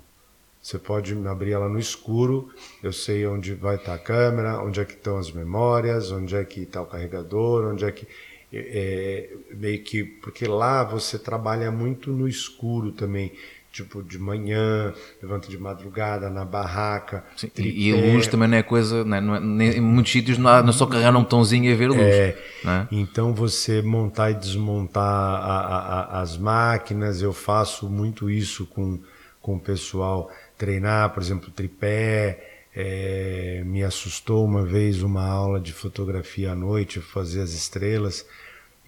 Você 0.62 0.78
pode 0.78 1.16
abrir 1.26 1.54
ela 1.54 1.70
no 1.70 1.80
escuro, 1.80 2.50
eu 2.84 2.92
sei 2.92 3.26
onde 3.26 3.54
vai 3.54 3.78
estar 3.78 3.94
a 3.94 4.00
câmera, 4.00 4.62
onde 4.62 4.82
é 4.82 4.86
que 4.86 4.94
estão 4.94 5.18
as 5.18 5.32
memórias, 5.32 6.12
onde 6.12 6.36
é 6.36 6.44
que 6.44 6.62
está 6.62 6.82
o 6.82 6.86
carregador, 6.86 7.72
onde 7.72 7.86
é 7.86 7.92
que 7.92 8.06
é, 8.52 9.30
meio 9.52 9.82
que 9.84 10.04
porque 10.04 10.46
lá 10.48 10.84
você 10.84 11.18
trabalha 11.18 11.72
muito 11.72 12.12
no 12.12 12.28
escuro 12.28 12.92
também 12.92 13.32
tipo 13.72 14.02
de 14.02 14.18
manhã, 14.18 14.94
levanta 15.22 15.48
de 15.48 15.58
madrugada 15.58 16.30
na 16.30 16.44
barraca. 16.44 17.24
Sim, 17.36 17.52
e, 17.58 17.94
a 17.94 18.14
luz 18.14 18.28
também 18.28 18.48
não 18.48 18.58
é 18.58 18.64
coisa, 18.64 19.04
não 19.04 19.18
é, 19.18 19.22
não 19.22 19.62
é, 19.62 19.78
em 19.78 19.82
muitos 19.82 20.12
sítios 20.12 20.38
não, 20.38 20.50
é, 20.50 20.62
não 20.62 20.70
é 20.70 20.74
só 20.74 20.86
carregar 20.86 21.16
um 21.16 21.22
botãozinho 21.22 21.66
e 21.66 21.76
ver 21.76 21.88
luz. 21.88 22.00
É, 22.00 22.38
é, 22.66 22.88
Então 22.92 23.34
você 23.34 23.82
montar 23.82 24.32
e 24.32 24.34
desmontar 24.34 25.04
a, 25.04 25.60
a, 25.60 26.00
a, 26.18 26.22
as 26.22 26.38
máquinas, 26.38 27.22
eu 27.22 27.32
faço 27.32 27.88
muito 27.90 28.30
isso 28.30 28.66
com, 28.66 29.00
com 29.42 29.56
o 29.56 29.60
pessoal. 29.60 30.32
Treinar, 30.58 31.12
por 31.12 31.22
exemplo, 31.22 31.52
tripé. 31.52 32.46
É, 32.76 33.64
me 33.66 33.84
assustou 33.84 34.46
uma 34.46 34.64
vez 34.64 35.02
uma 35.02 35.26
aula 35.26 35.60
de 35.60 35.74
fotografia 35.74 36.52
à 36.52 36.56
noite, 36.56 37.02
fazer 37.02 37.42
as 37.42 37.52
estrelas 37.52 38.26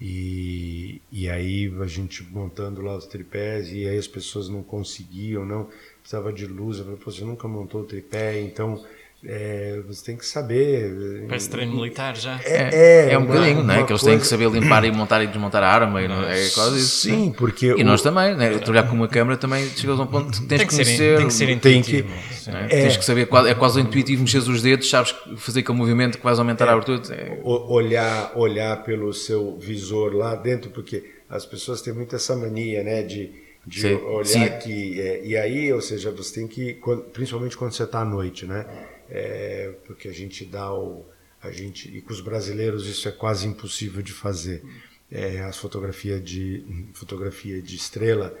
e, 0.04 1.00
e 1.12 1.30
aí 1.30 1.72
a 1.80 1.86
gente 1.86 2.24
montando 2.24 2.82
lá 2.82 2.96
os 2.96 3.06
tripés 3.06 3.72
e 3.72 3.86
aí 3.86 3.96
as 3.96 4.08
pessoas 4.08 4.48
não 4.48 4.60
conseguiam, 4.60 5.44
não 5.44 5.68
precisava 6.00 6.32
de 6.32 6.44
luz. 6.44 6.78
Eu 6.78 6.84
falei, 6.86 6.98
pô, 6.98 7.12
você 7.12 7.24
nunca 7.24 7.46
montou 7.46 7.82
o 7.82 7.86
tripé, 7.86 8.40
então 8.40 8.84
é, 9.24 9.80
você 9.86 10.04
tem 10.04 10.16
que 10.16 10.26
saber. 10.26 11.24
Parece 11.28 11.48
treino 11.48 11.72
militar 11.76 12.16
já. 12.16 12.40
É, 12.44 12.70
é, 13.06 13.12
é 13.12 13.18
um 13.18 13.24
bocadinho, 13.24 13.62
né? 13.62 13.84
Que 13.84 13.92
eles 13.92 14.02
têm 14.02 14.18
que 14.18 14.26
saber 14.26 14.50
limpar 14.50 14.84
e 14.84 14.90
montar 14.90 15.22
e 15.22 15.28
desmontar 15.28 15.62
a 15.62 15.68
arma. 15.68 16.02
E 16.02 16.08
não, 16.08 16.28
é 16.28 16.48
quase 16.48 16.78
isso. 16.78 17.08
Sim, 17.08 17.32
porque. 17.36 17.66
E 17.66 17.82
o... 17.82 17.84
nós 17.84 18.02
também, 18.02 18.36
né? 18.36 18.58
Trabalhar 18.58 18.88
com 18.88 18.96
uma 18.96 19.06
câmera 19.06 19.36
também 19.36 19.64
chegas 19.68 20.00
a 20.00 20.02
um 20.02 20.06
ponto 20.06 20.40
que 20.40 20.46
tens 20.46 20.58
tem 20.58 20.66
que, 20.66 20.74
conhecer. 20.74 20.96
Ser, 20.96 21.16
tem 21.18 21.26
que 21.28 21.34
ser 21.34 21.48
intuitivo. 21.50 22.08
Que, 22.08 22.50
né? 22.50 22.66
é, 22.68 22.82
tens 22.82 22.96
que 22.96 23.04
saber, 23.04 23.28
é 23.46 23.54
quase 23.54 23.80
intuitivo 23.80 24.22
mexer 24.22 24.38
os 24.38 24.60
dedos, 24.60 24.90
sabes 24.90 25.14
fazer 25.36 25.60
aquele 25.60 25.78
movimento 25.78 26.18
que 26.18 26.24
vais 26.24 26.40
aumentar 26.40 26.68
a 26.68 26.72
abertura. 26.72 27.00
É. 27.14 27.38
Olhar, 27.44 28.32
olhar 28.34 28.82
pelo 28.82 29.12
seu 29.12 29.56
visor 29.56 30.14
lá 30.14 30.34
dentro, 30.34 30.68
porque 30.70 31.04
as 31.30 31.46
pessoas 31.46 31.80
têm 31.80 31.92
muito 31.94 32.16
essa 32.16 32.34
mania, 32.34 32.82
né? 32.82 33.02
De 33.02 33.40
de 33.64 33.80
sim, 33.80 33.94
olhar 33.94 34.24
sim. 34.24 34.58
que 34.58 35.00
é, 35.00 35.24
e 35.24 35.36
aí 35.36 35.72
ou 35.72 35.80
seja 35.80 36.10
você 36.10 36.34
tem 36.34 36.48
que 36.48 36.80
principalmente 37.12 37.56
quando 37.56 37.70
você 37.70 37.84
está 37.84 38.00
à 38.00 38.04
noite 38.04 38.44
né 38.44 38.66
é, 39.14 39.74
porque 39.86 40.08
a 40.08 40.12
gente 40.12 40.44
dá 40.44 40.72
o. 40.72 41.04
A 41.42 41.50
gente, 41.50 41.94
e 41.94 42.00
com 42.00 42.12
os 42.12 42.20
brasileiros 42.20 42.86
isso 42.86 43.06
é 43.08 43.12
quase 43.12 43.46
impossível 43.46 44.00
de 44.00 44.12
fazer. 44.12 44.62
É, 45.10 45.40
as 45.40 45.58
fotografias 45.58 46.24
de 46.24 46.64
fotografia 46.94 47.60
de 47.60 47.76
estrela 47.76 48.34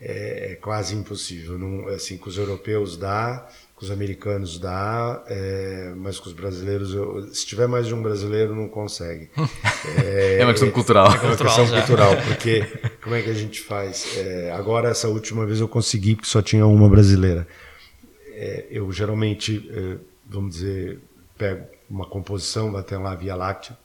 é, 0.00 0.52
é, 0.52 0.54
quase 0.56 0.94
impossível. 0.94 1.58
Não, 1.58 1.88
assim, 1.88 2.16
com 2.16 2.28
os 2.28 2.36
europeus 2.36 2.96
dá, 2.96 3.48
com 3.74 3.84
os 3.84 3.90
americanos 3.90 4.60
dá, 4.60 5.24
é, 5.26 5.92
mas 5.96 6.20
com 6.20 6.28
os 6.28 6.34
brasileiros, 6.34 6.94
eu, 6.94 7.34
se 7.34 7.44
tiver 7.44 7.66
mais 7.66 7.88
de 7.88 7.94
um 7.94 8.02
brasileiro, 8.02 8.54
não 8.54 8.68
consegue. 8.68 9.28
É, 10.04 10.38
é 10.42 10.44
uma 10.44 10.52
questão 10.52 10.70
cultural. 10.70 11.06
É 11.06 11.26
uma 11.26 11.36
questão 11.36 11.66
cultural, 11.66 12.16
porque 12.28 12.64
como 13.02 13.16
é 13.16 13.22
que 13.22 13.30
a 13.30 13.34
gente 13.34 13.60
faz? 13.60 14.16
É, 14.16 14.52
agora, 14.52 14.90
essa 14.90 15.08
última 15.08 15.44
vez 15.46 15.58
eu 15.58 15.66
consegui, 15.66 16.14
porque 16.14 16.28
só 16.28 16.40
tinha 16.40 16.64
uma 16.64 16.88
brasileira. 16.88 17.48
É, 18.34 18.66
eu 18.70 18.90
geralmente 18.92 19.68
é, 19.72 20.11
vamos 20.26 20.56
dizer, 20.56 21.00
pego 21.36 21.66
uma 21.88 22.06
composição 22.06 22.72
da 22.72 22.98
lá 22.98 23.14
Via 23.14 23.34
Láctea, 23.34 23.76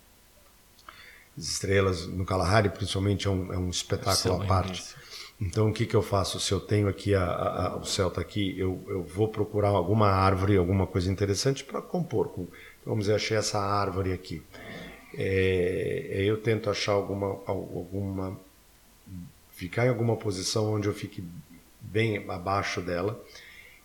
as 1.38 1.44
estrelas 1.44 2.08
no 2.08 2.26
Kalahari, 2.26 2.70
principalmente, 2.70 3.28
é 3.28 3.30
um, 3.30 3.54
é 3.54 3.58
um 3.58 3.70
espetáculo 3.70 4.42
à 4.42 4.46
parte. 4.46 4.96
Então, 5.40 5.70
o 5.70 5.74
que, 5.74 5.86
que 5.86 5.96
eu 5.96 6.02
faço? 6.02 6.40
Se 6.40 6.52
eu 6.52 6.60
tenho 6.60 6.88
aqui, 6.88 7.14
a, 7.14 7.24
a, 7.24 7.78
o 7.78 7.86
céu 7.86 8.08
está 8.08 8.20
aqui, 8.20 8.60
eu, 8.60 8.84
eu 8.88 9.04
vou 9.04 9.28
procurar 9.28 9.70
alguma 9.70 10.08
árvore, 10.08 10.58
alguma 10.58 10.88
coisa 10.88 11.12
interessante 11.12 11.64
para 11.64 11.80
compor. 11.80 12.30
Com, 12.30 12.48
vamos 12.84 13.06
dizer, 13.06 13.16
achei 13.16 13.38
essa 13.38 13.60
árvore 13.60 14.14
aqui. 14.14 14.42
É, 15.14 16.24
eu 16.26 16.42
tento 16.42 16.72
achar 16.72 16.94
alguma, 16.94 17.40
alguma. 17.46 18.40
ficar 19.52 19.86
em 19.86 19.90
alguma 19.90 20.16
posição 20.16 20.74
onde 20.74 20.88
eu 20.88 20.94
fique 20.94 21.24
bem 21.80 22.26
abaixo 22.28 22.82
dela 22.82 23.24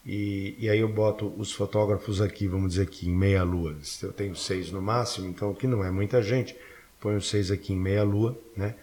e, 0.05 0.57
e 0.59 0.69
aí 0.69 0.81
eu 0.81 0.89
boto 0.89 1.33
os 1.39 1.53
fotógrafos 1.53 2.21
aqui, 2.21 2.49
vamos 2.49 2.71
dizer 2.73 2.83
aqui, 2.83 3.09
em 3.09 3.15
meia 3.15 3.43
lua. 3.45 3.77
Eu 4.03 4.13
tenho 4.13 4.35
seis 4.35 4.73
no 4.73 4.83
máximo, 4.83 5.29
então 5.29 5.55
que 5.55 5.67
não 5.67 5.85
é 5.85 5.91
muita 5.91 6.21
gente. 6.21 6.57
Ponho 7.01 7.21
seis 7.21 7.51
aqui 7.51 7.73
em 7.73 7.79
meia 7.79 8.03
lua, 8.03 8.39
né? 8.57 8.75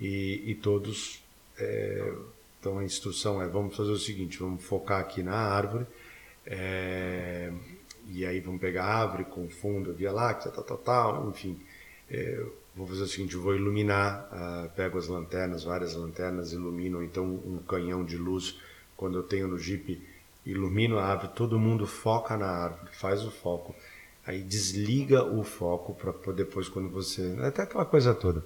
E, 0.00 0.42
e 0.46 0.54
todos. 0.56 1.22
É, 1.56 2.12
então 2.58 2.78
a 2.78 2.84
instrução 2.84 3.40
é: 3.40 3.46
vamos 3.46 3.76
fazer 3.76 3.92
o 3.92 3.98
seguinte, 3.98 4.38
vamos 4.38 4.64
focar 4.64 5.00
aqui 5.00 5.22
na 5.22 5.36
árvore. 5.36 5.86
É, 6.44 7.52
e 8.08 8.26
aí 8.26 8.40
vamos 8.40 8.60
pegar 8.60 8.84
a 8.84 9.02
árvore 9.02 9.24
com 9.24 9.48
fundo, 9.48 9.94
Via 9.94 10.12
Láctea, 10.12 10.50
tal, 10.50 10.64
tal, 10.64 10.78
tal, 10.78 11.30
enfim. 11.30 11.58
É, 12.10 12.44
vou 12.74 12.86
fazer 12.86 13.02
o 13.02 13.06
seguinte, 13.06 13.36
vou 13.36 13.54
iluminar, 13.54 14.28
uh, 14.32 14.68
pego 14.74 14.98
as 14.98 15.06
lanternas, 15.06 15.64
várias 15.64 15.94
lanternas, 15.94 16.52
ilumino 16.52 17.02
então 17.02 17.24
um 17.24 17.58
canhão 17.66 18.04
de 18.04 18.16
luz 18.16 18.58
quando 18.96 19.16
eu 19.18 19.22
tenho 19.22 19.48
no 19.48 19.58
Jeep 19.58 20.02
ilumina 20.44 21.00
a 21.00 21.06
árvore, 21.06 21.32
todo 21.34 21.58
mundo 21.58 21.86
foca 21.86 22.36
na 22.36 22.46
árvore, 22.46 22.90
faz 22.92 23.24
o 23.24 23.30
foco. 23.30 23.74
Aí 24.26 24.42
desliga 24.42 25.22
o 25.22 25.42
foco 25.44 25.94
para 25.94 26.32
depois 26.32 26.68
quando 26.68 26.88
você. 26.88 27.36
Até 27.40 27.62
aquela 27.62 27.84
coisa 27.84 28.14
toda. 28.14 28.44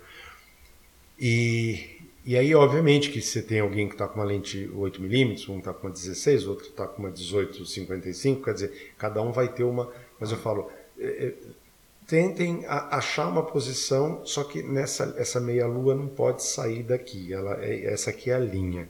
E, 1.19 2.01
e 2.25 2.37
aí, 2.37 2.55
obviamente, 2.55 3.11
que 3.11 3.21
você 3.21 3.41
tem 3.41 3.61
alguém 3.61 3.87
que 3.89 3.95
está 3.95 4.07
com 4.07 4.17
uma 4.17 4.25
lente 4.25 4.69
8mm, 4.75 5.49
um 5.49 5.59
está 5.59 5.73
com 5.73 5.87
uma 5.87 5.93
16, 5.93 6.47
outro 6.47 6.67
está 6.67 6.87
com 6.87 7.03
uma 7.03 7.13
18-55, 7.13 8.45
quer 8.45 8.55
dizer, 8.55 8.93
cada 8.99 9.23
um 9.23 9.31
vai 9.31 9.49
ter 9.49 9.65
uma. 9.65 9.91
Mas 10.19 10.33
eu 10.33 10.37
falo, 10.39 10.71
é, 10.99 11.27
é, 11.27 11.35
tentem 12.07 12.65
achar 12.67 13.29
uma 13.29 13.45
posição, 13.45 14.25
só 14.25 14.43
que 14.43 14.63
nessa 14.63 15.15
essa 15.17 15.41
meia-lua 15.41 15.95
não 15.95 16.09
pode 16.09 16.43
sair 16.43 16.83
daqui. 16.83 17.33
Ela, 17.33 17.65
é, 17.65 17.85
essa 17.85 18.11
aqui 18.11 18.31
é 18.31 18.35
a 18.35 18.41
linha. 18.41 18.89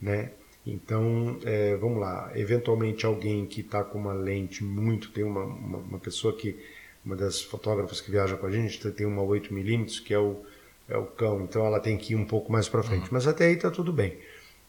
Né? 0.00 0.30
Então, 0.68 1.38
é, 1.44 1.74
vamos 1.76 1.98
lá, 1.98 2.30
eventualmente 2.34 3.06
alguém 3.06 3.46
que 3.46 3.62
está 3.62 3.82
com 3.82 3.96
uma 3.96 4.12
lente 4.12 4.62
muito, 4.62 5.10
tem 5.10 5.24
uma, 5.24 5.42
uma, 5.42 5.78
uma, 5.78 5.98
pessoa 5.98 6.36
que, 6.36 6.58
uma 7.02 7.16
das 7.16 7.40
fotógrafas 7.40 8.02
que 8.02 8.10
viaja 8.10 8.36
com 8.36 8.44
a 8.44 8.50
gente, 8.50 8.78
tem 8.90 9.06
uma 9.06 9.22
8mm, 9.22 10.02
que 10.02 10.12
é 10.12 10.18
o, 10.18 10.42
é 10.86 10.98
o 10.98 11.06
cão, 11.06 11.40
então 11.40 11.64
ela 11.64 11.80
tem 11.80 11.96
que 11.96 12.12
ir 12.12 12.16
um 12.16 12.24
pouco 12.26 12.52
mais 12.52 12.68
para 12.68 12.82
frente. 12.82 13.04
Uhum. 13.04 13.08
Mas 13.12 13.26
até 13.26 13.46
aí 13.46 13.54
está 13.54 13.70
tudo 13.70 13.90
bem. 13.94 14.18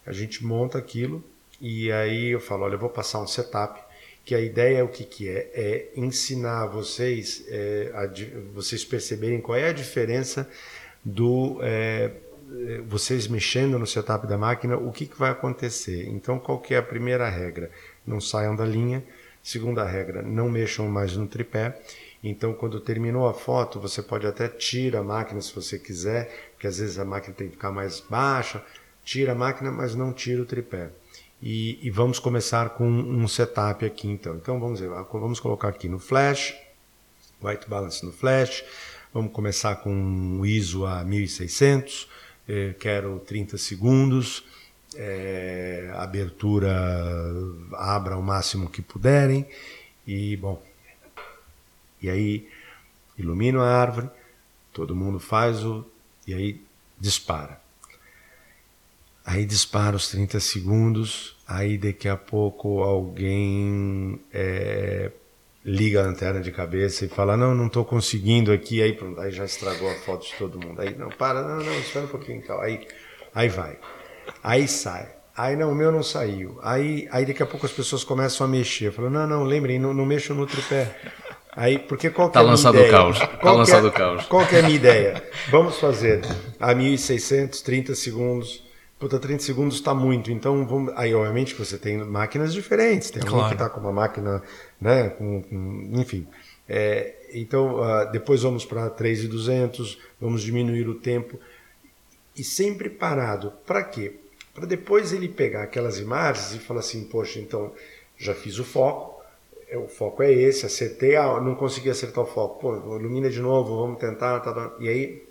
A 0.06 0.14
gente 0.14 0.45
monta 0.45 0.78
aquilo 0.78 1.22
e 1.60 1.91
aí 1.91 2.30
eu 2.30 2.39
falo, 2.39 2.64
olha, 2.64 2.76
eu 2.76 2.80
vou 2.80 2.89
passar 2.89 3.22
um 3.22 3.28
setup, 3.28 3.82
que 4.24 4.34
a 4.34 4.39
ideia 4.39 4.78
é 4.78 4.84
o 4.84 4.88
que, 4.88 5.04
que 5.04 5.28
é? 5.28 5.52
É 5.54 5.91
ensinar 5.97 6.68
vocês, 6.68 7.43
é, 7.50 7.91
a, 7.93 8.10
vocês 8.54 8.86
perceberem 8.86 9.41
qual 9.41 9.58
é 9.58 9.68
a 9.68 9.74
diferença 9.74 10.50
do... 11.04 11.60
É, 11.62 12.12
vocês 12.88 13.28
mexendo 13.28 13.78
no 13.78 13.86
setup 13.86 14.26
da 14.26 14.38
máquina, 14.38 14.76
o 14.76 14.91
que, 14.91 15.06
que 15.06 15.18
vai 15.18 15.30
acontecer? 15.32 16.08
Então, 16.08 16.39
qual 16.39 16.60
que 16.60 16.74
é 16.74 16.78
a 16.78 16.84
primeira 16.84 17.30
regra? 17.30 17.72
Não 18.06 18.20
saiam 18.20 18.56
da 18.56 18.66
linha. 18.66 19.04
Segunda 19.41 19.86
regra, 19.86 20.22
não 20.22 20.50
mexam 20.50 20.88
mais 20.89 21.16
no 21.16 21.28
tripé. 21.28 21.80
Então, 22.24 22.54
quando 22.54 22.80
terminou 22.80 23.28
a 23.28 23.34
foto, 23.34 23.80
você 23.80 24.02
pode 24.02 24.28
até 24.28 24.47
tirar 24.47 25.00
a 25.00 25.04
máquina 25.04 25.41
se 25.41 25.54
você 25.56 25.80
quiser, 25.80 26.52
porque 26.52 26.68
às 26.68 26.78
vezes 26.78 27.00
a 27.00 27.06
máquina 27.06 27.34
tem 27.34 27.47
que 27.47 27.54
ficar 27.54 27.72
mais 27.72 28.00
baixa. 28.02 28.64
Tira 29.04 29.32
a 29.32 29.36
máquina, 29.36 29.72
mas 29.72 29.95
não 29.95 30.12
tira 30.12 30.41
o 30.41 30.45
tripé. 30.45 30.89
E, 31.41 31.80
e 31.82 31.89
vamos 31.89 32.20
começar 32.20 32.72
com 32.72 32.86
um 32.86 33.28
setup 33.28 33.86
aqui, 33.86 34.10
então. 34.10 34.36
Então, 34.36 34.60
vamos 34.60 34.80
ver, 34.82 34.89
vamos 34.89 35.39
colocar 35.39 35.70
aqui 35.70 35.88
no 35.88 36.00
flash, 36.00 36.54
white 37.41 37.70
balance 37.70 38.06
no 38.06 38.12
flash. 38.12 38.64
Vamos 39.14 39.32
começar 39.32 39.78
com 39.78 40.39
o 40.39 40.45
ISO 40.45 40.86
a 40.86 41.04
1600 41.04 42.09
eh, 42.50 42.74
quero 42.80 43.20
30 43.20 43.60
segundos, 43.60 44.43
é, 44.95 45.91
abertura 45.93 46.74
abra 47.74 48.18
o 48.18 48.24
máximo 48.24 48.72
que 48.72 48.82
puderem 48.82 49.47
e 50.08 50.36
bom. 50.36 50.60
E 52.02 52.10
aí 52.10 52.50
ilumina 53.16 53.62
a 53.62 53.80
árvore, 53.80 54.10
todo 54.74 54.95
mundo 54.95 55.20
faz 55.20 55.64
o 55.64 55.86
e 56.26 56.34
aí 56.34 56.66
dispara. 57.00 57.62
Aí 59.24 59.45
dispara 59.45 59.95
os 59.95 60.10
30 60.10 60.39
segundos, 60.39 61.38
aí 61.47 61.78
daqui 61.78 62.10
a 62.10 62.18
pouco 62.18 62.82
alguém 62.82 64.20
é, 64.34 65.12
liga 65.64 66.01
a 66.01 66.05
lanterna 66.05 66.41
de 66.41 66.51
cabeça 66.51 67.05
e 67.05 67.10
fala, 67.10 67.36
não, 67.36 67.53
não 67.53 67.68
estou 67.68 67.84
conseguindo 67.84 68.51
aqui, 68.51 68.82
aí 68.82 68.93
pronto, 68.93 69.20
aí 69.20 69.32
já 69.32 69.45
estragou 69.45 69.89
a 69.89 69.95
foto 69.95 70.26
de 70.26 70.34
todo 70.36 70.60
mundo. 70.60 70.82
Aí, 70.82 70.95
não, 70.95 71.10
para, 71.10 71.41
não, 71.41 71.57
não, 71.57 71.80
espera 71.80 72.05
um 72.05 72.10
pouquinho, 72.10 72.41
calma. 72.41 72.64
Aí, 72.64 72.88
aí 73.34 73.49
vai. 73.49 73.78
Aí 74.43 74.68
sai. 74.68 75.10
Aí, 75.36 75.55
não, 75.55 75.72
o 75.72 75.76
meu 75.76 75.91
não 75.91 76.03
saiu. 76.03 76.60
Aí, 76.62 77.07
aí 77.12 77.26
daqui 77.26 77.41
a 77.41 77.45
pouco 77.45 77.66
as 77.66 77.72
pessoas 77.72 78.03
começam 78.03 78.45
a 78.45 78.49
mexer. 78.49 78.91
Falam, 78.91 79.10
não, 79.10 79.28
não, 79.28 79.43
lembrem, 79.43 79.80
não, 79.80 79.93
não 79.93 80.05
mexam 80.05 80.36
no 80.36 80.45
tripé. 80.45 80.93
Aí, 81.55 81.80
porque 81.80 82.10
qual 82.10 82.30
tá 82.30 82.41
é 82.41 82.43
a 82.43 82.45
lançado 82.45 82.76
minha 82.76 82.88
ideia? 82.88 83.01
o 83.01 83.03
caos. 83.03 83.22
Está 83.22 83.51
lançado 83.51 83.88
é, 83.88 83.89
o 83.89 83.93
caos. 83.93 84.26
Qual 84.26 84.41
é 84.41 84.60
a 84.60 84.64
minha 84.64 84.76
ideia? 84.76 85.24
Vamos 85.49 85.78
fazer 85.80 86.22
a 86.60 86.76
1600, 86.76 87.62
30 87.62 87.95
segundos, 87.95 88.64
Puta, 89.00 89.18
30 89.18 89.41
segundos 89.43 89.76
está 89.76 89.95
muito. 89.95 90.30
Então, 90.30 90.68
vamos... 90.68 90.93
aí, 90.97 91.16
obviamente, 91.16 91.56
você 91.56 91.78
tem 91.78 91.97
máquinas 92.00 92.54
diferentes. 92.54 93.10
Tem 93.10 93.22
claro. 93.22 93.45
um 93.45 93.47
que 93.47 93.54
está 93.54 93.70
com 93.70 93.80
uma 93.80 93.93
máquina, 93.93 94.43
né? 94.80 95.10
Com, 95.12 95.41
com... 95.41 95.89
enfim. 95.93 96.28
É, 96.68 97.16
então, 97.34 97.78
uh, 97.78 98.12
depois 98.12 98.43
vamos 98.43 98.66
para 98.66 98.89
3,200, 98.89 99.97
vamos 100.20 100.41
diminuir 100.41 100.88
o 100.89 100.95
tempo. 100.95 101.39
E 102.36 102.43
sempre 102.43 102.89
parado. 102.89 103.54
Para 103.66 103.84
quê? 103.84 104.16
Para 104.54 104.66
depois 104.66 105.14
ele 105.14 105.30
pegar 105.30 105.64
aquelas 105.64 105.97
imagens 105.97 106.54
e 106.54 106.60
falar 106.60 106.82
assim: 106.82 107.06
poxa, 107.06 107.39
então 107.39 107.72
já 108.18 108.36
fiz 108.36 108.60
o 108.60 108.66
foco, 108.66 109.24
é, 109.70 109.78
o 109.78 109.88
foco 109.88 110.22
é 110.22 110.32
esse, 110.32 110.66
acertei, 110.66 111.16
ah, 111.16 111.39
não 111.39 111.56
consegui 111.56 111.89
acertar 111.89 112.24
o 112.24 112.28
foco, 112.28 112.60
pô, 112.60 112.97
ilumina 112.97 113.30
de 113.30 113.39
novo, 113.39 113.78
vamos 113.78 113.97
tentar, 113.97 114.41
tá, 114.41 114.52
tá. 114.52 114.76
e 114.80 114.89
aí 114.89 115.29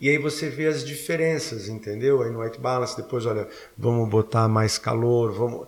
e 0.00 0.08
aí 0.08 0.18
você 0.18 0.48
vê 0.48 0.66
as 0.66 0.84
diferenças, 0.84 1.68
entendeu? 1.68 2.22
Aí 2.22 2.30
no 2.30 2.40
white 2.40 2.60
balance, 2.60 2.96
depois, 2.96 3.26
olha, 3.26 3.48
vamos 3.76 4.08
botar 4.08 4.48
mais 4.48 4.78
calor, 4.78 5.32
vamos 5.32 5.66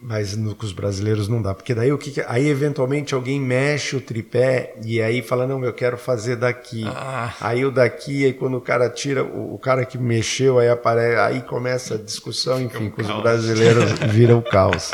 mas 0.00 0.36
no, 0.36 0.54
com 0.54 0.64
os 0.64 0.72
brasileiros 0.72 1.26
não 1.26 1.42
dá, 1.42 1.52
porque 1.52 1.74
daí 1.74 1.92
o 1.92 1.98
que, 1.98 2.22
aí 2.28 2.48
eventualmente 2.48 3.14
alguém 3.14 3.40
mexe 3.40 3.96
o 3.96 4.00
tripé 4.00 4.74
e 4.84 5.02
aí 5.02 5.22
fala 5.22 5.46
não, 5.46 5.64
eu 5.64 5.72
quero 5.72 5.98
fazer 5.98 6.36
daqui. 6.36 6.84
Ah. 6.86 7.34
Aí 7.40 7.64
o 7.64 7.70
daqui, 7.70 8.24
aí 8.24 8.32
quando 8.32 8.56
o 8.56 8.60
cara 8.60 8.88
tira, 8.88 9.24
o, 9.24 9.54
o, 9.54 9.58
cara 9.58 9.84
que 9.84 9.98
mexeu 9.98 10.58
aí 10.58 10.68
aparece, 10.68 11.16
aí 11.16 11.42
começa 11.42 11.94
a 11.94 11.98
discussão, 11.98 12.60
enfim, 12.60 12.86
um 12.86 12.90
com 12.90 13.02
os 13.02 13.22
brasileiros 13.22 13.90
vira 14.08 14.36
o 14.36 14.42
caos. 14.42 14.92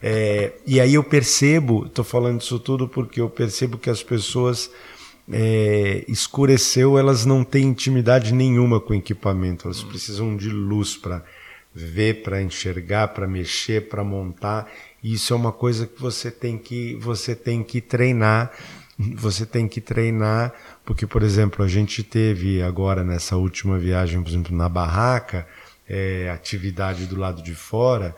É, 0.00 0.52
e 0.64 0.80
aí 0.80 0.94
eu 0.94 1.02
percebo, 1.02 1.86
estou 1.86 2.04
falando 2.04 2.40
isso 2.40 2.60
tudo 2.60 2.86
porque 2.86 3.20
eu 3.20 3.28
percebo 3.28 3.76
que 3.76 3.90
as 3.90 4.02
pessoas 4.02 4.70
é, 5.32 6.04
escureceu, 6.08 6.98
elas 6.98 7.24
não 7.24 7.42
têm 7.42 7.64
intimidade 7.64 8.32
nenhuma 8.32 8.80
com 8.80 8.92
o 8.92 8.96
equipamento, 8.96 9.66
elas 9.66 9.82
precisam 9.82 10.36
de 10.36 10.48
luz 10.48 10.96
para 10.96 11.24
ver, 11.74 12.22
para 12.22 12.40
enxergar, 12.42 13.08
para 13.08 13.26
mexer, 13.26 13.88
para 13.88 14.02
montar. 14.02 14.70
E 15.02 15.14
isso 15.14 15.32
é 15.32 15.36
uma 15.36 15.52
coisa 15.52 15.86
que 15.86 16.00
você 16.00 16.30
tem 16.30 16.56
que 16.56 16.94
você 16.96 17.34
tem 17.34 17.62
que 17.62 17.80
treinar. 17.80 18.52
Você 18.98 19.44
tem 19.44 19.68
que 19.68 19.78
treinar, 19.78 20.54
porque, 20.82 21.06
por 21.06 21.22
exemplo, 21.22 21.62
a 21.62 21.68
gente 21.68 22.02
teve 22.02 22.62
agora 22.62 23.04
nessa 23.04 23.36
última 23.36 23.78
viagem, 23.78 24.22
por 24.22 24.30
exemplo, 24.30 24.56
na 24.56 24.70
barraca, 24.70 25.46
é, 25.86 26.30
atividade 26.30 27.04
do 27.04 27.14
lado 27.14 27.42
de 27.42 27.54
fora, 27.54 28.16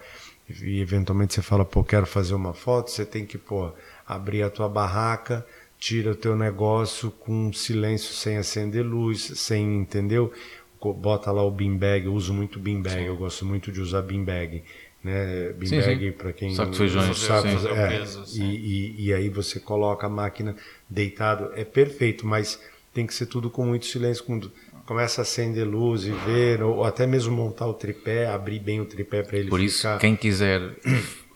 e 0.62 0.80
eventualmente 0.80 1.34
você 1.34 1.42
fala, 1.42 1.64
pô, 1.64 1.82
quero 1.82 2.06
fazer 2.06 2.34
uma 2.34 2.54
foto, 2.54 2.92
você 2.92 3.04
tem 3.04 3.26
que, 3.26 3.36
pô, 3.36 3.72
abrir 4.06 4.44
a 4.44 4.50
tua 4.50 4.68
barraca, 4.68 5.44
tira 5.78 6.10
o 6.12 6.14
teu 6.14 6.36
negócio 6.36 7.10
com 7.10 7.52
silêncio, 7.52 8.12
sem 8.12 8.36
acender 8.36 8.84
luz, 8.84 9.20
sem, 9.36 9.76
entendeu? 9.76 10.32
bota 10.80 11.32
lá 11.32 11.42
o 11.42 11.50
beanbag, 11.50 12.06
eu 12.06 12.14
uso 12.14 12.32
muito 12.32 12.58
beanbag, 12.58 13.04
eu 13.04 13.16
gosto 13.16 13.44
muito 13.44 13.72
de 13.72 13.80
usar 13.80 14.02
beanbag. 14.02 14.62
Né? 15.02 15.52
Beanbag, 15.52 16.12
para 16.12 16.32
quem 16.32 16.54
Saco 16.54 16.74
feijões, 16.74 17.06
não 17.06 17.14
sabe, 17.14 17.48
é, 17.48 18.04
e, 18.34 18.42
e, 18.42 19.06
e, 19.06 19.14
aí 19.14 19.28
você 19.28 19.60
coloca 19.60 20.06
a 20.06 20.10
máquina 20.10 20.56
deitado, 20.88 21.50
é 21.54 21.64
perfeito, 21.64 22.26
mas 22.26 22.60
tem 22.92 23.06
que 23.06 23.14
ser 23.14 23.26
tudo 23.26 23.48
com 23.50 23.64
muito 23.64 23.86
silêncio, 23.86 24.24
quando 24.24 24.52
começa 24.84 25.20
a 25.20 25.22
acender 25.22 25.66
luz 25.66 26.04
e 26.04 26.10
ver, 26.10 26.62
ou 26.62 26.84
até 26.84 27.06
mesmo 27.06 27.34
montar 27.34 27.66
o 27.66 27.74
tripé, 27.74 28.26
abrir 28.26 28.58
bem 28.58 28.80
o 28.80 28.84
tripé 28.84 29.22
para 29.22 29.38
ele 29.38 29.50
Por 29.50 29.60
ficar... 29.60 29.66
isso, 29.66 29.98
quem 29.98 30.16
quiser 30.16 30.62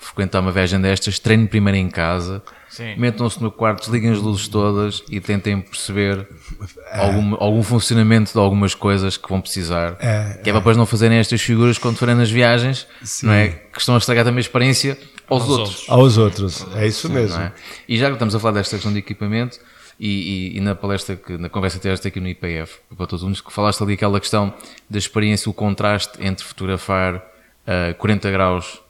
frequentar 0.03 0.41
uma 0.41 0.53
viagem 0.53 0.81
destas, 0.81 1.19
treine 1.19 1.47
primeiro 1.47 1.79
em 1.79 1.89
casa, 1.89 2.43
metam-se 2.97 3.41
no 3.43 3.51
quarto, 3.51 3.81
desliguem 3.81 4.11
as 4.11 4.19
luzes 4.19 4.49
todas 4.49 5.03
e 5.09 5.21
tentem 5.21 5.61
perceber 5.61 6.27
é. 6.91 6.99
algum, 6.99 7.35
algum 7.39 7.63
funcionamento 7.63 8.33
de 8.33 8.39
algumas 8.39 8.75
coisas 8.75 9.17
que 9.17 9.29
vão 9.29 9.41
precisar. 9.41 9.97
É, 10.01 10.41
que 10.43 10.49
é, 10.49 10.51
é 10.51 10.53
para 10.53 10.61
depois 10.61 10.77
não 10.77 10.87
fazerem 10.87 11.19
estas 11.19 11.41
figuras 11.41 11.79
quando 11.79 11.97
forem 11.97 12.15
nas 12.15 12.31
viagens, 12.31 12.87
Sim. 13.03 13.27
não 13.27 13.33
é? 13.33 13.49
Que 13.49 13.79
estão 13.79 13.95
a 13.95 13.99
estragar 13.99 14.25
também 14.25 14.39
a 14.39 14.41
experiência 14.41 14.99
aos, 15.29 15.43
aos 15.43 15.51
outros. 15.51 15.69
outros. 15.69 15.89
Aos 15.89 16.19
outros, 16.19 16.67
é 16.75 16.87
isso 16.87 17.09
Sim, 17.09 17.15
mesmo. 17.15 17.41
É? 17.41 17.53
E 17.89 17.97
já 17.97 18.07
que 18.07 18.15
estamos 18.15 18.35
a 18.35 18.41
falar 18.41 18.55
desta 18.55 18.77
questão 18.77 18.93
de 18.93 18.99
equipamento, 18.99 19.59
e, 20.01 20.09
e, 20.55 20.57
e, 20.57 20.61
na 20.61 20.75
palestra, 20.75 21.15
que, 21.15 21.39
na 21.39 21.49
conversa 21.49 21.77
que 21.77 21.83
tiveste 21.83 22.09
aqui 22.09 22.19
no 22.19 22.27
IPF, 22.27 22.79
para 22.97 23.07
todos 23.07 23.23
os 23.23 23.41
que 23.41 23.53
falaste 23.53 23.83
ali 23.83 23.93
aquela 23.93 24.19
questão 24.19 24.53
da 24.91 24.99
experiência, 24.99 25.49
o 25.49 25.55
contraste 25.55 26.19
entre 26.21 26.45
fotografar 26.45 27.17
uh, 27.17 27.95
40 27.99 28.31
graus 28.33 28.81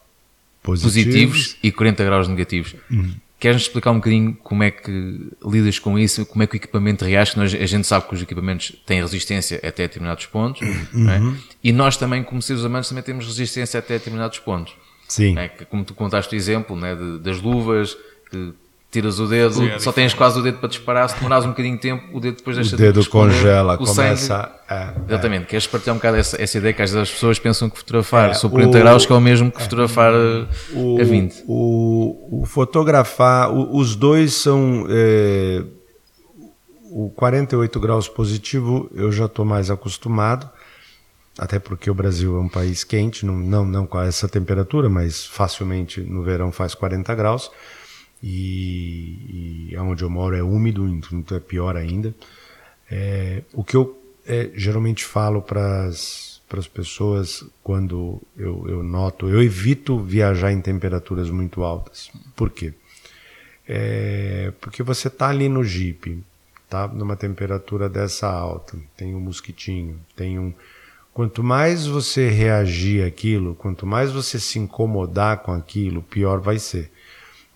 positivos. 0.63 1.13
positivos, 1.13 1.57
e 1.63 1.73
40 1.73 2.05
graus 2.05 2.29
negativos. 2.29 2.75
Uhum. 2.91 3.15
Queres-nos 3.39 3.65
explicar 3.65 3.91
um 3.91 3.97
bocadinho 3.97 4.35
como 4.41 4.63
é 4.63 4.71
que 4.71 5.31
lidas 5.45 5.81
com 5.81 5.99
isso, 5.99 6.25
como 6.25 6.45
é 6.45 6.47
que 6.47 6.55
o 6.55 6.59
equipamento 6.59 7.05
reage? 7.05 7.37
Nós, 7.37 7.53
a 7.53 7.67
gente 7.67 7.87
sabe 7.87 8.07
que 8.07 8.15
os 8.15 8.23
equipamentos 8.23 8.73
têm 8.87 9.01
resistência 9.01 9.57
até 9.59 9.83
determinados 9.83 10.27
pontos, 10.27 10.63
uhum. 10.63 11.11
é? 11.11 11.21
e 11.65 11.73
nós 11.73 11.97
também, 11.97 12.23
como 12.23 12.41
seres 12.41 12.63
humanos, 12.63 12.89
também 12.89 13.03
temos 13.03 13.27
resistência 13.27 13.79
até 13.79 13.95
determinados 13.95 14.39
pontos. 14.39 14.75
Sim. 15.09 15.37
É? 15.37 15.49
Como 15.49 15.85
tu 15.85 15.93
contaste 15.93 16.35
o 16.35 16.37
exemplo 16.37 16.77
né, 16.77 16.95
de, 16.95 17.19
das 17.19 17.41
luvas, 17.41 17.97
que 18.31 18.55
tiras 18.93 19.19
o 19.19 19.27
dedo, 19.27 19.55
Sim, 19.55 19.69
é 19.71 19.79
só 19.79 19.91
tens 19.91 20.13
quase 20.13 20.39
o 20.39 20.43
dedo 20.43 20.59
para 20.59 20.69
disparar, 20.69 21.09
se 21.09 21.17
demorares 21.17 21.47
um 21.47 21.49
bocadinho 21.49 21.77
de 21.77 21.81
tempo, 21.81 22.15
o 22.15 22.21
dedo 22.21 22.37
depois 22.37 22.57
deixa 22.57 22.75
o 22.75 22.79
dedo 22.79 23.01
de 23.01 23.09
congela, 23.09 23.79
começa 23.79 24.53
a, 24.69 24.75
é, 24.75 24.95
Exatamente, 25.09 25.45
é. 25.45 25.47
queres 25.47 25.67
partilhar 25.67 25.95
um 25.95 25.99
bocado 25.99 26.19
essa, 26.19 26.41
essa, 26.41 26.59
ideia 26.59 26.75
que 26.75 26.83
às 26.83 26.91
vezes 26.91 27.09
as 27.09 27.11
pessoas 27.11 27.39
pensam 27.39 27.71
que 27.71 27.79
fotografar? 27.79 28.31
É, 28.31 28.35
sobre 28.35 28.59
40 28.65 28.77
o, 28.79 28.81
graus 28.83 29.07
que 29.07 29.13
é 29.13 29.17
o 29.17 29.21
mesmo 29.21 29.51
que 29.51 29.63
fotografar 29.63 30.13
o, 30.75 31.01
a 31.01 31.05
20. 31.05 31.45
O, 31.49 32.43
o 32.43 32.47
fotografar, 32.47 33.51
o, 33.51 33.77
os 33.77 33.97
dois 33.97 34.35
são... 34.35 34.87
É, 34.91 35.63
o 36.95 37.09
48 37.09 37.81
graus 37.81 38.07
positivo 38.07 38.91
eu 38.95 39.11
já 39.11 39.25
estou 39.25 39.47
mais 39.47 39.71
acostumado, 39.71 40.51
até 41.39 41.59
porque 41.59 41.91
o 41.91 41.95
Brasil 41.95 42.37
é 42.37 42.41
um 42.41 42.49
país 42.49 42.85
quente, 42.85 43.25
não, 43.25 43.35
não, 43.35 43.65
não 43.65 43.87
com 43.87 43.99
essa 43.99 44.29
temperatura, 44.29 44.91
mas 44.91 45.25
facilmente 45.25 46.03
no 46.03 46.23
verão 46.23 46.53
faz 46.53 46.75
40 46.75 47.15
graus 47.15 47.51
e, 48.23 49.71
e 49.71 49.77
onde 49.79 50.05
eu 50.05 50.11
moro 50.11 50.37
é 50.37 50.43
úmido, 50.43 50.87
então 50.89 51.37
é 51.37 51.41
pior 51.41 51.77
ainda. 51.77 52.15
É, 52.91 53.43
o 53.53 53.65
que 53.65 53.77
eu 53.77 53.99
é, 54.27 54.51
geralmente 54.55 55.05
falo 55.05 55.41
para 55.43 55.87
as 55.87 56.69
pessoas 56.73 57.43
quando 57.63 58.21
eu, 58.37 58.65
eu 58.69 58.83
noto, 58.83 59.29
eu 59.29 59.43
evito 59.43 59.99
viajar 59.99 60.53
em 60.53 60.61
temperaturas 60.61 61.31
muito 61.31 61.65
altas. 61.65 62.11
Por 62.37 62.51
quê? 62.51 62.75
É, 63.67 64.53
porque 64.61 64.83
você 64.83 65.09
está 65.09 65.29
ali 65.29 65.49
no 65.49 65.65
Jeep, 65.65 66.23
tá 66.69 66.87
numa 66.87 67.17
temperatura 67.17 67.89
dessa 67.89 68.29
alta, 68.29 68.77
tem 68.97 69.15
um 69.15 69.21
mosquitinho, 69.21 69.99
tem 70.15 70.39
um. 70.39 70.53
Quanto 71.13 71.43
mais 71.43 71.87
você 71.87 72.29
reagir 72.29 73.05
àquilo, 73.05 73.55
quanto 73.55 73.87
mais 73.87 74.13
você 74.13 74.39
se 74.39 74.59
incomodar 74.59 75.39
com 75.39 75.53
aquilo, 75.53 76.03
pior 76.03 76.41
vai 76.41 76.59
ser. 76.59 76.92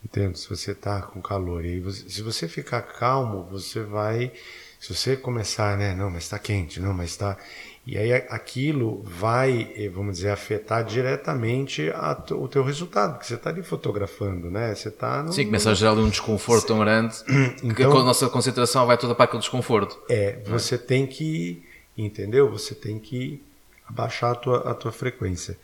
Entendo? 0.06 0.38
Se 0.38 0.48
você 0.48 0.70
está 0.70 1.02
com 1.02 1.20
calor. 1.20 1.64
E 1.64 1.80
você, 1.80 2.08
se 2.08 2.22
você 2.22 2.46
ficar 2.46 2.80
calmo, 2.82 3.44
você 3.50 3.80
vai. 3.80 4.30
Se 4.78 4.94
você 4.94 5.16
começar, 5.16 5.76
né? 5.76 5.96
Não, 5.96 6.08
mas 6.08 6.22
está 6.22 6.38
quente, 6.38 6.78
não, 6.78 6.94
mas 6.94 7.10
está. 7.10 7.36
E 7.84 7.98
aí 7.98 8.12
aquilo 8.12 9.02
vai, 9.02 9.72
eh, 9.76 9.88
vamos 9.88 10.16
dizer, 10.16 10.30
afetar 10.30 10.84
diretamente 10.84 11.90
a, 11.90 12.16
o 12.32 12.46
teu 12.46 12.62
resultado, 12.62 13.14
porque 13.14 13.26
você 13.26 13.34
está 13.34 13.50
ali 13.50 13.64
fotografando, 13.64 14.48
né? 14.48 14.72
Você 14.74 14.88
está 14.88 15.24
no, 15.24 15.32
Sim, 15.32 15.46
começa 15.46 15.72
a 15.72 15.74
gerar 15.74 15.94
um 15.94 16.08
desconforto 16.08 16.68
tão 16.68 16.78
grande 16.78 17.16
então, 17.64 17.74
que 17.74 17.82
a 17.82 17.88
nossa 17.88 18.28
concentração 18.28 18.86
vai 18.86 18.96
toda 18.96 19.12
para 19.12 19.24
aquele 19.24 19.40
desconforto. 19.40 19.98
É, 20.08 20.38
você 20.46 20.76
é? 20.76 20.78
tem 20.78 21.04
que, 21.04 21.64
entendeu? 21.98 22.48
Você 22.50 22.76
tem 22.76 23.00
que 23.00 23.42
abaixar 23.88 24.32
a 24.32 24.34
tua, 24.36 24.70
a 24.70 24.74
tua 24.74 24.92
frequência. 24.92 25.58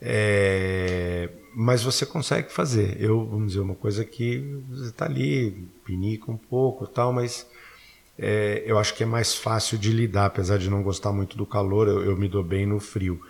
É, 0.00 1.28
mas 1.54 1.82
você 1.82 2.04
consegue 2.04 2.52
fazer. 2.52 3.00
Eu, 3.00 3.24
vamos 3.24 3.48
dizer, 3.48 3.60
uma 3.60 3.74
coisa 3.74 4.04
que 4.04 4.38
você 4.68 4.90
está 4.90 5.06
ali, 5.06 5.66
pinica 5.84 6.30
um 6.30 6.36
pouco 6.36 6.86
tal, 6.86 7.12
mas 7.12 7.46
é, 8.18 8.62
eu 8.66 8.78
acho 8.78 8.94
que 8.94 9.02
é 9.02 9.06
mais 9.06 9.34
fácil 9.34 9.78
de 9.78 9.90
lidar, 9.90 10.26
apesar 10.26 10.58
de 10.58 10.70
não 10.70 10.82
gostar 10.82 11.12
muito 11.12 11.36
do 11.36 11.46
calor, 11.46 11.88
eu, 11.88 12.04
eu 12.04 12.16
me 12.16 12.28
dou 12.28 12.42
bem 12.42 12.66
no 12.66 12.80
frio. 12.80 13.20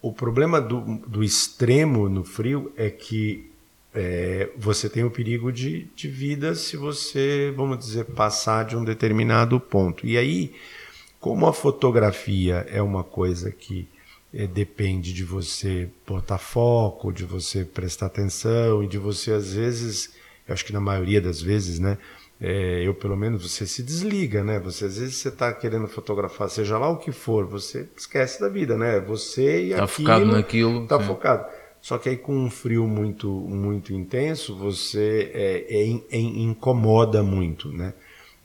O 0.00 0.12
problema 0.12 0.60
do, 0.60 0.80
do 1.06 1.22
extremo 1.24 2.08
no 2.08 2.24
frio 2.24 2.72
é 2.76 2.90
que 2.90 3.50
é, 3.94 4.50
você 4.56 4.88
tem 4.88 5.02
o 5.02 5.10
perigo 5.10 5.52
de, 5.52 5.88
de 5.96 6.08
vida 6.08 6.54
se 6.54 6.76
você, 6.76 7.52
vamos 7.56 7.78
dizer, 7.78 8.04
passar 8.04 8.64
de 8.64 8.76
um 8.76 8.84
determinado 8.84 9.58
ponto. 9.58 10.06
E 10.06 10.16
aí, 10.16 10.54
como 11.18 11.46
a 11.46 11.52
fotografia 11.52 12.66
é 12.68 12.80
uma 12.80 13.02
coisa 13.02 13.50
que 13.50 13.88
depende 14.32 15.12
de 15.12 15.24
você 15.24 15.88
botar 16.06 16.38
foco, 16.38 17.12
de 17.12 17.24
você 17.24 17.64
prestar 17.64 18.06
atenção 18.06 18.82
e 18.82 18.86
de 18.86 18.98
você, 18.98 19.32
às 19.32 19.54
vezes, 19.54 20.14
eu 20.46 20.52
acho 20.52 20.64
que 20.64 20.72
na 20.72 20.80
maioria 20.80 21.20
das 21.20 21.40
vezes, 21.40 21.78
né? 21.78 21.98
É, 22.40 22.86
eu 22.86 22.94
pelo 22.94 23.16
menos 23.16 23.42
você 23.42 23.66
se 23.66 23.82
desliga, 23.82 24.44
né? 24.44 24.60
Você 24.60 24.84
às 24.84 24.96
vezes 24.96 25.16
você 25.16 25.28
está 25.28 25.52
querendo 25.52 25.88
fotografar, 25.88 26.48
seja 26.48 26.78
lá 26.78 26.88
o 26.88 26.96
que 26.96 27.10
for, 27.10 27.44
você 27.44 27.88
esquece 27.96 28.40
da 28.40 28.48
vida, 28.48 28.76
né? 28.76 29.00
Você 29.00 29.66
e 29.66 29.70
tá 29.70 29.84
aquilo, 29.84 29.88
focado 29.88 30.26
naquilo, 30.26 30.86
tá 30.86 31.00
sim. 31.00 31.06
focado. 31.06 31.46
Só 31.80 31.98
que 31.98 32.08
aí 32.08 32.16
com 32.16 32.36
um 32.36 32.50
frio 32.50 32.86
muito 32.86 33.28
muito 33.28 33.92
intenso, 33.92 34.56
você 34.56 35.32
é, 35.34 35.66
é, 35.68 36.16
é, 36.16 36.20
incomoda 36.20 37.24
muito, 37.24 37.72
né? 37.72 37.92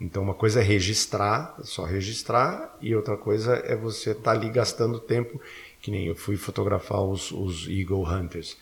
Então 0.02 0.24
uma 0.24 0.34
coisa 0.34 0.60
é 0.60 0.64
registrar, 0.64 1.56
só 1.62 1.86
registrar, 1.86 2.76
e 2.82 2.96
outra 2.96 3.16
coisa 3.16 3.54
é 3.64 3.76
você 3.76 4.12
estar 4.12 4.24
tá 4.24 4.32
ali 4.32 4.50
gastando 4.50 5.00
tempo 5.00 5.40
que 5.84 5.92
nem 5.92 6.08
eu 6.08 6.16
fui 6.16 6.38
fotografar 6.38 7.02
os, 7.02 7.30
os 7.32 7.68
Eagle 7.68 8.08
Hunters. 8.08 8.58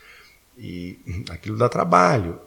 E 0.58 0.98
aquilo 1.30 1.56
dá 1.56 1.68
trabalho. 1.68 2.38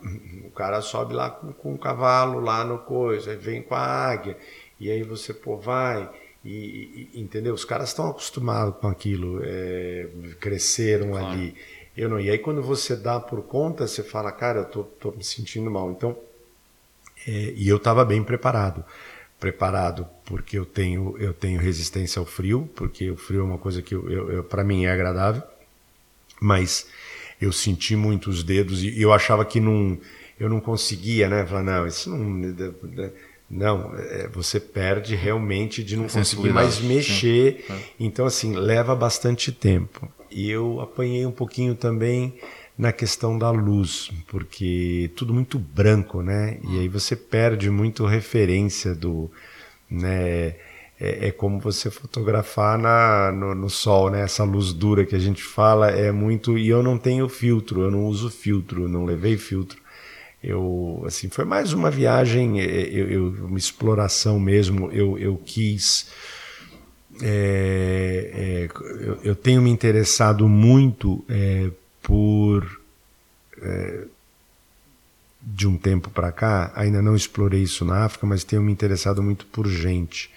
O 0.46 0.52
cara 0.52 0.82
sobe 0.82 1.14
lá 1.14 1.30
com, 1.30 1.54
com 1.54 1.74
o 1.74 1.78
cavalo, 1.78 2.42
lá 2.42 2.64
no 2.66 2.80
coisa, 2.80 3.32
aí 3.32 3.38
vem 3.38 3.64
com 3.64 3.74
a 3.74 3.80
águia, 3.80 4.38
e 4.80 4.92
aí 4.92 5.02
você, 5.02 5.34
pô, 5.34 5.58
vai. 5.58 6.10
E, 6.44 7.10
e 7.14 7.22
entendeu? 7.22 7.54
Os 7.54 7.64
caras 7.64 7.90
estão 7.90 8.10
acostumados 8.10 8.76
com 8.80 8.88
aquilo, 8.88 9.40
é, 9.44 10.08
cresceram 10.42 11.12
claro. 11.12 11.28
ali. 11.28 11.56
Eu 11.96 12.10
não. 12.10 12.20
E 12.20 12.30
aí 12.30 12.38
quando 12.38 12.62
você 12.62 12.98
dá 12.98 13.18
por 13.18 13.42
conta, 13.44 13.88
você 13.88 14.04
fala, 14.04 14.30
cara, 14.30 14.60
eu 14.60 14.66
tô, 14.66 14.84
tô 14.84 15.12
me 15.14 15.24
sentindo 15.24 15.72
mal. 15.72 15.90
Então, 15.90 16.18
é, 17.26 17.54
e 17.56 17.68
eu 17.68 17.78
estava 17.78 18.04
bem 18.04 18.22
preparado 18.22 18.84
preparado 19.46 20.08
porque 20.26 20.58
eu 20.58 20.66
tenho 20.66 21.16
eu 21.20 21.32
tenho 21.32 21.60
resistência 21.60 22.20
ao 22.20 22.26
frio 22.26 22.68
porque 22.76 23.12
o 23.12 23.16
frio 23.16 23.42
é 23.42 23.44
uma 23.44 23.60
coisa 23.60 23.80
que 23.80 23.94
eu, 23.94 24.10
eu, 24.10 24.32
eu 24.32 24.44
para 24.44 24.64
mim 24.64 24.86
é 24.86 24.92
agradável 24.92 25.44
mas 26.42 26.88
eu 27.40 27.52
senti 27.52 27.96
muito 27.96 28.28
os 28.28 28.44
dedos 28.44 28.84
e 28.84 29.00
eu 29.00 29.14
achava 29.14 29.46
que 29.46 29.60
não 29.60 30.00
eu 30.40 30.50
não 30.50 30.60
conseguia 30.60 31.30
né? 31.30 31.46
Falar 31.46 31.62
não 31.62 31.86
isso 31.86 32.10
não 32.10 32.54
não 33.48 33.94
é, 33.96 34.28
você 34.28 34.60
perde 34.60 35.16
realmente 35.16 35.84
de 35.84 35.96
não 35.96 36.08
conseguir 36.08 36.50
mais 36.50 36.80
mexer. 36.80 37.64
É. 37.70 37.80
então 38.00 38.26
assim 38.26 38.56
leva 38.56 38.96
bastante 38.96 39.52
tempo. 39.52 40.12
E 40.32 40.50
eu 40.50 40.82
apanhei 40.82 41.24
um 41.24 41.32
pouquinho 41.32 41.76
também 41.76 42.34
na 42.78 42.92
questão 42.92 43.38
da 43.38 43.50
luz, 43.52 44.12
porque 44.28 45.10
tudo 45.16 45.34
muito 45.34 45.58
branco, 45.58 46.22
né? 46.22 46.58
E 46.70 46.80
aí 46.80 46.90
você 46.90 47.16
perde 47.16 47.70
muito 47.70 48.06
referência 48.06 48.94
do, 48.94 49.32
né? 49.90 50.56
É, 50.98 51.28
é 51.28 51.32
como 51.32 51.60
você 51.60 51.92
fotografar 51.92 52.78
na, 52.78 53.32
no, 53.32 53.54
no, 53.54 53.70
sol, 53.70 54.10
né? 54.10 54.22
Essa 54.22 54.44
luz 54.44 54.72
dura 54.74 55.06
que 55.06 55.16
a 55.16 55.20
gente 55.20 55.44
fala 55.44 55.90
é 55.90 56.12
muito. 56.12 56.58
E 56.58 56.68
eu 56.70 56.82
não 56.84 56.98
tenho 56.98 57.28
filtro, 57.30 57.82
eu 57.82 57.92
não 57.92 58.06
uso 58.06 58.30
filtro, 58.30 58.88
não 58.88 59.06
levei 59.06 59.38
filtro. 59.38 59.82
Eu, 60.44 61.04
assim, 61.06 61.28
foi 61.30 61.44
mais 61.44 61.74
uma 61.74 61.90
viagem, 61.90 62.62
é, 62.62 62.66
eu, 62.66 63.10
eu 63.10 63.28
uma 63.46 63.58
exploração 63.58 64.40
mesmo. 64.40 64.92
Eu, 64.92 65.18
eu 65.18 65.38
quis. 65.38 66.08
É, 67.22 68.32
é, 68.34 68.70
eu, 69.08 69.20
eu, 69.24 69.36
tenho 69.36 69.62
me 69.62 69.70
interessado 69.70 70.48
muito 70.50 71.24
é, 71.30 71.72
por 72.06 72.80
é, 73.62 74.06
de 75.42 75.68
um 75.68 75.76
tempo 75.76 76.10
para 76.10 76.32
cá, 76.32 76.72
ainda 76.76 77.02
não 77.02 77.16
explorei 77.16 77.64
isso 77.64 77.84
na 77.84 78.06
África, 78.06 78.26
mas 78.26 78.44
tenho 78.44 78.62
me 78.62 78.72
interessado 78.72 79.22
muito 79.22 79.46
por 79.48 79.68
gente, 79.68 80.30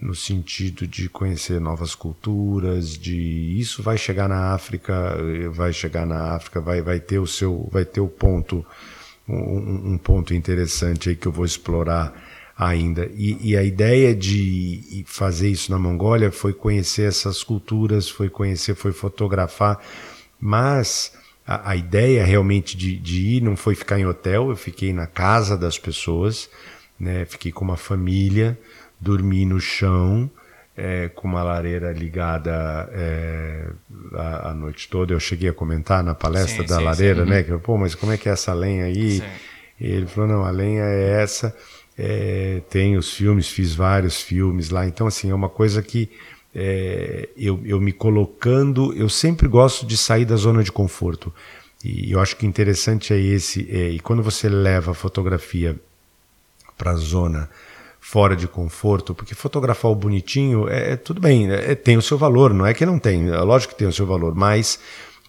no 0.00 0.14
sentido 0.14 0.86
de 0.86 1.08
conhecer 1.08 1.60
novas 1.60 1.94
culturas, 1.94 2.98
de 2.98 3.58
isso 3.58 3.82
vai 3.82 3.96
chegar 3.96 4.28
na 4.28 4.52
África, 4.52 5.16
vai 5.52 5.72
chegar 5.72 6.06
na 6.06 6.34
África, 6.34 6.60
vai, 6.60 6.82
vai 6.82 6.98
ter 6.98 7.18
o 7.18 7.26
seu, 7.26 7.68
vai 7.70 7.84
ter 7.84 8.00
o 8.00 8.08
ponto, 8.08 8.64
um, 9.28 9.92
um 9.92 9.98
ponto 9.98 10.34
interessante 10.34 11.08
aí 11.08 11.16
que 11.16 11.26
eu 11.26 11.32
vou 11.32 11.44
explorar 11.44 12.12
ainda. 12.58 13.08
E, 13.14 13.50
e, 13.50 13.56
a 13.56 13.62
ideia 13.62 14.14
de 14.14 15.04
fazer 15.06 15.48
isso 15.48 15.70
na 15.70 15.78
Mongólia 15.78 16.30
foi 16.30 16.52
conhecer 16.52 17.08
essas 17.08 17.42
culturas, 17.42 18.08
foi 18.08 18.28
conhecer, 18.28 18.74
foi 18.74 18.92
fotografar 18.92 19.80
mas 20.44 21.12
a, 21.46 21.70
a 21.70 21.76
ideia 21.76 22.24
realmente 22.24 22.76
de, 22.76 22.98
de, 22.98 23.36
ir 23.36 23.40
não 23.40 23.56
foi 23.56 23.76
ficar 23.76 24.00
em 24.00 24.04
hotel, 24.04 24.50
eu 24.50 24.56
fiquei 24.56 24.92
na 24.92 25.06
casa 25.06 25.56
das 25.56 25.78
pessoas, 25.78 26.50
né? 26.98 27.24
fiquei 27.24 27.52
com 27.52 27.64
uma 27.64 27.76
família, 27.76 28.58
dormi 29.00 29.46
no 29.46 29.60
chão, 29.60 30.28
é, 30.76 31.08
com 31.14 31.28
uma 31.28 31.44
lareira 31.44 31.92
ligada 31.92 32.90
é, 32.92 33.68
a, 34.14 34.50
a, 34.50 34.54
noite 34.54 34.88
toda. 34.88 35.14
Eu 35.14 35.20
cheguei 35.20 35.48
a 35.48 35.52
comentar 35.52 36.02
na 36.02 36.14
palestra 36.14 36.62
sim, 36.62 36.68
da 36.68 36.78
sim, 36.78 36.84
lareira, 36.84 37.24
sim. 37.24 37.30
né? 37.30 37.42
Que, 37.44 37.56
Pô, 37.58 37.78
mas 37.78 37.94
como 37.94 38.10
é 38.10 38.16
que 38.16 38.28
é 38.28 38.32
essa 38.32 38.52
lenha 38.52 38.86
aí? 38.86 39.22
E 39.78 39.86
ele 39.86 40.06
falou, 40.06 40.28
não, 40.28 40.44
a 40.44 40.50
lenha 40.50 40.82
é 40.82 41.22
essa. 41.22 41.56
É, 41.96 42.62
tem 42.68 42.96
os 42.96 43.12
filmes, 43.12 43.48
fiz 43.48 43.74
vários 43.74 44.20
filmes 44.20 44.70
lá. 44.70 44.86
Então, 44.86 45.06
assim, 45.06 45.30
é 45.30 45.34
uma 45.34 45.48
coisa 45.48 45.80
que 45.82 46.10
é, 46.54 47.28
eu, 47.36 47.60
eu 47.64 47.80
me 47.80 47.92
colocando, 47.92 48.92
eu 48.94 49.08
sempre 49.08 49.48
gosto 49.48 49.86
de 49.86 49.96
sair 49.96 50.24
da 50.24 50.36
zona 50.36 50.62
de 50.62 50.70
conforto. 50.72 51.32
E 51.84 52.12
eu 52.12 52.20
acho 52.20 52.36
que 52.36 52.46
interessante 52.46 53.12
é 53.12 53.18
esse, 53.18 53.68
é, 53.70 53.90
e 53.90 54.00
quando 54.00 54.22
você 54.22 54.48
leva 54.48 54.92
a 54.92 54.94
fotografia 54.94 55.76
para 56.76 56.92
a 56.92 56.96
zona 56.96 57.50
fora 58.00 58.36
de 58.36 58.46
conforto, 58.46 59.14
porque 59.14 59.34
fotografar 59.34 59.90
o 59.90 59.94
bonitinho 59.94 60.68
é, 60.68 60.92
é 60.92 60.96
tudo 60.96 61.20
bem, 61.20 61.50
é, 61.50 61.74
tem 61.74 61.96
o 61.96 62.02
seu 62.02 62.18
valor, 62.18 62.52
não 62.52 62.66
é 62.66 62.74
que 62.74 62.84
não 62.84 62.98
tem, 62.98 63.28
é 63.28 63.38
lógico 63.38 63.72
que 63.72 63.78
tem 63.78 63.88
o 63.88 63.92
seu 63.92 64.06
valor, 64.06 64.34
mas 64.34 64.78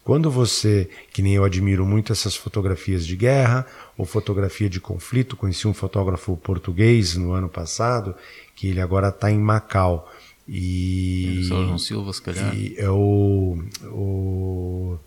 quando 0.03 0.29
você, 0.29 0.89
que 1.13 1.21
nem 1.21 1.35
eu 1.35 1.45
admiro 1.45 1.85
muito 1.85 2.11
essas 2.11 2.35
fotografias 2.35 3.05
de 3.05 3.15
guerra 3.15 3.65
ou 3.97 4.05
fotografia 4.05 4.69
de 4.69 4.81
conflito, 4.81 5.37
conheci 5.37 5.65
um 5.65 5.73
fotógrafo 5.73 6.35
português 6.35 7.15
no 7.15 7.31
ano 7.31 7.47
passado, 7.47 8.13
que 8.53 8.67
ele 8.67 8.81
agora 8.81 9.07
está 9.07 9.31
em 9.31 9.39
Macau. 9.39 10.11
E. 10.47 11.39
o 11.39 11.43
João 11.43 11.77
Silva, 11.77 12.13
se 12.13 12.21
calhar. 12.21 12.53
E 12.55 12.75
é 12.77 12.89
o. 12.89 13.57
o 13.85 14.99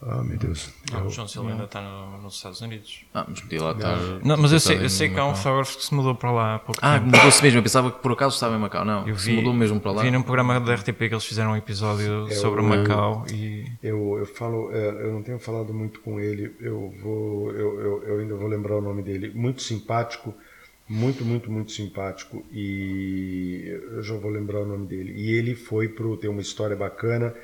ah, 0.00 0.18
oh, 0.20 0.24
meu 0.24 0.38
Deus. 0.38 0.72
Não, 0.92 1.06
o 1.06 1.10
João 1.10 1.26
Silva 1.26 1.50
ainda 1.50 1.64
está 1.64 1.80
no, 1.80 2.22
nos 2.22 2.36
Estados 2.36 2.60
Unidos. 2.60 3.04
Ah, 3.12 3.26
mas 3.28 3.40
podia 3.40 3.60
lá 3.60 3.72
estar. 3.72 3.96
Não, 4.22 4.36
mas 4.36 4.52
eu 4.52 4.60
sei, 4.60 4.84
eu 4.84 4.88
sei 4.88 5.08
que 5.08 5.18
há 5.18 5.26
um 5.26 5.34
fotógrafo 5.34 5.76
que 5.76 5.84
se 5.84 5.92
mudou 5.92 6.14
para 6.14 6.30
lá 6.30 6.54
há 6.54 6.58
pouco 6.60 6.80
Ah, 6.80 7.00
mudou-se 7.00 7.42
mesmo. 7.42 7.58
Eu 7.58 7.62
pensava 7.64 7.90
que 7.90 7.98
por 7.98 8.12
acaso 8.12 8.34
estava 8.34 8.54
em 8.54 8.60
Macau. 8.60 8.84
Não, 8.84 9.08
eu 9.08 9.18
se 9.18 9.32
mudou 9.32 9.52
mesmo 9.52 9.80
para 9.80 9.90
lá. 9.90 10.02
Vi 10.02 10.12
num 10.12 10.22
programa 10.22 10.60
da 10.60 10.74
RTP 10.74 10.98
que 10.98 11.04
eles 11.14 11.24
fizeram 11.24 11.50
um 11.50 11.56
episódio 11.56 12.32
sobre 12.32 12.62
Macau 12.62 13.26
e. 13.28 13.64
Eu, 13.82 14.18
eu 14.18 14.26
falo, 14.26 14.70
é, 14.72 14.88
eu 15.04 15.12
não 15.12 15.22
tenho 15.22 15.38
falado 15.40 15.74
muito 15.74 16.00
com 16.00 16.20
ele. 16.20 16.54
Eu 16.60 16.94
vou, 17.02 17.50
eu, 17.50 17.80
eu, 17.80 18.02
eu 18.04 18.20
ainda 18.20 18.36
vou 18.36 18.46
lembrar 18.46 18.76
o 18.76 18.80
nome 18.80 19.02
dele. 19.02 19.32
Muito 19.34 19.62
simpático 19.62 20.32
muito, 20.88 21.24
muito, 21.24 21.50
muito 21.50 21.72
simpático 21.72 22.44
e 22.50 23.64
eu 23.92 24.02
já 24.02 24.14
vou 24.14 24.30
lembrar 24.30 24.60
o 24.60 24.66
nome 24.66 24.86
dele. 24.86 25.12
E 25.14 25.30
ele 25.32 25.54
foi 25.54 25.88
pro 25.88 26.16
ter 26.16 26.28
uma 26.28 26.40
história 26.40 26.74
bacana 26.74 27.34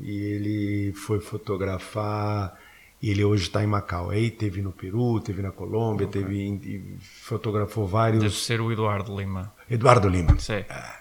e 0.00 0.10
ele 0.10 0.92
foi 0.92 1.20
fotografar. 1.20 2.58
Ele 3.00 3.22
hoje 3.24 3.44
está 3.44 3.62
em 3.62 3.66
Macau. 3.66 4.10
Aí 4.10 4.30
teve 4.30 4.60
no 4.60 4.72
Peru, 4.72 5.20
teve 5.20 5.40
na 5.40 5.52
Colômbia, 5.52 6.08
okay. 6.08 6.22
teve 6.22 6.98
fotografou 7.22 7.86
vários. 7.86 8.22
Deve 8.22 8.34
ser 8.34 8.60
o 8.60 8.72
Eduardo 8.72 9.16
Lima. 9.16 9.52
Eduardo 9.70 10.08
Lima. 10.08 10.36
Sei. 10.40 10.64
Ah, 10.68 11.00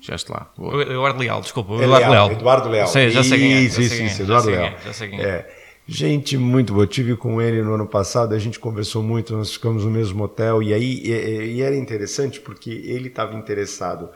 já 0.00 0.14
está 0.14 0.34
lá. 0.34 0.52
Eduardo 0.82 1.18
Leal, 1.18 1.40
desculpa. 1.40 1.72
O 1.72 1.82
Eduardo 1.82 2.10
Leal. 2.10 2.32
Eduardo 2.32 2.68
Leal. 2.68 2.86
Sei, 2.86 3.10
já 3.10 3.24
sei 3.24 3.38
quem 3.38 3.54
é. 3.54 3.60
Isso, 3.62 3.80
isso, 3.80 4.00
isso. 4.00 4.22
Eduardo 4.22 4.48
Leal. 4.48 4.74
Já 4.84 4.92
sei 4.92 5.08
quem 5.08 5.20
é. 5.20 5.24
é. 5.24 5.61
Gente 5.86 6.36
muito 6.36 6.72
boa. 6.72 6.84
Eu 6.84 6.88
tive 6.88 7.16
com 7.16 7.42
ele 7.42 7.62
no 7.62 7.74
ano 7.74 7.86
passado, 7.86 8.34
a 8.34 8.38
gente 8.38 8.58
conversou 8.58 9.02
muito, 9.02 9.36
nós 9.36 9.52
ficamos 9.52 9.84
no 9.84 9.90
mesmo 9.90 10.22
hotel 10.22 10.62
e 10.62 10.72
aí 10.72 11.00
e, 11.04 11.56
e 11.56 11.62
era 11.62 11.74
interessante 11.76 12.40
porque 12.40 12.70
ele 12.70 13.08
estava 13.08 13.34
interessado 13.34 14.08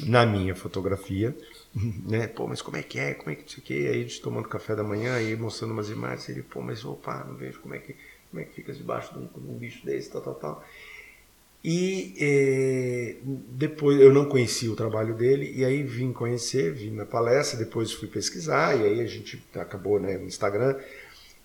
na 0.00 0.24
minha 0.26 0.54
fotografia, 0.54 1.36
né? 2.08 2.26
Pô, 2.26 2.46
mas 2.46 2.62
como 2.62 2.76
é 2.76 2.82
que 2.82 2.98
é? 2.98 3.14
Como 3.14 3.30
é 3.30 3.34
que 3.34 3.48
isso 3.50 3.60
aqui? 3.60 3.86
Aí 3.86 4.00
a 4.00 4.02
gente 4.02 4.20
tomando 4.20 4.48
café 4.48 4.74
da 4.74 4.82
manhã 4.82 5.20
e 5.20 5.36
mostrando 5.36 5.72
umas 5.72 5.90
imagens, 5.90 6.28
ele, 6.30 6.42
pô, 6.42 6.62
mas 6.62 6.84
opa, 6.84 7.24
não 7.24 7.36
vejo 7.36 7.60
como 7.60 7.74
é 7.74 7.78
que 7.78 7.94
como 8.30 8.42
é 8.42 8.44
que 8.44 8.54
fica 8.54 8.72
debaixo 8.72 9.14
de 9.14 9.20
um, 9.20 9.26
de 9.26 9.50
um 9.50 9.54
bicho 9.56 9.84
desse, 9.86 10.10
tal, 10.10 10.20
tal, 10.20 10.34
tal. 10.34 10.64
E 11.68 12.14
eh, 12.20 13.16
depois 13.48 14.00
eu 14.00 14.12
não 14.14 14.26
conhecia 14.26 14.70
o 14.70 14.76
trabalho 14.76 15.16
dele, 15.16 15.52
e 15.52 15.64
aí 15.64 15.82
vim 15.82 16.12
conhecer, 16.12 16.72
vim 16.72 16.92
na 16.92 17.04
palestra, 17.04 17.58
depois 17.58 17.92
fui 17.92 18.06
pesquisar, 18.06 18.76
e 18.76 18.84
aí 18.84 19.00
a 19.00 19.06
gente 19.06 19.42
acabou 19.52 19.98
né, 19.98 20.16
no 20.16 20.26
Instagram. 20.26 20.76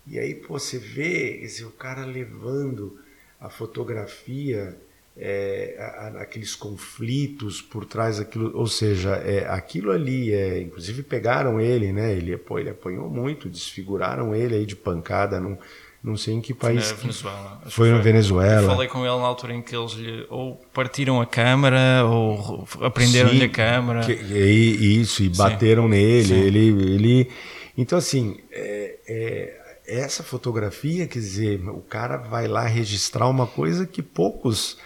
E 0.06 0.20
aí 0.20 0.36
pô, 0.36 0.60
você 0.60 0.78
vê 0.78 1.42
esse, 1.44 1.66
o 1.66 1.72
cara 1.72 2.06
levando 2.06 3.00
a 3.40 3.50
fotografia, 3.50 4.78
é, 5.18 5.76
a, 5.80 5.84
a, 5.86 6.22
aqueles 6.22 6.56
conflitos 6.56 7.60
por 7.60 7.84
trás 7.84 8.20
daquilo, 8.20 8.56
ou 8.56 8.68
seja, 8.68 9.16
é, 9.16 9.48
aquilo 9.48 9.92
ali, 9.92 10.32
é, 10.32 10.62
inclusive 10.62 11.02
pegaram 11.02 11.60
ele, 11.60 11.92
né? 11.92 12.14
Ele, 12.14 12.38
pô, 12.38 12.60
ele 12.60 12.70
apanhou 12.70 13.10
muito, 13.10 13.50
desfiguraram 13.50 14.36
ele 14.36 14.54
aí 14.54 14.68
de 14.68 14.76
pancada 14.76 15.40
num 15.40 15.58
não 16.04 16.18
sei 16.18 16.34
em 16.34 16.42
que 16.42 16.54
país. 16.54 16.92
Foi 16.92 16.96
na 16.96 17.02
Venezuela. 17.02 17.62
Foi 17.68 17.92
na 17.92 17.98
Venezuela. 18.00 18.62
Eu 18.64 18.70
falei 18.70 18.88
com 18.88 19.00
ele 19.00 19.18
na 19.18 19.28
altura 19.28 19.54
em 19.54 19.62
que 19.62 19.76
eles 19.76 19.92
lhe, 19.94 20.26
ou 20.30 20.56
partiram 20.74 21.22
a 21.22 21.26
câmara 21.26 22.06
ou 22.06 22.68
aprenderam-lhe 22.82 23.44
a 23.44 23.50
câmara. 23.50 24.02
Que, 24.02 24.14
e, 24.14 25.00
isso, 25.00 25.22
e 25.22 25.30
bateram 25.30 25.84
Sim. 25.84 25.90
nele. 25.90 26.28
Sim. 26.28 26.42
Ele, 26.42 26.68
ele. 26.68 27.32
Então, 27.78 27.98
assim, 27.98 28.38
é, 28.52 28.96
é, 29.08 29.62
essa 29.86 30.24
fotografia, 30.24 31.06
quer 31.08 31.20
dizer, 31.20 31.62
o 31.70 31.82
cara 31.82 32.18
vai 32.18 32.48
lá 32.48 32.66
registrar 32.66 33.28
uma 33.28 33.46
coisa 33.46 33.86
que 33.86 34.02
poucos 34.02 34.78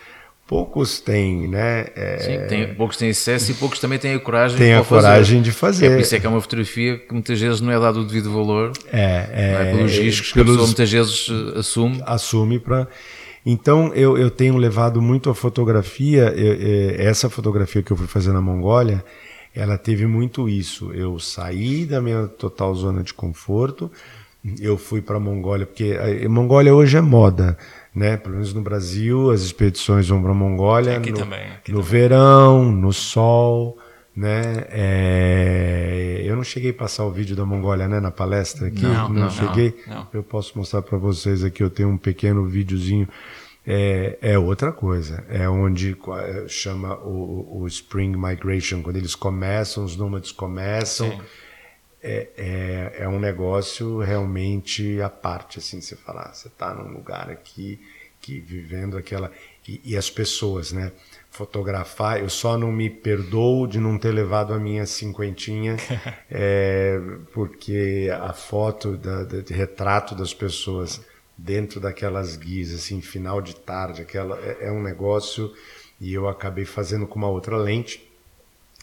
poucos 0.47 0.99
têm, 0.99 1.47
né? 1.47 1.87
É... 1.95 2.17
Sim, 2.19 2.47
tem, 2.47 2.73
poucos 2.75 2.97
têm 2.97 3.09
acesso 3.09 3.51
e 3.51 3.53
poucos 3.55 3.79
também 3.79 3.97
têm 3.97 4.13
a 4.13 4.19
coragem, 4.19 4.57
têm 4.57 4.73
a 4.73 4.83
coragem 4.83 5.41
de 5.41 5.51
fazer. 5.51 5.87
É 5.87 5.89
por 5.89 5.99
isso 6.01 6.15
é 6.15 6.19
que 6.19 6.25
é 6.25 6.29
uma 6.29 6.41
fotografia 6.41 6.97
que 6.97 7.11
muitas 7.13 7.39
vezes 7.39 7.61
não 7.61 7.71
é 7.71 7.79
dado 7.79 8.01
o 8.01 8.05
devido 8.05 8.31
valor. 8.31 8.71
É, 8.91 9.29
é, 9.31 9.69
é 9.69 9.71
pelos 9.75 9.91
riscos 9.91 10.31
que 10.31 10.39
a 10.39 10.45
pessoa 10.45 10.65
muitas 10.65 10.91
vezes 10.91 11.27
eh, 11.29 11.59
assume. 11.59 12.03
Assume 12.05 12.59
para. 12.59 12.87
Então 13.45 13.91
eu, 13.93 14.17
eu 14.17 14.29
tenho 14.29 14.57
levado 14.57 15.01
muito 15.01 15.29
a 15.29 15.35
fotografia. 15.35 16.33
Eu, 16.35 17.07
essa 17.07 17.29
fotografia 17.29 17.81
que 17.81 17.91
eu 17.91 17.97
fui 17.97 18.07
fazer 18.07 18.31
na 18.31 18.41
Mongólia, 18.41 19.03
ela 19.55 19.77
teve 19.77 20.05
muito 20.05 20.47
isso. 20.47 20.91
Eu 20.93 21.19
saí 21.19 21.85
da 21.85 21.99
minha 22.01 22.27
total 22.27 22.73
zona 22.75 23.01
de 23.01 23.13
conforto 23.13 23.91
eu 24.59 24.77
fui 24.77 25.01
para 25.01 25.17
a 25.17 25.19
Mongólia, 25.19 25.65
porque 25.65 25.97
a 26.23 26.29
Mongólia 26.29 26.73
hoje 26.73 26.97
é 26.97 27.01
moda, 27.01 27.57
né? 27.95 28.17
Pelo 28.17 28.35
menos 28.35 28.53
no 28.53 28.61
Brasil, 28.61 29.31
as 29.31 29.41
expedições 29.41 30.07
vão 30.09 30.21
para 30.21 30.31
a 30.31 30.35
Mongólia 30.35 30.97
Aqui 30.97 31.11
no, 31.11 31.17
também, 31.17 31.39
aqui 31.51 31.71
no 31.71 31.79
também. 31.79 31.91
verão, 32.01 32.71
no 32.71 32.91
sol, 32.91 33.77
né? 34.15 34.65
É, 34.69 36.21
eu 36.25 36.35
não 36.35 36.43
cheguei 36.43 36.71
a 36.71 36.73
passar 36.73 37.05
o 37.05 37.11
vídeo 37.11 37.35
da 37.35 37.45
Mongólia, 37.45 37.87
né, 37.87 37.99
na 37.99 38.11
palestra 38.11 38.67
aqui, 38.67 38.83
Não, 38.83 39.09
não, 39.09 39.29
cheguei. 39.29 39.75
não, 39.87 39.95
não. 39.95 40.07
Eu 40.13 40.23
posso 40.23 40.57
mostrar 40.57 40.81
para 40.81 40.97
vocês 40.97 41.43
aqui, 41.43 41.63
eu 41.63 41.69
tenho 41.69 41.89
um 41.89 41.97
pequeno 41.97 42.45
videozinho. 42.45 43.07
É, 43.67 44.17
é 44.21 44.37
outra 44.37 44.71
coisa, 44.71 45.23
é 45.27 45.49
onde 45.49 45.97
é, 46.19 46.45
chama 46.47 46.95
o, 46.97 47.61
o 47.61 47.67
Spring 47.67 48.15
Migration, 48.15 48.83
quando 48.83 48.97
eles 48.97 49.15
começam, 49.15 49.83
os 49.83 49.97
nômades 49.97 50.31
começam, 50.31 51.09
Sim. 51.09 51.19
É, 52.05 52.29
é, 52.37 53.03
é 53.03 53.09
um 53.09 53.19
negócio 53.19 53.99
realmente 53.99 55.01
à 55.01 55.09
parte, 55.09 55.59
assim, 55.59 55.81
você 55.81 55.95
falar, 55.95 56.33
você 56.33 56.47
está 56.47 56.73
num 56.73 56.91
lugar 56.93 57.29
aqui, 57.29 57.79
que 58.21 58.39
vivendo 58.39 58.97
aquela... 58.97 59.31
E, 59.67 59.81
e 59.83 59.97
as 59.97 60.09
pessoas, 60.11 60.71
né? 60.71 60.91
Fotografar, 61.31 62.19
eu 62.19 62.29
só 62.29 62.57
não 62.57 62.71
me 62.71 62.89
perdoo 62.89 63.67
de 63.67 63.79
não 63.79 63.97
ter 63.97 64.11
levado 64.11 64.53
a 64.53 64.59
minha 64.59 64.85
cinquentinha, 64.85 65.75
é, 66.29 66.99
porque 67.33 68.09
a 68.13 68.31
foto, 68.33 68.95
da, 68.97 69.23
da- 69.23 69.41
de 69.41 69.53
retrato 69.53 70.15
das 70.15 70.33
pessoas 70.33 71.01
dentro 71.37 71.79
daquelas 71.79 72.37
guias, 72.37 72.73
assim, 72.73 73.01
final 73.01 73.41
de 73.41 73.55
tarde, 73.55 74.01
aquela, 74.03 74.39
é, 74.39 74.67
é 74.67 74.71
um 74.71 74.81
negócio, 74.81 75.51
e 75.99 76.13
eu 76.13 76.29
acabei 76.29 76.65
fazendo 76.65 77.07
com 77.07 77.17
uma 77.19 77.29
outra 77.29 77.57
lente, 77.57 78.07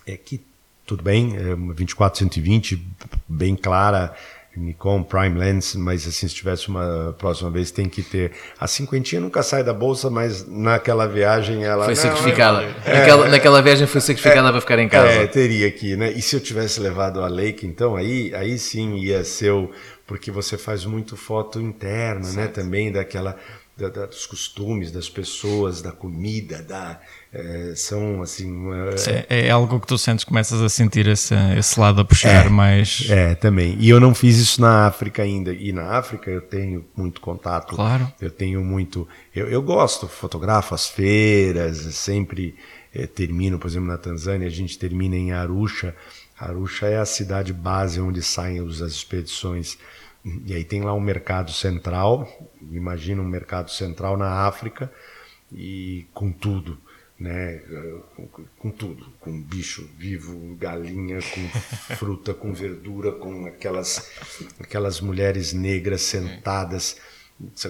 é 0.07 0.17
que 0.17 0.45
tudo 0.93 1.03
bem, 1.03 1.35
é 1.39 1.55
uma 1.55 1.75
24-120, 1.75 2.79
bem 3.27 3.57
clara, 3.57 4.15
Nikon 4.55 5.03
Prime 5.03 5.39
Lens, 5.39 5.75
mas 5.75 6.07
assim, 6.07 6.29
se 6.29 6.35
tivesse 6.35 6.69
uma 6.69 7.17
próxima 7.19 7.51
vez, 7.51 7.71
tem 7.71 7.89
que 7.89 8.03
ter. 8.03 8.33
A 8.61 8.67
cinquentinha 8.67 9.19
nunca 9.19 9.43
sai 9.43 9.65
da 9.65 9.73
bolsa, 9.73 10.11
mas 10.11 10.47
naquela 10.47 11.09
viagem 11.09 11.65
ela. 11.65 11.87
Foi 11.87 11.97
sacrificada. 11.97 12.67
naquela, 12.87 13.29
naquela 13.29 13.63
viagem 13.63 13.87
foi 13.87 14.03
sacrificada 14.03 14.51
para 14.51 14.61
ficar 14.61 14.79
em 14.79 14.89
casa. 14.89 15.09
é, 15.09 15.27
teria 15.27 15.67
aqui, 15.67 15.97
né? 15.97 16.13
E 16.13 16.21
se 16.21 16.37
eu 16.37 16.41
tivesse 16.41 16.79
levado 16.79 17.23
a 17.23 17.27
Leica, 17.27 17.65
então 17.65 17.97
aí, 17.97 18.35
aí 18.35 18.59
sim 18.59 18.99
ia 18.99 19.25
ser 19.25 19.53
o. 19.53 19.71
Porque 20.07 20.31
você 20.31 20.59
faz 20.59 20.85
muito 20.85 21.17
foto 21.17 21.59
interna, 21.59 22.31
né? 22.33 22.49
Também 22.49 22.93
daquela. 22.93 23.39
Da- 23.77 23.89
da- 23.89 24.07
dos 24.07 24.27
costumes 24.27 24.91
das 24.93 25.09
pessoas, 25.09 25.81
da 25.83 25.91
comida, 25.93 26.63
da. 26.63 27.01
é, 27.33 27.73
são 27.75 28.21
assim. 28.23 28.67
é, 29.09 29.25
É, 29.29 29.47
é 29.47 29.51
algo 29.51 29.81
que 29.81 29.87
tu 29.87 29.97
sentes, 29.97 30.25
começas 30.25 30.61
a 30.61 30.69
sentir 30.69 31.07
esse, 31.07 31.35
esse 31.59 31.81
lado 31.81 32.01
a 32.01 32.05
puxar 32.05 32.51
mais. 32.51 33.07
É, 33.09 33.35
também. 33.35 33.77
E 33.81 33.89
eu 33.89 33.99
não 33.99 34.15
fiz 34.15 34.37
isso 34.39 34.61
na 34.61 34.87
África 34.87 35.23
ainda. 35.23 35.53
E 35.53 35.73
na 35.73 35.97
África 35.99 36.31
eu 36.31 36.43
tenho 36.43 36.85
muito 36.97 37.21
contato. 37.21 37.75
Claro. 37.75 38.13
Eu 38.21 38.31
tenho 38.31 38.63
muito. 38.63 39.09
Eu, 39.35 39.49
eu 39.49 39.63
gosto, 39.63 40.07
fotografo 40.07 40.75
as 40.75 40.89
feiras, 40.89 41.79
sempre 41.95 42.55
eh, 42.95 43.07
termino, 43.07 43.59
por 43.59 43.69
exemplo, 43.69 43.89
na 43.89 43.97
Tanzânia, 43.99 44.47
a 44.47 44.51
gente 44.51 44.79
termina 44.79 45.17
em 45.17 45.33
Arusha. 45.33 45.95
Arusha 46.39 46.87
é 46.87 46.99
a 46.99 47.07
cidade 47.07 47.53
base 47.53 48.01
onde 48.01 48.21
saem 48.23 48.59
as 48.59 48.81
expedições. 48.81 49.79
E 50.47 50.55
aí 50.55 50.65
tem 50.65 50.83
lá 50.83 50.95
um 50.95 51.01
mercado 51.01 51.51
central, 51.53 52.29
imagina 52.71 53.21
um 53.21 53.29
mercado 53.29 53.71
central 53.71 54.17
na 54.17 54.47
África, 54.47 54.91
e 55.53 56.07
com 56.15 56.31
tudo 56.31 56.79
né, 57.19 57.61
com, 58.17 58.27
com 58.59 58.71
tudo, 58.71 59.07
com 59.21 59.41
bicho 59.41 59.89
vivo, 59.97 60.57
galinha, 60.57 61.19
com 61.21 61.49
fruta, 61.97 62.35
com 62.35 62.53
verdura, 62.53 63.13
com 63.13 63.47
aquelas 63.47 64.11
aquelas 64.59 65.01
mulheres 65.01 65.53
negras 65.53 66.03
sentadas 66.03 66.97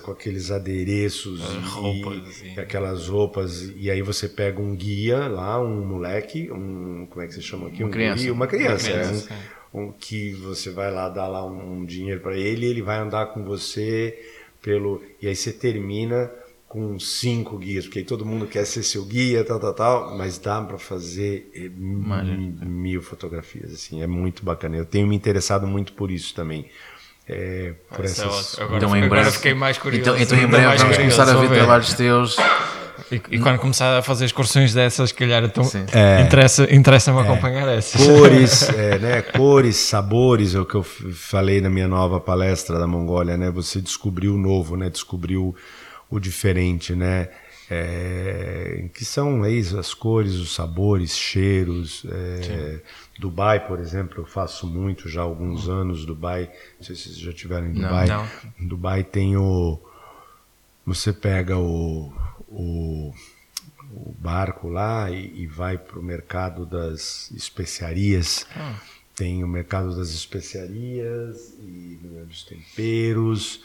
com 0.03 0.11
aqueles 0.11 0.51
adereços 0.51 1.41
e, 1.41 1.59
roupas, 1.69 2.43
e 2.43 2.61
aquelas 2.61 3.09
roupas 3.09 3.73
e 3.77 3.91
aí 3.91 4.03
você 4.03 4.29
pega 4.29 4.61
um 4.61 4.75
guia 4.77 5.29
lá, 5.29 5.61
um 5.61 5.85
moleque, 5.87 6.51
um 6.51 7.07
como 7.11 7.23
é 7.23 7.27
que 7.27 7.35
você 7.35 7.41
chama 7.43 7.69
aqui, 7.69 7.83
Uma 7.83 7.89
um 7.89 7.91
criança. 7.91 8.17
guri, 8.19 8.31
uma 8.31 8.47
criança, 8.47 8.89
Uma 8.91 8.97
é, 8.99 9.03
criança, 9.05 9.35
um- 9.35 9.37
um 9.37 9.62
que 9.99 10.33
você 10.35 10.71
vai 10.71 10.91
lá 10.91 11.09
dar 11.09 11.29
lá 11.29 11.45
um, 11.47 11.79
um 11.81 11.85
dinheiro 11.85 12.21
para 12.21 12.37
ele, 12.37 12.67
ele 12.67 12.83
vai 12.83 12.99
andar 12.99 13.27
com 13.27 13.43
você 13.45 14.19
pelo 14.61 15.03
e 15.21 15.27
aí 15.27 15.35
você 15.35 15.53
termina 15.53 16.31
com 16.69 16.99
cinco 16.99 17.59
guias, 17.59 17.85
porque 17.85 17.99
aí 17.99 18.05
todo 18.05 18.25
mundo 18.25 18.47
quer 18.47 18.65
ser 18.65 18.83
seu 18.83 19.05
guia, 19.05 19.45
tal, 19.45 19.61
tal, 19.61 19.75
tal, 19.75 20.17
mas 20.17 20.39
dá 20.39 20.61
para 20.63 20.79
fazer 20.79 21.51
mi- 21.77 22.57
mil 22.65 23.03
fotografias, 23.03 23.73
assim, 23.75 24.03
é 24.03 24.07
muito 24.07 24.43
bacana. 24.45 24.77
Eu 24.77 24.87
tenho 24.87 25.07
me 25.07 25.15
interessado 25.15 25.67
muito 25.67 25.93
por 25.93 26.11
isso 26.11 26.35
também. 26.35 26.67
É, 27.29 27.75
por 27.89 28.05
é 28.05 28.09
essas. 28.09 28.59
Agora, 28.59 28.77
Então 28.77 28.97
em 28.97 29.03
agora 29.05 29.21
breve. 29.23 29.37
fiquei 29.37 29.55
mais 29.55 29.79
curioso. 29.79 30.01
Então, 30.11 30.19
então 30.19 30.39
em 30.39 30.47
breve 30.47 30.77
vamos 30.79 30.97
começar 30.97 31.29
a 31.29 31.35
ver 31.35 31.49
trabalhos 31.51 31.95
teus. 31.95 32.37
E, 33.13 33.37
e 33.37 33.39
quando 33.39 33.59
começar 33.59 33.99
a 33.99 34.03
fazer 34.03 34.25
excursões 34.25 34.73
dessas, 34.73 35.11
se 35.11 35.15
calhar, 35.15 35.45
então, 35.45 35.63
Sim. 35.65 35.85
interessa- 36.25 36.73
interessa-me 36.75 37.21
acompanhar 37.21 37.69
essas. 37.69 38.05
cores, 38.05 38.69
é, 38.73 38.99
né? 38.99 39.23
Cores, 39.23 39.77
sabores, 39.77 40.55
é 40.55 40.61
o 40.61 40.65
que 40.65 40.75
eu 40.75 40.83
falei 40.83 41.61
na 41.61 41.69
minha 41.69 41.87
nova 41.87 42.19
palestra 42.19 42.79
da 42.79 42.87
Mongólia, 42.87 43.37
né? 43.37 43.51
Você 43.51 43.81
descobriu 43.81 44.35
o 44.35 44.39
novo, 44.39 44.77
né? 44.77 44.89
Descobriu 44.89 45.55
o 46.11 46.19
diferente, 46.19 46.95
né? 46.95 47.29
É, 47.71 48.85
que 48.93 49.03
são 49.05 49.45
é 49.45 49.51
isso, 49.51 49.79
as 49.79 49.95
cores, 49.95 50.35
os 50.35 50.55
sabores, 50.55 51.17
cheiros. 51.17 52.05
é, 52.11 52.81
Dubai, 53.19 53.67
por 53.67 53.79
exemplo, 53.81 54.21
eu 54.21 54.27
faço 54.27 54.67
muito 54.67 55.09
já 55.09 55.21
há 55.21 55.25
alguns 55.25 55.69
anos. 55.69 56.05
Dubai, 56.05 56.51
não 56.79 56.85
sei 56.87 56.95
se 56.97 57.05
vocês 57.05 57.19
já 57.19 57.33
tiveram 57.33 57.67
em 57.69 57.73
Dubai. 57.73 58.07
não. 58.09 58.27
Dubai 58.61 59.03
tem 59.05 59.37
o. 59.37 59.79
Você 60.85 61.13
pega 61.13 61.57
o, 61.57 62.13
o, 62.53 63.15
o 63.93 64.15
barco 64.19 64.69
lá 64.69 65.11
e, 65.11 65.43
e 65.43 65.47
vai 65.47 65.79
para 65.79 65.99
o 65.99 66.03
mercado 66.03 66.65
das 66.67 67.31
especiarias. 67.33 68.47
Tem 69.15 69.45
o 69.45 69.49
mercado 69.49 69.95
das 69.97 70.11
especiarias 70.11 71.55
e 71.59 71.99
dos 72.27 72.45
temperos. 72.45 73.61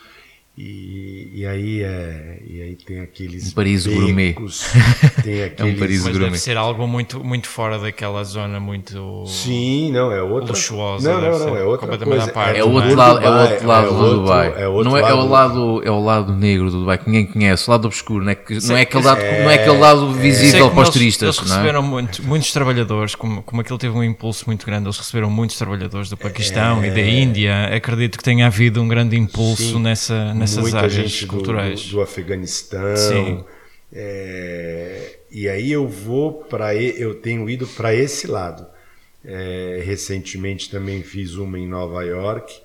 E, 0.58 1.30
e 1.34 1.46
aí 1.46 1.84
é 1.84 2.42
e 2.48 2.62
aí 2.62 2.76
tem 2.76 3.00
aqueles 3.02 3.54
Paris 3.54 3.86
gourmet. 3.86 4.36
tem 5.32 5.44
aqueles 5.44 5.80
Paris 5.80 5.98
Mas 6.04 6.12
gourmet. 6.14 6.26
deve 6.30 6.38
ser 6.40 6.58
algo 6.58 6.88
muito, 6.88 7.24
muito 7.24 7.48
fora 7.48 7.78
daquela 7.80 8.24
zona 8.24 8.60
muito. 8.60 9.24
Sim, 9.26 9.92
não, 9.92 10.12
é 10.12 10.22
outra. 10.22 10.50
Luxuosa, 10.52 11.12
Não, 11.12 11.22
não, 11.22 11.40
não, 11.40 11.56
é 11.58 11.64
outra 11.64 11.88
completamente 11.88 12.18
coisa. 12.18 12.32
à 12.32 12.34
parte. 12.34 12.60
É 12.60 12.64
o 12.64 12.70
outro 12.72 12.90
do 12.90 12.96
lado, 12.96 13.20
é 13.24 13.30
outro 13.30 13.68
lado 13.68 13.86
é 13.86 13.90
do 13.90 13.96
outro- 13.98 14.14
Dubai. 14.20 14.54
é 14.58 14.68
outro 14.68 14.90
não 14.92 14.98
é, 14.98 15.02
é 15.02 15.14
o 15.14 15.26
lado. 15.28 15.82
é 15.86 15.92
o 15.92 16.00
lado 16.04 16.34
negro 16.34 16.72
do 16.72 16.80
Dubai 16.80 16.98
que 16.98 17.06
ninguém 17.10 17.26
conhece, 17.28 17.68
o 17.68 17.72
lado 17.72 17.86
obscuro, 17.86 18.24
não 18.24 18.32
é, 18.32 18.36
que, 18.36 18.54
não 18.68 18.78
é 18.78 18.82
aquele 18.82 19.02
que- 19.02 19.08
lado, 19.08 19.20
não 19.22 19.50
é 19.50 19.54
aquele 19.56 19.78
lado 19.78 20.12
visível 20.14 20.70
para 20.70 20.82
os 20.82 20.88
eles- 20.88 20.94
turistas, 20.94 21.38
Eles 21.38 21.50
não 21.50 21.56
é? 21.56 21.60
receberam 21.60 21.84
muito- 21.84 22.24
muitos 22.24 22.52
trabalhadores, 22.54 23.16
como, 23.16 23.42
como 23.44 23.62
aquilo 23.62 23.78
teve 23.78 23.96
um 23.98 24.04
impulso 24.04 24.44
muito 24.48 24.66
grande, 24.66 24.86
eles 24.88 24.98
receberam 24.98 25.30
muitos 25.30 25.58
trabalhadores 25.58 26.10
do 26.10 26.18
Paquistão 26.18 26.84
e 26.86 26.90
da 26.92 27.02
Índia. 27.02 27.76
Acredito 27.76 28.18
que 28.18 28.24
tenha 28.24 28.48
havido 28.48 28.82
um 28.82 28.88
grande 28.88 29.18
impulso 29.18 29.64
Sim. 29.64 29.80
nessa, 29.82 30.34
nessas 30.34 30.74
áreas 30.74 30.94
gente 30.94 31.26
do- 31.26 31.34
culturais. 31.34 31.82
Do, 31.86 31.92
do 31.98 32.02
Afeganistão. 32.02 32.96
Sim. 32.96 33.44
É, 33.92 35.20
e 35.32 35.48
aí 35.48 35.72
eu 35.72 35.88
vou 35.88 36.44
para 36.46 36.76
eu 36.76 37.16
tenho 37.16 37.50
ido 37.50 37.68
para 37.68 37.94
esse 37.94 38.28
lado. 38.28 38.66
É, 39.26 39.82
recentemente 39.86 40.70
também 40.70 41.04
fiz 41.04 41.36
uma 41.36 41.60
em 41.60 41.68
Nova 41.68 42.04
York, 42.04 42.62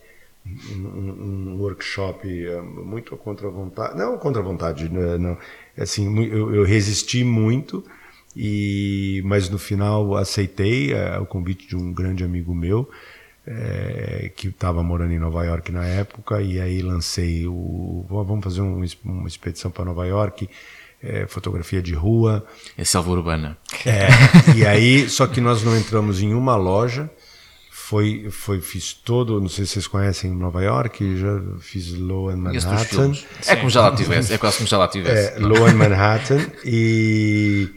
um, 0.76 1.54
um 1.54 1.56
workshop 1.60 2.28
é, 2.46 2.60
muito 2.60 3.16
contra 3.16 3.48
a 3.48 3.50
vontade, 3.50 3.98
não 3.98 4.18
contra 4.18 4.42
vontade, 4.42 4.88
né, 4.88 5.18
não, 5.18 5.36
assim 5.76 6.08
mu- 6.08 6.22
eu, 6.24 6.54
eu 6.54 6.64
resisti 6.64 7.24
muito 7.24 7.84
e 8.36 9.22
mas 9.24 9.48
no 9.48 9.58
final 9.58 10.16
aceitei 10.16 10.92
é, 10.92 11.18
o 11.18 11.26
convite 11.26 11.66
de 11.68 11.76
um 11.76 11.92
grande 11.92 12.24
amigo 12.24 12.54
meu 12.54 12.88
é, 13.46 14.30
que 14.36 14.48
estava 14.48 14.82
morando 14.82 15.12
em 15.12 15.18
Nova 15.18 15.44
York 15.44 15.72
na 15.72 15.84
época 15.86 16.40
e 16.42 16.60
aí 16.60 16.80
lancei 16.82 17.46
o 17.46 18.04
vamos 18.08 18.44
fazer 18.44 18.60
um, 18.62 18.84
uma 19.04 19.28
expedição 19.28 19.70
para 19.70 19.84
Nova 19.84 20.06
York 20.06 20.48
é, 21.02 21.26
fotografia 21.26 21.82
de 21.82 21.92
rua 21.94 22.44
É 22.78 22.84
selva 22.84 23.10
urbana. 23.10 23.56
é, 23.84 24.08
e 24.56 24.64
aí, 24.66 25.08
só 25.08 25.26
que 25.26 25.40
nós 25.40 25.62
não 25.62 25.76
entramos 25.76 26.20
em 26.22 26.32
uma 26.34 26.56
loja. 26.56 27.10
Foi, 27.70 28.28
foi, 28.30 28.60
fiz 28.60 28.92
todo, 28.94 29.38
não 29.40 29.48
sei 29.50 29.66
se 29.66 29.72
vocês 29.72 29.86
conhecem 29.86 30.30
Nova 30.30 30.62
York, 30.62 31.16
já 31.18 31.40
fiz 31.60 31.92
Low 31.92 32.30
and 32.30 32.36
Manhattan. 32.38 33.12
É 33.46 33.56
como 33.56 33.68
já 33.68 33.82
lá 33.82 33.94
tivesse, 33.94 34.32
é 34.32 34.38
quase 34.38 34.56
como 34.58 34.68
já 34.68 34.78
lá 34.78 34.88
tivesse. 34.88 35.34
É, 35.34 35.38
Low 35.38 35.66
and 35.66 35.74
Manhattan 35.74 36.40
e 36.64 37.68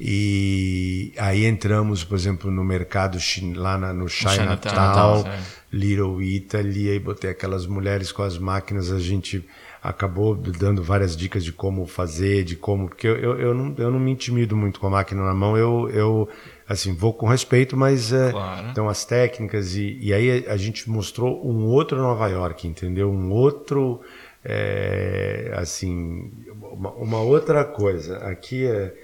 E 0.00 1.12
aí 1.18 1.44
entramos, 1.44 2.04
por 2.04 2.14
exemplo, 2.16 2.50
no 2.50 2.62
mercado 2.62 3.18
lá 3.56 3.76
na- 3.76 3.92
no 3.92 4.08
Chinatown, 4.08 5.24
sim. 5.24 5.30
Little 5.72 6.22
Italy, 6.22 6.90
aí 6.90 6.98
botei 7.00 7.30
aquelas 7.30 7.66
mulheres 7.66 8.12
com 8.12 8.22
as 8.22 8.38
máquinas, 8.38 8.92
a 8.92 8.98
gente 9.00 9.44
acabou 9.82 10.34
dando 10.34 10.82
várias 10.82 11.16
dicas 11.16 11.44
de 11.44 11.52
como 11.52 11.86
fazer, 11.86 12.44
de 12.44 12.56
como, 12.56 12.88
porque 12.88 13.06
eu, 13.06 13.16
eu, 13.16 13.40
eu, 13.40 13.54
não, 13.54 13.74
eu 13.78 13.90
não 13.90 13.98
me 14.00 14.10
intimido 14.10 14.56
muito 14.56 14.80
com 14.80 14.86
a 14.86 14.90
máquina 14.90 15.22
na 15.24 15.34
mão, 15.34 15.56
eu, 15.56 15.88
eu 15.90 16.28
assim, 16.68 16.94
vou 16.94 17.12
com 17.12 17.26
respeito, 17.26 17.76
mas 17.76 18.12
é, 18.12 18.30
Claro. 18.32 18.68
então 18.70 18.88
as 18.88 19.04
técnicas 19.04 19.74
e, 19.74 19.98
e 20.00 20.12
aí 20.12 20.46
a 20.48 20.56
gente 20.56 20.88
mostrou 20.90 21.40
um 21.46 21.66
outro 21.66 21.96
Nova 21.98 22.28
York, 22.28 22.66
entendeu? 22.66 23.10
Um 23.10 23.30
outro, 23.30 24.00
é, 24.44 25.52
assim, 25.56 26.30
uma, 26.72 26.90
uma 26.92 27.20
outra 27.20 27.64
coisa. 27.64 28.18
Aqui 28.18 28.66
é, 28.66 28.94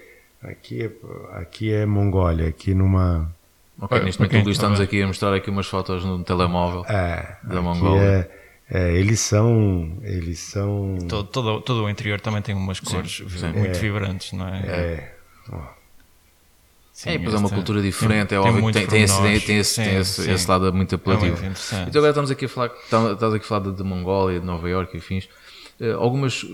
aqui 0.43 0.83
é, 0.83 0.91
aqui 1.39 1.71
é 1.71 1.85
Mongólia, 1.85 2.47
aqui 2.49 2.73
numa 2.73 3.33
Ok, 3.79 4.01
neste 4.03 4.21
momento 4.21 4.49
estamos 4.49 4.79
aqui 4.79 5.01
a 5.01 5.07
mostrar 5.07 5.33
aqui 5.33 5.49
umas 5.49 5.67
fotos 5.67 6.05
no 6.05 6.23
telemóvel. 6.23 6.85
É, 6.87 7.37
Da 7.43 7.61
Mongólia. 7.61 8.29
É, 8.69 8.89
é, 8.89 8.93
eles 8.93 9.19
são, 9.19 9.97
eles 10.01 10.39
são. 10.39 10.97
Todo, 11.07 11.27
todo, 11.27 11.61
todo 11.61 11.83
o 11.83 11.89
interior 11.89 12.19
também 12.19 12.41
tem 12.41 12.55
umas 12.55 12.79
cores 12.79 13.23
sim. 13.27 13.47
muito 13.53 13.77
vibrantes, 13.77 14.33
não 14.33 14.47
é? 14.47 14.59
É, 14.65 15.15
ó, 15.51 15.75
Sim, 16.95 17.09
é, 17.09 17.19
pois 17.19 17.33
é 17.33 17.37
uma 17.37 17.49
cultura 17.49 17.81
diferente, 17.81 18.29
tem- 18.29 18.37
é 18.37 18.41
tem 18.41 18.49
óbvio 18.49 18.67
que 18.67 18.71
tem, 18.71 18.87
tem, 18.87 19.03
esse, 19.03 19.21
tem, 19.21 19.39
tem, 19.41 19.57
esse, 19.57 19.73
Sim, 19.73 19.83
tem 19.83 19.97
esse, 19.97 20.31
esse 20.31 20.49
lado 20.49 20.71
muito 20.73 20.95
apelativo. 20.95 21.31
muito 21.31 21.39
interessante. 21.41 21.89
Então 21.89 21.99
agora 21.99 22.11
estamos 22.11 22.31
aqui 22.31 22.45
a 22.45 22.49
falar, 22.49 22.67
estamos 22.67 23.11
estamos 23.11 23.35
aqui 23.35 23.43
a 23.43 23.47
falar 23.49 23.63
de, 23.65 23.71
de 23.73 23.83
Mongólia, 23.83 24.39
de 24.39 24.45
Nova 24.45 24.69
Iorque 24.69 24.95
e 24.95 25.01
fins. 25.01 25.27
Eh, 25.77 25.91
algumas, 25.91 26.45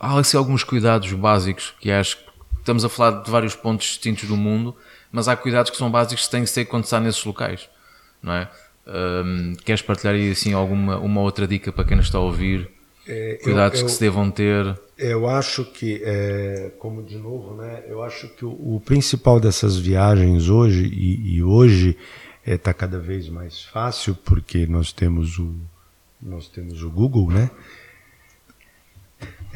há 0.00 0.18
assim, 0.18 0.36
alguns 0.36 0.64
cuidados 0.64 1.12
básicos 1.12 1.72
que 1.78 1.92
acho 1.92 2.16
que 2.16 2.24
estamos 2.58 2.84
a 2.84 2.88
falar 2.88 3.22
de 3.22 3.30
vários 3.30 3.54
pontos 3.54 3.86
distintos 3.86 4.24
do 4.28 4.36
mundo, 4.36 4.76
mas 5.12 5.28
há 5.28 5.36
cuidados 5.36 5.70
que 5.70 5.76
são 5.76 5.88
básicos 5.88 6.24
que 6.24 6.30
têm 6.32 6.42
que 6.42 6.50
ser 6.50 6.64
quando 6.64 6.82
está 6.82 6.98
nesses 6.98 7.24
locais, 7.24 7.68
não 8.20 8.32
é? 8.32 8.50
Ahm, 8.86 9.54
queres 9.64 9.82
partilhar 9.82 10.14
aí 10.14 10.30
assim 10.30 10.52
alguma 10.52 10.98
uma 10.98 11.20
outra 11.20 11.46
dica 11.46 11.72
para 11.72 11.84
quem 11.84 11.96
nos 11.96 12.06
está 12.06 12.18
a 12.18 12.22
ouvir? 12.22 12.68
É, 13.08 13.34
eu- 13.34 13.38
Cuidados 13.44 13.80
eu- 13.80 13.86
que 13.86 13.92
se 13.92 14.00
devam 14.00 14.30
ter. 14.30 14.78
Eu 14.98 15.28
acho 15.28 15.64
que, 15.64 16.00
é, 16.04 16.72
como 16.78 17.02
de 17.02 17.16
novo, 17.18 17.54
né? 17.56 17.82
Eu 17.86 18.02
acho 18.02 18.28
que 18.28 18.44
o, 18.44 18.50
o 18.76 18.80
principal 18.84 19.38
dessas 19.38 19.76
viagens 19.76 20.48
hoje 20.48 20.86
e, 20.86 21.36
e 21.36 21.42
hoje 21.42 21.96
está 22.44 22.72
cada 22.72 22.98
vez 22.98 23.28
mais 23.28 23.62
fácil 23.64 24.14
porque 24.24 24.66
nós 24.66 24.92
temos 24.92 25.38
o 25.38 25.54
nós 26.22 26.48
temos 26.48 26.82
o 26.82 26.90
Google, 26.90 27.30
né? 27.30 27.50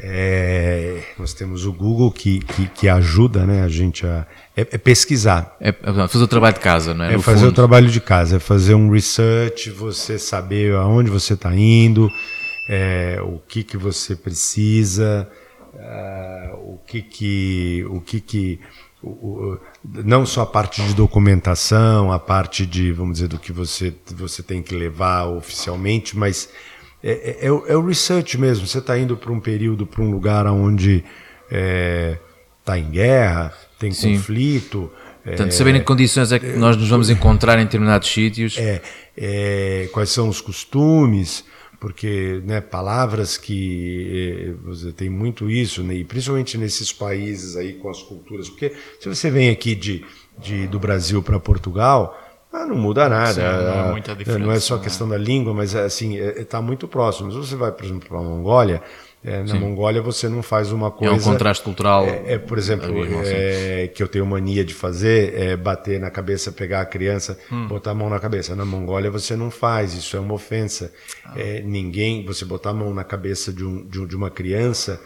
É, 0.03 1.03
nós 1.19 1.31
temos 1.31 1.63
o 1.65 1.71
Google 1.71 2.11
que, 2.11 2.39
que, 2.39 2.67
que 2.67 2.89
ajuda, 2.89 3.45
né? 3.45 3.61
A 3.63 3.67
gente 3.69 4.03
a 4.05 4.25
é, 4.57 4.61
é 4.61 4.77
pesquisar, 4.77 5.55
É, 5.61 5.69
é 5.69 6.07
fazer 6.07 6.23
o 6.23 6.27
trabalho 6.27 6.55
de 6.55 6.59
casa, 6.59 6.93
não 6.95 7.05
é? 7.05 7.13
é 7.13 7.15
No 7.17 7.21
fazer 7.21 7.43
o 7.43 7.47
fundo. 7.49 7.55
trabalho 7.55 7.87
de 7.87 8.01
casa, 8.01 8.37
é 8.37 8.39
fazer 8.39 8.73
um 8.73 8.89
research, 8.89 9.69
você 9.69 10.17
saber 10.17 10.73
aonde 10.75 11.11
você 11.11 11.35
está 11.35 11.55
indo, 11.55 12.09
é, 12.67 13.19
o 13.21 13.37
que 13.47 13.63
que 13.63 13.77
você 13.77 14.15
precisa, 14.15 15.29
ah, 15.79 16.51
o 16.55 16.79
que 16.87 17.01
que, 17.03 17.85
o 17.87 18.01
que 18.01 18.19
que, 18.19 18.59
o- 19.03 19.09
o- 19.09 19.59
não 19.83 20.25
só 20.25 20.41
a 20.41 20.45
parte 20.47 20.81
de 20.81 20.95
documentação, 20.95 22.11
a 22.11 22.17
parte 22.19 22.65
de, 22.65 22.91
vamos 22.91 23.13
dizer, 23.13 23.27
do 23.27 23.37
que 23.39 23.51
você 23.51 23.93
você 24.15 24.41
tem 24.41 24.61
que 24.63 24.73
levar 24.75 25.25
oficialmente, 25.27 26.17
mas 26.17 26.49
é, 27.03 27.11
é- 27.11 27.47
é 27.47 27.51
o, 27.51 27.65
é 27.67 27.75
o 27.75 27.85
research 27.85 28.37
mesmo. 28.37 28.67
Você 28.67 28.79
está 28.79 28.97
indo 28.97 29.17
para 29.17 29.31
um 29.31 29.39
período, 29.39 29.85
para 29.85 30.01
um 30.01 30.11
lugar 30.11 30.45
onde 30.47 31.03
está 32.59 32.77
em 32.77 32.89
guerra, 32.89 33.53
tem 33.79 33.91
Sim. 33.91 34.15
conflito. 34.15 34.91
Portanto, 35.23 35.51
saber 35.53 35.75
em 35.75 35.79
que 35.79 35.85
condições 35.85 36.31
é 36.31 36.39
que 36.39 36.47
nós 36.53 36.75
nos 36.77 36.89
vamos 36.89 37.09
encontrar 37.09 37.59
em 37.59 37.65
determinados 37.65 38.07
sítios. 38.11 38.57
É, 38.57 38.81
é, 39.15 39.89
quais 39.91 40.09
são 40.09 40.27
os 40.29 40.41
costumes, 40.41 41.43
porque 41.79 42.41
né, 42.45 42.61
palavras 42.61 43.37
que 43.37 44.55
você 44.63 44.91
tem 44.91 45.09
muito 45.09 45.49
isso, 45.49 45.83
né, 45.83 45.95
e 45.95 46.03
principalmente 46.03 46.57
nesses 46.57 46.93
países 46.93 47.55
aí 47.55 47.73
com 47.73 47.89
as 47.89 48.01
culturas, 48.01 48.49
porque 48.49 48.71
se 48.99 49.09
você 49.09 49.29
vem 49.29 49.49
aqui 49.49 49.75
de, 49.75 50.05
de 50.39 50.67
do 50.67 50.79
Brasil 50.79 51.21
para 51.21 51.39
Portugal, 51.39 52.17
ah, 52.53 52.65
não 52.65 52.75
muda 52.75 53.07
nada. 53.09 53.33
Sim, 53.33 53.39
não 53.41 53.47
é 53.47 53.79
Ah, 53.79 53.91
muita 53.91 54.15
Não 54.39 54.51
é 54.51 54.59
só 54.59 54.77
né? 54.77 54.83
questão 54.83 55.07
da 55.07 55.17
língua, 55.17 55.53
mas 55.53 55.75
assim 55.75 56.15
está 56.17 56.61
muito 56.61 56.87
próximo. 56.87 57.31
Se 57.31 57.37
você 57.37 57.55
vai, 57.55 57.71
por 57.71 57.85
exemplo, 57.85 58.09
para 58.09 58.17
a 58.19 58.21
Mongólia, 58.21 58.81
eh, 59.23 59.43
na 59.43 59.55
Mongólia 59.55 60.01
você 60.01 60.27
não 60.27 60.41
faz 60.43 60.71
uma 60.71 60.87
É 60.87 60.91
coisa. 60.91 61.13
um 61.13 61.19
contraste 61.19 61.63
cultural. 61.63 62.05
É, 62.05 62.33
é, 62.33 62.37
por 62.37 62.57
exemplo, 62.57 62.87
sim. 63.05 63.13
é, 63.33 63.87
que 63.93 64.01
eu 64.03 64.07
tenho 64.07 64.25
mania 64.25 64.65
de 64.65 64.73
fazer 64.73 65.33
é 65.39 65.55
bater 65.55 65.99
na 65.99 66.09
cabeça, 66.09 66.51
pegar 66.51 66.81
a 66.81 66.85
criança, 66.85 67.37
Hum. 67.51 67.67
botar 67.67 67.91
a 67.91 67.95
mão 67.95 68.09
na 68.09 68.19
cabeça. 68.19 68.55
Na 68.55 68.65
Mongólia 68.65 69.09
você 69.11 69.35
não 69.35 69.49
faz, 69.51 69.93
isso 69.93 70.17
é 70.17 70.19
uma 70.19 70.33
ofensa. 70.33 70.91
Ah. 71.25 71.33
É, 71.37 71.61
ninguém, 71.61 72.25
você 72.25 72.43
botar 72.45 72.71
a 72.71 72.73
mão 72.73 72.93
na 72.93 73.03
cabeça 73.03 73.53
de, 73.53 73.63
um, 73.63 73.85
de, 73.85 74.05
de 74.07 74.15
uma 74.15 74.29
criança 74.29 74.99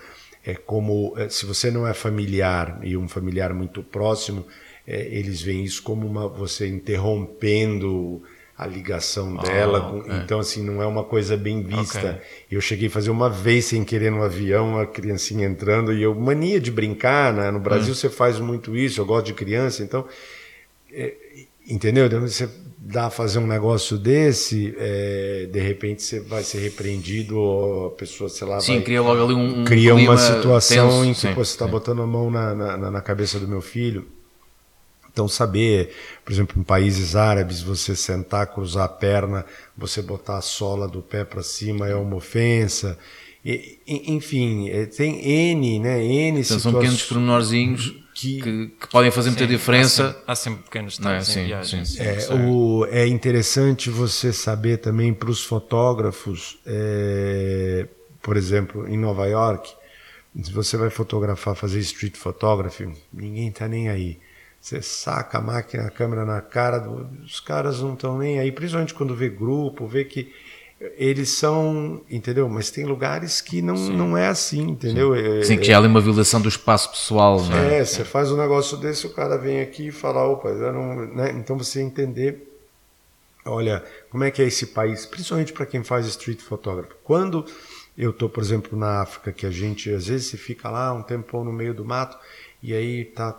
é 0.47 0.53
como 0.55 1.13
é, 1.17 1.27
se 1.27 1.45
você 1.45 1.69
não 1.71 1.87
é 1.87 1.93
familiar 1.93 2.79
e 2.83 2.95
um 2.95 3.07
familiar 3.07 3.53
muito 3.53 3.81
próximo, 3.83 4.45
é, 4.87 5.07
eles 5.11 5.41
veem 5.41 5.63
isso 5.63 5.81
como 5.83 6.05
uma 6.07 6.27
você 6.27 6.67
interrompendo 6.67 8.21
a 8.57 8.65
ligação 8.65 9.35
dela. 9.35 9.81
com- 9.81 10.15
Então 10.23 10.39
assim 10.39 10.63
não 10.63 10.81
é 10.81 10.85
uma 10.85 11.03
coisa 11.03 11.35
bem 11.35 11.61
vista. 11.61 11.99
Ok. 11.99 12.21
Eu 12.51 12.61
cheguei 12.61 12.87
a 12.87 12.91
fazer 12.91 13.09
uma 13.09 13.29
vez 13.29 13.65
sem 13.65 13.83
querer 13.83 14.11
no 14.11 14.23
avião, 14.23 14.69
uma 14.69 14.85
criancinha 14.85 15.45
entrando, 15.45 15.91
e 15.91 16.01
eu, 16.01 16.15
mania 16.15 16.59
de 16.59 16.71
brincar, 16.71 17.33
né? 17.33 17.51
No 17.51 17.59
Brasil 17.59 17.91
Hum. 17.91 17.95
você 17.95 18.09
faz 18.09 18.39
muito 18.39 18.75
isso, 18.77 19.01
eu 19.01 19.05
gosto 19.05 19.25
de 19.25 19.33
criança, 19.33 19.83
então. 19.83 20.05
é, 20.93 21.13
entendeu? 21.67 22.05
Então, 22.05 22.21
você 22.21 22.47
dá 22.77 23.07
a 23.07 23.09
fazer 23.09 23.39
um 23.39 23.47
negócio 23.47 23.97
desse, 23.97 24.73
é, 24.77 25.49
de 25.51 25.59
repente 25.59 26.01
você 26.03 26.19
vai 26.21 26.41
ser 26.43 26.59
repreendido, 26.59 27.37
ou 27.37 27.87
a 27.87 27.91
pessoa, 27.91 28.29
sei 28.29 28.47
lá, 28.47 28.61
Sim, 28.61 28.75
vai, 28.75 28.83
cria 28.83 29.01
logo 29.01 29.21
ali 29.25 29.33
um, 29.33 29.65
cria 29.65 29.93
uma 29.95 30.15
situação 30.17 30.89
tenso, 30.89 31.05
em 31.09 31.13
que 31.13 31.19
sim, 31.19 31.33
você 31.33 31.51
está 31.51 31.67
botando 31.67 32.01
a 32.03 32.07
mão 32.07 32.31
na, 32.31 32.55
na, 32.55 32.91
na 32.91 33.01
cabeça 33.01 33.37
do 33.39 33.47
meu 33.47 33.61
filho. 33.61 34.07
Então, 35.15 35.29
saber, 35.29 35.95
por 36.25 36.33
exemplo, 36.33 36.59
em 36.59 36.63
países 36.63 37.15
árabes, 37.15 37.61
você 37.61 37.95
sentar, 37.95 38.47
cruzar 38.47 38.83
a 38.83 38.89
perna, 38.89 39.45
você 39.77 40.01
botar 40.01 40.39
a 40.39 40.41
sola 40.41 40.89
do 40.89 41.01
pé 41.01 41.23
para 41.23 41.41
cima 41.41 41.87
é 41.87 41.95
uma 41.95 42.17
ofensa. 42.17 42.99
E, 43.45 43.79
enfim, 43.87 44.67
é, 44.69 44.85
tem 44.87 45.25
N, 45.53 45.79
né? 45.79 46.03
N 46.03 46.39
Então, 46.41 46.59
são 46.59 46.73
pequenos 46.73 47.03
pormenorzinhos 47.03 47.93
que- 48.13 48.41
que, 48.41 48.67
que 48.79 48.87
podem 48.89 49.09
fazer 49.11 49.29
muita 49.29 49.45
Sim, 49.45 49.51
diferença. 49.53 50.03
Há 50.03 50.11
sempre, 50.11 50.23
há 50.27 50.35
sempre 50.35 50.63
pequenos 50.63 50.95
é? 50.95 50.97
detalhes 50.97 51.27
Sim, 51.27 51.45
viagens. 51.45 51.89
sim. 51.89 51.95
sim, 51.95 52.03
É, 52.03 52.27
o, 52.33 52.85
é 52.89 53.07
interessante 53.07 53.89
você 53.89 54.33
saber 54.33 54.77
também 54.77 55.13
para 55.13 55.29
os 55.29 55.43
fotógrafos, 55.43 56.57
é, 56.65 57.87
por 58.21 58.35
exemplo, 58.37 58.87
em 58.87 58.97
Nova 58.97 59.25
York, 59.27 59.71
se 60.43 60.51
você 60.51 60.77
vai 60.77 60.89
fotografar, 60.89 61.55
fazer 61.55 61.79
street 61.79 62.15
photography, 62.17 62.89
ninguém 63.13 63.49
está 63.49 63.67
nem 63.67 63.89
aí. 63.89 64.19
Você 64.65 64.81
saca 64.81 65.37
a 65.37 65.41
máquina, 65.41 65.83
a 65.85 65.91
câmera 65.91 66.25
na 66.25 66.41
cara, 66.41 66.89
os 67.23 67.39
caras 67.39 67.81
não 67.81 67.93
estão 67.93 68.17
nem 68.17 68.39
aí, 68.39 68.51
principalmente 68.51 68.95
quando 68.95 69.15
vê 69.15 69.29
grupo, 69.29 69.85
vê 69.85 70.03
que 70.03 70.33
eles 70.97 71.29
são, 71.29 72.01
entendeu? 72.09 72.49
Mas 72.49 72.71
tem 72.71 72.83
lugares 72.83 73.41
que 73.41 73.61
não, 73.61 73.75
não 73.75 74.17
é 74.17 74.25
assim, 74.25 74.63
entendeu? 74.63 75.13
É- 75.13 75.43
Sim, 75.43 75.59
que 75.59 75.65
já 75.65 75.75
há 75.75 75.77
ali 75.77 75.87
uma 75.87 76.01
violação 76.01 76.41
do 76.41 76.49
espaço 76.49 76.89
pessoal, 76.89 77.43
não 77.43 77.55
é? 77.59 77.77
é, 77.77 77.85
você 77.85 78.03
faz 78.03 78.31
um 78.31 78.37
negócio 78.37 78.75
desse, 78.75 79.05
o 79.05 79.11
cara 79.11 79.37
vem 79.37 79.61
aqui 79.61 79.89
e 79.89 79.91
fala, 79.91 80.27
opa, 80.27 80.49
eu 80.49 80.73
não, 80.73 80.95
né? 81.13 81.31
então 81.37 81.55
você 81.55 81.79
entender, 81.79 82.51
olha, 83.45 83.83
como 84.09 84.23
é 84.23 84.31
que 84.31 84.41
é 84.41 84.45
esse 84.45 84.65
país, 84.65 85.05
principalmente 85.05 85.53
para 85.53 85.67
quem 85.67 85.83
faz 85.83 86.07
street 86.07 86.41
photography. 86.41 86.95
Quando 87.03 87.45
eu 87.95 88.11
tô, 88.11 88.27
por 88.27 88.41
exemplo, 88.41 88.75
na 88.75 89.03
África, 89.03 89.31
que 89.31 89.45
a 89.45 89.51
gente 89.51 89.93
às 89.93 90.07
vezes 90.07 90.25
se 90.25 90.37
fica 90.37 90.71
lá 90.71 90.91
um 90.91 91.03
tempão 91.03 91.43
no 91.43 91.53
meio 91.53 91.75
do 91.75 91.85
mato 91.85 92.17
e 92.63 92.73
aí 92.73 93.05
tá 93.05 93.31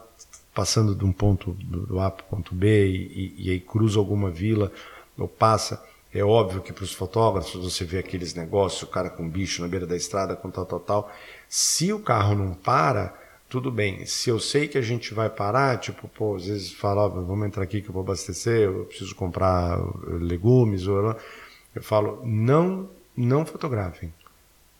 passando 0.56 0.94
de 0.94 1.04
um 1.04 1.12
ponto 1.12 1.52
do 1.52 2.00
A 2.00 2.10
para 2.10 2.24
o 2.24 2.28
ponto 2.28 2.54
B 2.54 2.88
e, 2.88 2.96
e- 2.96 3.46
e 3.46 3.50
aí 3.50 3.60
cruza 3.60 3.98
alguma 4.00 4.30
vila 4.30 4.72
ou 5.18 5.28
passa. 5.28 5.84
É 6.12 6.24
óbvio 6.24 6.62
que 6.62 6.72
para 6.72 6.84
os 6.84 6.92
fotógrafos 6.94 7.54
você 7.62 7.84
vê 7.84 7.98
aqueles 7.98 8.34
negócios, 8.34 8.82
o 8.82 8.86
cara 8.86 9.10
com 9.10 9.28
bicho 9.28 9.60
na 9.62 9.68
beira 9.68 9.86
da 9.86 9.94
estrada, 9.96 10.34
com 10.34 10.50
tal, 10.50 10.64
tal, 10.66 10.80
tal. 10.80 11.12
Se 11.48 11.92
o 11.92 12.00
carro 12.00 12.34
não 12.34 12.54
para, 12.54 13.14
tudo 13.50 13.70
bem. 13.70 14.06
Se 14.06 14.30
eu 14.30 14.40
sei 14.40 14.66
que 14.66 14.78
a 14.78 14.82
gente 14.82 15.12
vai 15.14 15.28
parar, 15.28 15.78
tipo, 15.78 16.08
pô, 16.08 16.36
às 16.36 16.46
vezes 16.46 16.72
fala, 16.72 17.02
ó, 17.04 17.08
vamos 17.08 17.46
entrar 17.46 17.62
aqui 17.62 17.82
que 17.82 17.88
eu 17.90 17.92
vou 17.92 18.02
abastecer, 18.02 18.62
eu 18.62 18.86
preciso 18.86 19.14
comprar 19.14 19.78
legumes, 20.08 20.86
ou, 20.86 21.14
eu 21.74 21.82
falo, 21.82 22.22
não, 22.24 22.88
não 23.16 23.44
fotografem. 23.46 24.12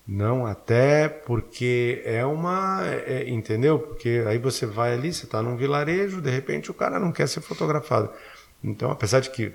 Não, 0.09 0.47
até 0.47 1.09
porque 1.09 2.01
é 2.05 2.25
uma. 2.25 2.81
é- 2.87 3.25
é- 3.25 3.29
entendeu? 3.31 3.79
Porque 3.79 4.23
aí 4.29 4.39
você 4.39 4.65
vai 4.65 4.93
ali, 4.95 5.13
você 5.13 5.25
está 5.25 5.43
num 5.43 5.57
vilarejo, 5.57 6.21
de 6.21 6.31
repente 6.31 6.71
o 6.71 6.75
cara 6.75 7.01
não 7.01 7.11
quer 7.11 7.27
ser 7.29 7.41
fotografado. 7.41 8.11
Então, 8.63 8.91
apesar 8.91 9.19
de 9.21 9.31
que 9.31 9.51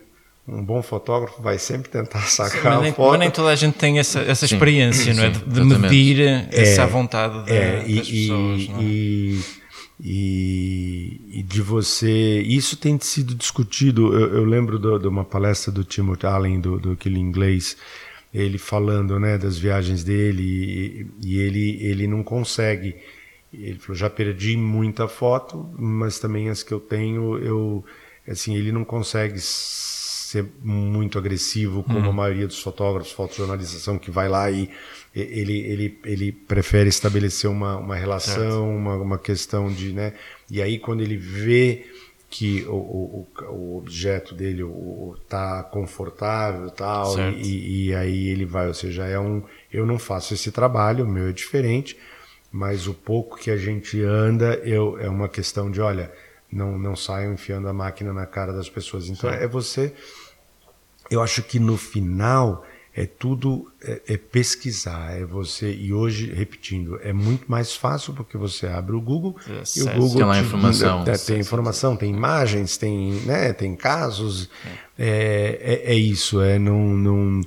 um 0.48 0.62
bom 0.62 0.82
fotógrafo 0.82 1.42
vai 1.42 1.58
sempre 1.58 1.90
tentar 1.90 2.22
sacar 2.24 2.64
Mas 2.66 2.80
a 2.80 2.82
nem, 2.82 2.92
foto. 2.94 3.12
mas 3.12 3.20
nem 3.20 3.32
toda 3.32 3.50
a 3.50 3.56
gente 3.56 3.76
tem 3.78 3.98
essa, 4.00 4.20
essa 4.22 4.46
Sim. 4.46 4.56
experiência, 4.56 5.14
não 5.14 5.24
é? 5.24 5.34
Sim, 5.34 5.40
De, 5.48 5.62
de 5.70 5.78
medir 5.80 6.48
essa 6.52 6.86
vontade 6.86 7.46
de- 7.46 7.52
É, 7.54 7.84
e, 7.88 7.96
das 7.96 8.10
pessoas, 8.10 8.62
e, 8.62 8.68
não 8.70 8.80
é? 8.80 8.84
e, 8.84 9.40
e, 10.04 11.22
e, 11.40 11.44
de 11.44 11.62
você. 11.62 12.42
Isso 12.42 12.76
tem 12.76 13.00
sido 13.00 13.36
discutido. 13.36 14.14
Eu, 14.14 14.38
eu 14.38 14.46
lembro 14.46 14.78
de 15.00 15.08
uma 15.08 15.24
palestra 15.24 15.72
do 15.72 15.84
Timothy 15.84 16.26
Allen, 16.26 16.60
do, 16.60 16.80
do 16.80 16.92
aquele 16.92 17.20
inglês, 17.20 17.78
ele 18.34 18.58
falando 18.58 19.20
né, 19.20 19.38
das 19.38 19.58
viagens 19.58 20.04
dele, 20.04 20.44
e, 20.44 21.08
e 21.28 21.40
ele, 21.40 21.84
ele 21.84 22.08
não 22.08 22.24
consegue. 22.24 22.96
Ele 23.54 23.78
falou: 23.80 23.96
já 23.96 24.10
perdi 24.10 24.56
muita 24.56 25.08
foto, 25.08 25.70
mas 25.78 26.20
também 26.20 26.50
as 26.50 26.64
que 26.64 26.74
eu 26.74 26.80
tenho, 26.80 27.38
eu. 27.38 27.84
Assim, 28.28 28.56
ele 28.56 28.72
não 28.72 28.86
consegue 28.86 29.40
ser 29.40 30.46
muito 30.64 31.18
agressivo 31.18 31.84
como 31.84 32.10
a 32.10 32.14
maioria 32.14 32.48
dos 32.48 32.62
fotógrafos, 32.62 33.12
fotojornalistas 33.12 33.82
são, 33.82 33.98
que 33.98 34.10
vai 34.10 34.30
lá 34.30 34.50
e 34.50 34.70
ele, 35.14 35.60
ele, 35.60 36.00
ele 36.06 36.32
prefere 36.32 36.88
estabelecer 36.88 37.50
uma, 37.50 37.76
uma 37.76 37.96
relação, 37.96 38.74
uma, 38.74 38.96
uma 38.96 39.18
questão 39.18 39.70
de. 39.70 39.92
Né? 39.92 40.14
E 40.50 40.62
aí, 40.62 40.80
quando 40.80 41.02
ele 41.02 41.18
vê 41.18 41.86
que 42.32 42.64
o, 42.64 42.76
o, 42.76 43.28
o 43.50 43.78
objeto 43.78 44.34
dele 44.34 44.64
está 45.22 45.62
confortável 45.64 46.72
tal, 46.72 47.20
e, 47.34 47.90
e 47.90 47.96
aí 47.96 48.30
ele 48.30 48.46
vai, 48.46 48.70
ou 48.70 48.74
seja, 48.74 49.06
é 49.06 49.20
um. 49.20 49.44
Eu 49.72 49.86
não 49.86 50.00
faço 50.00 50.34
esse 50.34 50.50
trabalho, 50.50 51.04
o 51.04 51.08
meu 51.08 51.28
é 51.28 51.34
diferente, 51.34 52.00
mas 52.50 52.88
o 52.88 52.94
pouco 52.94 53.38
que 53.38 53.52
a 53.52 53.58
gente 53.58 54.02
anda 54.02 54.56
eu, 54.64 54.98
é 54.98 55.10
uma 55.10 55.28
questão 55.28 55.70
de, 55.70 55.82
olha, 55.82 56.10
não, 56.50 56.80
não 56.80 56.96
saiam 56.96 57.34
enfiando 57.34 57.68
a 57.68 57.74
máquina 57.74 58.14
na 58.14 58.26
cara 58.26 58.54
das 58.54 58.70
pessoas. 58.70 59.10
Então 59.10 59.30
é 59.30 59.46
você. 59.46 59.94
Eu 61.10 61.22
acho 61.22 61.44
que 61.44 61.60
no 61.60 61.76
final 61.76 62.66
é 62.94 63.06
tudo 63.06 63.72
é, 63.82 64.02
é, 64.10 64.18
pesquisar, 64.18 65.18
é 65.18 65.24
você 65.24 65.74
e 65.74 65.94
hoje 65.94 66.34
repetindo 66.34 67.00
é 67.02 67.14
muito 67.14 67.50
mais 67.50 67.74
fácil 67.74 68.14
porque 68.14 68.38
você 68.38 68.68
abre 68.68 68.96
o 68.96 69.02
Google 69.02 69.36
é, 69.48 69.64
e 69.78 69.82
o 69.82 69.86
Google 69.94 70.16
tem 70.18 70.26
lá 70.26 70.40
informação, 70.40 71.04
tem, 71.04 71.18
tem 71.18 71.40
informação, 71.40 71.96
tem 71.96 72.10
imagens, 72.14 72.76
tem 72.76 73.12
né, 73.26 73.54
tem 73.54 73.76
casos, 73.76 74.50
é, 75.00 75.84
é, 75.86 75.94
é 75.94 75.96
isso, 75.96 76.42
é 76.42 76.60
não, 76.60 76.80
não 76.80 77.42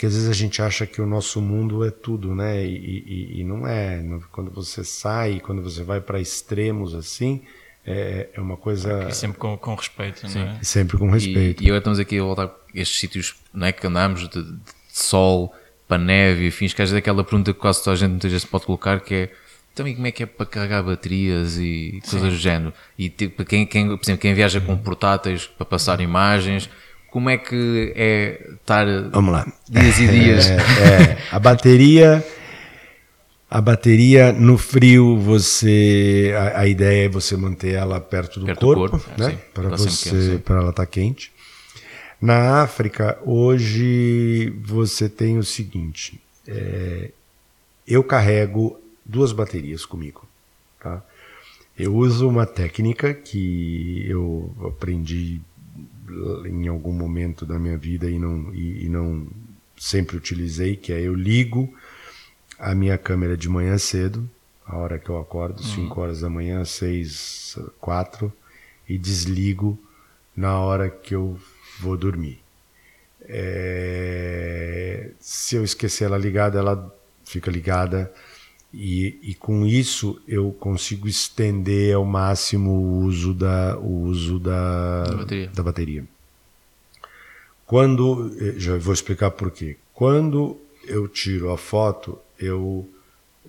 porque 0.00 0.06
às 0.06 0.14
vezes 0.14 0.30
a 0.30 0.32
gente 0.32 0.62
acha 0.62 0.86
que 0.86 1.02
o 1.02 1.06
nosso 1.06 1.42
mundo 1.42 1.84
é 1.84 1.90
tudo, 1.90 2.34
né? 2.34 2.64
E, 2.64 3.34
e, 3.34 3.40
e 3.40 3.44
não 3.44 3.66
é. 3.66 4.02
Quando 4.32 4.50
você 4.50 4.82
sai, 4.82 5.40
quando 5.40 5.60
você 5.60 5.82
vai 5.82 6.00
para 6.00 6.18
extremos 6.18 6.94
assim, 6.94 7.42
é, 7.84 8.30
é 8.32 8.40
uma 8.40 8.56
coisa. 8.56 9.08
E 9.10 9.14
sempre 9.14 9.36
com, 9.36 9.58
com 9.58 9.74
respeito, 9.74 10.26
Sim. 10.26 10.38
não 10.38 10.48
é? 10.52 10.58
Sempre 10.62 10.96
com 10.96 11.10
respeito. 11.10 11.62
E, 11.62 11.66
e 11.66 11.68
agora 11.68 11.80
estamos 11.80 11.98
aqui 11.98 12.18
a 12.18 12.22
voltar 12.22 12.46
a 12.46 12.54
estes 12.74 12.98
sítios 12.98 13.36
não 13.52 13.66
é, 13.66 13.72
que 13.72 13.86
andamos 13.86 14.26
de, 14.26 14.42
de 14.42 14.58
sol 15.02 15.52
para 15.88 15.98
neve 15.98 16.46
e 16.46 16.50
fins, 16.50 16.72
que 16.72 16.82
às 16.82 16.90
vezes 16.90 16.96
é 16.96 16.98
aquela 16.98 17.24
pergunta 17.24 17.52
que 17.52 17.58
quase 17.58 17.82
toda 17.82 17.94
a 17.94 17.96
gente 17.96 18.10
muitas 18.10 18.30
vezes 18.30 18.46
pode 18.46 18.64
colocar 18.64 19.00
que 19.00 19.14
é 19.14 19.30
também 19.74 19.94
como 19.94 20.06
é 20.06 20.10
que 20.10 20.22
é 20.22 20.26
para 20.26 20.46
carregar 20.46 20.82
baterias 20.82 21.56
e 21.58 22.00
coisas 22.08 22.32
do 22.32 22.38
género. 22.38 22.72
E 22.98 23.08
tipo, 23.08 23.44
quem, 23.44 23.64
quem, 23.66 23.86
por 23.96 24.02
exemplo, 24.02 24.20
quem 24.20 24.34
viaja 24.34 24.60
com 24.60 24.76
portáteis 24.76 25.46
para 25.46 25.64
passar 25.64 26.00
imagens, 26.00 26.68
como 27.10 27.30
é 27.30 27.36
que 27.36 27.92
é 27.96 28.50
estar 28.54 28.86
Vamos 29.10 29.32
lá. 29.32 29.46
dias 29.68 29.98
e 29.98 30.08
dias? 30.08 30.50
É, 30.80 31.02
é, 31.12 31.18
a 31.30 31.38
bateria. 31.38 32.24
A 33.52 33.60
bateria 33.60 34.32
no 34.32 34.56
frio 34.56 35.18
você 35.18 36.32
a, 36.36 36.60
a, 36.60 36.68
ideia 36.68 37.06
é 37.06 37.08
você 37.08 37.36
manter 37.36 37.74
ela 37.74 38.00
perto 38.00 38.38
do 38.38 38.46
perto 38.46 38.60
corpo, 38.60 38.96
do 38.96 39.02
corpo 39.02 39.20
né? 39.20 39.30
Sim, 39.30 39.38
para 39.52 39.68
você 39.70 40.38
para 40.38 40.60
ela 40.60 40.70
estar 40.70 40.84
tá 40.84 40.86
quente. 40.86 41.32
Na 42.20 42.62
África, 42.62 43.18
hoje 43.24 44.50
você 44.62 45.08
tem 45.08 45.38
o 45.38 45.44
seguinte: 45.44 46.20
é, 46.46 47.12
eu 47.86 48.04
carrego 48.04 48.78
duas 49.04 49.32
baterias 49.32 49.86
comigo. 49.86 50.28
Tá? 50.78 51.02
Eu 51.78 51.96
uso 51.96 52.28
uma 52.28 52.44
técnica 52.44 53.14
que 53.14 54.04
eu 54.06 54.54
aprendi 54.66 55.40
em 56.44 56.68
algum 56.68 56.92
momento 56.92 57.46
da 57.46 57.58
minha 57.58 57.78
vida 57.78 58.10
e 58.10 58.18
não, 58.18 58.52
e, 58.52 58.84
e 58.84 58.88
não 58.88 59.26
sempre 59.78 60.16
utilizei, 60.16 60.76
que 60.76 60.92
é 60.92 61.00
eu 61.00 61.14
ligo 61.14 61.72
a 62.58 62.74
minha 62.74 62.98
câmera 62.98 63.34
de 63.34 63.48
manhã 63.48 63.78
cedo, 63.78 64.28
a 64.66 64.76
hora 64.76 64.98
que 64.98 65.08
eu 65.08 65.18
acordo, 65.18 65.62
5 65.62 65.94
uhum. 65.94 66.02
horas 66.02 66.20
da 66.20 66.28
manhã, 66.28 66.64
6, 66.64 67.58
4, 67.80 68.30
e 68.86 68.98
desligo 68.98 69.78
na 70.36 70.58
hora 70.58 70.90
que 70.90 71.14
eu 71.14 71.38
vou 71.80 71.96
dormir. 71.96 72.40
É, 73.22 75.10
se 75.20 75.56
eu 75.56 75.64
esquecer 75.64 76.04
ela 76.04 76.18
ligada, 76.18 76.58
ela 76.58 76.94
fica 77.24 77.50
ligada 77.50 78.12
e, 78.72 79.18
e, 79.22 79.34
com 79.34 79.66
isso 79.66 80.20
eu 80.28 80.52
consigo 80.52 81.08
estender 81.08 81.94
ao 81.94 82.04
máximo 82.04 82.70
o 82.70 83.04
uso 83.04 83.34
da, 83.34 83.76
o 83.78 84.02
uso 84.02 84.38
da, 84.38 85.02
da, 85.04 85.16
bateria. 85.16 85.50
da 85.52 85.62
bateria. 85.62 86.04
Quando, 87.66 88.32
eh, 88.40 88.54
já 88.58 88.76
vou 88.78 88.94
explicar 88.94 89.32
por 89.32 89.50
quê. 89.50 89.76
Quando 89.92 90.56
eu 90.86 91.08
tiro 91.08 91.50
a 91.50 91.58
foto, 91.58 92.18
eu, 92.38 92.88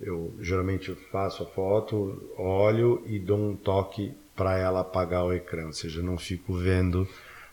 eu 0.00 0.32
geralmente 0.40 0.94
faço 1.10 1.44
a 1.44 1.46
foto, 1.46 2.22
olho 2.36 3.02
e 3.06 3.18
dou 3.18 3.38
um 3.38 3.56
toque 3.56 4.12
para 4.34 4.58
ela 4.58 4.80
apagar 4.80 5.24
o 5.24 5.32
ecrã, 5.32 5.66
ou 5.66 5.72
seja, 5.72 6.02
não 6.02 6.18
fico 6.18 6.54
vendo, 6.54 7.06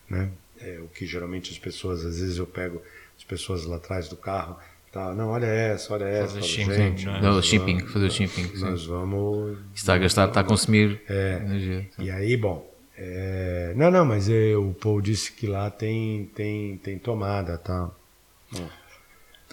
né? 0.09 0.31
É, 0.61 0.79
o 0.79 0.87
que 0.87 1.05
geralmente 1.05 1.51
as 1.51 1.57
pessoas, 1.57 2.05
às 2.05 2.19
vezes 2.19 2.37
eu 2.37 2.45
pego 2.45 2.81
as 3.17 3.23
pessoas 3.23 3.65
lá 3.65 3.77
atrás 3.77 4.07
do 4.07 4.15
carro, 4.15 4.57
tá, 4.91 5.13
não, 5.13 5.29
olha 5.29 5.45
essa, 5.45 5.93
olha 5.93 6.05
essa, 6.05 6.35
fazer 6.35 6.43
shipping, 6.43 6.73
gente, 6.73 7.05
não, 7.05 7.21
não 7.21 7.41
shipping, 7.41 7.77
vamos, 7.77 7.93
fazer 7.93 8.11
shipping, 8.11 8.59
nós 8.59 8.81
sim. 8.81 8.87
vamos 8.87 9.57
está 9.75 9.95
a 9.95 9.97
gastar, 9.97 10.27
está 10.27 10.39
a 10.41 10.43
consumir 10.43 11.01
é, 11.09 11.41
energia. 11.43 11.89
E 11.99 12.09
aí, 12.09 12.37
bom, 12.37 12.69
é, 12.97 13.73
não, 13.75 13.89
não, 13.89 14.05
mas 14.05 14.29
é, 14.29 14.55
o 14.55 14.73
Paul 14.73 15.01
disse 15.01 15.31
que 15.31 15.47
lá 15.47 15.69
tem 15.69 16.29
tem 16.35 16.77
tem 16.77 16.97
tomada, 16.97 17.57
tá? 17.57 17.89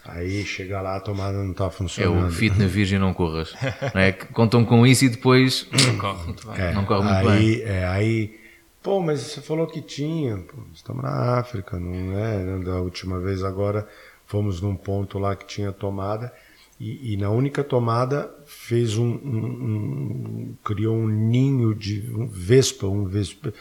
Aí 0.08 0.44
chega 0.44 0.80
lá, 0.80 0.96
a 0.96 1.00
tomada 1.00 1.38
não 1.38 1.50
está 1.50 1.68
funcionando. 1.68 2.24
É 2.24 2.26
o 2.26 2.30
fit 2.30 2.56
na 2.56 2.66
virgem 2.66 2.98
não 2.98 3.12
corras. 3.12 3.54
Não 3.92 4.00
é? 4.00 4.12
Contam 4.12 4.64
com 4.64 4.86
isso 4.86 5.04
e 5.04 5.08
depois 5.08 5.66
não 5.72 5.98
corre 5.98 6.24
muito 6.24 6.46
bem. 6.46 6.60
É, 6.60 6.72
não 6.72 6.84
corre 6.84 7.02
muito 7.02 7.28
aí, 7.28 7.56
bem. 7.56 7.62
É, 7.62 7.84
aí 7.86 8.45
Pô, 8.86 9.00
mas 9.00 9.18
você 9.18 9.40
falou 9.40 9.66
que 9.66 9.82
tinha. 9.82 10.36
Pô, 10.36 10.62
estamos 10.72 11.02
na 11.02 11.40
África, 11.40 11.76
não 11.76 12.16
é? 12.16 12.64
Da 12.64 12.80
última 12.80 13.18
vez 13.18 13.42
agora 13.42 13.84
fomos 14.26 14.60
num 14.60 14.76
ponto 14.76 15.18
lá 15.18 15.34
que 15.34 15.44
tinha 15.44 15.72
tomada 15.72 16.32
e, 16.78 17.14
e 17.14 17.16
na 17.16 17.28
única 17.28 17.64
tomada 17.64 18.32
fez 18.46 18.96
um, 18.96 19.08
um, 19.08 19.46
um, 19.46 20.56
criou 20.62 20.94
um 20.94 21.08
ninho 21.08 21.74
de 21.74 22.08
um 22.14 22.28
vespa, 22.28 22.86
um 22.86 23.06
vespa 23.06 23.52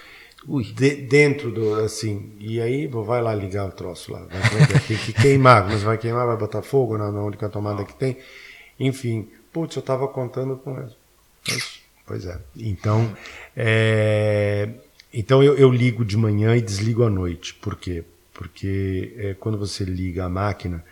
de, 0.75 0.95
dentro 0.95 1.51
do 1.51 1.73
assim 1.83 2.31
e 2.39 2.61
aí 2.61 2.85
vai 2.85 3.19
lá 3.19 3.33
ligar 3.33 3.67
o 3.67 3.71
troço 3.71 4.13
lá, 4.13 4.19
vai, 4.19 4.79
tem 4.87 4.95
que 4.95 5.11
queimar, 5.11 5.65
mas 5.65 5.81
vai 5.81 5.97
queimar, 5.97 6.27
vai 6.27 6.37
botar 6.37 6.61
fogo 6.61 6.99
na, 6.99 7.11
na 7.11 7.23
única 7.23 7.49
tomada 7.49 7.83
que 7.83 7.95
tem, 7.95 8.15
enfim, 8.79 9.27
putz, 9.51 9.75
eu 9.75 9.79
estava 9.79 10.07
contando 10.07 10.55
com 10.57 10.79
isso. 10.83 11.83
Pois 12.05 12.27
é. 12.27 12.39
Então, 12.55 13.11
é, 13.57 14.69
então 15.15 15.41
eu, 15.41 15.57
eu, 15.57 15.71
ligo 15.71 16.03
de 16.03 16.17
manhã 16.17 16.55
e 16.55 16.61
desligo 16.61 17.03
à 17.03 17.09
noite. 17.09 17.53
Por 17.53 17.75
quê? 17.75 18.03
Porque 18.33 19.13
é, 19.17 19.33
quando 19.33 19.57
você 19.57 19.85
liga 19.85 20.25
a 20.25 20.29
máquina, 20.29 20.83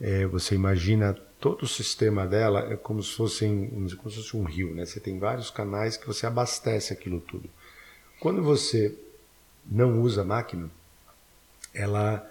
é, 0.00 0.26
você 0.26 0.54
imagina 0.54 1.16
todo 1.40 1.62
o 1.62 1.66
sistema 1.68 2.26
dela 2.26 2.70
é 2.70 2.76
como 2.76 3.02
se, 3.02 3.14
fosse, 3.14 3.46
como 3.46 3.88
se 3.88 3.96
fosse 3.96 4.36
um 4.36 4.44
rio, 4.44 4.74
né? 4.74 4.84
Você 4.84 5.00
tem 5.00 5.18
vários 5.18 5.50
canais 5.50 5.96
que 5.96 6.06
você 6.06 6.26
abastece 6.26 6.92
aquilo 6.92 7.20
tudo. 7.20 7.48
Quando 8.20 8.42
você 8.42 8.94
não 9.64 10.02
usa 10.02 10.20
a 10.20 10.24
máquina, 10.24 10.70
ela 11.74 12.26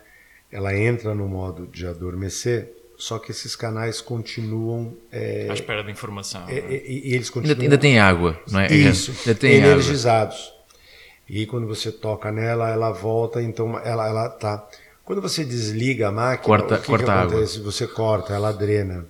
ela 0.52 0.76
entra 0.76 1.14
no 1.14 1.28
modo 1.28 1.68
de 1.68 1.86
adormecer, 1.86 2.74
só 2.98 3.20
que 3.20 3.32
esses 3.32 3.56
canais 3.56 4.02
continuam 4.02 4.96
é, 5.12 5.48
à 5.50 5.54
espera 5.54 5.84
de 5.84 5.92
informação. 5.92 6.48
É, 6.48 6.62
né? 6.62 6.82
e, 6.86 7.10
e, 7.10 7.16
eles 7.16 7.30
continuam 7.30 7.54
ainda, 7.54 7.64
ainda 7.64 7.78
tem 7.78 8.00
água, 8.00 8.40
não 8.52 8.60
é? 8.60 8.72
Isso, 8.72 9.12
ainda 9.12 9.36
tem 9.40 9.56
energizados. 9.56 10.48
Água. 10.48 10.59
E 11.30 11.46
quando 11.46 11.68
você 11.68 11.92
toca 11.92 12.32
nela, 12.32 12.70
ela 12.70 12.92
volta, 12.92 13.42
então 13.42 13.78
ela 13.80 14.08
ela 14.08 14.30
tá. 14.30 14.68
Quando 15.06 15.22
você 15.22 15.46
desliga 15.46 16.08
a 16.08 16.12
máquina, 16.12 16.46
corta, 16.46 16.76
o 16.76 16.82
que, 16.82 16.88
corta 16.88 17.06
que 17.06 17.12
acontece? 17.12 17.58
Água. 17.58 17.72
Você 17.72 17.88
corta, 17.88 18.34
ela 18.34 18.52
drena. 18.52 19.06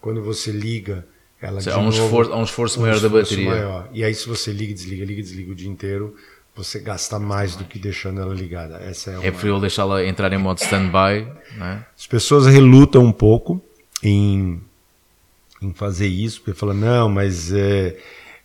Quando 0.00 0.22
você 0.22 0.50
liga, 0.52 1.04
ela 1.40 1.60
há 1.72 1.78
um, 1.78 1.88
esforço, 1.88 2.32
há 2.32 2.36
um 2.36 2.44
esforço 2.44 2.80
maior 2.80 2.94
um 2.94 2.96
esforço 2.96 3.14
da 3.14 3.22
bateria. 3.22 3.50
Maior. 3.50 3.88
E 3.92 4.04
aí 4.04 4.14
se 4.14 4.28
você 4.28 4.52
liga, 4.52 4.72
desliga, 4.72 5.04
liga, 5.04 5.22
desliga 5.22 5.52
o 5.52 5.54
dia 5.54 5.68
inteiro, 5.68 6.14
você 6.54 6.80
gasta 6.80 7.20
mais 7.20 7.54
do 7.54 7.64
que 7.64 7.78
deixando 7.78 8.20
ela 8.20 8.34
ligada. 8.34 8.78
Essa 8.78 9.12
é, 9.12 9.14
uma... 9.14 9.24
é 9.24 9.30
preferível 9.30 9.60
deixá-la 9.60 10.04
entrar 10.04 10.32
em 10.32 10.38
modo 10.38 10.58
stand-by. 10.60 11.26
É? 11.60 11.78
As 11.96 12.06
pessoas 12.06 12.46
relutam 12.46 13.04
um 13.04 13.12
pouco 13.12 13.62
em, 14.02 14.60
em 15.62 15.72
fazer 15.72 16.08
isso, 16.08 16.40
porque 16.40 16.58
falam, 16.58 16.74
não, 16.74 17.08
mas 17.08 17.52
é, 17.52 17.96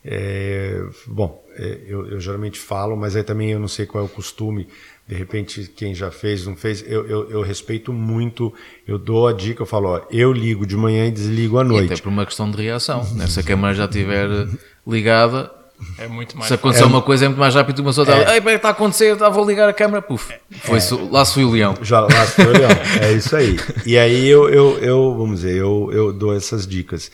é, 0.06 0.84
bom, 1.07 1.43
eu, 1.88 2.08
eu, 2.08 2.20
geralmente 2.20 2.60
falo, 2.60 2.96
mas 2.96 3.16
aí 3.16 3.24
também 3.24 3.52
eu 3.52 3.60
não 3.60 3.68
sei 3.68 3.86
qual 3.86 4.04
é 4.04 4.08
o 4.08 4.10
costume. 4.10 4.68
De 5.08 5.16
repente, 5.16 5.70
quem 5.76 5.94
já 5.94 6.10
fez, 6.10 6.46
não 6.46 6.56
fez, 6.56 6.84
eu, 6.88 7.06
eu, 7.06 7.30
eu 7.30 7.42
respeito 7.42 7.92
muito, 7.92 8.54
eu 8.88 8.98
dou 8.98 9.28
a 9.28 9.34
dica, 9.34 9.62
eu 9.62 9.66
falo, 9.66 9.90
ó, 9.90 10.02
eu 10.10 10.32
ligo 10.32 10.66
de 10.66 10.78
manhã 10.78 11.08
e 11.08 11.12
desligo 11.12 11.60
à 11.60 11.64
noite. 11.64 11.90
E 11.90 11.94
até 11.94 12.02
por 12.02 12.10
uma 12.10 12.26
questão 12.26 12.50
de 12.50 12.62
reação. 12.62 13.04
Né? 13.14 13.28
Se 13.28 13.40
a 13.40 13.44
câmera 13.44 13.74
já 13.74 13.86
estiver 13.86 14.48
ligada, 14.88 15.52
É 15.98 16.08
muito 16.08 16.38
mais 16.38 16.48
Se 16.48 16.54
acontecer 16.54 16.84
uma 16.86 17.02
coisa 17.02 17.26
é 17.26 17.28
muito 17.28 17.40
mais 17.40 17.56
rápido. 17.56 17.80
Uma 17.80 17.90
pessoa 17.90 18.08
está, 18.08 18.34
ei, 18.34 18.40
bem, 18.40 18.56
está 18.56 18.70
a 18.70 18.72
acontecer, 18.72 19.18
tá, 19.18 19.30
vou 19.30 19.46
ligar 19.46 19.68
a 19.68 19.74
câmera, 19.74 20.02
puf. 20.02 20.34
Foi, 20.62 20.80
Lá 21.12 21.26
se 21.26 21.34
foi 21.34 21.44
o 21.44 21.52
leão. 21.52 21.76
Já 21.82 22.00
lá 22.00 22.26
se 22.26 22.36
foi 22.36 22.46
o 22.46 22.58
leão. 22.58 22.72
É 23.02 23.12
isso 23.12 23.36
aí. 23.36 23.58
E 23.86 23.98
aí 23.98 24.28
eu, 24.28 24.50
eu, 24.50 24.78
eu 24.80 25.16
vamos 25.18 25.42
dizer, 25.42 25.58
eu, 25.58 25.90
eu 25.92 26.14
dou 26.14 26.34
essas 26.34 26.66
dicas. 26.66 27.12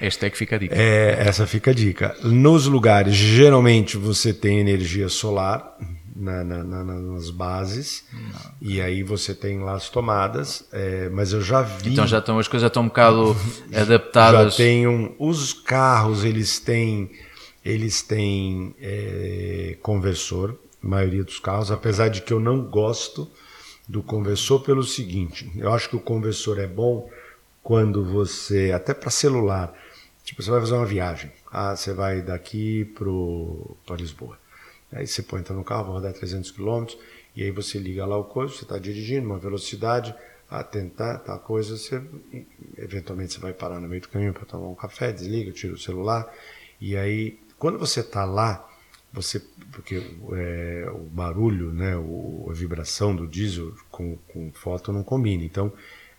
Hashtag 0.00 0.34
fica 0.36 0.56
a 0.56 0.58
dica. 0.58 0.74
É, 0.74 1.28
essa 1.28 1.46
fica 1.46 1.72
a 1.72 1.74
dica. 1.74 2.16
Nos 2.22 2.66
lugares, 2.66 3.14
geralmente 3.14 3.98
você 3.98 4.32
tem 4.32 4.58
energia 4.58 5.10
solar 5.10 5.76
na, 6.16 6.42
na, 6.42 6.64
na, 6.64 6.84
nas 6.84 7.30
bases, 7.30 8.04
Não. 8.12 8.52
e 8.62 8.80
aí 8.80 9.02
você 9.02 9.34
tem 9.34 9.60
lá 9.60 9.74
as 9.74 9.90
tomadas, 9.90 10.66
é, 10.72 11.10
mas 11.10 11.32
eu 11.32 11.42
já 11.42 11.60
vi. 11.60 11.92
Então 11.92 12.06
já 12.06 12.18
estão, 12.18 12.38
as 12.38 12.48
coisas 12.48 12.62
já 12.62 12.68
estão 12.68 12.84
um 12.84 12.88
bocado 12.88 13.36
adaptadas. 13.74 14.52
Já 14.54 14.56
tem 14.56 14.86
um, 14.86 15.14
os 15.18 15.52
carros, 15.52 16.24
eles 16.24 16.58
têm, 16.58 17.10
eles 17.62 18.00
têm 18.00 18.74
é, 18.80 19.76
conversor, 19.82 20.56
a 20.82 20.88
maioria 20.88 21.22
dos 21.22 21.38
carros, 21.38 21.70
apesar 21.70 22.08
de 22.08 22.22
que 22.22 22.32
eu 22.32 22.40
não 22.40 22.62
gosto 22.62 23.30
do 23.86 24.02
conversor 24.02 24.60
pelo 24.60 24.82
seguinte, 24.82 25.50
eu 25.56 25.72
acho 25.72 25.90
que 25.90 25.96
o 25.96 26.00
conversor 26.00 26.58
é 26.58 26.66
bom 26.66 27.06
quando 27.62 28.04
você, 28.04 28.72
até 28.72 28.94
para 28.94 29.10
celular, 29.10 29.74
Tipo, 30.30 30.44
você 30.44 30.50
vai 30.52 30.60
fazer 30.60 30.74
uma 30.74 30.86
viagem. 30.86 31.32
Ah, 31.50 31.74
você 31.74 31.92
vai 31.92 32.22
daqui 32.22 32.84
para 32.84 33.96
Lisboa. 33.96 34.38
Aí 34.92 35.04
você 35.04 35.24
põe, 35.24 35.40
entra 35.40 35.52
no 35.52 35.64
carro, 35.64 35.86
vai 35.86 35.92
rodar 35.94 36.12
300 36.12 36.52
km, 36.52 36.86
e 37.34 37.42
aí 37.42 37.50
você 37.50 37.78
liga 37.78 38.06
lá 38.06 38.16
o 38.16 38.22
coisa, 38.22 38.54
você 38.54 38.62
está 38.62 38.78
dirigindo, 38.78 39.26
uma 39.26 39.40
velocidade, 39.40 40.14
a 40.48 40.62
tentar, 40.62 41.18
tá 41.18 41.36
coisa, 41.36 41.76
você 41.76 42.00
eventualmente 42.78 43.32
você 43.34 43.40
vai 43.40 43.52
parar 43.52 43.80
no 43.80 43.88
meio 43.88 44.02
do 44.02 44.08
caminho 44.08 44.32
para 44.32 44.44
tomar 44.44 44.68
um 44.68 44.74
café, 44.76 45.10
desliga, 45.10 45.50
tira 45.50 45.74
o 45.74 45.78
celular, 45.78 46.32
e 46.80 46.96
aí, 46.96 47.36
quando 47.58 47.76
você 47.76 47.98
está 47.98 48.24
lá, 48.24 48.68
você 49.12 49.42
porque 49.72 50.00
é, 50.32 50.88
o 50.92 51.08
barulho, 51.10 51.72
né, 51.72 51.96
o, 51.96 52.46
a 52.48 52.54
vibração 52.54 53.16
do 53.16 53.26
diesel 53.26 53.74
com, 53.90 54.16
com 54.28 54.52
foto 54.52 54.92
não 54.92 55.02
combina. 55.02 55.42
Então, 55.42 55.72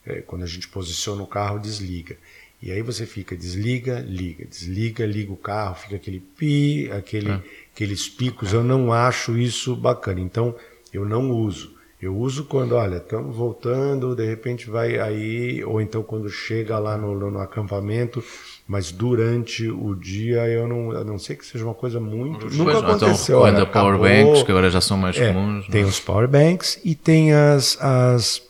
é, 0.05 0.21
quando 0.21 0.43
a 0.43 0.47
gente 0.47 0.67
posiciona 0.67 1.23
o 1.23 1.27
carro, 1.27 1.59
desliga. 1.59 2.17
E 2.61 2.71
aí 2.71 2.83
você 2.83 3.07
fica, 3.07 3.35
desliga, 3.35 3.99
liga, 4.07 4.45
desliga, 4.45 5.03
liga 5.03 5.33
o 5.33 5.37
carro, 5.37 5.75
fica 5.75 5.95
aquele 5.95 6.19
pi, 6.19 6.91
aquele, 6.91 7.31
é. 7.31 7.41
aqueles 7.73 8.07
picos. 8.07 8.53
Eu 8.53 8.63
não 8.63 8.93
acho 8.93 9.35
isso 9.35 9.75
bacana. 9.75 10.19
Então, 10.19 10.55
eu 10.93 11.03
não 11.03 11.31
uso. 11.31 11.73
Eu 11.99 12.15
uso 12.15 12.45
quando, 12.45 12.73
olha, 12.73 12.97
estamos 12.97 13.35
voltando, 13.35 14.15
de 14.15 14.25
repente 14.25 14.69
vai 14.69 14.99
aí, 14.99 15.63
ou 15.63 15.79
então 15.79 16.01
quando 16.01 16.29
chega 16.29 16.79
lá 16.79 16.97
no, 16.97 17.29
no, 17.29 17.39
acampamento, 17.39 18.23
mas 18.67 18.91
durante 18.91 19.69
o 19.69 19.93
dia 19.93 20.47
eu 20.47 20.67
não, 20.67 20.91
a 20.91 21.03
não 21.03 21.19
sei 21.19 21.35
que 21.35 21.45
seja 21.45 21.63
uma 21.63 21.75
coisa 21.75 21.99
muito. 21.99 22.49
Nunca 22.49 22.71
então, 22.71 22.89
aconteceu. 22.89 23.37
Então, 23.37 23.45
ainda 23.45 23.67
power 23.67 23.99
banks, 23.99 24.41
que 24.41 24.51
agora 24.51 24.71
já 24.71 24.81
são 24.81 24.97
mais 24.97 25.15
é, 25.15 25.31
comuns. 25.31 25.67
Tem 25.67 25.83
os 25.83 25.99
power 25.99 26.27
banks 26.27 26.79
e 26.83 26.95
tem 26.95 27.33
as, 27.33 27.77
as, 27.79 28.41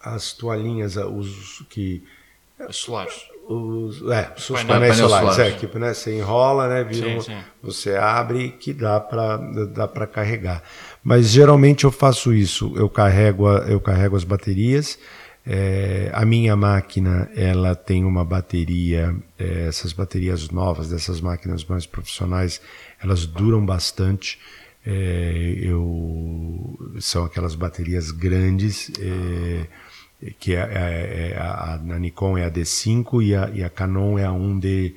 as 0.00 0.32
toalhinhas, 0.32 0.96
os 0.96 1.64
que 1.68 2.04
solares. 2.70 3.28
Os, 3.48 4.02
é, 4.10 4.32
os 4.36 4.48
painel, 4.48 4.66
painéis 4.66 4.96
solares. 4.96 5.34
solares. 5.34 5.54
É, 5.54 5.58
que 5.58 5.78
né, 5.78 5.94
você 5.94 6.18
enrola, 6.18 6.68
né, 6.68 6.84
vira 6.84 7.20
sim, 7.20 7.20
sim. 7.20 7.38
você 7.62 7.94
abre 7.94 8.50
que 8.50 8.72
dá 8.72 8.98
para 8.98 9.36
dá 9.36 9.86
para 9.86 10.06
carregar. 10.06 10.62
Mas 11.02 11.28
geralmente 11.28 11.84
eu 11.84 11.92
faço 11.92 12.34
isso, 12.34 12.72
eu 12.76 12.88
carrego, 12.88 13.48
eu 13.48 13.80
carrego 13.80 14.16
as 14.16 14.24
baterias. 14.24 14.98
É, 15.48 16.10
a 16.12 16.24
minha 16.24 16.56
máquina 16.56 17.30
ela 17.36 17.76
tem 17.76 18.04
uma 18.04 18.24
bateria, 18.24 19.14
é, 19.38 19.68
essas 19.68 19.92
baterias 19.92 20.50
novas 20.50 20.88
dessas 20.88 21.20
máquinas 21.20 21.64
mais 21.64 21.86
profissionais, 21.86 22.60
elas 23.00 23.26
duram 23.26 23.64
bastante. 23.64 24.40
É, 24.84 25.54
eu, 25.58 26.76
são 26.98 27.24
aquelas 27.24 27.54
baterias 27.54 28.10
grandes. 28.10 28.90
É, 28.98 29.66
que 30.38 30.54
é, 30.54 30.60
é, 30.60 31.32
é 31.32 31.38
a, 31.38 31.74
a, 31.74 31.98
Nikon 31.98 32.38
é 32.38 32.44
a 32.44 32.50
D5 32.50 33.22
e 33.22 33.34
a, 33.34 33.50
e 33.54 33.62
a 33.62 33.70
Canon 33.70 34.18
é 34.18 34.24
a 34.24 34.30
1D, 34.30 34.94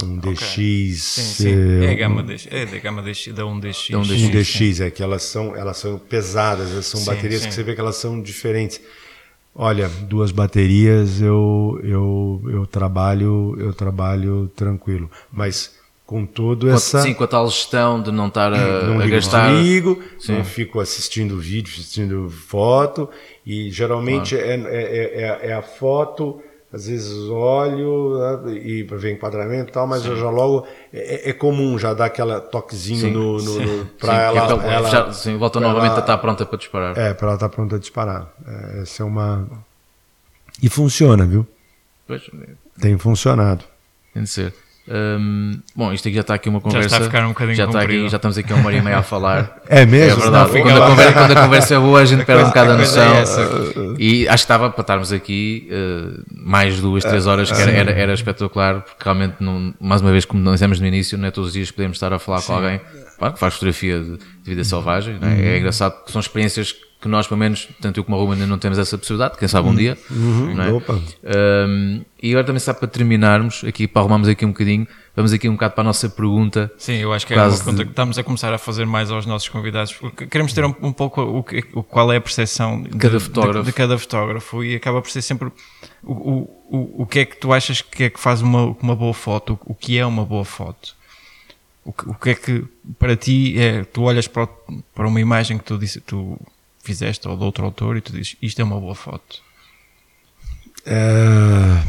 1DX. 0.00 0.32
Okay. 0.32 0.94
Sim, 0.94 1.22
sim. 1.22 1.84
É, 1.84 1.90
a 1.90 1.94
gama 1.94 2.22
de, 2.22 2.48
é 2.50 2.66
da 2.66 2.78
gama 2.78 3.02
DX, 3.02 3.28
da 3.28 3.42
1DX. 3.42 3.92
Da 3.92 3.98
1DX, 3.98 4.30
1DX 4.30 4.86
é 4.86 4.90
que 4.90 5.02
elas 5.02 5.22
são, 5.22 5.56
elas 5.56 5.76
são 5.76 5.98
pesadas, 5.98 6.70
elas 6.70 6.86
são 6.86 7.00
sim, 7.00 7.06
baterias 7.06 7.44
que 7.44 7.52
você 7.52 7.62
vê 7.62 7.74
que 7.74 7.80
elas 7.80 7.96
são 7.96 8.20
diferentes. 8.20 8.80
Olha, 9.54 9.88
duas 9.88 10.30
baterias 10.30 11.20
eu, 11.20 11.80
eu, 11.82 12.42
eu 12.46 12.66
trabalho 12.66 13.56
eu 13.58 13.74
trabalho 13.74 14.48
tranquilo, 14.54 15.10
mas 15.30 15.79
com 16.10 16.26
todo 16.26 16.68
essa. 16.68 17.02
Sim, 17.02 17.14
com 17.14 17.22
a 17.22 17.26
tal 17.28 17.48
gestão 17.48 18.02
de 18.02 18.10
não 18.10 18.26
estar 18.26 18.52
a, 18.52 18.82
não 18.82 19.00
a 19.00 19.06
gastar. 19.06 19.52
Desligo, 19.52 20.02
não 20.28 20.44
fico 20.44 20.80
assistindo 20.80 21.38
vídeo, 21.38 21.72
assistindo 21.72 22.28
foto, 22.28 23.08
e 23.46 23.70
geralmente 23.70 24.34
claro. 24.34 24.50
é, 24.50 24.56
é, 24.56 25.22
é, 25.22 25.50
é, 25.50 25.52
a 25.52 25.62
foto, 25.62 26.42
às 26.72 26.88
vezes 26.88 27.12
olho 27.28 28.18
né, 28.18 28.54
e 28.54 28.82
ver 28.82 29.12
enquadramento 29.12 29.70
e 29.70 29.72
tal, 29.72 29.86
mas 29.86 30.04
eu 30.04 30.16
já 30.16 30.28
logo. 30.28 30.66
É, 30.92 31.30
é, 31.30 31.32
comum 31.32 31.78
já 31.78 31.94
dar 31.94 32.06
aquela 32.06 32.40
toquezinho 32.40 32.98
sim, 32.98 33.12
no, 33.12 33.40
no, 33.40 33.60
no 33.60 33.86
para 33.86 34.20
é 34.20 34.26
ela, 34.26 34.38
ela, 34.40 34.64
ela, 34.64 34.90
já, 34.90 35.12
Sim, 35.12 35.38
volta 35.38 35.60
novamente 35.60 35.90
ela, 35.90 35.98
a 35.98 36.00
estar 36.00 36.18
pronta 36.18 36.44
para 36.44 36.58
disparar. 36.58 36.98
É, 36.98 37.14
para 37.14 37.28
ela 37.28 37.36
estar 37.36 37.48
pronta 37.50 37.76
a 37.76 37.78
disparar. 37.78 38.32
É, 38.44 38.82
essa 38.82 39.04
é 39.04 39.06
uma. 39.06 39.48
E 40.60 40.68
funciona, 40.68 41.24
viu? 41.24 41.46
Pois. 42.04 42.28
Tem 42.80 42.98
funcionado. 42.98 43.62
Tem 44.12 44.24
de 44.24 44.28
ser. 44.28 44.52
Um, 44.88 45.60
bom, 45.76 45.92
isto 45.92 46.08
aqui 46.08 46.14
já 46.16 46.20
está 46.22 46.34
aqui 46.34 46.48
uma 46.48 46.60
conversa. 46.60 46.88
Já 46.88 46.96
está 46.96 47.06
a 47.06 47.08
ficar 47.08 47.24
um 47.24 47.28
bocadinho 47.28 47.56
já, 47.56 47.64
está 47.64 47.80
aqui, 47.80 48.08
já 48.08 48.16
estamos 48.16 48.38
aqui 48.38 48.52
uma 48.52 48.66
hora 48.66 48.76
e 48.76 48.82
meia 48.82 48.98
a 48.98 49.02
falar. 49.02 49.60
É 49.70 49.86
mesmo? 49.86 50.18
É 50.18 50.22
verdade. 50.22 50.52
Não, 50.52 50.62
quando, 50.62 50.82
a 50.82 50.86
conversa, 50.88 51.12
quando, 51.12 51.30
a 51.30 51.42
conversa, 51.42 51.74
é 51.74 51.78
boa, 51.78 52.00
a 52.00 52.04
gente 52.04 52.24
perde 52.24 52.42
um 52.42 52.46
bocado 52.46 52.72
a 52.72 52.76
noção. 52.76 53.14
É 53.14 53.24
e 53.98 54.26
acho 54.26 54.36
que 54.36 54.44
estava 54.44 54.68
para 54.68 54.80
estarmos 54.80 55.12
aqui 55.12 55.68
uh, 55.70 56.24
mais 56.32 56.80
duas, 56.80 57.04
três 57.04 57.26
horas, 57.26 57.52
que 57.52 57.60
era, 57.60 57.70
era, 57.70 57.92
era, 57.92 58.12
espetacular, 58.12 58.80
porque 58.80 59.04
realmente, 59.04 59.36
não, 59.38 59.72
mais 59.80 60.00
uma 60.00 60.10
vez, 60.10 60.24
como 60.24 60.42
nós 60.42 60.54
dissemos 60.54 60.80
no 60.80 60.86
início, 60.86 61.16
não 61.16 61.28
é 61.28 61.30
todos 61.30 61.48
os 61.48 61.52
dias 61.54 61.70
podemos 61.70 61.96
estar 61.96 62.12
a 62.12 62.18
falar 62.18 62.40
Sim. 62.40 62.46
com 62.48 62.52
alguém 62.54 62.80
que 63.32 63.38
faz 63.38 63.54
fotografia 63.54 64.00
de, 64.00 64.16
de 64.16 64.24
vida 64.44 64.64
selvagem. 64.64 65.16
Uhum. 65.16 65.28
É? 65.28 65.54
é 65.54 65.58
engraçado 65.58 65.92
porque 65.96 66.12
são 66.12 66.20
experiências 66.20 66.74
que 67.00 67.08
nós, 67.08 67.26
pelo 67.26 67.40
menos, 67.40 67.66
tanto 67.80 67.98
eu 67.98 68.04
como 68.04 68.16
a 68.16 68.20
Ruma, 68.20 68.34
ainda 68.34 68.46
não 68.46 68.58
temos 68.58 68.78
essa 68.78 68.98
possibilidade, 68.98 69.38
quem 69.38 69.48
sabe 69.48 69.66
um 69.68 69.74
dia. 69.74 69.96
Uhum, 70.10 70.54
é? 70.60 71.66
um, 71.66 72.04
e 72.22 72.30
agora 72.30 72.44
também 72.44 72.60
sabe 72.60 72.78
para 72.78 72.88
terminarmos, 72.88 73.64
aqui 73.64 73.88
para 73.88 74.02
arrumarmos 74.02 74.28
aqui 74.28 74.44
um 74.44 74.50
bocadinho, 74.50 74.86
vamos 75.16 75.32
aqui 75.32 75.48
um 75.48 75.52
bocado 75.52 75.72
para 75.72 75.80
a 75.80 75.84
nossa 75.84 76.10
pergunta. 76.10 76.70
Sim, 76.76 76.96
eu 76.96 77.10
acho 77.14 77.26
que 77.26 77.32
é 77.32 77.42
uma 77.42 77.56
pergunta 77.56 77.84
que 77.84 77.90
estamos 77.90 78.18
a 78.18 78.22
começar 78.22 78.52
a 78.52 78.58
fazer 78.58 78.84
mais 78.84 79.10
aos 79.10 79.24
nossos 79.24 79.48
convidados, 79.48 79.94
porque 79.94 80.26
queremos 80.26 80.52
ter 80.52 80.62
um, 80.62 80.74
um 80.82 80.92
pouco 80.92 81.22
o, 81.22 81.38
o, 81.72 81.82
qual 81.82 82.12
é 82.12 82.16
a 82.16 82.20
percepção 82.20 82.82
de 82.82 82.90
cada, 82.90 83.18
fotógrafo. 83.18 83.60
De, 83.60 83.66
de 83.66 83.72
cada 83.72 83.98
fotógrafo 83.98 84.62
e 84.62 84.76
acaba 84.76 85.00
por 85.00 85.10
ser 85.10 85.22
sempre 85.22 85.50
o, 86.02 86.12
o, 86.12 86.66
o, 86.70 87.02
o 87.02 87.06
que 87.06 87.20
é 87.20 87.24
que 87.24 87.38
tu 87.38 87.50
achas 87.50 87.80
que 87.80 88.04
é 88.04 88.10
que 88.10 88.20
faz 88.20 88.42
uma, 88.42 88.76
uma 88.78 88.94
boa 88.94 89.14
foto, 89.14 89.58
o 89.64 89.74
que 89.74 89.96
é 89.96 90.04
uma 90.04 90.26
boa 90.26 90.44
foto. 90.44 90.99
O 91.90 91.92
que, 91.92 92.08
o 92.08 92.14
que 92.14 92.30
é 92.30 92.34
que 92.34 92.64
para 93.00 93.16
ti 93.16 93.58
é, 93.58 93.82
tu 93.82 94.02
olhas 94.02 94.28
para, 94.28 94.46
para 94.94 95.08
uma 95.08 95.20
imagem 95.20 95.58
que 95.58 95.64
tu, 95.64 95.76
disse, 95.76 96.00
tu 96.00 96.38
fizeste 96.84 97.26
ou 97.26 97.36
de 97.36 97.42
outro 97.42 97.64
autor 97.64 97.96
e 97.96 98.00
tu 98.00 98.12
dizes 98.12 98.36
isto 98.40 98.60
é 98.60 98.64
uma 98.64 98.78
boa 98.78 98.94
foto? 98.94 99.42
É, 100.86 101.82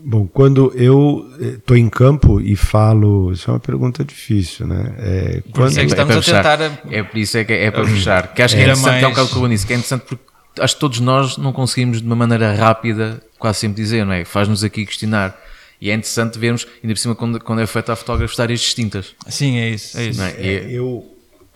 bom, 0.00 0.26
quando 0.26 0.72
eu 0.74 1.30
estou 1.38 1.76
em 1.76 1.88
campo 1.88 2.40
e 2.40 2.56
falo, 2.56 3.32
isso 3.32 3.48
é 3.48 3.54
uma 3.54 3.60
pergunta 3.60 4.04
difícil, 4.04 4.66
né? 4.66 4.94
É, 4.98 5.42
quando, 5.52 5.78
é 5.78 5.80
que 5.82 5.86
estamos 5.86 6.16
é 6.16 6.18
a 6.18 6.42
tentar. 6.42 6.80
É 6.90 7.02
por 7.04 7.16
isso 7.16 7.38
é 7.38 7.44
que 7.44 7.52
é 7.52 7.70
para 7.70 7.84
puxar. 7.84 8.34
Que 8.34 8.42
acho 8.42 8.56
que 8.56 8.60
é, 8.60 8.64
interessante, 8.64 8.86
mais... 8.86 9.02
é 9.04 9.06
um 9.06 9.10
bocado 9.10 9.28
como 9.28 9.46
nisso, 9.46 9.64
que 9.64 9.72
é 9.72 9.76
interessante 9.76 10.02
porque 10.02 10.24
acho 10.58 10.74
que 10.74 10.80
todos 10.80 10.98
nós 10.98 11.36
não 11.36 11.52
conseguimos 11.52 12.00
de 12.00 12.06
uma 12.06 12.16
maneira 12.16 12.52
rápida, 12.56 13.22
quase 13.38 13.60
sempre 13.60 13.80
dizer, 13.80 14.04
não 14.04 14.12
é? 14.12 14.24
Faz-nos 14.24 14.64
aqui 14.64 14.84
questionar. 14.84 15.38
E 15.80 15.90
é 15.90 15.94
interessante 15.94 16.38
vermos, 16.38 16.66
ainda 16.82 16.94
por 16.94 16.98
cima, 16.98 17.14
quando, 17.14 17.40
quando 17.40 17.60
é 17.60 17.66
feito 17.66 17.92
a 17.92 17.96
fotografia, 17.96 18.42
áreas 18.42 18.60
distintas. 18.60 19.14
Sim, 19.28 19.58
é 19.58 19.70
isso. 19.70 19.98
É 19.98 20.06
isso. 20.06 20.22
É? 20.22 20.30
É, 20.30 20.72
eu 20.72 21.04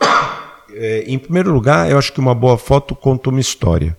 é, 0.71 1.05
em 1.07 1.19
primeiro 1.19 1.53
lugar, 1.53 1.91
eu 1.91 1.99
acho 1.99 2.13
que 2.13 2.21
uma 2.21 2.35
boa 2.35 2.57
foto 2.57 2.95
conta 2.95 3.31
uma 3.31 3.41
história. 3.41 3.97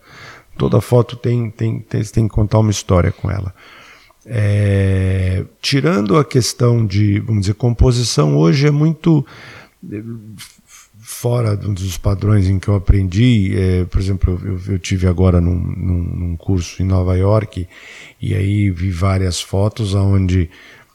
Toda 0.58 0.80
foto 0.80 1.16
tem, 1.16 1.50
tem, 1.50 1.80
tem, 1.80 2.04
tem 2.04 2.28
que 2.28 2.34
contar 2.34 2.60
uma 2.60 2.72
história 2.72 3.12
com 3.12 3.30
ela. 3.30 3.54
É, 4.26 5.44
tirando 5.62 6.18
a 6.18 6.24
questão 6.24 6.86
de, 6.86 7.20
vamos 7.20 7.42
dizer, 7.42 7.56
composição, 7.56 8.38
hoje 8.38 8.68
é 8.68 8.72
muito 8.72 9.26
é, 9.92 10.02
fora 11.14 11.56
dos 11.56 11.98
padrões 11.98 12.48
em 12.48 12.60
que 12.60 12.68
eu 12.68 12.76
aprendi. 12.76 13.54
É, 13.56 13.86
por 13.86 14.02
exemplo, 14.02 14.42
eu, 14.44 14.74
eu 14.74 14.80
tive 14.80 15.08
agora 15.08 15.40
num, 15.40 15.56
num, 15.56 16.04
num, 16.04 16.38
curso 16.38 16.82
em 16.82 16.86
Nova 16.86 17.16
York 17.16 17.68
e 18.22 18.34
aí 18.34 18.70
vi 18.70 18.90
várias 18.90 19.40
fotos 19.40 19.94
onde 19.94 20.50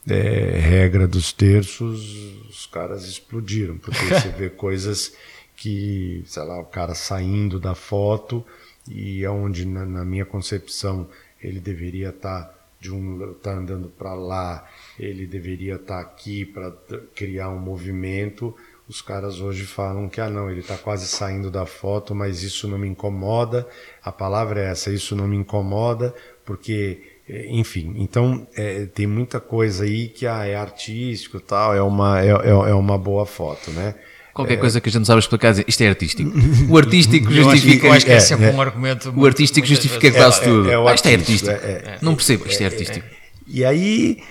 é, 0.09 0.59
regra 0.59 1.07
dos 1.07 1.33
terços, 1.33 2.47
os 2.49 2.67
caras 2.67 3.05
explodiram, 3.07 3.79
porque 3.79 4.05
você 4.05 4.29
vê 4.29 4.51
coisas 4.51 5.15
que, 5.57 6.23
sei 6.27 6.43
lá, 6.43 6.61
o 6.61 6.65
cara 6.65 6.95
saindo 6.95 7.59
da 7.59 7.75
foto 7.75 8.45
e 8.87 9.25
é 9.25 9.31
onde, 9.31 9.65
na, 9.65 9.85
na 9.85 10.05
minha 10.05 10.25
concepção, 10.25 11.09
ele 11.41 11.61
deveria 11.61 12.11
estar 12.11 12.43
tá 12.43 12.59
de 12.81 12.93
um 12.93 13.35
tá 13.35 13.53
andando 13.53 13.89
para 13.89 14.15
lá, 14.15 14.69
ele 14.99 15.27
deveria 15.27 15.75
estar 15.75 15.97
tá 15.97 16.01
aqui 16.01 16.45
para 16.45 16.73
criar 17.15 17.51
um 17.51 17.59
movimento. 17.59 18.55
Os 18.89 19.03
caras 19.03 19.39
hoje 19.39 19.65
falam 19.65 20.09
que 20.09 20.19
ah 20.19 20.31
não, 20.31 20.51
ele 20.51 20.61
está 20.61 20.79
quase 20.79 21.07
saindo 21.07 21.51
da 21.51 21.67
foto, 21.67 22.15
mas 22.15 22.43
isso 22.43 22.67
não 22.67 22.79
me 22.79 22.89
incomoda. 22.89 23.69
A 24.03 24.11
palavra 24.11 24.63
é 24.63 24.71
essa, 24.71 24.91
isso 24.91 25.15
não 25.15 25.29
me 25.29 25.37
incomoda, 25.37 26.15
porque 26.43 27.03
é, 27.29 27.47
enfim, 27.51 27.95
então 27.99 28.47
é, 28.57 28.87
tem 28.87 29.07
muita 29.07 29.39
coisa 29.39 29.85
aí 29.85 30.09
que 30.09 30.27
ah, 30.27 30.47
é 30.47 30.57
artístico 30.57 31.39
tal, 31.39 31.75
é 31.75 31.83
uma, 31.83 32.23
é, 32.23 32.29
é, 32.29 32.71
é 32.71 32.75
uma 32.75 32.97
boa 32.97 33.27
foto, 33.27 33.71
né? 33.73 33.95
Qualquer 34.33 34.55
é... 34.55 34.57
coisa 34.57 34.81
que 34.81 34.89
a 34.89 34.93
gente 34.93 35.01
não 35.01 35.05
sabe 35.05 35.19
explicar, 35.19 35.51
dizer, 35.51 35.67
isto 35.69 35.83
é 35.83 35.89
artístico. 35.89 36.33
O 36.71 36.79
artístico 36.79 37.31
justifica. 37.31 37.89
Eu 37.89 37.93
acho 37.93 38.07
que 38.07 38.13
é, 38.13 38.15
é 38.15 38.21
sempre 38.21 38.47
um 38.51 38.61
argumento. 38.61 39.13
O 39.15 39.27
artístico 39.27 39.67
justifica 39.67 40.11
quase 40.13 40.43
tudo. 40.43 40.71
É, 40.71 40.95
isto 40.95 41.09
é 41.09 41.15
artístico. 41.15 41.53
não 42.01 42.15
percebo, 42.15 42.47
isto 42.47 42.63
é 42.63 42.67
artístico. 42.67 43.07
E 43.47 43.65
aí, 43.65 44.23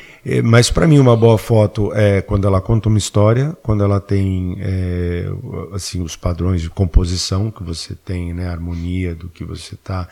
mas 0.43 0.69
para 0.69 0.87
mim 0.87 0.99
uma 0.99 1.15
boa 1.15 1.37
foto 1.37 1.93
é 1.93 2.21
quando 2.21 2.47
ela 2.47 2.59
conta 2.61 2.89
uma 2.89 2.97
história, 2.97 3.55
quando 3.63 3.83
ela 3.83 3.99
tem 3.99 4.57
assim 5.73 6.01
os 6.01 6.15
padrões 6.15 6.61
de 6.61 6.69
composição 6.69 7.49
que 7.49 7.63
você 7.63 7.95
tem, 7.95 8.33
né, 8.33 8.47
a 8.47 8.51
harmonia 8.51 9.15
do 9.15 9.29
que 9.29 9.45
você 9.45 9.75
está, 9.75 10.09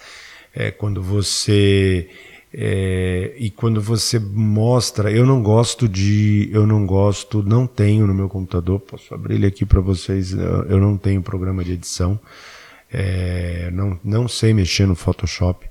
é 0.54 0.72
quando 0.72 1.02
você 1.02 2.10
é, 2.58 3.34
e 3.38 3.52
quando 3.52 3.82
você 3.82 4.18
mostra, 4.18 5.12
eu 5.12 5.26
não 5.26 5.44
gosto 5.44 5.90
de, 5.90 6.50
eu 6.54 6.66
não 6.66 6.86
gosto, 6.86 7.44
não 7.44 7.68
tenho 7.68 8.08
no 8.08 8.14
meu 8.14 8.30
computador, 8.30 8.80
posso 8.80 9.14
abrir 9.14 9.36
ele 9.36 9.46
aqui 9.46 9.66
para 9.66 9.82
vocês, 9.82 10.32
eu 10.32 10.80
não 10.80 10.98
tenho 10.98 11.22
programa 11.22 11.66
de 11.66 11.74
edição, 11.74 12.18
é, 12.90 13.70
não, 13.74 14.00
não 14.02 14.26
sei 14.26 14.54
mexer 14.54 14.86
no 14.86 14.96
Photoshop, 14.96 15.68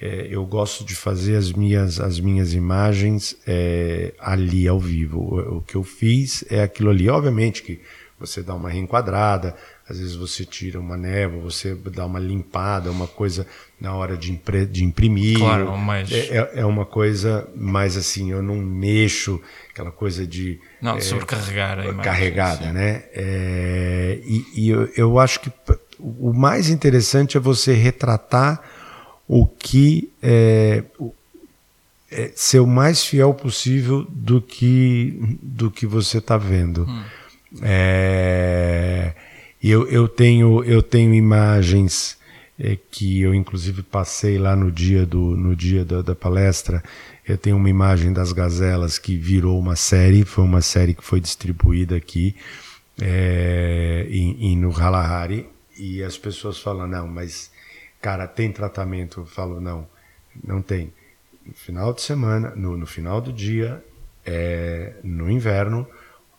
é, 0.00 0.28
eu 0.30 0.46
gosto 0.46 0.82
de 0.82 0.94
fazer 0.94 1.36
as 1.36 1.52
minhas, 1.52 2.00
as 2.00 2.18
minhas 2.18 2.54
imagens 2.54 3.36
é, 3.46 4.14
ali 4.18 4.66
ao 4.66 4.80
vivo. 4.80 5.20
O, 5.20 5.58
o, 5.58 5.60
que 5.60 5.74
eu 5.74 5.84
fiz 5.84 6.42
é 6.48 6.62
aquilo 6.62 6.88
ali. 6.88 7.10
Obviamente 7.10 7.62
que 7.62 7.78
você 8.18 8.42
dá 8.42 8.54
uma 8.54 8.70
reenquadrada, 8.70 9.54
às 9.86 9.98
vezes 9.98 10.14
você 10.14 10.44
tira 10.44 10.80
uma 10.80 10.96
névoa, 10.96 11.42
você 11.42 11.74
dá 11.74 12.06
uma 12.06 12.18
limpada, 12.18 12.90
uma 12.90 13.06
coisa 13.06 13.46
na 13.78 13.94
hora 13.94 14.16
de, 14.16 14.32
impre, 14.32 14.64
de 14.64 14.84
imprimir. 14.84 15.38
Claro, 15.38 15.76
mas... 15.76 16.10
É, 16.10 16.36
é, 16.36 16.50
é 16.60 16.64
uma 16.64 16.86
coisa 16.86 17.46
mais 17.54 17.94
assim, 17.96 18.30
eu 18.30 18.42
não 18.42 18.56
mexo, 18.56 19.40
aquela 19.70 19.90
coisa 19.90 20.26
de... 20.26 20.58
Não, 20.80 20.96
é, 20.96 21.00
sobrecarregar 21.00 21.78
a 21.78 21.84
imagem. 21.84 22.02
Carregada, 22.02 22.66
sim. 22.66 22.72
né? 22.72 23.04
É, 23.12 24.18
e, 24.24 24.46
e 24.54 24.68
eu, 24.70 24.88
eu 24.96 25.18
acho 25.18 25.40
que 25.40 25.52
o 25.98 26.32
mais 26.32 26.70
interessante 26.70 27.36
é 27.36 27.40
você 27.40 27.74
retratar 27.74 28.79
o 29.32 29.46
que... 29.46 30.10
É, 30.20 30.82
é, 32.10 32.32
ser 32.34 32.58
o 32.58 32.66
mais 32.66 33.04
fiel 33.04 33.32
possível 33.32 34.04
do 34.10 34.42
que, 34.42 35.38
do 35.40 35.70
que 35.70 35.86
você 35.86 36.18
está 36.18 36.36
vendo. 36.36 36.84
Hum. 36.84 37.04
É, 37.62 39.14
eu, 39.62 39.86
eu, 39.88 40.08
tenho, 40.08 40.64
eu 40.64 40.82
tenho 40.82 41.14
imagens 41.14 42.18
é, 42.58 42.76
que 42.90 43.20
eu 43.20 43.34
inclusive 43.34 43.82
passei 43.82 44.38
lá 44.38 44.56
no 44.56 44.72
dia, 44.72 45.06
do, 45.06 45.36
no 45.36 45.54
dia 45.54 45.84
da, 45.84 46.02
da, 46.02 46.14
palestra. 46.14 46.82
Eu 47.26 47.38
tenho 47.38 47.56
uma 47.56 47.70
imagem 47.70 48.12
das 48.12 48.32
gazelas 48.32 48.98
que 48.98 49.16
virou 49.16 49.58
uma 49.58 49.76
série, 49.76 50.24
foi 50.24 50.44
uma 50.44 50.62
série 50.62 50.94
que 50.94 51.04
foi 51.04 51.20
distribuída 51.20 51.94
aqui 51.94 52.34
é, 53.00 54.06
em, 54.10 54.52
em, 54.52 54.56
no 54.56 54.72
Halahari. 54.72 55.46
E 55.78 56.02
as 56.02 56.18
pessoas 56.18 56.58
falam, 56.58 56.88
não, 56.88 57.06
mas 57.06 57.50
cara, 58.00 58.26
tem 58.26 58.52
tratamento? 58.52 59.20
Eu 59.20 59.26
falo, 59.26 59.60
não, 59.60 59.86
não 60.42 60.62
tem. 60.62 60.92
No 61.44 61.54
final 61.54 61.92
de 61.92 62.02
semana, 62.02 62.54
no, 62.54 62.76
no 62.76 62.86
final 62.86 63.20
do 63.20 63.32
dia, 63.32 63.84
é, 64.24 64.94
no 65.02 65.30
inverno, 65.30 65.86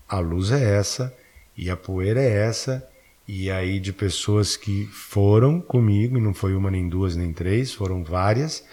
a 0.08 0.20
luz 0.20 0.52
é 0.52 0.78
essa 0.78 1.16
e 1.56 1.70
a 1.70 1.78
poeira 1.78 2.22
é 2.22 2.48
essa 2.48 2.88
e 3.28 3.50
aí 3.50 3.80
de 3.80 3.94
pessoas 3.94 4.58
que 4.58 4.86
foram 4.88 5.62
comigo, 5.62 6.18
e 6.18 6.22
não 6.22 6.34
foi 6.34 6.54
uma 6.54 6.70
nem 6.70 6.90
duas 6.90 7.16
nem 7.16 7.32
três, 7.32 7.74
foram 7.74 8.04
várias, 8.04 8.66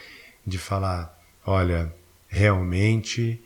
de 0.44 0.59
falar, 0.59 1.16
olha, 1.47 1.94
realmente, 2.27 3.40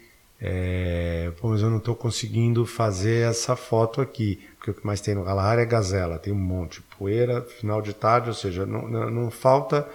é, 0.44 1.30
pô, 1.40 1.50
mas 1.50 1.62
eu 1.62 1.70
não 1.70 1.78
estou 1.78 1.94
conseguindo 1.94 2.66
fazer 2.66 3.28
essa 3.30 3.54
foto 3.54 4.00
aqui, 4.00 4.40
porque 4.56 4.72
o 4.72 4.74
que 4.74 4.84
mais 4.84 5.00
tem 5.00 5.14
no 5.14 5.22
Galahar 5.22 5.58
é 5.60 5.64
gazela, 5.64 6.18
tem 6.18 6.32
um 6.32 6.36
monte, 6.36 6.82
poeira, 6.98 7.42
final 7.42 7.80
de 7.80 7.94
tarde, 7.94 8.28
ou 8.28 8.34
seja, 8.34 8.66
não, 8.66 8.88
não, 8.88 9.08
não 9.08 9.30
falta 9.30 9.88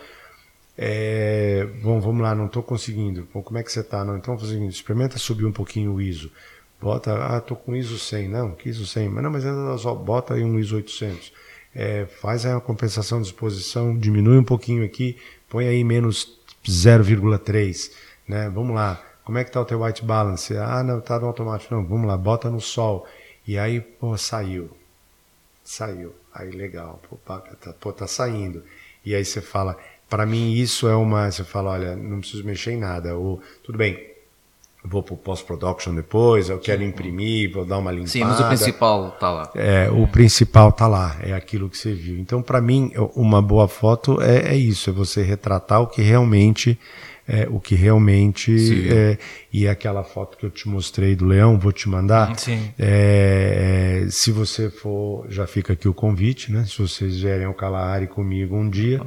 é, 0.78 1.68
bom, 1.82 2.00
vamos 2.00 2.22
lá, 2.22 2.36
não 2.36 2.46
estou 2.46 2.62
conseguindo. 2.62 3.28
Como 3.34 3.58
é 3.58 3.64
que 3.64 3.72
você 3.72 3.80
está? 3.80 4.06
Não, 4.06 4.16
então, 4.16 4.36
experimenta 4.70 5.18
subir 5.18 5.46
um 5.46 5.52
pouquinho 5.52 5.94
o 5.94 6.02
ISO. 6.02 6.32
Bota, 6.80 7.16
ah, 7.16 7.42
tô 7.42 7.56
com 7.56 7.76
ISO 7.76 7.98
100. 7.98 8.30
Não, 8.30 8.52
que 8.52 8.70
ISO 8.70 8.86
100? 8.86 9.10
Mas 9.10 9.24
não, 9.24 9.32
mas 9.32 9.46
ainda 9.46 9.76
só 9.80 9.96
bota 9.96 10.36
aí 10.36 10.44
um 10.44 10.60
ISO 10.60 10.76
800. 10.76 11.34
É, 11.74 12.06
faz 12.06 12.46
aí 12.46 12.52
uma 12.52 12.62
compensação 12.62 13.20
de 13.20 13.28
exposição, 13.28 13.98
diminui 13.98 14.38
um 14.38 14.44
pouquinho 14.44 14.86
aqui, 14.86 15.18
põe 15.50 15.68
aí 15.68 15.84
menos 15.84 16.40
0,3, 16.64 17.92
né? 18.28 18.50
Vamos 18.50 18.76
lá. 18.76 19.02
Como 19.28 19.38
é 19.38 19.44
que 19.44 19.52
tá 19.52 19.60
o 19.60 19.66
teu 19.66 19.84
white 19.84 20.06
balance? 20.06 20.56
Ah, 20.56 20.82
não, 20.82 21.02
tá 21.02 21.20
no 21.20 21.28
automático. 21.28 21.76
Não, 21.76 21.86
vamos 21.86 22.08
lá, 22.08 22.16
bota 22.16 22.50
no 22.50 22.62
sol. 22.62 23.06
E 23.46 23.60
aí, 23.60 23.82
pô, 23.82 24.16
saiu. 24.16 24.70
Saiu. 25.66 26.16
Aí, 26.34 26.50
legal. 26.50 27.02
Pô, 27.10 27.18
tá, 27.18 27.74
pô, 27.78 27.92
tá 27.92 28.08
saindo. 28.08 28.64
E 29.06 29.14
aí 29.14 29.26
você 29.26 29.42
fala, 29.42 29.78
para 30.10 30.26
mim 30.26 30.54
isso 30.54 30.88
é 30.88 30.96
uma, 30.96 31.30
você 31.30 31.44
fala, 31.44 31.72
olha, 31.72 31.94
não 31.94 32.22
preciso 32.22 32.46
mexer 32.46 32.72
em 32.72 32.78
nada. 32.78 33.18
Ou, 33.18 33.42
tudo 33.66 33.78
bem, 33.78 34.00
vou 34.82 35.04
para 35.04 35.16
o 35.16 35.18
post-production 35.18 35.94
depois, 35.94 36.50
eu 36.50 36.58
quero 36.58 36.82
imprimir, 36.82 37.52
vou 37.52 37.66
dar 37.66 37.80
uma 37.80 37.92
limpada. 37.92 38.10
Sim, 38.10 38.24
mas 38.24 38.40
o 38.40 38.48
principal 38.48 39.10
está 39.10 39.30
lá. 39.30 39.52
É, 39.56 39.90
o 39.92 40.08
principal 40.08 40.70
está 40.70 40.88
lá, 40.88 41.18
é 41.22 41.34
aquilo 41.34 41.70
que 41.70 41.78
você 41.78 41.94
viu. 41.94 42.18
Então, 42.18 42.42
para 42.42 42.62
mim, 42.62 42.94
uma 43.14 43.42
boa 43.42 43.68
foto 43.68 44.22
é, 44.22 44.54
é, 44.54 44.56
isso, 44.56 44.90
é 44.90 44.94
você 44.94 45.22
retratar 45.22 45.82
o 45.82 45.88
que 45.88 46.02
realmente 46.02 46.80
é, 47.28 47.48
o 47.50 47.60
que 47.60 47.76
realmente 47.76 48.90
é, 48.90 49.18
e 49.52 49.68
aquela 49.68 50.04
foto 50.04 50.38
que 50.38 50.46
eu 50.46 50.50
te 50.50 50.68
mostrei 50.70 51.16
do 51.16 51.26
leão, 51.26 51.60
vou 51.60 51.72
te 51.72 51.90
mandar. 51.90 52.38
Sim. 52.40 52.72
É, 52.80 54.08
se 54.10 54.32
você 54.32 54.70
for, 54.70 55.26
já 55.30 55.46
fica 55.46 55.74
aqui 55.74 55.88
o 55.88 55.94
convite, 55.94 56.52
né? 56.52 56.66
Se 56.66 56.78
vocês 56.78 57.20
vierem 57.20 57.46
ao 57.46 57.54
Kalahari 57.54 58.08
comigo 58.08 58.56
um 58.56 58.70
dia, 58.70 59.02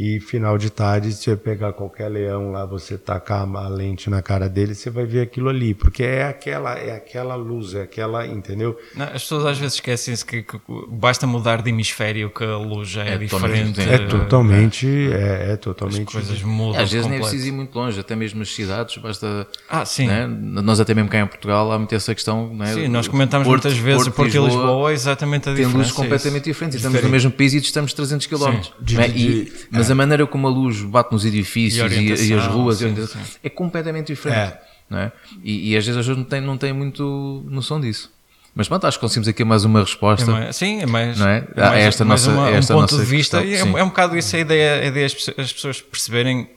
e 0.00 0.18
final 0.18 0.56
de 0.56 0.70
tarde, 0.70 1.12
se 1.12 1.24
você 1.24 1.36
pegar 1.36 1.74
qualquer 1.74 2.08
leão 2.08 2.52
lá, 2.52 2.64
você 2.64 2.96
tacar 2.96 3.46
a 3.46 3.68
lente 3.68 4.08
na 4.08 4.22
cara 4.22 4.48
dele, 4.48 4.74
você 4.74 4.88
vai 4.88 5.04
ver 5.04 5.20
aquilo 5.20 5.50
ali, 5.50 5.74
porque 5.74 6.02
é 6.02 6.24
aquela, 6.24 6.72
é 6.72 6.96
aquela 6.96 7.34
luz, 7.34 7.74
é 7.74 7.82
aquela, 7.82 8.26
entendeu? 8.26 8.78
Não, 8.96 9.04
as 9.04 9.20
pessoas 9.24 9.44
às 9.44 9.58
vezes 9.58 9.74
esquecem-se 9.74 10.24
que, 10.24 10.42
que, 10.42 10.58
basta 10.88 11.26
mudar 11.26 11.60
de 11.60 11.68
hemisfério 11.68 12.30
que 12.30 12.42
a 12.42 12.56
luz 12.56 12.88
já 12.88 13.04
é, 13.04 13.12
é 13.12 13.18
diferente. 13.18 13.78
É 13.78 13.98
totalmente, 13.98 14.86
é, 15.12 15.52
é 15.52 15.56
totalmente. 15.56 16.06
As 16.06 16.12
coisas 16.14 16.42
mudam. 16.42 16.80
às 16.80 16.90
vezes 16.90 17.06
nem 17.06 17.18
é 17.18 17.20
preciso 17.20 17.48
ir 17.48 17.52
muito 17.52 17.78
longe, 17.78 18.00
até 18.00 18.16
mesmo 18.16 18.40
as 18.40 18.48
cidades, 18.54 18.96
basta. 18.96 19.46
Ah, 19.68 19.84
sim. 19.84 20.06
Né? 20.06 20.26
Nós 20.26 20.80
até 20.80 20.94
mesmo 20.94 21.10
cá 21.10 21.18
em 21.18 21.26
Portugal 21.26 21.70
há 21.70 21.78
muito 21.78 21.94
essa 21.94 22.14
questão. 22.14 22.54
Né? 22.54 22.72
Sim, 22.72 22.88
nós 22.88 23.06
comentamos 23.06 23.46
Porto, 23.46 23.64
muitas 23.64 23.78
vezes 23.78 24.04
Porto, 24.04 24.16
porque 24.16 24.38
Lisboa, 24.38 24.48
Lisboa 24.48 24.90
é 24.92 24.94
exatamente 24.94 25.46
a 25.50 25.52
diferença. 25.52 25.72
Tem 25.72 25.78
luzes 25.78 25.92
completamente 25.92 26.44
diferentes. 26.44 26.76
Estamos 26.76 27.02
no 27.02 27.08
mesmo 27.10 27.30
país 27.30 27.52
e 27.52 27.60
distamos 27.60 27.92
300 27.92 28.26
km. 28.26 28.62
Sim, 28.86 29.46
mas 29.70 29.89
a 29.90 29.94
maneira 29.94 30.26
como 30.26 30.46
a 30.46 30.50
luz 30.50 30.82
bate 30.82 31.12
nos 31.12 31.24
edifícios 31.24 31.92
e, 31.92 32.28
e, 32.28 32.34
as 32.34 32.46
ruas 32.46 32.78
sim, 32.78 32.94
sim. 33.06 33.18
é 33.42 33.48
completamente 33.48 34.08
diferente. 34.08 34.56
É. 34.56 34.70
É? 34.92 35.12
E, 35.42 35.70
e, 35.70 35.76
às 35.76 35.86
vezes 35.86 35.98
as 35.98 36.06
pessoas 36.06 36.18
não 36.18 36.24
têm, 36.24 36.40
não 36.40 36.58
têm 36.58 36.72
muito 36.72 37.44
noção 37.46 37.80
disso. 37.80 38.10
Mas 38.54 38.66
pronto, 38.66 38.84
acho 38.86 38.98
que 38.98 39.02
conseguimos 39.02 39.28
aqui 39.28 39.44
mais 39.44 39.64
uma 39.64 39.80
resposta. 39.80 40.28
É 40.28 40.34
mais, 40.34 40.56
sim, 40.56 40.80
é 40.80 40.86
mais, 40.86 41.18
não 41.18 41.28
é? 41.28 41.46
é 41.54 41.60
mais, 41.60 41.84
esta 41.84 42.04
mais 42.04 42.26
nossa, 42.26 42.36
uma, 42.36 42.50
esta 42.50 42.76
um 42.76 42.80
ponto 42.80 42.96
de 42.96 43.04
vista. 43.04 43.44
É, 43.44 43.60
é, 43.60 43.84
um 43.84 43.88
bocado 43.88 44.16
isso 44.16 44.34
a 44.34 44.38
ideia, 44.40 44.82
a 44.82 44.86
ideia 44.86 45.06
as 45.06 45.52
pessoas 45.52 45.80
perceberem 45.80 46.50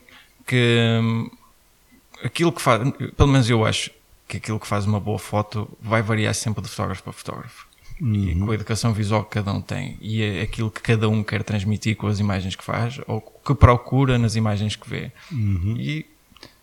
que 0.47 0.99
hum, 0.99 1.29
aquilo 2.23 2.51
que 2.51 2.61
faz, 2.61 2.81
pelo 3.15 3.29
menos 3.29 3.47
eu 3.47 3.63
acho 3.63 3.91
que 4.27 4.37
aquilo 4.37 4.59
que 4.59 4.65
faz 4.65 4.85
uma 4.85 4.99
boa 4.99 5.19
foto 5.19 5.69
vai 5.79 6.01
variar 6.01 6.33
sempre 6.33 6.63
de 6.63 6.69
fotógrafo 6.69 7.03
para 7.03 7.13
fotógrafo 7.13 7.67
uhum. 8.03 8.45
com 8.45 8.51
a 8.51 8.55
educação 8.55 8.93
visual 8.93 9.23
que 9.23 9.31
cada 9.31 9.53
um 9.53 9.61
tem 9.61 9.97
e 10.01 10.21
é 10.21 10.41
aquilo 10.41 10.69
que 10.69 10.81
cada 10.81 11.07
um 11.07 11.23
quer 11.23 11.43
transmitir 11.43 11.95
com 11.95 12.07
as 12.07 12.19
imagens 12.19 12.55
que 12.55 12.63
faz 12.63 12.99
ou 13.07 13.21
que 13.21 13.55
procura 13.55 14.17
nas 14.17 14.35
imagens 14.35 14.75
que 14.75 14.89
vê. 14.89 15.11
Uhum. 15.31 15.75
E 15.77 16.05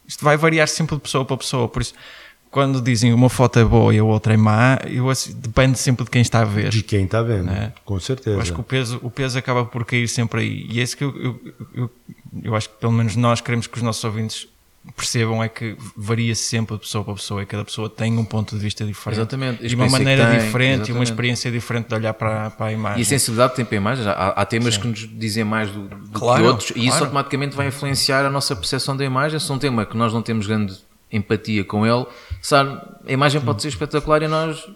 isto 0.06 0.24
vai 0.24 0.36
variar 0.36 0.68
sempre 0.68 0.96
de 0.96 1.02
pessoa 1.02 1.24
para 1.24 1.36
pessoa, 1.36 1.68
por 1.68 1.82
isso 1.82 1.94
quando 2.50 2.80
dizem 2.80 3.14
uma 3.14 3.28
foto 3.28 3.60
é 3.60 3.64
boa 3.64 3.94
e 3.94 3.98
a 3.98 4.04
outra 4.04 4.34
é 4.34 4.36
má, 4.36 4.76
eu, 4.88 5.08
assim, 5.08 5.32
depende 5.34 5.78
sempre 5.78 6.04
de 6.04 6.10
quem 6.10 6.20
está 6.20 6.40
a 6.40 6.44
ver. 6.44 6.70
De 6.70 6.82
quem 6.82 7.04
está 7.04 7.22
vendo, 7.22 7.44
né? 7.44 7.72
com 7.84 7.98
certeza. 8.00 8.36
Eu 8.36 8.40
acho 8.40 8.52
que 8.52 8.60
o 8.60 8.64
peso, 8.64 8.98
o 9.02 9.10
peso 9.10 9.38
acaba 9.38 9.64
por 9.64 9.84
cair 9.84 10.08
sempre 10.08 10.40
aí. 10.40 10.66
E 10.68 10.80
é 10.80 10.82
isso 10.82 10.96
que 10.96 11.04
eu, 11.04 11.16
eu, 11.16 11.40
eu, 11.72 11.90
eu 12.42 12.56
acho 12.56 12.68
que 12.68 12.76
pelo 12.76 12.92
menos 12.92 13.14
nós 13.14 13.40
queremos 13.40 13.68
que 13.68 13.76
os 13.76 13.82
nossos 13.82 14.02
ouvintes 14.02 14.48
percebam 14.96 15.42
é 15.42 15.48
que 15.48 15.76
varia 15.94 16.34
sempre 16.34 16.74
de 16.76 16.82
pessoa 16.82 17.04
para 17.04 17.14
pessoa 17.14 17.42
e 17.42 17.46
cada 17.46 17.64
pessoa 17.64 17.88
tem 17.90 18.16
um 18.16 18.24
ponto 18.24 18.56
de 18.56 18.62
vista 18.62 18.84
diferente. 18.84 19.18
Exatamente. 19.18 19.66
E 19.66 19.74
uma 19.74 19.86
que 19.86 19.92
maneira 19.92 20.30
tem, 20.30 20.40
diferente 20.40 20.62
e 20.62 20.72
uma 20.72 20.80
exatamente. 20.80 21.10
experiência 21.10 21.50
diferente 21.50 21.88
de 21.88 21.94
olhar 21.94 22.14
para, 22.14 22.50
para 22.50 22.66
a 22.66 22.72
imagem. 22.72 22.98
E 22.98 23.02
a 23.02 23.04
sensibilidade 23.04 23.56
tem 23.56 23.64
para 23.64 23.76
a 23.76 23.80
imagem. 23.80 24.06
Há, 24.08 24.28
há 24.28 24.46
temas 24.46 24.78
que 24.78 24.86
nos 24.86 25.08
dizem 25.18 25.44
mais 25.44 25.70
do, 25.70 25.86
do 25.86 26.18
Claro, 26.18 26.42
que 26.42 26.48
outros 26.48 26.70
e 26.70 26.80
isso 26.80 26.88
claro. 26.88 27.04
automaticamente 27.04 27.54
vai 27.54 27.66
influenciar 27.66 28.24
a 28.24 28.30
nossa 28.30 28.56
percepção 28.56 28.96
da 28.96 29.04
imagem. 29.04 29.38
Se 29.38 29.50
é 29.50 29.54
um 29.54 29.58
tema 29.58 29.84
que 29.84 29.96
nós 29.96 30.14
não 30.14 30.22
temos 30.22 30.46
grande 30.46 30.78
empatia 31.12 31.64
com 31.64 31.86
ele, 31.86 32.06
sabe, 32.40 32.80
a 33.06 33.12
imagem 33.12 33.40
pode 33.40 33.60
ser 33.60 33.68
espetacular 33.68 34.22
e 34.22 34.28
nós 34.28 34.66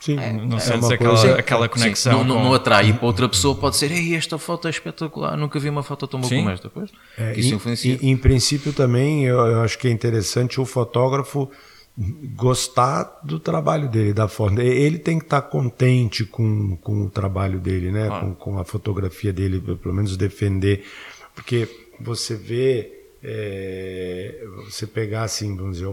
Sim, 0.00 0.14
não 0.14 0.56
é 0.56 0.60
sentes 0.60 0.90
aquela, 0.90 1.10
coisa- 1.16 1.34
aquela 1.38 1.68
conexão. 1.68 2.22
não, 2.24 2.42
não, 2.44 2.54
atrai. 2.54 2.90
E 2.90 2.92
para 2.92 3.04
outra 3.06 3.28
pessoa 3.28 3.54
pode 3.56 3.76
ser, 3.76 3.90
ei, 3.90 4.14
esta 4.14 4.38
foto 4.38 4.68
é 4.68 4.70
espetacular, 4.70 5.36
nunca 5.36 5.58
vi 5.58 5.68
uma 5.68 5.82
foto 5.82 6.06
tão 6.06 6.20
boa 6.20 6.32
como 6.32 6.50
esta. 6.50 6.70
Pois, 6.70 6.90
É, 7.16 7.32
isso 7.38 7.52
em- 7.52 7.56
influencia. 7.56 7.98
Em, 8.00 8.16
princípio 8.16 8.72
também 8.72 9.24
eu, 9.24 9.60
acho 9.60 9.76
que 9.76 9.88
é 9.88 9.90
interessante 9.90 10.60
o 10.60 10.64
fotógrafo 10.64 11.50
gostar 12.36 13.18
do 13.24 13.40
trabalho 13.40 13.88
dele, 13.88 14.12
da 14.12 14.28
foto. 14.28 14.60
Ele 14.60 14.98
tem 15.00 15.18
que 15.18 15.24
estar 15.24 15.42
contente 15.42 16.24
com, 16.24 16.76
com 16.76 17.02
o 17.06 17.10
trabalho 17.10 17.58
dele, 17.58 17.90
né? 17.90 18.08
Com, 18.20 18.34
com 18.34 18.58
a 18.60 18.64
fotografia 18.64 19.32
dele, 19.32 19.60
pelo 19.60 19.94
menos 19.94 20.16
defender. 20.16 20.84
Porque 21.34 21.68
você 22.00 22.36
vê, 22.36 22.92
é, 23.20 24.44
você 24.64 24.86
pegar 24.86 25.24
assim, 25.24 25.56
vamos 25.56 25.78
dizer, 25.78 25.92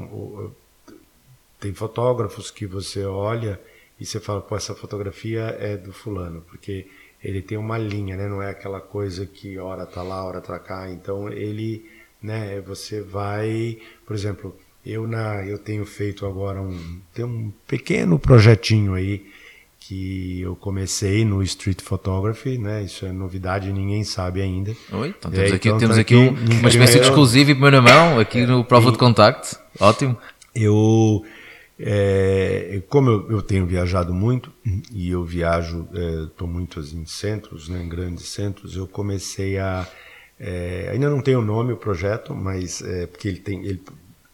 tem 1.60 1.73
fotógrafos 1.73 2.52
que 2.52 2.68
você 2.68 3.03
olha 3.03 3.60
e 4.00 4.06
você 4.06 4.20
fala, 4.20 4.42
pô, 4.42 4.56
essa 4.56 4.76
fotografia 4.76 5.56
é 5.60 5.78
do 5.78 5.92
fulano, 5.94 6.42
porque 6.50 6.88
ele 7.24 7.42
tem 7.42 7.58
uma 7.58 7.78
linha, 7.78 8.16
né? 8.16 8.28
Não 8.28 8.42
é 8.42 8.50
aquela 8.52 8.80
coisa 8.82 9.26
que 9.26 9.58
hora 9.58 9.86
tá 9.86 10.04
lá, 10.04 10.24
hora 10.24 10.42
tá 10.42 10.60
cá. 10.60 10.90
Então 10.92 11.30
ele, 11.30 11.86
né? 12.22 12.62
Você 12.68 13.02
vai, 13.02 13.78
por 14.06 14.16
exemplo, 14.16 14.56
eu 14.86 15.08
na, 15.08 15.44
eu 15.46 15.58
tenho 15.58 15.86
feito 15.86 16.26
agora 16.26 16.62
um, 16.62 17.00
tem 17.14 17.26
um 17.26 17.52
pequeno 17.68 18.20
projetinho 18.20 18.94
aí 18.94 19.26
que 19.80 20.42
eu 20.42 20.56
comecei 20.56 21.24
no 21.24 21.42
Street 21.44 21.80
Photography, 21.82 22.58
né? 22.58 22.84
Isso 22.84 23.06
é 23.06 23.12
novidade, 23.12 23.72
ninguém 23.72 24.04
sabe 24.04 24.42
ainda. 24.42 24.76
Oi, 24.92 25.10
então 25.18 25.32
É, 25.32 25.36
temos 25.36 25.52
aqui, 25.54 25.68
então 25.68 25.80
temos 25.80 25.96
tá 25.96 26.02
aqui 26.02 26.16
aqui 26.16 26.24
um- 26.24 26.30
uma 26.30 26.70
espécie 26.70 26.72
de 26.72 26.76
primeiro- 26.76 27.04
exclusivo 27.08 27.52
em 27.52 27.54
primeira 27.54 27.82
mão 27.82 28.20
aqui 28.20 28.46
no 28.46 28.64
Prova 28.64 28.92
de 28.92 28.98
Contacto. 28.98 29.60
Ótimo. 29.80 30.18
Eu, 30.56 31.24
é, 31.80 32.82
como 32.88 33.10
eu, 33.10 33.32
eu 33.32 33.42
tenho 33.42 33.66
viajado 33.66 34.14
muito 34.14 34.52
e 34.92 35.10
eu 35.10 35.24
viajo, 35.24 35.88
estou 36.28 36.48
muito 36.48 36.80
em 36.80 37.06
centros, 37.06 37.68
né, 37.68 37.82
em 37.82 37.90
grandes 37.90 38.30
centros, 38.30 38.76
eu 38.76 38.88
comecei 38.88 39.58
a, 39.58 39.88
é, 40.40 40.90
ainda 40.92 41.10
não 41.10 41.22
tenho 41.22 41.42
nome 41.42 41.74
o 41.74 41.78
projeto, 41.78 42.34
mas 42.34 42.82
é, 42.82 43.08
porque 43.08 43.28
ele 43.28 43.40
tem, 43.40 43.66
ele, 43.66 43.82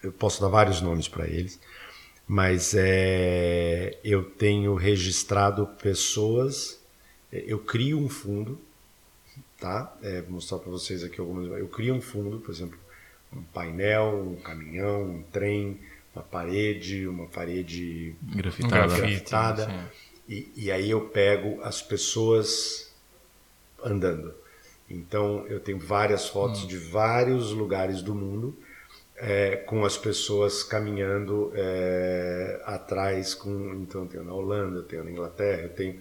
eu 0.01 0.11
posso 0.11 0.41
dar 0.41 0.47
vários 0.47 0.81
nomes 0.81 1.07
para 1.07 1.27
eles, 1.27 1.59
mas 2.27 2.73
é, 2.75 3.97
eu 4.03 4.23
tenho 4.23 4.73
registrado 4.75 5.67
pessoas, 5.81 6.79
é, 7.31 7.43
eu 7.45 7.59
crio 7.59 7.99
um 7.99 8.09
fundo, 8.09 8.59
tá? 9.59 9.95
É, 10.01 10.21
vou 10.21 10.31
mostrar 10.31 10.57
para 10.59 10.71
vocês 10.71 11.03
aqui 11.03 11.19
algumas. 11.19 11.47
Eu 11.59 11.67
crio 11.67 11.93
um 11.93 12.01
fundo, 12.01 12.39
por 12.39 12.51
exemplo, 12.51 12.79
um 13.31 13.43
painel, 13.43 14.27
um 14.31 14.41
caminhão, 14.41 15.03
um 15.03 15.23
trem, 15.23 15.79
uma 16.15 16.23
parede, 16.23 17.07
uma 17.07 17.27
parede 17.27 18.15
Grafitada. 18.21 18.93
Um 18.93 18.97
grafitada. 18.97 19.91
E, 20.27 20.51
e 20.55 20.71
aí 20.71 20.89
eu 20.89 21.01
pego 21.01 21.61
as 21.61 21.81
pessoas 21.81 22.91
andando. 23.83 24.33
Então 24.89 25.45
eu 25.47 25.59
tenho 25.59 25.79
várias 25.79 26.27
fotos 26.27 26.67
de 26.67 26.77
vários 26.77 27.51
lugares 27.51 28.01
do 28.01 28.13
mundo 28.13 28.55
é, 29.15 29.55
com 29.55 29.85
as 29.85 29.97
pessoas 29.97 30.63
caminhando 30.63 31.51
é, 31.55 32.61
atrás. 32.65 33.33
Com, 33.33 33.73
então 33.81 34.01
eu 34.01 34.07
tenho 34.07 34.23
na 34.23 34.33
Holanda, 34.33 34.77
eu 34.79 34.83
tenho 34.83 35.03
na 35.03 35.11
Inglaterra, 35.11 35.61
eu 35.63 35.69
tenho 35.69 35.99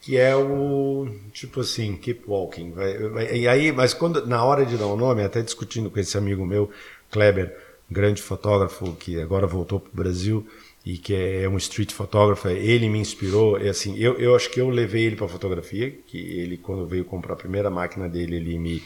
que 0.00 0.16
é 0.16 0.34
o 0.36 1.08
tipo 1.32 1.60
assim, 1.60 1.96
keep 1.96 2.22
walking. 2.28 2.70
Vai- 2.70 2.96
vai- 3.08 3.36
e 3.36 3.48
aí, 3.48 3.72
mas 3.72 3.92
quando 3.92 4.24
na 4.26 4.44
hora 4.44 4.64
de 4.64 4.76
dar 4.76 4.86
o 4.86 4.96
nome, 4.96 5.24
até 5.24 5.42
discutindo 5.42 5.90
com 5.90 5.98
esse 5.98 6.16
amigo 6.16 6.46
meu, 6.46 6.70
Kleber, 7.10 7.48
um 7.48 7.67
grande 7.90 8.20
fotógrafo 8.20 8.92
que 8.94 9.20
agora 9.20 9.46
voltou 9.46 9.80
para 9.80 9.90
o 9.90 9.96
Brasil 9.96 10.46
e 10.84 10.96
que 10.96 11.14
é 11.14 11.48
um 11.48 11.56
street 11.56 11.92
photographer, 11.92 12.52
ele 12.52 12.88
me 12.88 12.98
inspirou. 12.98 13.60
E 13.60 13.68
assim, 13.68 13.96
eu, 13.98 14.14
eu 14.18 14.34
acho 14.34 14.50
que 14.50 14.60
eu 14.60 14.70
levei 14.70 15.04
ele 15.04 15.16
para 15.16 15.28
fotografia, 15.28 15.90
que 16.06 16.18
ele 16.18 16.56
quando 16.56 16.86
veio 16.86 17.04
comprar 17.04 17.34
a 17.34 17.36
primeira 17.36 17.70
máquina 17.70 18.08
dele, 18.08 18.36
ele 18.36 18.58
me 18.58 18.82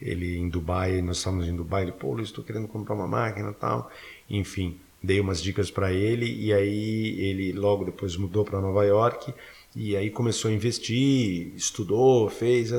ele 0.00 0.36
em 0.36 0.48
Dubai, 0.48 1.00
nós 1.00 1.18
estávamos 1.18 1.46
em 1.46 1.54
Dubai, 1.54 1.84
ele, 1.84 1.92
pô, 1.92 2.12
Luiz, 2.12 2.28
estou 2.28 2.42
querendo 2.42 2.66
comprar 2.66 2.94
uma 2.94 3.06
máquina 3.06 3.52
tal. 3.52 3.90
Enfim, 4.28 4.76
dei 5.02 5.20
umas 5.20 5.40
dicas 5.42 5.70
para 5.70 5.92
ele 5.92 6.26
e 6.26 6.52
aí 6.52 7.20
ele 7.20 7.52
logo 7.52 7.84
depois 7.84 8.16
mudou 8.16 8.44
para 8.44 8.60
Nova 8.60 8.84
York 8.84 9.32
e 9.74 9.96
aí 9.96 10.10
começou 10.10 10.50
a 10.50 10.54
investir, 10.54 11.54
estudou, 11.56 12.28
fez, 12.28 12.70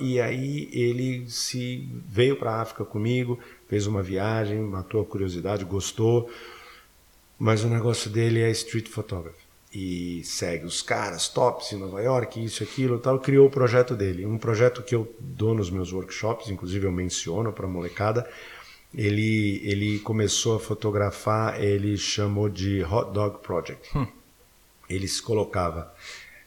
e 0.00 0.20
aí 0.20 0.68
ele 0.72 1.28
se 1.28 1.86
veio 2.08 2.36
para 2.36 2.52
a 2.52 2.62
África 2.62 2.84
comigo, 2.86 3.38
fez 3.68 3.86
uma 3.86 4.02
viagem, 4.02 4.58
matou 4.60 5.02
a 5.02 5.04
curiosidade, 5.04 5.64
gostou, 5.64 6.30
mas 7.38 7.62
o 7.64 7.68
negócio 7.68 8.10
dele 8.10 8.40
é 8.40 8.50
street 8.50 8.88
photography. 8.88 9.42
E 9.74 10.22
segue 10.24 10.66
os 10.66 10.82
caras 10.82 11.28
tops 11.28 11.72
em 11.72 11.78
Nova 11.78 12.00
York, 12.02 12.42
isso, 12.42 12.62
aquilo, 12.62 12.98
tal, 12.98 13.18
criou 13.18 13.46
o 13.46 13.50
projeto 13.50 13.94
dele, 13.94 14.24
um 14.26 14.38
projeto 14.38 14.82
que 14.82 14.94
eu 14.94 15.14
dou 15.18 15.54
nos 15.54 15.70
meus 15.70 15.92
workshops, 15.92 16.48
inclusive 16.48 16.86
eu 16.86 16.92
menciono 16.92 17.52
para 17.52 17.66
a 17.66 17.70
molecada. 17.70 18.28
Ele 18.94 19.60
ele 19.64 19.98
começou 20.00 20.56
a 20.56 20.60
fotografar, 20.60 21.62
ele 21.62 21.96
chamou 21.96 22.50
de 22.50 22.84
Hot 22.84 23.12
Dog 23.12 23.38
Project. 23.42 23.90
Ele 24.88 25.08
se 25.08 25.22
colocava 25.22 25.92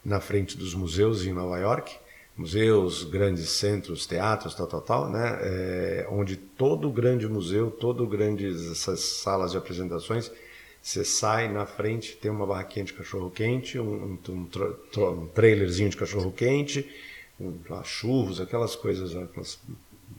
na 0.05 0.19
frente 0.21 0.55
dos 0.55 0.75
museus 0.75 1.25
em 1.25 1.33
Nova 1.33 1.57
York, 1.57 1.97
museus, 2.37 3.03
grandes 3.03 3.49
centros, 3.49 4.05
teatros, 4.05 4.53
tal, 4.53 4.67
tal, 4.67 4.81
tal, 4.81 5.09
né? 5.09 5.39
É, 5.41 6.07
onde 6.11 6.35
todo 6.35 6.91
grande 6.91 7.27
museu, 7.27 7.71
todo 7.71 8.05
grandes 8.05 8.69
essas 8.71 8.99
salas 8.99 9.51
de 9.51 9.57
apresentações, 9.57 10.31
você 10.81 11.03
sai 11.03 11.51
na 11.51 11.65
frente, 11.65 12.15
tem 12.15 12.29
uma 12.29 12.45
barraquinha 12.45 12.85
de 12.85 12.93
cachorro 12.93 13.31
quente, 13.31 13.79
um, 13.79 14.19
um, 14.27 14.31
um 14.31 14.45
tra- 14.45 14.71
tra- 14.91 15.15
trailerzinho 15.33 15.89
de 15.89 15.97
cachorro 15.97 16.31
quente, 16.31 16.87
um, 17.39 17.57
churros, 17.83 18.39
aquelas 18.39 18.75
coisas, 18.75 19.15
aquelas 19.15 19.59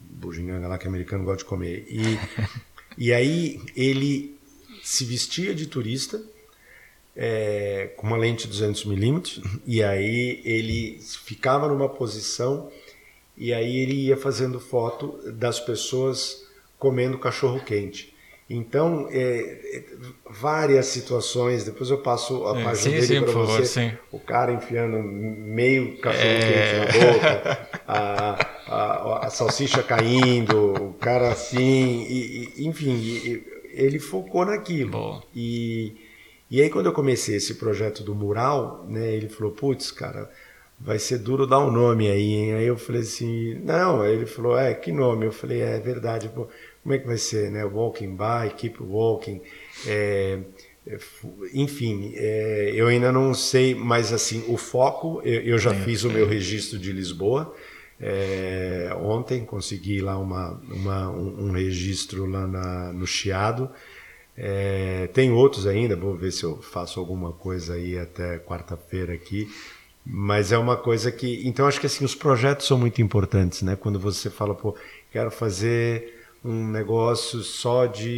bugiganga 0.09 0.67
lá 0.67 0.77
que 0.77 0.85
o 0.85 0.89
americano 0.89 1.23
gosta 1.23 1.43
de 1.43 1.45
comer. 1.45 1.85
E, 1.87 2.01
e 2.97 3.13
aí 3.13 3.61
ele 3.75 4.35
se 4.83 5.05
vestia 5.05 5.55
de 5.55 5.67
turista 5.67 6.21
é, 7.17 7.89
com 7.97 8.07
uma 8.07 8.17
lente 8.17 8.47
200mm 8.47 9.43
e 9.65 9.83
aí 9.83 10.41
ele 10.45 10.99
ficava 11.25 11.67
numa 11.67 11.89
posição 11.89 12.71
e 13.35 13.53
aí 13.53 13.77
ele 13.79 13.93
ia 14.07 14.17
fazendo 14.17 14.59
foto 14.59 15.19
das 15.33 15.59
pessoas 15.59 16.45
comendo 16.79 17.17
cachorro 17.17 17.59
quente. 17.65 18.13
Então, 18.49 19.09
é, 19.11 19.19
é, 19.19 19.83
várias 20.29 20.85
situações, 20.85 21.65
depois 21.65 21.89
eu 21.89 21.97
passo 21.97 22.45
a 22.47 22.57
É, 22.57 22.63
página 22.63 23.01
sim, 23.01 23.07
dele 23.07 23.21
para 23.25 23.31
você. 23.33 23.65
sim. 23.65 23.91
O 24.11 24.19
cara 24.19 24.53
enfiando 24.53 24.97
meio 25.03 25.97
cachorro 25.99 26.39
quente 26.39 26.73
na 26.77 27.13
boca, 27.13 27.67
a, 27.85 28.45
a, 28.67 29.27
a 29.27 29.29
salsicha 29.29 29.83
caindo, 29.83 30.73
o 30.91 30.93
cara 30.93 31.29
assim, 31.31 32.05
e- 32.07 32.53
e- 32.57 32.67
enfim, 32.67 33.41
ele 33.73 33.99
focou 33.99 34.45
naquilo. 34.45 34.91
Boa. 34.91 35.23
E, 35.35 35.97
e 36.49 36.61
aí 36.61 36.69
quando 36.69 36.85
eu 36.87 36.93
comecei 36.93 37.35
esse 37.35 37.55
projeto 37.55 38.03
do 38.03 38.15
mural, 38.15 38.85
né, 38.87 39.13
ele 39.13 39.27
falou, 39.29 39.51
putz, 39.51 39.91
cara, 39.91 40.29
vai 40.79 40.99
ser 40.99 41.17
duro 41.19 41.45
dar 41.47 41.59
um 41.59 41.71
nome 41.71 42.09
aí, 42.09 42.33
hein? 42.33 42.53
Aí 42.53 42.65
eu 42.67 42.77
falei 42.77 43.01
assim, 43.01 43.55
não, 43.63 44.01
aí 44.01 44.13
ele 44.13 44.25
falou, 44.25 44.57
é, 44.57 44.73
que 44.73 44.91
nome? 44.91 45.25
Eu 45.25 45.31
falei, 45.31 45.61
é, 45.61 45.79
verdade, 45.79 46.29
pô, 46.29 46.47
como 46.83 46.93
é 46.93 46.99
que 46.99 47.07
vai 47.07 47.17
ser, 47.17 47.49
né? 47.51 47.65
Walking 47.65 48.15
by, 48.15 48.53
keep 48.55 48.81
walking, 48.81 49.41
é, 49.87 50.39
é, 50.85 50.97
enfim, 51.53 52.13
é, 52.15 52.71
eu 52.75 52.87
ainda 52.87 53.11
não 53.11 53.33
sei, 53.33 53.75
mas 53.75 54.13
assim, 54.13 54.43
o 54.47 54.55
foco, 54.55 55.21
eu, 55.25 55.41
eu 55.41 55.57
já 55.57 55.73
fiz 55.73 56.03
o 56.03 56.09
meu 56.11 56.25
registro 56.27 56.77
de 56.79 56.91
Lisboa, 56.93 57.53
é, 57.99 58.89
ontem 59.01 59.43
consegui 59.43 59.99
lá 60.01 60.17
uma, 60.17 60.51
uma- 60.69 61.09
um, 61.09 61.47
um 61.47 61.51
registro 61.51 62.25
lá 62.25 62.45
na- 62.47 62.93
no 62.93 63.07
Chiado, 63.07 63.69
é, 64.37 65.09
tem 65.13 65.31
outros 65.31 65.65
ainda, 65.65 65.95
vou 65.95 66.15
ver 66.15 66.31
se 66.31 66.43
eu 66.43 66.61
faço 66.61 66.99
alguma 66.99 67.31
coisa 67.31 67.73
aí 67.73 67.97
até 67.97 68.37
quarta-feira 68.39 69.13
aqui. 69.13 69.47
Mas 70.05 70.51
é 70.53 70.57
uma 70.57 70.77
coisa 70.77 71.11
que. 71.11 71.41
Então, 71.45 71.67
acho 71.67 71.79
que 71.81 71.85
assim, 71.85 72.05
os 72.05 72.15
projetos 72.15 72.65
são 72.67 72.77
muito 72.77 73.01
importantes, 73.01 73.61
né? 73.61 73.75
Quando 73.75 73.99
você 73.99 74.29
fala, 74.29 74.55
pô, 74.55 74.73
quero 75.11 75.29
fazer 75.29 76.13
um 76.45 76.65
negócio 76.67 77.39
só 77.41 77.85
de. 77.87 78.09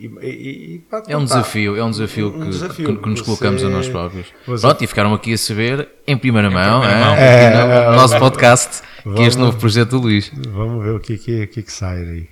E, 0.00 0.10
e- 0.26 0.74
e 0.74 0.78
pra 0.80 1.02
É 1.06 1.16
um 1.16 1.22
desafio, 1.22 1.76
é 1.76 1.84
um 1.84 1.90
desafio, 1.92 2.26
Um 2.34 2.40
que, 2.40 2.48
desafio. 2.48 2.86
que- 2.96 3.02
que 3.04 3.08
nos 3.08 3.20
Você- 3.20 3.24
colocamos 3.26 3.62
a 3.62 3.68
nós 3.68 3.88
próprios. 3.88 4.26
você- 4.44 4.66
Pronto, 4.66 4.82
e 4.82 4.86
ficaram 4.88 5.14
aqui 5.14 5.32
a 5.34 5.38
saber 5.38 5.88
em 6.08 6.16
primeira 6.18 6.50
mão, 6.50 6.80
primeira 6.80 7.00
é, 7.00 7.04
mão. 7.04 7.14
É, 7.16 7.84
no, 7.84 7.90
no 7.92 7.96
nosso 7.98 8.18
podcast, 8.18 8.82
que 9.14 9.22
é 9.22 9.26
este 9.26 9.38
novo 9.38 9.56
projeto 9.58 9.90
do 9.90 9.98
Luís. 10.00 10.32
Vamos 10.48 10.82
ver 10.82 10.90
o 10.96 10.98
que, 10.98 11.16
que, 11.18 11.46
que, 11.46 11.62
que 11.62 11.72
sai 11.72 12.04
daí. 12.04 12.28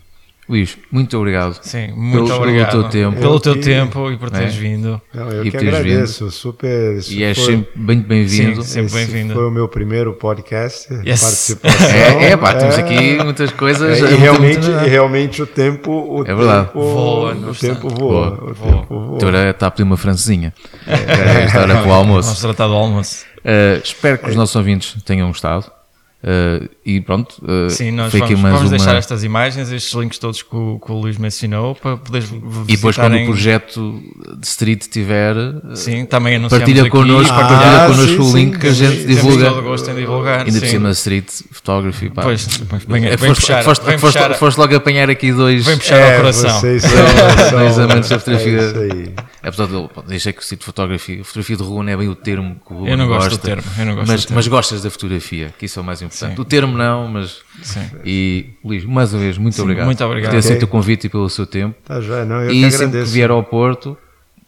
Luís, 0.51 0.77
muito 0.91 1.17
obrigado. 1.17 1.59
Sim, 1.63 1.93
muito 1.95 2.25
pelo, 2.27 2.37
obrigado. 2.39 2.71
Pelo 2.71 2.83
teu 2.83 2.91
tempo. 2.91 3.21
Pelo 3.21 3.35
Eu 3.37 3.41
teu 3.41 3.55
que- 3.55 3.61
tempo 3.61 4.11
e 4.11 4.17
por 4.17 4.31
teres 4.31 4.55
É. 4.55 4.59
vindo. 4.59 5.01
Não, 5.15 5.31
eu 5.31 5.47
E 5.47 5.51
que 5.53 5.57
agradeço, 5.57 6.29
super. 6.31 6.97
isso 6.97 7.13
E 7.13 7.23
és 7.23 7.39
foi- 7.39 7.47
sempre 7.57 7.71
bem 7.77 8.01
bem-vindo. 8.01 8.63
Sim, 8.63 8.89
sempre 8.89 8.93
bem-vindo. 8.95 9.35
Foi 9.35 9.47
o 9.47 9.51
meu 9.51 9.69
primeiro 9.69 10.13
podcast, 10.15 10.93
Yes. 11.07 11.21
participação. 11.21 11.89
É, 11.89 12.33
é 12.33 12.37
pá, 12.37 12.55
temos 12.55 12.77
aqui 12.79 13.23
muitas 13.23 13.53
coisas. 13.53 14.03
É, 14.03 14.07
a 14.07 14.11
e, 14.11 14.15
realmente, 14.17 14.67
muito 14.69 14.85
e 14.87 14.89
realmente 14.89 15.43
o 15.43 15.47
tempo, 15.47 15.91
o 15.93 16.23
É 16.27 16.35
verdade. 16.35 16.67
tempo, 16.67 16.81
Voa, 16.83 17.33
o 17.35 17.55
tempo 17.55 17.89
voa, 17.89 18.31
Voa. 18.31 18.51
o 18.51 18.55
Voa. 18.55 18.73
tempo 18.81 18.87
voa. 19.01 19.17
Então 19.17 19.29
era 19.29 19.51
está 19.51 19.69
a 19.69 19.71
pedir 19.71 19.85
uma 19.85 19.97
francesinha. 19.97 20.53
É, 20.87 21.45
esta 21.45 21.61
hora 21.61 21.75
para 21.75 21.83
o 21.83 21.89
Vamos 21.89 21.93
almoço. 21.93 22.41
tratar 22.41 22.67
do 22.67 22.75
almoço. 22.75 23.25
Uh, 23.39 23.81
espero 23.85 24.19
que 24.19 24.29
os 24.31 24.35
nossos 24.37 24.57
ouvintes 24.57 25.01
tenham 25.05 25.29
gostado. 25.29 25.71
Uh, 26.23 26.69
e 26.85 27.01
pronto, 27.01 27.41
uh, 27.43 27.71
Sim, 27.71 27.93
nós 27.93 28.11
foi 28.11 28.21
aqui 28.21 28.35
vamos, 28.35 28.43
mais 28.43 28.55
vamos 28.57 28.71
uma. 28.71 28.77
deixar 28.77 28.95
estas 28.95 29.25
imagens, 29.25 29.73
estes 29.73 29.95
links 29.95 30.19
todos 30.19 30.43
que 30.43 30.55
o, 30.55 30.79
que 30.79 30.93
o 30.93 30.97
Luís 30.97 31.17
mencionou 31.17 31.75
para 31.75 31.97
poderes 31.97 32.29
E 32.69 32.77
depois, 32.77 32.95
quando 32.95 33.15
o 33.15 33.17
visitarem- 33.17 33.27
projeto 33.27 34.03
de 34.39 34.47
street 34.47 34.85
tiver, 34.89 35.35
uh, 35.35 35.75
Sim, 35.75 36.05
também 36.05 36.39
partilha 36.47 36.83
aqui, 36.83 36.91
connosco, 36.91 37.33
Ah, 37.33 37.39
partilha 37.49 37.81
sim, 37.81 37.95
connosco 37.95 38.23
o 38.23 38.27
sim, 38.33 38.37
link 38.37 38.59
que 38.59 38.67
a 38.67 38.71
sim, 38.75 38.77
gente 38.85 39.01
sim. 39.01 39.07
divulga. 39.07 39.47
Todo 39.49 39.59
o 39.61 39.63
gosto 39.63 39.91
em 39.91 39.95
divulgar. 39.95 40.39
Ainda 40.41 40.53
por 40.53 40.67
sim. 40.67 40.67
cima 40.67 40.91
street 40.91 41.31
photography. 41.53 42.11
Pá. 42.11 42.21
Pois, 42.23 42.47
vem, 42.87 43.07
É, 43.07 43.17
vem 43.17 43.29
foste, 43.31 43.41
puxar, 43.41 43.65
foste, 43.65 43.85
vem 43.87 43.97
foste- 43.99 44.19
puxar, 44.19 44.35
foste 44.35 44.59
logo 44.59 44.77
apanhar 44.77 45.09
aqui 45.09 45.33
dois. 45.33 45.65
vem 45.65 45.79
puxar 45.79 45.97
É, 45.97 46.11
ao 46.13 46.17
coração. 46.21 46.61
vocês 46.61 46.83
são, 47.49 47.59
Dois 47.61 47.79
amantes 47.79 48.11
da 48.11 48.19
fotografia. 48.19 48.61
É 49.43 49.51
de 49.51 49.59
eu 49.73 49.91
deixei 50.07 50.35
que 50.35 50.41
o 50.41 50.43
street 50.43 50.63
fotografia, 50.63 51.25
fotografia 51.25 51.57
de 51.57 51.63
rua 51.63 51.83
não 51.83 51.91
é 51.93 51.97
bem 51.97 52.09
o 52.09 52.15
termo 52.15 52.57
que 52.67 52.75
o 52.75 52.87
Eu 52.87 52.95
não 52.99 53.07
gosto 53.09 53.31
do 53.31 53.39
termo, 53.39 53.63
eu 53.79 53.87
não 53.87 53.95
gosto 53.95 54.09
mas, 54.09 54.21
do 54.21 54.27
termo. 54.27 54.37
mas 54.37 54.49
gostas 54.49 54.83
da 54.83 54.91
fotografia, 54.91 55.55
que 55.59 55.65
isso 55.65 55.79
é 55.79 55.83
o 55.83 55.85
mais 55.85 55.99
importante. 56.03 56.10
Sim. 56.11 56.35
O 56.39 56.45
termo 56.45 56.77
não, 56.77 57.09
mas. 57.09 57.39
Sim. 57.63 57.81
E 58.05 58.51
Luís, 58.65 58.85
mais 58.85 59.13
uma 59.15 59.21
vez, 59.21 59.39
muito 59.39 59.55
Sim, 59.55 59.63
obrigado. 59.63 59.87
muito 59.87 60.05
obrigado. 60.05 60.31
Por 60.31 60.33
ter 60.33 60.39
aceito 60.39 60.65
Ok. 60.65 60.69
o 60.69 60.71
convite 60.71 61.07
e 61.07 61.11
pelo 61.11 61.29
seu 61.31 61.47
tempo. 61.47 61.75
Tá 61.85 62.01
já, 62.01 62.25
não, 62.25 62.43
eu 62.43 62.51
e 62.53 62.63
que 62.65 62.71
sempre 62.71 62.87
agradeço. 62.87 63.07
que 63.07 63.15
vier 63.15 63.31
ao 63.31 63.43
Porto, 63.43 63.97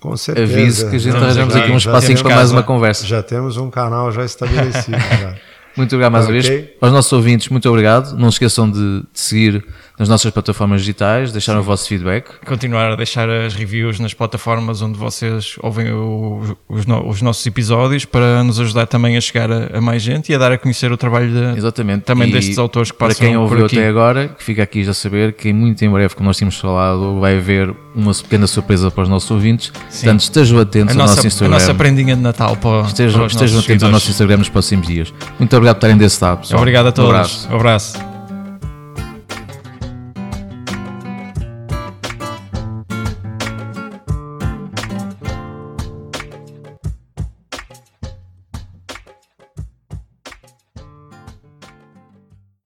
Com 0.01 0.16
certeza. 0.16 0.52
avise 0.52 0.90
que 0.90 0.97
a 0.97 0.98
gente 0.98 1.16
arranjamos 1.16 1.55
aqui, 1.56 1.70
um 1.70 1.78
já 1.78 1.90
espacinho 1.90 2.06
temos 2.18 2.22
para 2.22 2.34
mais 2.36 2.51
uma 2.51 2.62
conversa. 2.62 3.06
Já 3.06 3.22
temos 3.22 3.56
um 3.56 3.70
canal 3.70 4.10
já 4.12 4.24
estabelecido. 4.24 4.98
já. 5.20 5.34
Muito 5.76 5.94
obrigado 5.94 6.12
mais 6.12 6.26
uma 6.26 6.36
Ok. 6.36 6.51
vez. 6.51 6.68
Aos 6.80 6.93
nossos 6.93 7.12
ouvintes, 7.12 7.48
muito 7.48 7.68
obrigado. 7.68 8.14
Não 8.18 8.30
se 8.30 8.34
esqueçam 8.34 8.70
de, 8.70 9.01
de 9.01 9.06
seguir 9.14 9.64
nas 10.03 10.09
nossas 10.09 10.33
plataformas 10.33 10.81
digitais, 10.81 11.31
deixar 11.31 11.57
o 11.57 11.62
vosso 11.62 11.89
feedback. 11.89 12.24
Continuar 12.45 12.91
a 12.93 12.97
deixar 12.97 13.31
as 13.31 13.55
reviews 13.55 14.01
nas 14.01 14.12
plataformas 14.12 14.83
onde 14.83 14.99
vocês 14.99 15.55
ouvem 15.62 15.93
o- 15.93 16.57
os, 16.69 16.85
no- 16.87 17.09
os 17.09 17.23
nossos 17.23 17.47
episódios 17.47 18.05
para 18.05 18.43
nos 18.43 18.59
ajudar 18.59 18.87
também 18.87 19.16
a 19.16 19.20
chegar 19.20 19.51
a, 19.51 19.79
a 19.79 19.81
mais 19.81 20.03
gente 20.03 20.33
e 20.33 20.35
a 20.35 20.39
dar 20.39 20.51
a 20.51 20.59
conhecer 20.59 20.91
o 20.91 20.97
trabalho 20.97 21.31
de, 21.31 21.59
Exatamente. 21.59 22.03
também 22.03 22.29
E 22.29 22.33
destes 22.33 22.59
autores 22.59 22.91
que 22.91 22.99
Para 22.99 23.09
passam 23.09 23.27
quem 23.27 23.35
por 23.37 23.43
ouviu 23.43 23.66
até 23.66 23.87
agora, 23.87 24.29
que 24.29 24.43
fica 24.43 24.62
aqui 24.65 24.83
já 24.83 24.91
a 24.91 24.95
saber 24.95 25.35
que 25.35 25.53
muito 25.53 25.85
em 25.85 25.91
breve, 25.91 26.15
como 26.16 26.27
nós 26.29 26.37
tínhamos 26.37 26.59
falado, 26.59 27.20
vai 27.20 27.37
haver 27.39 27.73
uma 27.95 28.12
pequena 28.12 28.47
surpresa 28.49 28.91
para 28.91 29.05
os 29.05 29.09
nossos 29.09 29.31
ouvintes. 29.31 29.70
Portanto, 29.70 30.20
estejam 30.20 30.59
atentos 30.59 30.97
a 30.97 30.99
ao 31.01 31.07
nossa, 31.07 31.15
nosso 31.15 31.27
a 31.27 31.29
Instagram. 31.29 31.55
nossa 31.55 31.74
prendinha 31.74 32.16
de 32.16 32.23
Natal 32.23 32.57
para, 32.57 32.83
Estejam, 32.89 33.19
para 33.20 33.27
os 33.27 33.33
estejam 33.35 33.61
atentos 33.61 33.83
ao 33.85 33.91
nosso 33.91 34.07
seguidores. 34.07 34.09
Instagram 34.09 34.37
nos 34.39 34.49
próximos 34.49 34.87
dias. 34.87 35.15
Muito 35.39 35.55
obrigado 35.57 35.77
por 35.77 35.79
estarem 35.79 35.97
desse 35.97 36.23
lado, 36.24 36.39
pessoal. 36.41 36.59
Obrigado 36.61 36.87
a 36.87 36.89
Um 36.89 36.93
todos. 36.93 37.11
abraço. 37.11 37.49
Um 37.53 37.55
abraço. 37.57 38.11